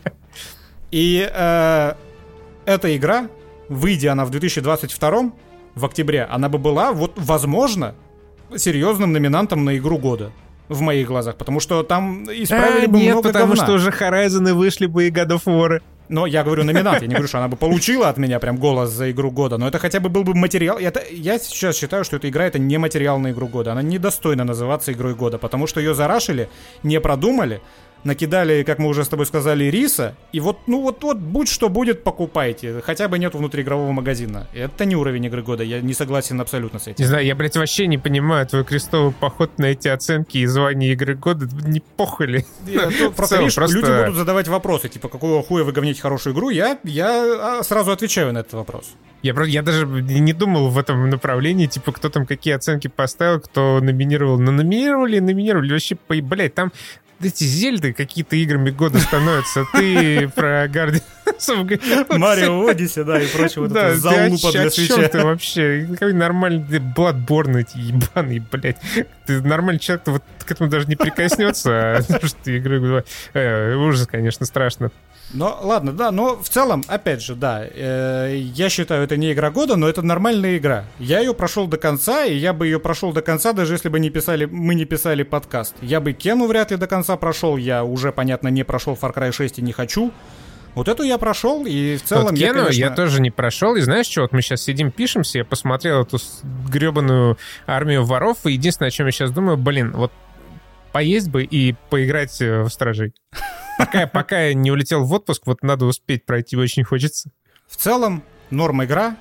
И 0.92 1.30
э, 1.32 1.94
эта 2.66 2.96
игра, 2.96 3.30
выйдя 3.70 4.12
она 4.14 4.26
в 4.26 4.30
2022 4.30 5.32
в 5.76 5.86
октябре, 5.86 6.24
она 6.24 6.50
бы 6.50 6.58
была, 6.58 6.92
вот, 6.92 7.14
возможно, 7.16 7.96
серьезным 8.56 9.12
номинантом 9.14 9.66
на 9.66 9.78
игру 9.78 9.98
года. 9.98 10.32
в 10.68 10.82
моих 10.82 11.08
глазах, 11.08 11.36
потому 11.36 11.60
что 11.60 11.84
там 11.84 12.24
исправили 12.26 12.86
а, 12.86 12.90
бы 12.90 12.98
нет, 12.98 13.14
много 13.14 13.30
потому 13.30 13.54
говна. 13.54 13.66
что 13.66 13.74
уже 13.74 13.90
Horizon 13.92 14.54
вышли 14.54 14.88
бы 14.88 15.08
и 15.08 15.12
God 15.12 15.28
of 15.28 15.44
War. 15.46 15.82
Но 16.08 16.28
я 16.28 16.44
говорю 16.44 16.64
номинат, 16.64 17.02
я 17.02 17.08
не 17.08 17.14
говорю, 17.14 17.28
что 17.28 17.40
она 17.40 17.48
бы 17.48 17.58
получила 17.58 18.10
от 18.10 18.18
меня 18.18 18.40
прям 18.40 18.58
голос 18.58 18.92
за 18.92 19.10
игру 19.12 19.32
года, 19.32 19.58
но 19.58 19.68
это 19.68 19.80
хотя 19.80 20.00
бы 20.00 20.10
был 20.10 20.24
бы 20.24 20.36
материал. 20.36 20.78
Это, 20.78 21.02
я 21.12 21.40
сейчас 21.40 21.76
считаю, 21.78 22.04
что 22.04 22.18
эта 22.18 22.30
игра 22.30 22.46
это 22.46 22.60
не 22.60 22.78
материал 22.78 23.18
на 23.20 23.32
игру 23.32 23.48
года. 23.48 23.72
Она 23.72 23.82
недостойна 23.82 24.44
называться 24.44 24.92
игрой 24.92 25.16
года, 25.16 25.38
потому 25.38 25.66
что 25.68 25.80
ее 25.80 25.96
зарашили, 25.96 26.48
не 26.84 27.00
продумали, 27.00 27.62
накидали, 28.06 28.64
как 28.64 28.80
мы 28.80 28.88
уже 28.88 29.04
с 29.04 29.10
тобой 29.10 29.26
сказали, 29.26 29.66
риса, 29.66 30.16
и 30.32 30.40
вот, 30.40 30.60
ну 30.68 30.82
вот, 30.82 31.04
вот, 31.04 31.18
будь 31.18 31.50
что 31.50 31.70
будет, 31.70 32.04
покупайте. 32.04 32.82
Хотя 32.82 33.08
бы 33.08 33.20
нет 33.20 33.34
внутриигрового 33.34 33.92
магазина. 33.92 34.48
Это 34.54 34.86
не 34.86 34.96
уровень 34.96 35.26
игры 35.26 35.44
года, 35.44 35.64
я 35.64 35.82
не 35.82 35.94
согласен 35.94 36.40
абсолютно 36.40 36.80
с 36.80 36.88
этим. 36.88 37.04
Не 37.04 37.08
знаю, 37.08 37.26
я, 37.26 37.36
блядь, 37.36 37.58
вообще 37.58 37.88
не 37.88 37.98
понимаю 37.98 38.46
твой 38.48 38.64
крестовый 38.64 39.14
поход 39.14 39.58
на 39.58 39.66
эти 39.66 39.88
оценки 39.88 40.38
и 40.38 40.46
звание 40.46 40.94
игры 40.94 41.16
года. 41.16 41.48
Не 41.68 41.80
похули. 41.80 42.46
Просто, 43.16 43.38
видишь, 43.38 43.58
люди 43.58 44.04
будут 44.04 44.16
задавать 44.16 44.48
вопросы, 44.48 44.88
типа, 44.90 45.10
какого 45.10 45.44
хуя 45.44 45.64
вы 45.64 45.72
говните 45.72 46.02
хорошую 46.02 46.34
игру, 46.34 46.50
я, 46.50 46.78
я 46.84 47.60
а, 47.60 47.64
сразу 47.64 47.92
отвечаю 47.92 48.34
на 48.34 48.40
этот 48.40 48.54
вопрос. 48.54 48.94
Я, 49.24 49.34
я 49.46 49.64
даже 49.64 49.88
не 49.88 50.34
думал 50.34 50.70
в 50.70 50.78
этом 50.78 51.10
направлении, 51.10 51.66
типа, 51.66 51.92
кто 51.92 52.10
там 52.10 52.28
какие 52.28 52.54
оценки 52.54 52.88
поставил, 52.88 53.40
кто 53.40 53.80
номинировал. 53.82 54.38
Но 54.38 54.52
номинировали, 54.52 55.18
номинировали. 55.18 55.72
Вообще, 55.72 55.98
блядь, 56.08 56.54
там 56.54 56.72
эти 57.22 57.44
зельды 57.44 57.94
какие-то 57.94 58.36
играми 58.36 58.70
года 58.70 59.00
становятся. 59.00 59.66
Ты 59.74 60.30
про 60.30 60.66
Guardians 60.68 61.04
Марио 62.18 62.68
Одиссе, 62.68 63.04
да, 63.04 63.22
и 63.22 63.28
прочего. 63.28 63.68
Да, 63.68 63.96
залупа 63.96 64.52
для 64.52 64.70
свеча. 64.70 65.08
ты 65.08 65.24
вообще? 65.24 65.88
Какой 65.94 66.14
нормальный 66.14 66.80
Bloodborne 66.80 67.62
эти 67.62 67.78
ебаные, 67.78 68.44
блядь. 68.52 68.78
Ты 69.26 69.42
нормальный 69.42 69.80
человек, 69.80 70.04
вот 70.08 70.24
к 70.46 70.52
этому 70.52 70.70
даже 70.70 70.88
не 70.88 70.96
прикоснется, 70.96 71.98
а 71.98 72.02
что 72.28 72.52
игры... 72.52 73.04
Э, 73.34 73.76
ужас, 73.76 74.08
конечно, 74.08 74.46
страшно. 74.46 74.92
Ну, 75.34 75.54
ладно, 75.62 75.92
да, 75.92 76.12
но 76.12 76.38
в 76.42 76.48
целом, 76.50 76.84
опять 76.88 77.22
же, 77.22 77.36
да, 77.36 77.66
э, 77.66 78.36
я 78.38 78.70
считаю, 78.70 79.04
это 79.04 79.18
не 79.18 79.34
игра 79.34 79.50
года, 79.52 79.76
но 79.76 79.90
это 79.90 80.02
нормальная 80.02 80.58
игра. 80.58 80.86
Я 81.00 81.20
ее 81.20 81.34
прошел 81.34 81.68
до 81.68 81.78
конца, 81.78 82.26
и 82.26 82.36
я 82.36 82.54
бы 82.54 82.68
ее 82.68 82.80
прошел 82.80 83.12
до 83.12 83.22
конца, 83.22 83.52
даже 83.54 83.74
если 83.74 83.90
бы 83.90 84.00
не 84.00 84.10
писали, 84.10 84.46
мы 84.46 84.76
не 84.76 84.86
писали 84.86 85.24
подкаст. 85.24 85.76
Я 85.82 86.00
бы 86.00 86.14
Кену 86.14 86.48
вряд 86.48 86.72
ли 86.72 86.78
до 86.78 86.88
конца 86.88 87.18
прошел, 87.18 87.58
я 87.58 87.84
уже, 87.84 88.12
понятно, 88.12 88.50
не 88.50 88.64
прошел 88.64 88.98
Far 89.00 89.14
Cry 89.14 89.32
6 89.32 89.60
и 89.60 89.62
не 89.62 89.74
хочу. 89.74 90.14
Вот 90.76 90.90
эту 90.90 91.04
я 91.04 91.18
прошел, 91.18 91.66
и 91.66 91.96
в 91.96 92.04
целом 92.04 92.26
вот 92.26 92.38
я, 92.38 92.48
Кену 92.48 92.60
конечно... 92.64 92.80
я 92.80 92.90
тоже 92.92 93.22
не 93.22 93.32
прошел, 93.32 93.76
и 93.76 93.82
знаешь 93.82 94.08
что, 94.08 94.22
вот 94.22 94.34
мы 94.34 94.42
сейчас 94.42 94.62
сидим, 94.62 94.92
пишемся, 94.92 95.40
я 95.40 95.46
посмотрел 95.46 96.02
эту 96.02 96.18
гребаную 96.70 97.38
армию 97.66 98.04
воров, 98.04 98.40
и 98.46 98.52
единственное, 98.52 98.90
о 98.90 98.92
чем 98.92 99.06
я 99.06 99.12
сейчас 99.14 99.32
думаю, 99.32 99.58
блин, 99.58 99.94
вот 99.96 100.12
поесть 100.96 101.28
бы 101.28 101.44
и 101.44 101.76
поиграть 101.90 102.42
э, 102.42 102.62
в 102.62 102.70
Стражей. 102.70 103.14
Пока, 103.78 104.08
пока 104.14 104.44
я 104.44 104.54
не 104.54 104.72
улетел 104.72 105.04
в 105.04 105.12
отпуск, 105.12 105.42
вот 105.46 105.62
надо 105.62 105.84
успеть 105.88 106.26
пройти, 106.26 106.56
очень 106.56 106.86
хочется. 106.86 107.32
В 107.68 107.76
целом, 107.76 108.24
норм 108.50 108.82
игра. 108.82 109.18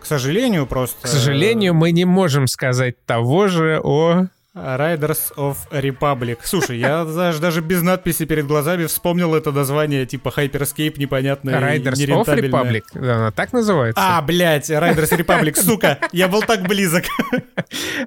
К 0.00 0.06
сожалению, 0.06 0.68
просто... 0.68 1.02
К 1.02 1.08
сожалению, 1.08 1.74
мы 1.74 1.90
не 1.90 2.04
можем 2.04 2.46
сказать 2.46 3.04
того 3.06 3.48
же 3.48 3.80
о 3.82 4.26
Riders 4.56 5.34
of 5.36 5.56
Republic. 5.70 6.38
Слушай, 6.42 6.78
я 6.78 7.04
даже, 7.16 7.40
даже 7.40 7.60
без 7.60 7.82
надписи 7.82 8.24
перед 8.24 8.46
глазами 8.46 8.86
вспомнил 8.86 9.34
это 9.34 9.52
название, 9.52 10.06
типа 10.06 10.32
Hyperscape 10.34 10.94
непонятное 10.98 11.60
Riders 11.60 11.94
of 12.06 12.26
Republic? 12.26 12.82
Она 12.94 13.30
так 13.32 13.52
называется? 13.52 14.02
А, 14.02 14.22
блядь, 14.22 14.70
Riders 14.70 15.10
Republic, 15.10 15.54
сука, 15.62 15.98
я 16.12 16.28
был 16.28 16.40
так 16.42 16.62
близок. 16.66 17.04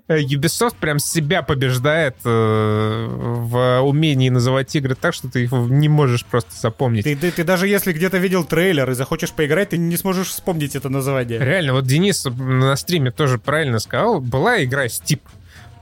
Ubisoft 0.08 0.76
прям 0.80 0.98
себя 0.98 1.44
побеждает 1.44 2.16
э, 2.26 3.08
в 3.10 3.82
умении 3.82 4.30
называть 4.30 4.76
игры 4.76 4.96
так, 4.96 5.14
что 5.14 5.30
ты 5.30 5.44
их 5.44 5.52
не 5.52 5.88
можешь 5.88 6.26
просто 6.26 6.52
запомнить. 6.60 7.04
Ты, 7.04 7.16
ты, 7.16 7.32
ты 7.32 7.44
даже 7.44 7.68
если 7.68 7.94
где-то 7.94 8.18
видел 8.18 8.44
трейлер 8.44 8.90
и 8.90 8.94
захочешь 8.96 9.32
поиграть, 9.32 9.70
ты 9.70 9.78
не 9.78 9.98
сможешь 9.98 10.30
вспомнить 10.30 10.76
это 10.76 10.90
название. 10.90 11.40
Реально, 11.40 11.74
вот 11.74 11.86
Денис 11.86 12.26
на 12.26 12.76
стриме 12.76 13.12
тоже 13.12 13.38
правильно 13.38 13.78
сказал, 13.80 14.20
была 14.20 14.64
игра 14.64 14.88
Steep 14.88 15.20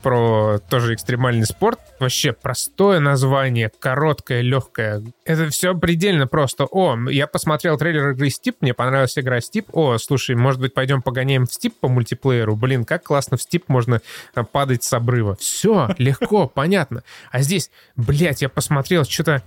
про 0.07 0.59
тоже 0.69 0.93
экстремальный 0.93 1.45
спорт. 1.45 1.81
Вообще 1.99 2.31
простое 2.31 3.01
название, 3.01 3.69
короткое, 3.77 4.39
легкое. 4.39 5.03
Это 5.25 5.49
все 5.49 5.77
предельно 5.77 6.27
просто. 6.27 6.63
О, 6.63 7.09
я 7.09 7.27
посмотрел 7.27 7.77
трейлер 7.77 8.11
игры 8.11 8.29
Steep, 8.29 8.55
мне 8.61 8.73
понравилась 8.73 9.19
игра 9.19 9.39
Steep. 9.39 9.65
О, 9.73 9.97
слушай, 9.97 10.33
может 10.33 10.61
быть, 10.61 10.73
пойдем 10.73 11.01
погоняем 11.01 11.45
в 11.45 11.49
Steep 11.49 11.73
по 11.81 11.89
мультиплееру? 11.89 12.55
Блин, 12.55 12.85
как 12.85 13.03
классно 13.03 13.35
в 13.35 13.41
Steep 13.41 13.63
можно 13.67 13.99
э, 14.33 14.43
падать 14.45 14.85
с 14.85 14.93
обрыва. 14.93 15.35
Все, 15.41 15.89
легко, 15.97 16.47
понятно. 16.55 17.03
А 17.33 17.41
здесь, 17.41 17.69
блядь, 17.97 18.41
я 18.41 18.47
посмотрел, 18.47 19.03
что-то 19.03 19.43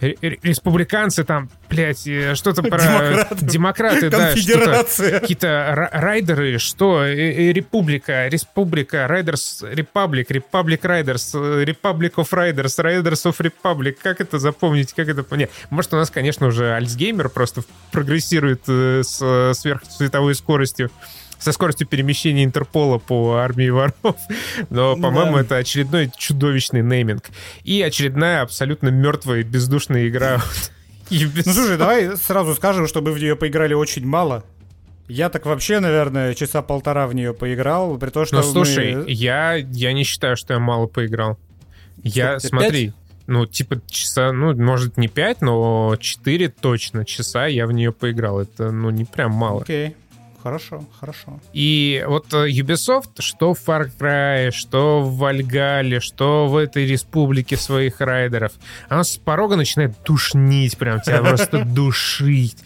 республиканцы 0.00 1.24
там, 1.24 1.50
блядь, 1.68 2.06
э, 2.06 2.34
что-то 2.34 2.62
про... 2.62 2.78
Демократы. 2.78 3.46
Демократы, 3.46 4.10
да. 4.10 4.32
Какие-то 5.20 5.88
райдеры, 5.92 6.58
что? 6.58 7.04
Республика, 7.06 8.28
республика, 8.28 9.06
Райдерс, 9.08 9.64
Репаблик, 9.68 10.30
Репаблик 10.30 10.84
Райдерс, 10.84 11.34
Republic 11.34 12.14
of 12.14 12.28
Riders, 12.30 12.78
Riders 12.78 13.24
of 13.24 13.36
Republic. 13.40 13.96
Как 14.02 14.20
это 14.20 14.38
запомнить, 14.38 14.92
как 14.92 15.08
это 15.08 15.22
понять? 15.22 15.50
Может, 15.70 15.94
у 15.94 15.96
нас, 15.96 16.10
конечно, 16.10 16.46
уже 16.46 16.74
Альцгеймер 16.74 17.28
просто 17.28 17.62
прогрессирует 17.90 18.62
э, 18.68 19.02
с 19.02 19.54
сверхцветовой 19.54 20.34
скоростью 20.34 20.90
со 21.38 21.52
скоростью 21.52 21.86
перемещения 21.86 22.44
Интерпола 22.44 22.98
по 22.98 23.36
армии 23.36 23.68
воров. 23.68 24.16
Но, 24.70 24.96
по-моему, 24.96 25.34
да. 25.34 25.40
это 25.40 25.56
очередной 25.56 26.10
чудовищный 26.16 26.82
нейминг. 26.82 27.24
И 27.64 27.80
очередная 27.82 28.42
абсолютно 28.42 28.88
мертвая 28.88 29.42
бездушная 29.42 30.08
игра. 30.08 30.42
Ну, 31.10 31.42
слушай, 31.42 31.78
давай 31.78 32.16
сразу 32.16 32.54
скажем, 32.54 32.86
чтобы 32.86 33.12
в 33.12 33.18
нее 33.18 33.34
поиграли 33.34 33.72
очень 33.72 34.06
мало. 34.06 34.44
Я 35.08 35.30
так 35.30 35.46
вообще, 35.46 35.80
наверное, 35.80 36.34
часа 36.34 36.60
полтора 36.60 37.06
в 37.06 37.14
нее 37.14 37.32
поиграл, 37.32 37.96
при 37.96 38.10
том, 38.10 38.26
что 38.26 38.36
Ну, 38.36 38.42
слушай, 38.42 38.94
мы... 38.94 39.04
я, 39.08 39.54
я 39.54 39.92
не 39.94 40.04
считаю, 40.04 40.36
что 40.36 40.52
я 40.52 40.60
мало 40.60 40.86
поиграл. 40.86 41.38
Я, 42.02 42.38
смотри, 42.38 42.88
5? 42.88 42.94
ну, 43.26 43.46
типа 43.46 43.80
часа, 43.86 44.32
ну, 44.32 44.54
может, 44.54 44.98
не 44.98 45.08
5, 45.08 45.40
но 45.40 45.96
4 45.98 46.48
точно 46.50 47.06
часа 47.06 47.46
я 47.46 47.66
в 47.66 47.72
нее 47.72 47.90
поиграл. 47.90 48.40
Это, 48.40 48.70
ну, 48.70 48.90
не 48.90 49.06
прям 49.06 49.32
мало. 49.32 49.62
Окей. 49.62 49.88
Okay. 49.88 49.94
Хорошо, 50.48 50.82
хорошо. 50.98 51.40
И 51.52 52.02
вот 52.08 52.32
э, 52.32 52.48
Ubisoft, 52.48 53.20
что 53.20 53.52
в 53.52 53.58
Far 53.58 53.90
Cry, 54.00 54.50
что 54.50 55.02
в 55.02 55.18
Вальгале, 55.18 56.00
что 56.00 56.48
в 56.48 56.56
этой 56.56 56.86
республике 56.86 57.58
своих 57.58 58.00
райдеров, 58.00 58.52
она 58.88 59.04
с 59.04 59.18
порога 59.18 59.56
начинает 59.56 59.94
душнить, 60.06 60.78
прям 60.78 61.02
тебя 61.02 61.20
просто 61.20 61.64
душить. 61.66 62.56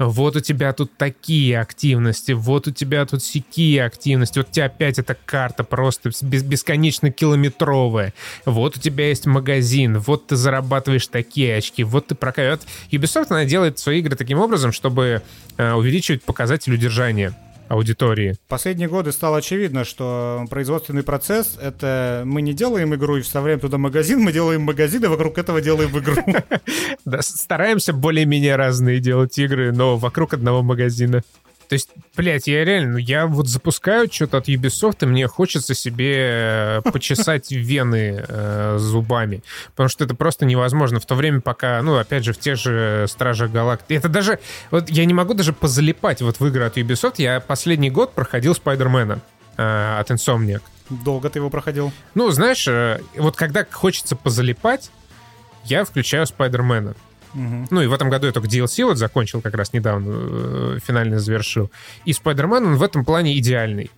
Вот 0.00 0.34
у 0.34 0.40
тебя 0.40 0.72
тут 0.72 0.96
такие 0.96 1.60
активности, 1.60 2.32
вот 2.32 2.66
у 2.66 2.72
тебя 2.72 3.06
тут 3.06 3.22
сякие 3.22 3.84
активности, 3.84 4.40
вот 4.40 4.48
у 4.48 4.52
тебя 4.52 4.64
опять 4.64 4.98
эта 4.98 5.14
карта 5.14 5.62
просто 5.62 6.10
бесконечно 6.22 7.12
километровая. 7.12 8.14
Вот 8.46 8.76
у 8.76 8.80
тебя 8.80 9.10
есть 9.10 9.26
магазин, 9.26 10.00
вот 10.00 10.26
ты 10.26 10.34
зарабатываешь 10.34 11.06
такие 11.06 11.58
очки, 11.58 11.84
вот 11.84 12.08
ты 12.08 12.16
прокачиваешь. 12.16 12.62
Ubisoft, 12.90 13.26
она 13.30 13.44
делает 13.44 13.78
свои 13.78 14.00
игры 14.00 14.16
таким 14.16 14.40
образом, 14.40 14.72
чтобы 14.72 15.22
э, 15.56 15.72
увеличивать 15.72 16.24
показатель 16.24 16.74
удержания 16.74 17.27
аудитории. 17.68 18.36
Последние 18.48 18.88
годы 18.88 19.12
стало 19.12 19.38
очевидно, 19.38 19.84
что 19.84 20.44
производственный 20.50 21.02
процесс— 21.02 21.58
это 21.62 22.22
мы 22.24 22.42
не 22.42 22.52
делаем 22.52 22.94
игру 22.94 23.16
и 23.16 23.22
вставляем 23.22 23.60
туда 23.60 23.78
магазин, 23.78 24.20
мы 24.20 24.32
делаем 24.32 24.62
магазин, 24.62 25.04
и 25.04 25.08
вокруг 25.08 25.38
этого 25.38 25.60
делаем 25.60 25.96
игру. 25.98 26.16
Стараемся 27.20 27.92
более-менее 27.92 28.56
разные 28.56 29.00
делать 29.00 29.38
игры, 29.38 29.72
но 29.72 29.96
вокруг 29.96 30.34
одного 30.34 30.62
магазина. 30.62 31.22
То 31.68 31.74
есть, 31.74 31.90
блядь, 32.16 32.46
я 32.46 32.64
реально, 32.64 32.92
ну, 32.92 32.98
я 32.98 33.26
вот 33.26 33.46
запускаю 33.46 34.10
что-то 34.10 34.38
от 34.38 34.48
Ubisoft, 34.48 34.98
и 35.02 35.06
мне 35.06 35.26
хочется 35.26 35.74
себе 35.74 36.14
э, 36.16 36.82
почесать 36.82 37.50
вены 37.50 38.24
э, 38.26 38.76
зубами. 38.78 39.42
Потому 39.70 39.90
что 39.90 40.04
это 40.04 40.14
просто 40.14 40.46
невозможно. 40.46 40.98
В 40.98 41.06
то 41.06 41.14
время, 41.14 41.40
пока, 41.40 41.82
ну, 41.82 41.96
опять 41.98 42.24
же, 42.24 42.32
в 42.32 42.38
тех 42.38 42.56
же 42.56 43.06
Стражах 43.08 43.50
Галактики. 43.50 43.92
Это 43.92 44.08
даже... 44.08 44.38
Вот 44.70 44.88
я 44.88 45.04
не 45.04 45.14
могу 45.14 45.34
даже 45.34 45.52
позалипать 45.52 46.22
вот 46.22 46.40
в 46.40 46.46
игры 46.46 46.64
от 46.64 46.78
Ubisoft. 46.78 47.14
Я 47.18 47.40
последний 47.40 47.90
год 47.90 48.14
проходил 48.14 48.54
Спайдермена 48.54 49.20
э, 49.58 49.98
от 50.00 50.10
Insomniac. 50.10 50.62
Долго 50.88 51.28
ты 51.28 51.38
его 51.38 51.50
проходил? 51.50 51.92
Ну, 52.14 52.30
знаешь, 52.30 52.66
э, 52.66 53.00
вот 53.16 53.36
когда 53.36 53.66
хочется 53.70 54.16
позалипать, 54.16 54.90
я 55.64 55.84
включаю 55.84 56.26
Спайдермена. 56.26 56.94
Угу. 57.34 57.68
Ну 57.70 57.82
и 57.82 57.86
в 57.86 57.92
этом 57.92 58.10
году 58.10 58.26
я 58.26 58.32
только 58.32 58.48
DLC 58.48 58.84
вот 58.84 58.98
закончил 58.98 59.40
как 59.40 59.54
раз 59.54 59.72
недавно, 59.72 60.06
э, 60.10 60.78
финально 60.84 61.18
завершил. 61.18 61.70
И 62.04 62.12
Spider-Man, 62.12 62.66
он 62.66 62.76
в 62.76 62.82
этом 62.82 63.04
плане 63.04 63.38
идеальный. 63.38 63.90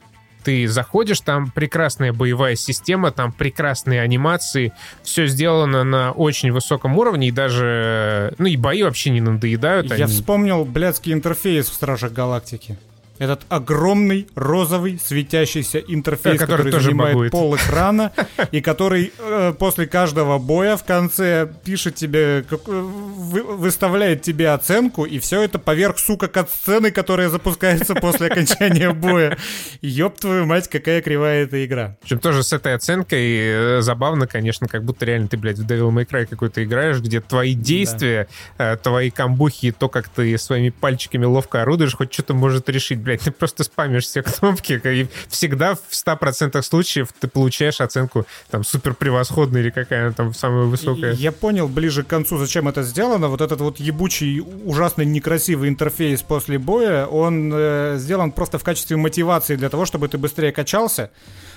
Ты 0.42 0.66
заходишь, 0.68 1.20
там 1.20 1.50
прекрасная 1.50 2.12
боевая 2.12 2.56
система, 2.56 3.10
там 3.10 3.30
прекрасные 3.30 4.00
анимации, 4.00 4.72
все 5.02 5.26
сделано 5.26 5.84
на 5.84 6.12
очень 6.12 6.50
высоком 6.50 6.96
уровне, 6.96 7.28
и 7.28 7.30
даже, 7.30 8.34
ну 8.38 8.46
и 8.46 8.56
бои 8.56 8.82
вообще 8.82 9.10
не 9.10 9.20
надоедают. 9.20 9.90
Я 9.90 10.06
они... 10.06 10.12
вспомнил 10.12 10.64
блядский 10.64 11.12
интерфейс 11.12 11.68
в 11.68 11.74
Стражах 11.74 12.12
Галактики. 12.12 12.78
Этот 13.20 13.42
огромный 13.50 14.26
розовый 14.34 14.98
светящийся 14.98 15.78
интерфейс, 15.78 16.38
да, 16.38 16.46
который, 16.46 16.64
который 16.64 16.84
занимает 16.84 17.14
багует. 17.14 17.32
пол 17.32 17.54
экрана, 17.54 18.12
и 18.50 18.62
который 18.62 19.12
э, 19.18 19.52
после 19.58 19.86
каждого 19.86 20.38
боя 20.38 20.78
в 20.78 20.84
конце 20.84 21.46
пишет 21.62 21.96
тебе, 21.96 22.44
как, 22.48 22.60
э, 22.66 22.72
вы, 22.72 23.42
выставляет 23.42 24.22
тебе 24.22 24.48
оценку, 24.48 25.04
и 25.04 25.18
все 25.18 25.42
это 25.42 25.58
поверх, 25.58 25.98
сука, 25.98 26.28
кат-сцены, 26.28 26.90
которая 26.90 27.28
запускается 27.28 27.94
после 27.94 28.28
окончания 28.28 28.90
боя. 28.94 29.36
Ёб 29.82 30.18
твою 30.18 30.46
мать, 30.46 30.68
какая 30.68 31.02
кривая 31.02 31.44
эта 31.44 31.62
игра. 31.66 31.98
Причем 32.00 32.20
тоже 32.20 32.42
с 32.42 32.54
этой 32.54 32.74
оценкой 32.74 33.36
э, 33.36 33.80
забавно, 33.82 34.26
конечно, 34.26 34.66
как 34.66 34.82
будто 34.84 35.04
реально 35.04 35.28
ты, 35.28 35.36
блядь, 35.36 35.58
в 35.58 35.66
Devil 35.66 35.90
May 35.90 36.08
Cry 36.08 36.24
какой-то 36.24 36.64
играешь, 36.64 37.00
где 37.00 37.20
твои 37.20 37.52
действия, 37.52 38.28
да. 38.56 38.76
твои 38.76 39.10
камбухи, 39.10 39.72
то, 39.72 39.90
как 39.90 40.08
ты 40.08 40.38
своими 40.38 40.70
пальчиками 40.70 41.26
ловко 41.26 41.60
орудуешь, 41.60 41.94
хоть 41.94 42.10
что-то 42.14 42.32
может 42.32 42.70
решить, 42.70 42.98
блядь, 43.10 43.22
ты 43.22 43.30
просто 43.32 43.64
спамишь 43.64 44.04
все 44.04 44.22
кнопки, 44.22 44.80
и 44.84 45.08
всегда 45.28 45.74
в 45.74 45.90
100% 45.90 46.62
случаев 46.62 47.08
ты 47.18 47.26
получаешь 47.26 47.80
оценку 47.80 48.26
там 48.50 48.62
супер 48.62 48.94
превосходная 48.94 49.62
или 49.62 49.70
какая 49.70 50.06
она 50.06 50.12
там 50.12 50.32
самая 50.34 50.64
высокая. 50.64 51.14
Я 51.14 51.32
понял 51.32 51.68
ближе 51.68 52.04
к 52.04 52.06
концу, 52.06 52.38
зачем 52.38 52.68
это 52.68 52.82
сделано. 52.82 53.28
Вот 53.28 53.40
этот 53.40 53.60
вот 53.60 53.80
ебучий, 53.80 54.40
ужасно 54.40 55.02
некрасивый 55.02 55.68
интерфейс 55.68 56.22
после 56.22 56.58
боя, 56.58 57.06
он 57.06 57.50
э, 57.52 57.96
сделан 57.98 58.30
просто 58.30 58.58
в 58.58 58.64
качестве 58.64 58.96
мотивации 58.96 59.56
для 59.56 59.68
того, 59.68 59.86
чтобы 59.86 60.08
ты 60.08 60.16
быстрее 60.16 60.52
качался. 60.52 61.10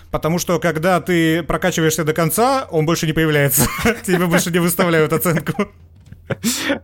Потому 0.10 0.40
что 0.40 0.60
когда 0.60 1.02
ты 1.02 1.44
прокачиваешься 1.44 2.04
до 2.04 2.14
конца, 2.14 2.68
он 2.72 2.86
больше 2.86 3.06
не 3.06 3.14
появляется. 3.14 3.68
Тебе 4.06 4.26
больше 4.26 4.52
не 4.52 4.60
выставляют 4.60 5.14
оценку. 5.14 5.68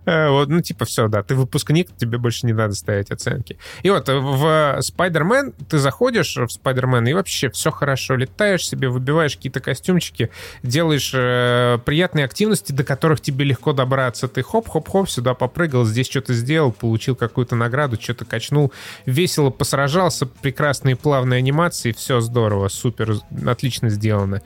Э, 0.06 0.30
вот, 0.30 0.50
ну, 0.50 0.62
типа, 0.62 0.86
все, 0.86 1.08
да, 1.08 1.24
ты 1.24 1.36
выпускник, 1.36 1.96
тебе 1.96 2.18
больше 2.18 2.46
не 2.46 2.54
надо 2.54 2.74
ставить 2.74 3.12
оценки. 3.12 3.58
И 3.84 3.90
вот 3.90 4.08
в 4.08 4.80
Spider-Man 4.80 5.54
ты 5.70 5.78
заходишь 5.78 6.36
в 6.36 6.48
Spider-Man 6.48 7.10
и 7.10 7.14
вообще 7.14 7.50
все 7.50 7.72
хорошо, 7.72 8.16
летаешь 8.16 8.68
себе, 8.68 8.90
выбиваешь 8.90 9.36
какие-то 9.36 9.60
костюмчики, 9.60 10.30
делаешь 10.64 11.12
э, 11.14 11.80
приятные 11.86 12.26
активности, 12.26 12.72
до 12.72 12.84
которых 12.84 13.22
тебе 13.22 13.46
легко 13.46 13.74
добраться. 13.74 14.28
Ты 14.28 14.42
хоп-хоп-хоп 14.42 15.10
сюда 15.10 15.34
попрыгал, 15.34 15.86
здесь 15.86 16.10
что-то 16.10 16.34
сделал, 16.34 16.72
получил 16.72 17.16
какую-то 17.16 17.56
награду, 17.56 17.98
что-то 18.00 18.26
качнул, 18.26 18.72
весело 19.06 19.50
посражался, 19.50 20.26
прекрасные 20.26 20.96
плавные 20.96 21.38
анимации, 21.38 21.92
все 21.92 22.20
здорово, 22.20 22.68
супер, 22.68 23.16
отлично 23.46 23.90
сделано. 23.90 24.42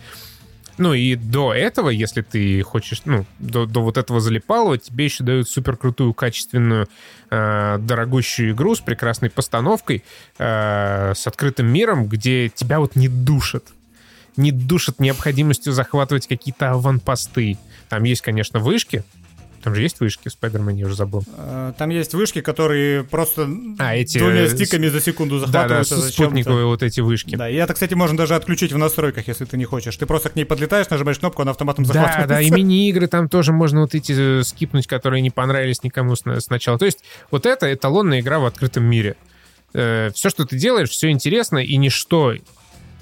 Ну 0.77 0.93
и 0.93 1.15
до 1.15 1.53
этого, 1.53 1.89
если 1.89 2.21
ты 2.21 2.61
хочешь, 2.63 3.03
ну, 3.05 3.25
до, 3.39 3.65
до 3.65 3.81
вот 3.81 3.97
этого 3.97 4.19
залипалого, 4.19 4.77
тебе 4.77 5.05
еще 5.05 5.23
дают 5.23 5.47
супер 5.47 5.77
крутую, 5.77 6.13
качественную, 6.13 6.87
э, 7.29 7.77
дорогущую 7.79 8.53
игру 8.53 8.75
с 8.75 8.79
прекрасной 8.79 9.29
постановкой, 9.29 10.03
э, 10.39 11.13
с 11.15 11.27
открытым 11.27 11.67
миром, 11.67 12.07
где 12.07 12.49
тебя 12.49 12.79
вот 12.79 12.95
не 12.95 13.07
душат. 13.07 13.65
Не 14.35 14.51
душат 14.51 14.99
необходимостью 14.99 15.73
захватывать 15.73 16.25
какие-то 16.27 16.71
аванпосты. 16.71 17.59
Там 17.87 18.03
есть, 18.03 18.21
конечно, 18.21 18.59
вышки, 18.59 19.03
там 19.63 19.75
же 19.75 19.81
есть 19.81 19.99
вышки 19.99 20.27
в 20.27 20.31
Спайдермене, 20.31 20.81
я 20.81 20.85
уже 20.87 20.95
забыл. 20.95 21.23
Э, 21.37 21.73
там 21.77 21.89
есть 21.89 22.13
вышки, 22.13 22.41
которые 22.41 23.03
просто 23.03 23.47
а, 23.79 23.95
эти... 23.95 24.17
двумя 24.17 24.47
стиками 24.49 24.87
за 24.87 24.99
секунду 24.99 25.39
захватываются. 25.39 25.95
Да, 25.95 26.01
да, 26.01 26.07
спутниковые 26.09 26.65
вот 26.65 26.83
эти 26.83 26.99
вышки. 26.99 27.35
Да, 27.35 27.49
и 27.49 27.55
это, 27.55 27.73
кстати, 27.73 27.93
можно 27.93 28.17
даже 28.17 28.35
отключить 28.35 28.73
в 28.73 28.77
настройках, 28.77 29.27
если 29.27 29.45
ты 29.45 29.57
не 29.57 29.65
хочешь. 29.65 29.95
Ты 29.95 30.05
просто 30.05 30.29
к 30.29 30.35
ней 30.35 30.43
подлетаешь, 30.43 30.89
нажимаешь 30.89 31.19
кнопку, 31.19 31.41
она 31.41 31.51
автоматом 31.51 31.85
захватывается. 31.85 32.27
Да, 32.27 32.35
да, 32.35 32.41
и 32.41 32.51
мини-игры 32.51 33.07
там 33.07 33.29
тоже 33.29 33.53
можно 33.53 33.81
вот 33.81 33.95
эти 33.95 34.39
э, 34.39 34.43
скипнуть, 34.43 34.85
которые 34.85 35.21
не 35.21 35.31
понравились 35.31 35.81
никому 35.83 36.15
сначала. 36.15 36.77
То 36.77 36.85
есть 36.85 36.99
вот 37.31 37.45
это 37.45 37.73
эталонная 37.73 38.19
игра 38.19 38.39
в 38.39 38.45
открытом 38.45 38.83
мире. 38.83 39.15
Э, 39.73 40.11
все, 40.13 40.29
что 40.29 40.45
ты 40.45 40.57
делаешь, 40.57 40.89
все 40.89 41.09
интересно, 41.09 41.57
и 41.57 41.77
ничто 41.77 42.33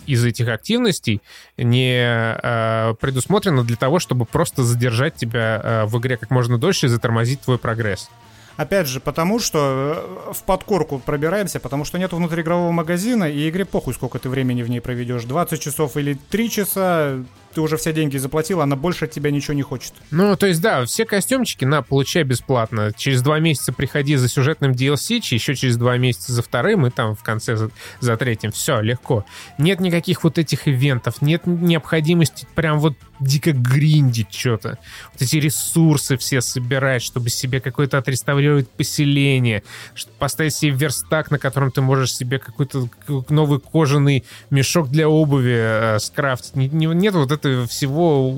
из 0.05 0.23
этих 0.25 0.47
активностей 0.47 1.21
не 1.57 1.95
э, 1.95 2.93
предусмотрено 2.99 3.63
для 3.63 3.75
того, 3.75 3.99
чтобы 3.99 4.25
просто 4.25 4.63
задержать 4.63 5.15
тебя 5.15 5.61
э, 5.63 5.85
в 5.85 5.97
игре 5.99 6.17
как 6.17 6.31
можно 6.31 6.57
дольше 6.57 6.87
и 6.87 6.89
затормозить 6.89 7.41
твой 7.41 7.57
прогресс. 7.57 8.09
Опять 8.57 8.87
же, 8.87 8.99
потому 8.99 9.39
что 9.39 10.29
э, 10.29 10.33
в 10.33 10.43
подкорку 10.43 10.99
пробираемся, 10.99 11.59
потому 11.59 11.85
что 11.85 11.97
нет 11.97 12.13
внутриигрового 12.13 12.71
магазина, 12.71 13.29
и 13.29 13.49
игре 13.49 13.65
похуй, 13.65 13.93
сколько 13.93 14.19
ты 14.19 14.29
времени 14.29 14.61
в 14.61 14.69
ней 14.69 14.81
проведешь. 14.81 15.23
20 15.23 15.61
часов 15.61 15.97
или 15.97 16.17
3 16.29 16.49
часа, 16.49 17.23
ты 17.53 17.61
уже 17.61 17.77
все 17.77 17.93
деньги 17.93 18.17
заплатил, 18.17 18.61
она 18.61 18.75
больше 18.75 19.05
от 19.05 19.11
тебя 19.11 19.31
ничего 19.31 19.53
не 19.53 19.61
хочет. 19.61 19.93
Ну, 20.11 20.35
то 20.35 20.47
есть, 20.47 20.61
да, 20.61 20.85
все 20.85 21.05
костюмчики 21.05 21.65
на 21.65 21.81
получай 21.81 22.23
бесплатно. 22.23 22.91
Через 22.95 23.21
два 23.21 23.39
месяца 23.39 23.73
приходи 23.73 24.15
за 24.15 24.29
сюжетным 24.29 24.71
DLC, 24.71 25.21
еще 25.21 25.55
через 25.55 25.77
два 25.77 25.97
месяца 25.97 26.33
за 26.33 26.41
вторым, 26.41 26.87
и 26.87 26.89
там 26.89 27.15
в 27.15 27.23
конце 27.23 27.55
за, 27.55 27.71
за 27.99 28.17
третьим. 28.17 28.51
Все, 28.51 28.81
легко. 28.81 29.25
Нет 29.57 29.79
никаких 29.79 30.23
вот 30.23 30.37
этих 30.37 30.67
ивентов, 30.67 31.21
нет 31.21 31.45
необходимости 31.45 32.47
прям 32.55 32.79
вот 32.79 32.95
дико 33.21 33.51
гриндить 33.51 34.33
что-то. 34.33 34.77
Вот 35.13 35.21
эти 35.21 35.37
ресурсы 35.37 36.17
все 36.17 36.41
собирать, 36.41 37.03
чтобы 37.03 37.29
себе 37.29 37.61
какое-то 37.61 37.97
отреставрировать 37.97 38.69
поселение, 38.69 39.63
чтобы 39.93 40.17
поставить 40.17 40.55
себе 40.55 40.71
верстак, 40.71 41.31
на 41.31 41.39
котором 41.39 41.71
ты 41.71 41.81
можешь 41.81 42.13
себе 42.13 42.39
какой-то 42.39 42.89
новый 43.29 43.59
кожаный 43.59 44.25
мешок 44.49 44.89
для 44.89 45.07
обуви 45.07 45.55
э, 45.55 45.99
скрафтить. 45.99 46.55
Нет 46.55 47.13
вот 47.13 47.31
это 47.45 47.67
всего 47.67 48.33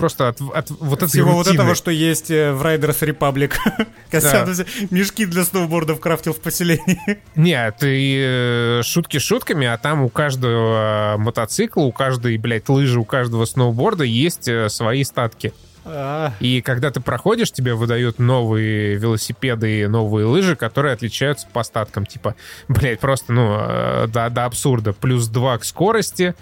просто 0.00 0.28
от, 0.28 0.40
от 0.40 0.70
вот 0.70 1.02
этой 1.02 1.08
Всего 1.08 1.32
рутины. 1.32 1.36
вот 1.36 1.46
этого, 1.54 1.74
что 1.74 1.90
есть 1.90 2.30
э, 2.30 2.52
в 2.52 2.62
Riders 2.62 3.00
Republic. 3.00 3.54
Да. 4.10 4.44
Мешки 4.90 5.24
для 5.24 5.44
сноубордов 5.44 6.00
крафтил 6.00 6.32
в 6.32 6.40
поселении. 6.40 7.20
Нет, 7.36 7.76
и 7.82 8.20
э, 8.20 8.82
шутки 8.82 9.18
шутками, 9.18 9.66
а 9.68 9.78
там 9.78 10.02
у 10.02 10.08
каждого 10.08 11.14
мотоцикла, 11.16 11.82
у 11.82 11.92
каждой, 11.92 12.36
блядь, 12.36 12.68
лыжи, 12.68 12.98
у 12.98 13.04
каждого 13.04 13.44
сноуборда 13.44 14.02
есть 14.02 14.48
э, 14.48 14.68
свои 14.68 15.04
статки. 15.04 15.52
А. 15.84 16.32
И 16.40 16.60
когда 16.60 16.90
ты 16.90 17.00
проходишь, 17.00 17.52
тебе 17.52 17.74
выдают 17.74 18.18
новые 18.18 18.96
велосипеды 18.96 19.82
и 19.82 19.86
новые 19.86 20.26
лыжи, 20.26 20.56
которые 20.56 20.92
отличаются 20.92 21.46
по 21.52 21.62
статкам. 21.62 22.04
Типа, 22.04 22.34
блядь, 22.68 23.00
просто, 23.00 23.32
ну, 23.32 24.06
до, 24.08 24.28
до 24.28 24.44
абсурда. 24.44 24.92
Плюс 24.92 25.28
2 25.28 25.58
к 25.58 25.64
скорости, 25.64 26.34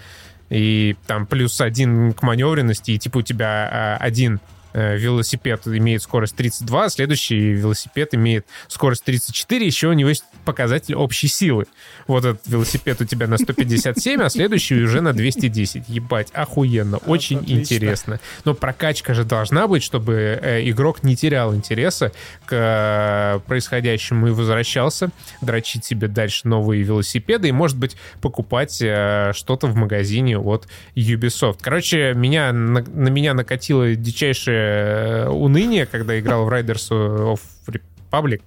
и 0.49 0.95
там 1.07 1.25
плюс 1.25 1.59
один 1.61 2.13
к 2.13 2.21
маневренности, 2.23 2.91
и 2.91 2.97
типа 2.97 3.19
у 3.19 3.21
тебя 3.21 3.69
а, 3.71 3.97
один 3.99 4.39
велосипед 4.73 5.67
имеет 5.67 6.01
скорость 6.01 6.35
32, 6.35 6.85
а 6.85 6.89
следующий 6.89 7.39
велосипед 7.53 8.13
имеет 8.13 8.45
скорость 8.67 9.03
34, 9.03 9.65
еще 9.65 9.87
у 9.87 9.93
него 9.93 10.09
есть 10.09 10.23
показатель 10.45 10.95
общей 10.95 11.27
силы. 11.27 11.65
Вот 12.07 12.25
этот 12.25 12.47
велосипед 12.47 13.01
у 13.01 13.05
тебя 13.05 13.27
на 13.27 13.37
157, 13.37 14.21
а 14.21 14.29
следующий 14.29 14.81
уже 14.81 15.01
на 15.01 15.13
210. 15.13 15.83
Ебать, 15.87 16.29
охуенно, 16.33 16.97
очень 16.97 17.37
Отлично. 17.37 17.59
интересно. 17.59 18.19
Но 18.45 18.53
прокачка 18.53 19.13
же 19.13 19.23
должна 19.23 19.67
быть, 19.67 19.83
чтобы 19.83 20.39
э, 20.41 20.69
игрок 20.69 21.03
не 21.03 21.15
терял 21.15 21.53
интереса 21.55 22.11
к 22.45 22.53
э, 22.53 23.39
происходящему 23.47 24.27
и 24.27 24.31
возвращался 24.31 25.09
дрочить 25.41 25.85
себе 25.85 26.07
дальше 26.07 26.47
новые 26.47 26.83
велосипеды 26.83 27.49
и, 27.49 27.51
может 27.51 27.77
быть, 27.77 27.95
покупать 28.21 28.75
что-то 28.75 29.67
в 29.67 29.75
магазине 29.75 30.37
от 30.37 30.67
Ubisoft. 30.95 31.59
Короче, 31.61 32.13
меня, 32.13 32.51
на, 32.51 32.81
на 32.81 33.09
меня 33.09 33.33
накатило 33.33 33.95
дичайшее 33.95 34.58
Э, 34.59 35.27
уныние, 35.29 35.85
когда 35.85 36.19
играл 36.19 36.45
в 36.45 36.49
Riders 36.49 36.89
of 36.89 37.39
Republic. 37.67 38.41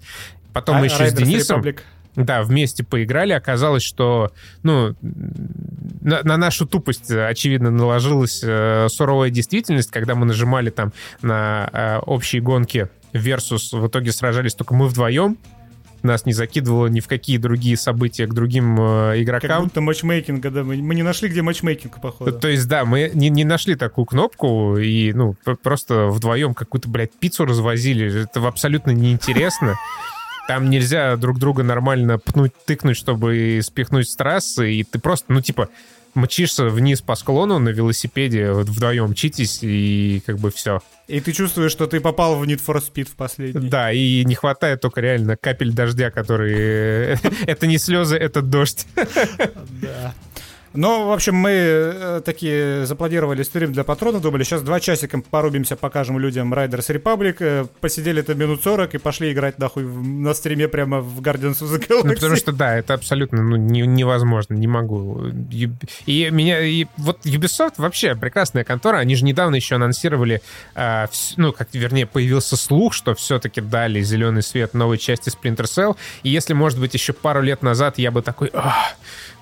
Потом 0.53 0.77
а, 0.77 0.81
мы 0.81 0.87
еще 0.87 1.05
Riders 1.05 1.11
с 1.11 1.15
Денисом... 1.15 1.61
Republic. 1.61 1.81
Да, 2.15 2.43
вместе 2.43 2.85
поиграли. 2.85 3.33
Оказалось, 3.33 3.83
что, 3.83 4.33
ну, 4.63 4.95
на, 5.01 6.23
на 6.23 6.37
нашу 6.37 6.67
тупость, 6.67 7.11
очевидно, 7.11 7.71
наложилась 7.71 8.43
э, 8.45 8.89
суровая 8.91 9.31
действительность, 9.31 9.91
когда 9.91 10.15
мы 10.15 10.27
нажимали 10.27 10.69
там 10.69 10.93
на 11.23 11.71
э, 11.73 11.99
общие 12.01 12.43
гонки 12.43 12.89
Versus, 13.15 13.79
в 13.79 13.87
итоге 13.87 14.13
сражались 14.13 14.55
только 14.55 14.75
мы 14.75 14.89
вдвоем, 14.89 15.39
нас 16.05 16.27
не 16.27 16.33
закидывало 16.33 16.87
ни 16.87 17.01
в 17.01 17.09
какие 17.09 17.39
другие 17.39 17.77
события 17.77 18.27
к 18.27 18.35
другим 18.35 18.81
э, 18.81 19.23
игрокам. 19.23 19.49
Как 19.49 19.63
будто 19.63 19.81
матчмейкинга, 19.81 20.51
да, 20.51 20.65
мы, 20.65 20.77
мы 20.77 20.95
не 20.95 21.03
нашли, 21.03 21.29
где 21.29 21.43
матчмейкинг, 21.43 22.01
походу. 22.01 22.33
То 22.33 22.49
есть, 22.49 22.69
да, 22.69 22.85
мы 22.85 23.11
не, 23.15 23.31
не 23.31 23.45
нашли 23.45 23.75
такую 23.75 24.05
кнопку 24.05 24.77
и, 24.77 25.13
ну, 25.13 25.37
просто 25.63 26.09
вдвоем 26.09 26.55
какую-то, 26.55 26.89
блядь, 26.89 27.13
пиццу 27.13 27.45
развозили. 27.45 28.25
Это 28.25 28.47
абсолютно 28.47 28.91
неинтересно. 28.91 29.77
Там 30.49 30.71
нельзя 30.71 31.17
друг 31.17 31.39
друга 31.39 31.63
нормально 31.63 32.19
пнуть, 32.19 32.53
тыкнуть, 32.67 32.97
чтобы 32.97 33.61
спихнуть 33.63 34.09
с 34.09 34.17
трассы, 34.17 34.73
и 34.73 34.83
ты 34.83 34.99
просто, 34.99 35.33
ну, 35.33 35.41
типа, 35.41 35.69
мчишься 36.15 36.67
вниз 36.67 37.01
по 37.01 37.15
склону 37.15 37.59
на 37.59 37.71
велосипеде, 37.71 38.53
вдвоем 38.53 39.11
мчитесь, 39.11 39.61
и 39.63 40.23
как 40.27 40.39
бы 40.39 40.51
все. 40.51 40.81
И 41.09 41.21
ты 41.21 41.33
чувствуешь, 41.33 41.73
что 41.73 41.87
ты 41.87 42.01
попал 42.01 42.37
в 42.37 42.45
Need 42.45 42.61
for 42.65 42.77
Speed 42.77 43.11
в 43.11 43.17
последний. 43.17 43.69
Да, 43.69 43.93
и 43.93 44.25
не 44.25 44.35
хватает 44.35 44.81
только 44.81 45.01
реально 45.01 45.37
капель 45.37 45.73
дождя, 45.73 46.11
которые... 46.11 47.19
Это 47.47 47.67
не 47.67 47.79
слезы, 47.79 48.17
это 48.17 48.43
дождь. 48.43 48.87
Да. 49.81 50.15
Но, 50.75 51.09
в 51.09 51.13
общем, 51.13 51.35
мы 51.35 51.51
э, 51.51 52.23
такие 52.25 52.87
запланировали 52.87 53.43
стрим 53.43 53.73
для 53.73 53.85
патронов, 53.85 54.23
думали, 54.23 54.43
сейчас 54.43 54.63
два 54.63 54.81
часика 54.81 55.21
порубимся, 55.21 55.77
покажем 55.77 56.19
людям 56.19 56.53
Riders 56.55 56.89
Republic, 56.89 57.37
э, 57.41 57.67
посидели 57.81 58.21
это 58.21 58.35
минут 58.35 58.63
40 58.63 58.95
и 58.95 58.99
пошли 58.99 59.33
играть 59.33 59.59
нахуй 59.59 59.85
на 59.85 60.33
стриме 60.33 60.69
прямо 60.69 61.01
в 61.01 61.21
Guardians 61.21 61.61
of 61.61 61.75
the 61.75 61.79
Galaxy. 61.79 62.01
Ну, 62.05 62.15
потому 62.15 62.37
что, 62.37 62.53
да, 62.53 62.77
это 62.77 62.95
абсолютно 62.95 63.43
ну, 63.43 63.57
не, 63.57 63.83
невозможно, 63.83 64.55
не 64.55 64.67
могу. 64.67 65.27
И, 65.51 65.71
и 66.07 66.31
меня, 66.31 66.61
и 66.61 66.87
вот 66.97 67.19
Ubisoft 67.27 67.75
вообще 67.77 68.15
прекрасная 68.15 68.65
контора, 68.65 68.99
они 68.99 69.15
же 69.15 69.25
недавно 69.25 69.57
еще 69.57 69.75
анонсировали, 69.75 70.41
э, 70.75 71.07
вс, 71.11 71.35
ну, 71.37 71.53
как, 71.53 71.69
вернее, 71.73 72.07
появился 72.07 72.57
слух, 72.57 72.95
что 72.95 73.15
все-таки 73.15 73.61
дали 73.61 74.01
зеленый 74.01 74.43
свет 74.43 74.73
новой 74.73 74.97
части 74.97 75.29
Splinter 75.29 75.65
Cell, 75.65 75.97
и 76.23 76.31
если, 76.31 76.55
может 76.55 76.81
быть, 76.81 76.95
еще 76.95 77.13
пару 77.13 77.43
лет 77.43 77.63
назад 77.63 77.99
я 77.99 78.11
бы 78.11 78.23
такой, 78.23 78.51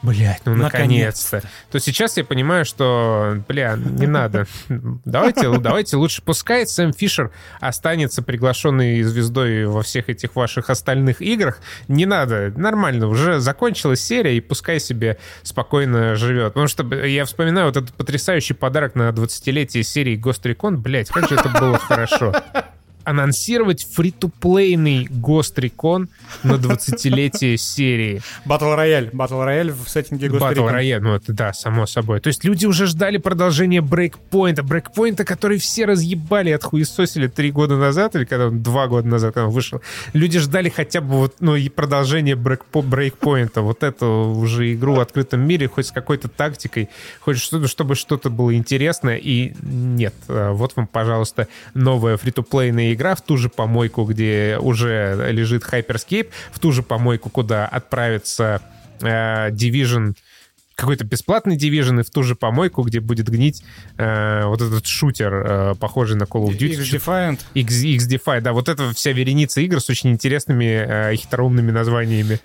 блять, 0.02 0.43
ну, 0.44 0.55
наконец 0.55 1.19
15 1.20 1.51
то 1.70 1.78
сейчас 1.78 2.16
я 2.16 2.24
понимаю, 2.24 2.64
что, 2.64 3.42
бля, 3.48 3.76
не 3.76 4.06
надо. 4.06 4.47
Давайте, 5.05 5.59
давайте 5.59 5.97
лучше, 5.97 6.22
пускай 6.22 6.66
Сэм 6.66 6.92
Фишер 6.92 7.30
останется 7.60 8.22
приглашенной 8.22 9.02
звездой 9.02 9.66
во 9.66 9.82
всех 9.82 10.09
этих 10.09 10.34
ваших 10.36 10.70
остальных 10.70 11.22
играх. 11.22 11.60
Не 11.88 12.06
надо, 12.06 12.52
нормально, 12.56 13.06
уже 13.06 13.40
закончилась 13.40 14.02
серия, 14.02 14.36
и 14.36 14.40
пускай 14.40 14.80
себе 14.80 15.18
спокойно 15.42 16.16
живет. 16.16 16.55
Потому 16.55 16.68
что 16.68 16.82
я 17.05 17.24
вспоминаю 17.24 17.66
вот 17.66 17.76
этот 17.76 17.94
потрясающий 17.94 18.55
подарок 18.55 18.94
на 18.94 19.10
20-летие 19.10 19.82
серии 19.82 20.20
Ghost 20.20 20.42
Recon, 20.42 20.76
блядь, 20.76 21.09
как 21.09 21.28
же 21.28 21.36
это 21.36 21.48
было 21.48 21.78
хорошо 21.78 22.32
анонсировать 23.11 23.87
фри-то-плейный 23.93 25.07
Ghost 25.07 25.57
Recon 25.57 26.09
на 26.43 26.53
20-летие 26.53 27.57
серии. 27.57 28.23
Battle 28.47 28.77
Royale. 28.77 29.11
Battle 29.11 29.47
Royale 29.47 29.73
в 29.73 29.89
сеттинге 29.89 30.28
Ghost 30.28 30.41
Battle 30.41 30.69
Recon. 30.69 30.81
Royale, 30.81 31.01
ну 31.01 31.15
это 31.15 31.32
да, 31.32 31.53
само 31.53 31.87
собой. 31.87 32.20
То 32.20 32.28
есть 32.28 32.45
люди 32.45 32.66
уже 32.66 32.87
ждали 32.87 33.19
продолжения 33.19 33.81
Breakpoint, 33.81 34.57
Breakpoint, 34.57 35.24
который 35.24 35.59
все 35.59 35.87
разъебали, 35.87 36.51
отхуесосили 36.51 37.27
три 37.27 37.51
года 37.51 37.77
назад, 37.77 38.15
или 38.15 38.24
когда 38.24 38.47
он 38.47 38.62
два 38.62 38.87
года 38.87 39.09
назад 39.09 39.35
когда 39.35 39.47
он 39.47 39.53
вышел. 39.53 39.81
Люди 40.12 40.39
ждали 40.39 40.69
хотя 40.69 41.01
бы 41.01 41.16
вот, 41.16 41.37
ну, 41.41 41.57
и 41.57 41.69
продолжение 41.69 42.37
Breakpoint, 42.37 43.61
вот 43.61 43.82
эту 43.82 44.07
уже 44.37 44.73
игру 44.74 44.95
в 44.95 45.01
открытом 45.01 45.41
мире, 45.41 45.69
хоть 45.69 45.87
с 45.87 45.91
какой-то 45.91 46.28
тактикой, 46.28 46.89
хоть 47.20 47.39
что-то, 47.39 47.66
чтобы 47.66 47.97
что-то 47.97 48.31
было 48.31 48.55
интересное, 48.55 49.16
и 49.16 49.53
нет. 49.62 50.15
А 50.28 50.53
вот 50.53 50.77
вам, 50.77 50.87
пожалуйста, 50.87 51.49
новая 51.74 52.16
фри-то-плейная 52.16 52.93
игра 52.93 52.99
в 53.14 53.22
ту 53.22 53.36
же 53.36 53.48
помойку, 53.48 54.05
где 54.05 54.59
уже 54.60 55.31
лежит 55.31 55.64
Hyperscape, 55.64 56.28
в 56.52 56.59
ту 56.59 56.72
же 56.72 56.82
помойку, 56.82 57.31
куда 57.31 57.66
отправится 57.66 58.62
э, 59.01 59.51
Division 59.51 60.14
какой-то 60.81 61.05
бесплатный 61.05 61.57
Division 61.57 62.01
и 62.01 62.02
в 62.02 62.11
ту 62.11 62.23
же 62.23 62.35
помойку, 62.35 62.82
где 62.82 63.01
будет 63.01 63.28
гнить 63.28 63.62
э, 63.98 64.44
вот 64.47 64.62
этот 64.62 64.86
шутер, 64.86 65.35
э, 65.35 65.74
похожий 65.78 66.16
на 66.16 66.24
Call 66.24 66.47
of 66.47 66.57
Duty. 66.57 66.81
X-Defiant. 66.81 67.40
X, 67.55 67.82
X-Defiant, 67.82 68.40
да, 68.40 68.52
вот 68.52 68.69
это 68.69 68.93
вся 68.94 69.12
вереница 69.12 69.61
игр 69.61 69.81
с 69.81 69.90
очень 69.90 70.11
интересными 70.11 70.65
э, 70.65 71.16
хитроумными 71.16 71.70
названиями. 71.70 72.40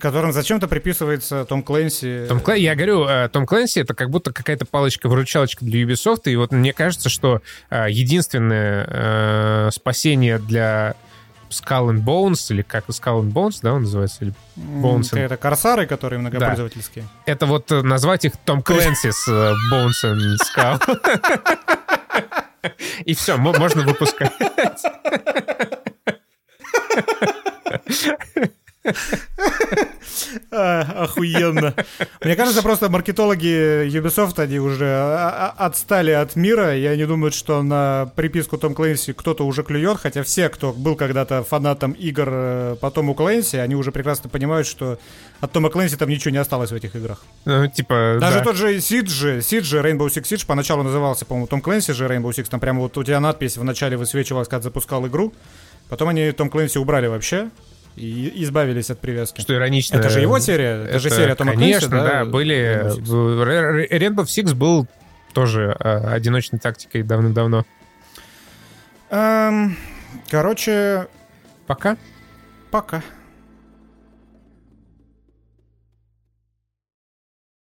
Которым 0.00 0.32
зачем-то 0.32 0.66
приписывается 0.66 1.44
Том 1.44 1.62
Клэнси. 1.62 2.26
Том 2.28 2.40
Клэнси, 2.40 2.62
я 2.62 2.74
говорю, 2.74 3.04
э, 3.04 3.28
Том 3.28 3.46
Клэнси 3.46 3.80
это 3.80 3.94
как 3.94 4.10
будто 4.10 4.32
какая-то 4.32 4.66
палочка-выручалочка 4.66 5.64
для 5.64 5.82
Ubisoft, 5.82 6.22
и 6.24 6.34
вот 6.34 6.50
мне 6.50 6.72
кажется, 6.72 7.08
что 7.08 7.42
э, 7.70 7.86
единственное 7.88 8.86
э, 8.88 9.70
спасение 9.72 10.38
для 10.38 10.96
Skull 11.50 11.90
and 11.90 12.04
Bones, 12.04 12.50
или 12.50 12.62
как 12.62 12.88
Skull 12.88 13.22
and 13.22 13.32
Bones, 13.32 13.58
да, 13.62 13.74
он 13.74 13.82
называется? 13.82 14.24
Или 14.24 14.34
Bones 14.56 15.12
and... 15.12 15.20
Это 15.20 15.36
корсары, 15.36 15.86
которые 15.86 16.20
многопользовательские. 16.20 17.04
Да. 17.04 17.32
Это 17.32 17.46
вот 17.46 17.70
э, 17.72 17.82
назвать 17.82 18.24
их 18.24 18.36
Том 18.44 18.62
Клэнси 18.62 19.10
с 19.10 19.28
э, 19.28 19.54
Bones 19.72 20.04
and 20.04 20.36
Skull. 20.56 20.80
И 23.04 23.14
все, 23.14 23.36
можно 23.36 23.82
выпускать. 23.82 24.32
А, 30.50 31.04
охуенно. 31.04 31.74
Мне 32.22 32.36
кажется, 32.36 32.62
просто 32.62 32.88
маркетологи 32.88 33.86
Ubisoft, 33.86 34.40
они 34.40 34.58
уже 34.58 34.86
а, 34.86 35.54
а, 35.56 35.66
отстали 35.66 36.10
от 36.10 36.36
мира, 36.36 36.76
и 36.76 36.84
они 36.86 37.04
думают, 37.04 37.34
что 37.34 37.62
на 37.62 38.10
приписку 38.16 38.58
Том 38.58 38.74
Клэнси 38.74 39.12
кто-то 39.12 39.46
уже 39.46 39.62
клюет, 39.62 39.98
хотя 39.98 40.22
все, 40.22 40.48
кто 40.48 40.72
был 40.72 40.96
когда-то 40.96 41.44
фанатом 41.44 41.92
игр 41.92 42.28
э, 42.30 42.76
по 42.80 42.90
Тому 42.90 43.14
Клэнси, 43.14 43.56
они 43.56 43.74
уже 43.74 43.92
прекрасно 43.92 44.28
понимают, 44.28 44.66
что 44.66 44.98
от 45.40 45.52
Тома 45.52 45.70
Клэнси 45.70 45.96
там 45.96 46.08
ничего 46.08 46.30
не 46.30 46.38
осталось 46.38 46.70
в 46.72 46.74
этих 46.74 46.96
играх. 46.96 47.22
Ну, 47.44 47.66
типа, 47.68 48.18
Даже 48.20 48.38
да. 48.38 48.44
тот 48.44 48.56
же 48.56 48.76
Siege, 48.76 49.38
Siege, 49.38 49.82
Rainbow 49.82 50.06
Six 50.08 50.22
Siege 50.22 50.46
поначалу 50.46 50.82
назывался, 50.82 51.24
по-моему, 51.24 51.46
Том 51.46 51.60
Клэнси 51.60 51.92
же 51.92 52.06
Rainbow 52.06 52.30
Six, 52.30 52.48
там 52.48 52.60
прямо 52.60 52.80
вот 52.80 52.96
у 52.98 53.04
тебя 53.04 53.20
надпись 53.20 53.56
в 53.56 53.64
начале 53.64 53.96
высвечивалась, 53.96 54.48
когда 54.48 54.62
запускал 54.62 55.06
игру, 55.06 55.32
потом 55.88 56.08
они 56.08 56.30
Том 56.32 56.50
Клэнси 56.50 56.78
убрали 56.78 57.06
вообще, 57.06 57.50
и 57.98 58.44
избавились 58.44 58.90
от 58.90 59.00
привязки. 59.00 59.40
Что 59.40 59.54
иронично. 59.54 59.96
Это 59.96 60.08
же 60.08 60.20
его 60.20 60.38
серия? 60.38 60.82
Это, 60.82 60.90
это 60.90 60.98
же 61.00 61.10
серия 61.10 61.34
Тома 61.34 61.52
Конечно, 61.52 61.88
Клэнси, 61.88 62.08
да, 62.08 62.18
да, 62.18 62.24
были... 62.24 63.90
Rainbow 63.90 64.24
Six 64.24 64.54
был 64.54 64.86
тоже 65.32 65.76
э, 65.78 66.12
одиночной 66.14 66.58
тактикой 66.58 67.02
давным-давно. 67.02 67.64
Эм, 69.10 69.76
короче... 70.30 71.08
Пока. 71.66 71.96
Пока. 72.70 73.02